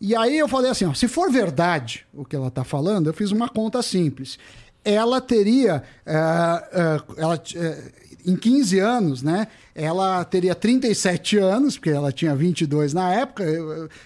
[0.00, 3.14] E aí eu falei assim, ó, se for verdade o que ela tá falando, eu
[3.14, 4.38] fiz uma conta simples.
[4.84, 7.92] Ela teria, eh, eh, ela, eh,
[8.26, 9.46] em 15 anos, né?
[9.72, 13.44] Ela teria 37 anos, porque ela tinha 22 na época,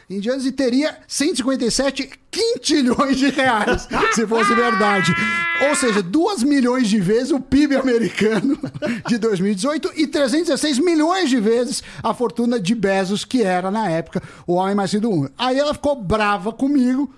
[0.09, 5.15] diante, e teria 157 quintilhões de reais, se fosse verdade.
[5.69, 8.59] Ou seja, 2 milhões de vezes o PIB americano
[9.09, 14.23] de 2018 e 316 milhões de vezes a fortuna de Bezos, que era na época
[14.47, 15.33] o homem mais rico do mundo.
[15.39, 17.13] Aí ela ficou brava comigo.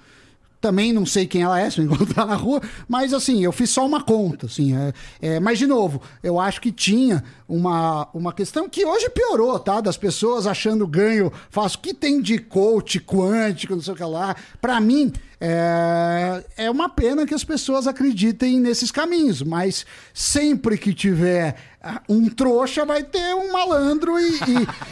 [0.62, 3.68] Também não sei quem ela é, se eu encontrar na rua, mas assim, eu fiz
[3.68, 4.76] só uma conta, assim.
[4.76, 9.58] É, é, mas, de novo, eu acho que tinha uma, uma questão que hoje piorou,
[9.58, 9.80] tá?
[9.80, 11.80] Das pessoas achando ganho fácil.
[11.80, 14.36] O que tem de coach quântico, não sei o que lá.
[14.60, 19.84] Pra mim, é, é uma pena que as pessoas acreditem nesses caminhos, mas
[20.14, 24.38] sempre que tiver ah, um trouxa, vai ter um malandro e,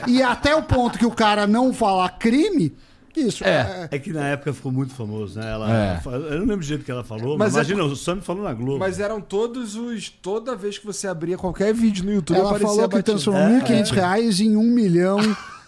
[0.08, 2.74] e, e até o ponto que o cara não falar crime,
[3.16, 3.88] isso É.
[3.90, 5.50] É que na época ficou muito famoso, né?
[5.50, 6.00] Ela, É.
[6.06, 8.44] Eu não lembro do jeito que ela falou, Mas mas, é imagina, o Sandro falou
[8.44, 8.78] na Globo.
[8.78, 10.08] Mas eram todos os.
[10.10, 13.90] Toda vez que você abria qualquer vídeo no YouTube, Ela falou que transformou É, 1.500
[13.90, 15.18] reais em 1 milhão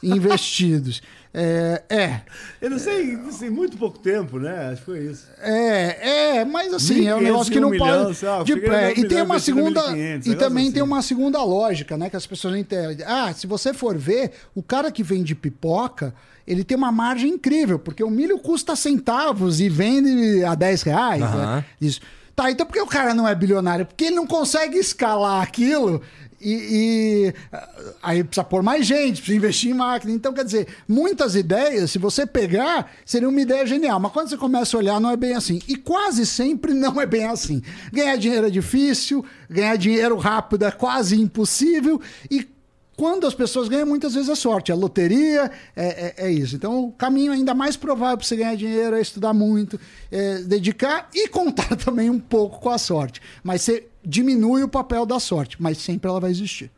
[0.02, 1.02] investidos.
[1.34, 2.20] É, é,
[2.60, 4.68] Eu não sei, assim, muito pouco tempo, né?
[4.68, 5.26] Acho que foi isso.
[5.40, 8.24] é, é, mas assim, é um 1.500 negócio que e um não milhão, pode.
[8.24, 9.80] lá, de um E tem uma segunda.
[9.92, 10.72] 1.500, E também assim.
[10.74, 12.10] tem uma segunda lógica, né?
[12.10, 12.98] Que as pessoas entendem.
[13.06, 16.14] Ah, se você for ver, o cara que vende pipoca,
[16.52, 21.22] ele tem uma margem incrível, porque o milho custa centavos e vende a 10 reais.
[21.22, 21.56] Aham.
[21.56, 21.64] né?
[21.80, 22.00] Isso.
[22.34, 23.84] Tá, então por que o cara não é bilionário?
[23.84, 26.00] Porque ele não consegue escalar aquilo
[26.44, 27.68] e, e, ah,
[28.02, 30.12] aí precisa pôr mais gente, precisa investir em máquina.
[30.12, 34.00] Então, quer dizer, muitas ideias, se você pegar, seria uma ideia genial.
[34.00, 35.60] Mas quando você começa a olhar, não é bem assim.
[35.68, 37.62] E quase sempre não é bem assim.
[37.92, 42.00] Ganhar dinheiro é difícil, ganhar dinheiro rápido é quase impossível.
[42.28, 42.48] E
[42.96, 44.70] quando as pessoas ganham, muitas vezes é sorte.
[44.70, 46.54] É loteria, é, é- é isso.
[46.56, 49.78] Então, o caminho ainda mais provável para você ganhar dinheiro é estudar muito,
[50.10, 53.20] é dedicar e contar também um pouco com a sorte.
[53.42, 56.70] Mas você diminui o papel da sorte, mas sempre ela vai existir.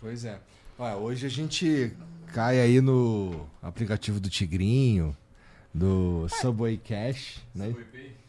[0.00, 0.38] Pois é.
[0.78, 1.92] Olha, hoje a gente
[2.32, 5.14] cai aí no aplicativo do Tigrinho,
[5.74, 7.74] do Subway Cash, né?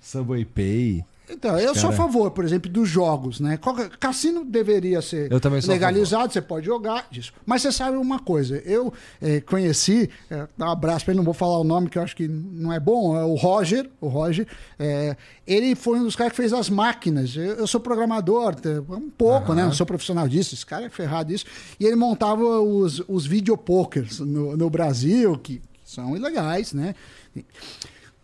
[0.02, 1.06] Subway Pay.
[1.32, 2.04] Então, eu sou a Cara.
[2.04, 3.58] favor, por exemplo, dos jogos, né?
[4.00, 5.30] Cassino deveria ser
[5.68, 7.34] legalizado, você pode jogar disso.
[7.46, 11.26] Mas você sabe uma coisa, eu eh, conheci, eh, dá um abraço pra ele, não
[11.26, 14.08] vou falar o nome que eu acho que não é bom, é o Roger, o
[14.08, 14.46] Roger,
[14.78, 15.16] eh,
[15.48, 17.36] ele foi um dos caras que fez as máquinas.
[17.36, 18.56] Eu, eu sou programador,
[18.90, 19.64] um pouco, né?
[19.64, 21.46] Não sou profissional disso, esse cara é ferrado disso.
[21.80, 26.96] E ele montava os, os videopokers no, no Brasil, que são ilegais, né?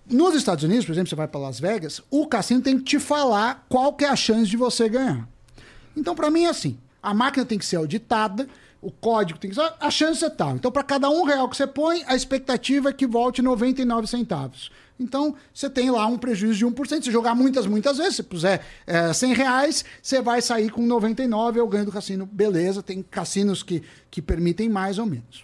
[0.09, 2.99] Nos Estados Unidos, por exemplo, você vai para Las Vegas, o cassino tem que te
[2.99, 5.27] falar qual que é a chance de você ganhar.
[5.97, 8.47] Então, para mim, é assim: a máquina tem que ser auditada,
[8.81, 9.73] o código tem que ser.
[9.79, 10.55] A chance é tal.
[10.55, 14.71] Então, para cada um real que você põe, a expectativa é que volte 99 centavos.
[14.97, 17.03] Então, você tem lá um prejuízo de 1%.
[17.03, 21.59] Se jogar muitas, muitas vezes, se puser é, 100 reais, você vai sair com 99,
[21.59, 22.25] é o ganho do cassino.
[22.25, 25.43] Beleza, tem cassinos que, que permitem mais ou menos.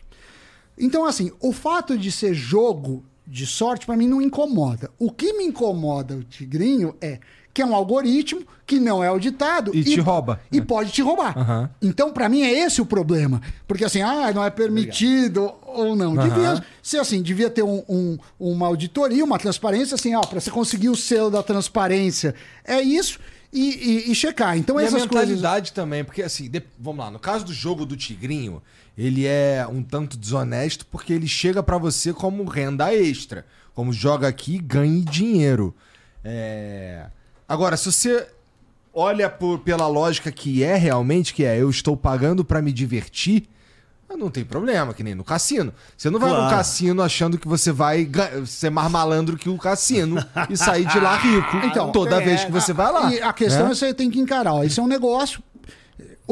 [0.78, 4.90] Então, assim, o fato de ser jogo de sorte, para mim, não incomoda.
[5.00, 7.20] O que me incomoda o Tigrinho é
[7.54, 10.42] que é um algoritmo que não é auditado E te rouba.
[10.52, 11.38] E pode te roubar.
[11.38, 11.70] Aham.
[11.80, 13.40] Então, para mim, é esse o problema.
[13.68, 16.16] Porque assim, ah, não é permitido ou não.
[16.16, 20.50] Devia ser assim, devia ter um- um- uma auditoria, uma transparência, assim, ó, para você
[20.50, 22.34] conseguir o selo da transparência.
[22.66, 23.20] É isso.
[23.54, 24.58] E, e- e checar.
[24.58, 25.30] Então, E a essas coisas.
[25.30, 28.62] mentalidade também, porque assim, de- vamos lá, no caso do jogo do Tigrinho,
[28.98, 33.46] ele é um tanto desonesto porque ele chega pra você como renda extra.
[33.76, 35.74] Como joga aqui, ganhe dinheiro.
[36.24, 37.06] É...
[37.48, 38.28] Agora, se você
[38.94, 43.48] olha por- pela lógica que é realmente, que é eu estou pagando pra me divertir,
[44.18, 45.74] não tem problema, que nem no cassino.
[45.98, 46.56] Você não vai no Claro.
[46.58, 48.10] cassino achando que você vai
[48.46, 52.44] ser mais malandro que o cassino e sair de lá rico Então, toda é, vez
[52.44, 53.14] que você vai lá.
[53.14, 53.68] E a questão né?
[53.68, 54.54] é que você tem que encarar.
[54.54, 55.42] Ó, isso é um negócio.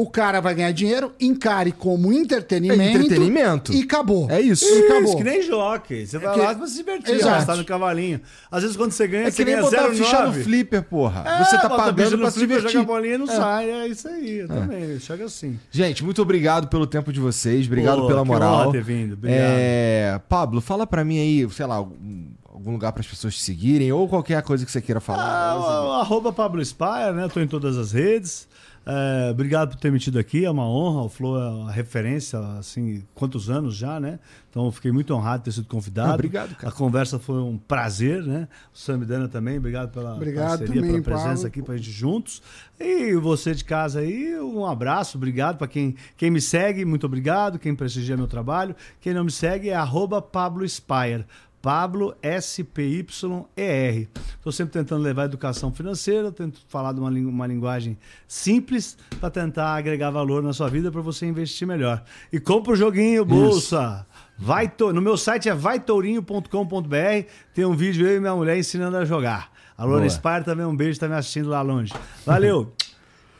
[0.02, 2.82] O cara vai ganhar dinheiro, encare como entretenimento.
[2.82, 3.72] É entretenimento.
[3.72, 4.28] E acabou.
[4.30, 4.64] É isso.
[4.64, 5.16] E Isso, acabou.
[5.16, 6.06] que nem jockey.
[6.06, 7.28] Você vai que- lá pra se divertir, Exato.
[7.34, 8.20] arrastar no cavalinho.
[8.50, 10.04] Às vezes quando você ganha, É você que nem ganha botar 0,9.
[10.04, 11.22] ficha no flipper, porra.
[11.24, 12.70] É, você tá pagando pra se divertir.
[12.70, 13.36] Joga a bolinha e não É.
[13.36, 13.70] sai.
[13.70, 14.98] É isso aí, eu também.
[14.98, 15.58] Chega assim.
[15.70, 17.66] Gente, muito obrigado pelo tempo de vocês.
[17.66, 18.72] Obrigado Pô, pela moral.
[18.72, 19.12] ter vindo.
[19.12, 19.40] Obrigado.
[19.40, 23.90] É, Pablo, fala pra mim aí, sei lá, algum, lugar para as pessoas te seguirem
[23.92, 25.22] ou qualquer coisa que você queira falar.
[25.24, 27.28] Ah, o- o arroba Pablo Spire, né?
[27.32, 28.46] Tô em todas as redes.
[28.84, 31.02] É, obrigado por ter me tido aqui, é uma honra.
[31.02, 34.18] O Flow é uma referência, assim, quantos anos já, né?
[34.50, 36.10] Então fiquei muito honrado de ter sido convidado.
[36.10, 36.68] Ah, obrigado, cara.
[36.68, 38.48] A conversa foi um prazer, né?
[38.74, 41.46] O Sam e Dana também, obrigado pela Obrigado parceria, também, pela presença Pablo.
[41.46, 42.42] aqui pra gente juntos.
[42.78, 47.58] E você de casa aí, um abraço, obrigado para quem, quem me segue, muito obrigado.
[47.58, 48.74] Quem prestigia meu trabalho.
[49.00, 51.24] Quem não me segue é arroba Pablo Spire.
[51.62, 54.08] Pablo S-P-Y-E-R.
[54.36, 59.30] Estou sempre tentando levar a educação financeira, tento falar de uma, uma linguagem simples para
[59.30, 62.02] tentar agregar valor na sua vida para você investir melhor.
[62.32, 64.04] E compra o joguinho, bolsa.
[64.36, 67.26] Vai to- no meu site é vaitourinho.com.br.
[67.54, 69.52] Tem um vídeo eu e minha mulher ensinando a jogar.
[69.78, 70.08] A Lona.
[70.10, 71.92] Spire também um beijo, está me assistindo lá longe.
[72.26, 72.72] Valeu!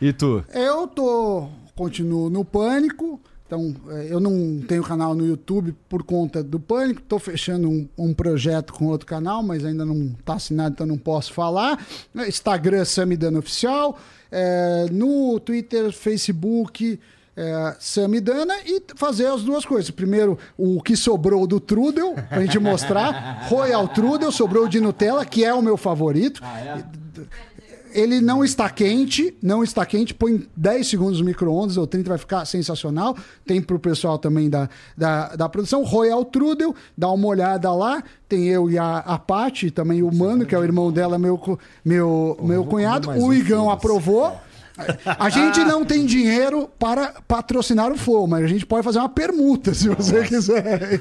[0.00, 0.44] E tu?
[0.52, 3.20] Eu tô continuo no pânico.
[3.52, 7.02] Então, eh, eu não tenho canal no YouTube por conta do pânico.
[7.02, 10.96] Estou fechando um, um projeto com outro canal, mas ainda não está assinado, então não
[10.96, 11.78] posso falar.
[12.16, 13.98] Eh, Instagram Samidana Oficial.
[14.30, 16.98] Eh, no Twitter, Facebook.
[17.34, 19.90] É, Samidana e fazer as duas coisas.
[19.90, 23.46] Primeiro, o que sobrou do Trudel, pra gente mostrar.
[23.48, 26.42] Royal Trudel, sobrou de Nutella, que é o meu favorito.
[27.94, 32.18] Ele não está quente, não está quente, põe 10 segundos no micro-ondas ou 30, vai
[32.18, 33.16] ficar sensacional.
[33.46, 35.84] Tem pro pessoal também da, da, da produção.
[35.84, 38.02] Royal Trudel, dá uma olhada lá.
[38.28, 41.58] Tem eu e a, a Paty, também o Mano, que é o irmão dela, meu,
[41.84, 43.10] meu, meu cunhado.
[43.10, 44.36] O Igão aprovou.
[45.18, 49.08] A gente não tem dinheiro para patrocinar o Flow, mas a gente pode fazer uma
[49.08, 50.98] permuta, se você quiser.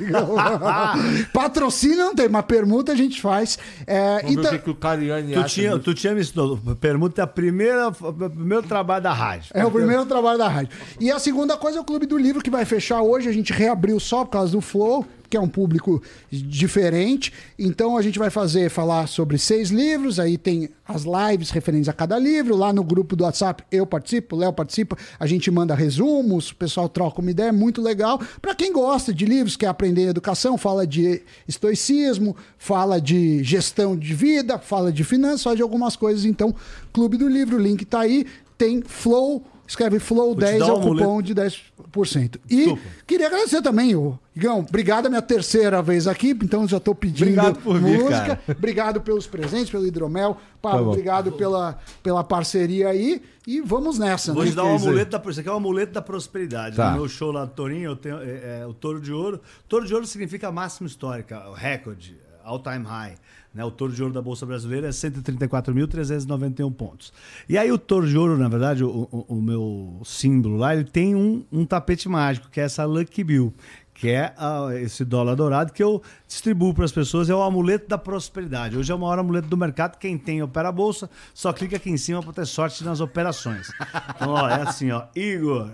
[1.34, 3.58] Patrocínio não tem, mas permuta a gente faz.
[3.88, 6.60] É, Vamos então- que, o Cariani Tu tinha, tu tinha me ensinado.
[6.80, 7.94] Permuta é a primeira, o
[8.30, 9.52] primeiro trabalho da rádio.
[9.54, 10.70] É o primeiro trabalho da rádio.
[11.00, 13.30] E a segunda coisa é o Clube do Livro, que vai fechar hoje.
[13.30, 17.32] A gente reabriu só por causa do Flow, que é um público diferente.
[17.58, 20.20] Então a gente vai fazer, falar sobre seis livros.
[20.20, 22.54] Aí tem as lives referentes a cada livro.
[22.58, 24.98] Lá no grupo do WhatsApp eu participo, Léo participa.
[25.18, 27.48] A gente manda resumos, o pessoal troca uma ideia.
[27.48, 28.20] É muito legal.
[28.42, 34.14] Para quem gosta de livros, quer aprender educação, fala de estoicismo, fala de gestão de
[34.14, 36.26] vida, fala de finanças, fala de algumas coisas.
[36.26, 36.54] Então,
[36.92, 38.26] Clube do Livro, o link tá aí.
[38.58, 42.40] Tem Flow, escreve Flow te 10 dar é o um cupom de 10%.
[42.50, 42.82] E Desculpa.
[43.08, 44.60] queria agradecer também, o Igão.
[44.60, 48.22] Obrigado, é minha terceira vez aqui, então já tô pedindo Obrigado por vir, música.
[48.22, 48.42] cara.
[48.50, 50.38] Obrigado pelos presentes, pelo hidromel.
[50.62, 53.22] Pablo, Tá obrigado pela, pela parceria aí.
[53.48, 54.50] E vamos nessa, Vou né?
[54.50, 55.30] te dar um amuleto da.
[55.30, 56.76] Isso aqui é um amuleto da prosperidade.
[56.76, 56.92] Tá.
[56.92, 59.42] No meu show lá do Torinho, eu tenho é, é, o touro de ouro.
[59.68, 63.16] Touro de ouro significa máxima histórica, recorde, all time high.
[63.54, 63.66] Né?
[63.66, 67.12] O touro de ouro da Bolsa Brasileira é 134.391 pontos.
[67.50, 70.86] E aí o touro de ouro, na verdade, o, o- o meu símbolo lá, ele
[70.86, 73.54] tem um, um tapete mágico, que é essa Lucky Bill.
[73.94, 77.88] Que é ah, esse dólar dourado que eu distribuo para as pessoas, é o amuleto
[77.88, 78.76] da prosperidade.
[78.78, 79.98] Hoje é o maior amuleto do mercado.
[80.00, 83.68] Quem tem opera a bolsa, só clica aqui em cima para ter sorte nas operações.
[84.16, 85.04] Então, ó, é assim, ó.
[85.16, 85.70] Igor,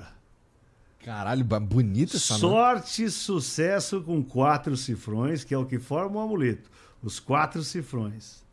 [1.06, 6.24] Caralho, bonita essa sorte e sucesso com quatro cifrões, que é o que forma o
[6.24, 6.70] amuleto.
[7.04, 8.44] Os quatro cifrões.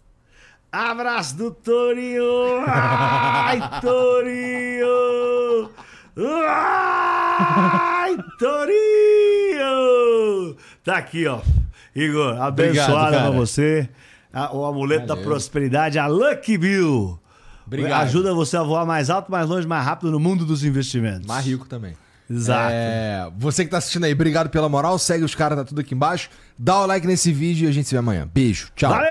[0.71, 2.65] Abraço do Torinho!
[2.67, 5.71] Ai, Torinho!
[6.49, 9.65] Ai, Torinho!
[10.83, 11.41] Tá aqui, ó.
[11.95, 13.31] Igor, pra cara.
[13.31, 13.89] você.
[14.53, 15.31] O amuleto da Valeu.
[15.31, 17.19] prosperidade, a Lucky Bill.
[17.67, 18.03] Obrigado.
[18.03, 21.27] Ajuda você a voar mais alto, mais longe, mais rápido no mundo dos investimentos.
[21.27, 21.97] Mais rico também.
[22.31, 22.73] Exato.
[22.73, 24.99] É, você que tá assistindo aí, obrigado pela moral.
[24.99, 26.31] Segue os caras, tá tudo aqui embaixo.
[26.59, 28.29] Dá o like nesse vídeo e a gente se vê amanhã.
[28.33, 28.91] Beijo, tchau.
[28.91, 29.11] Valeu!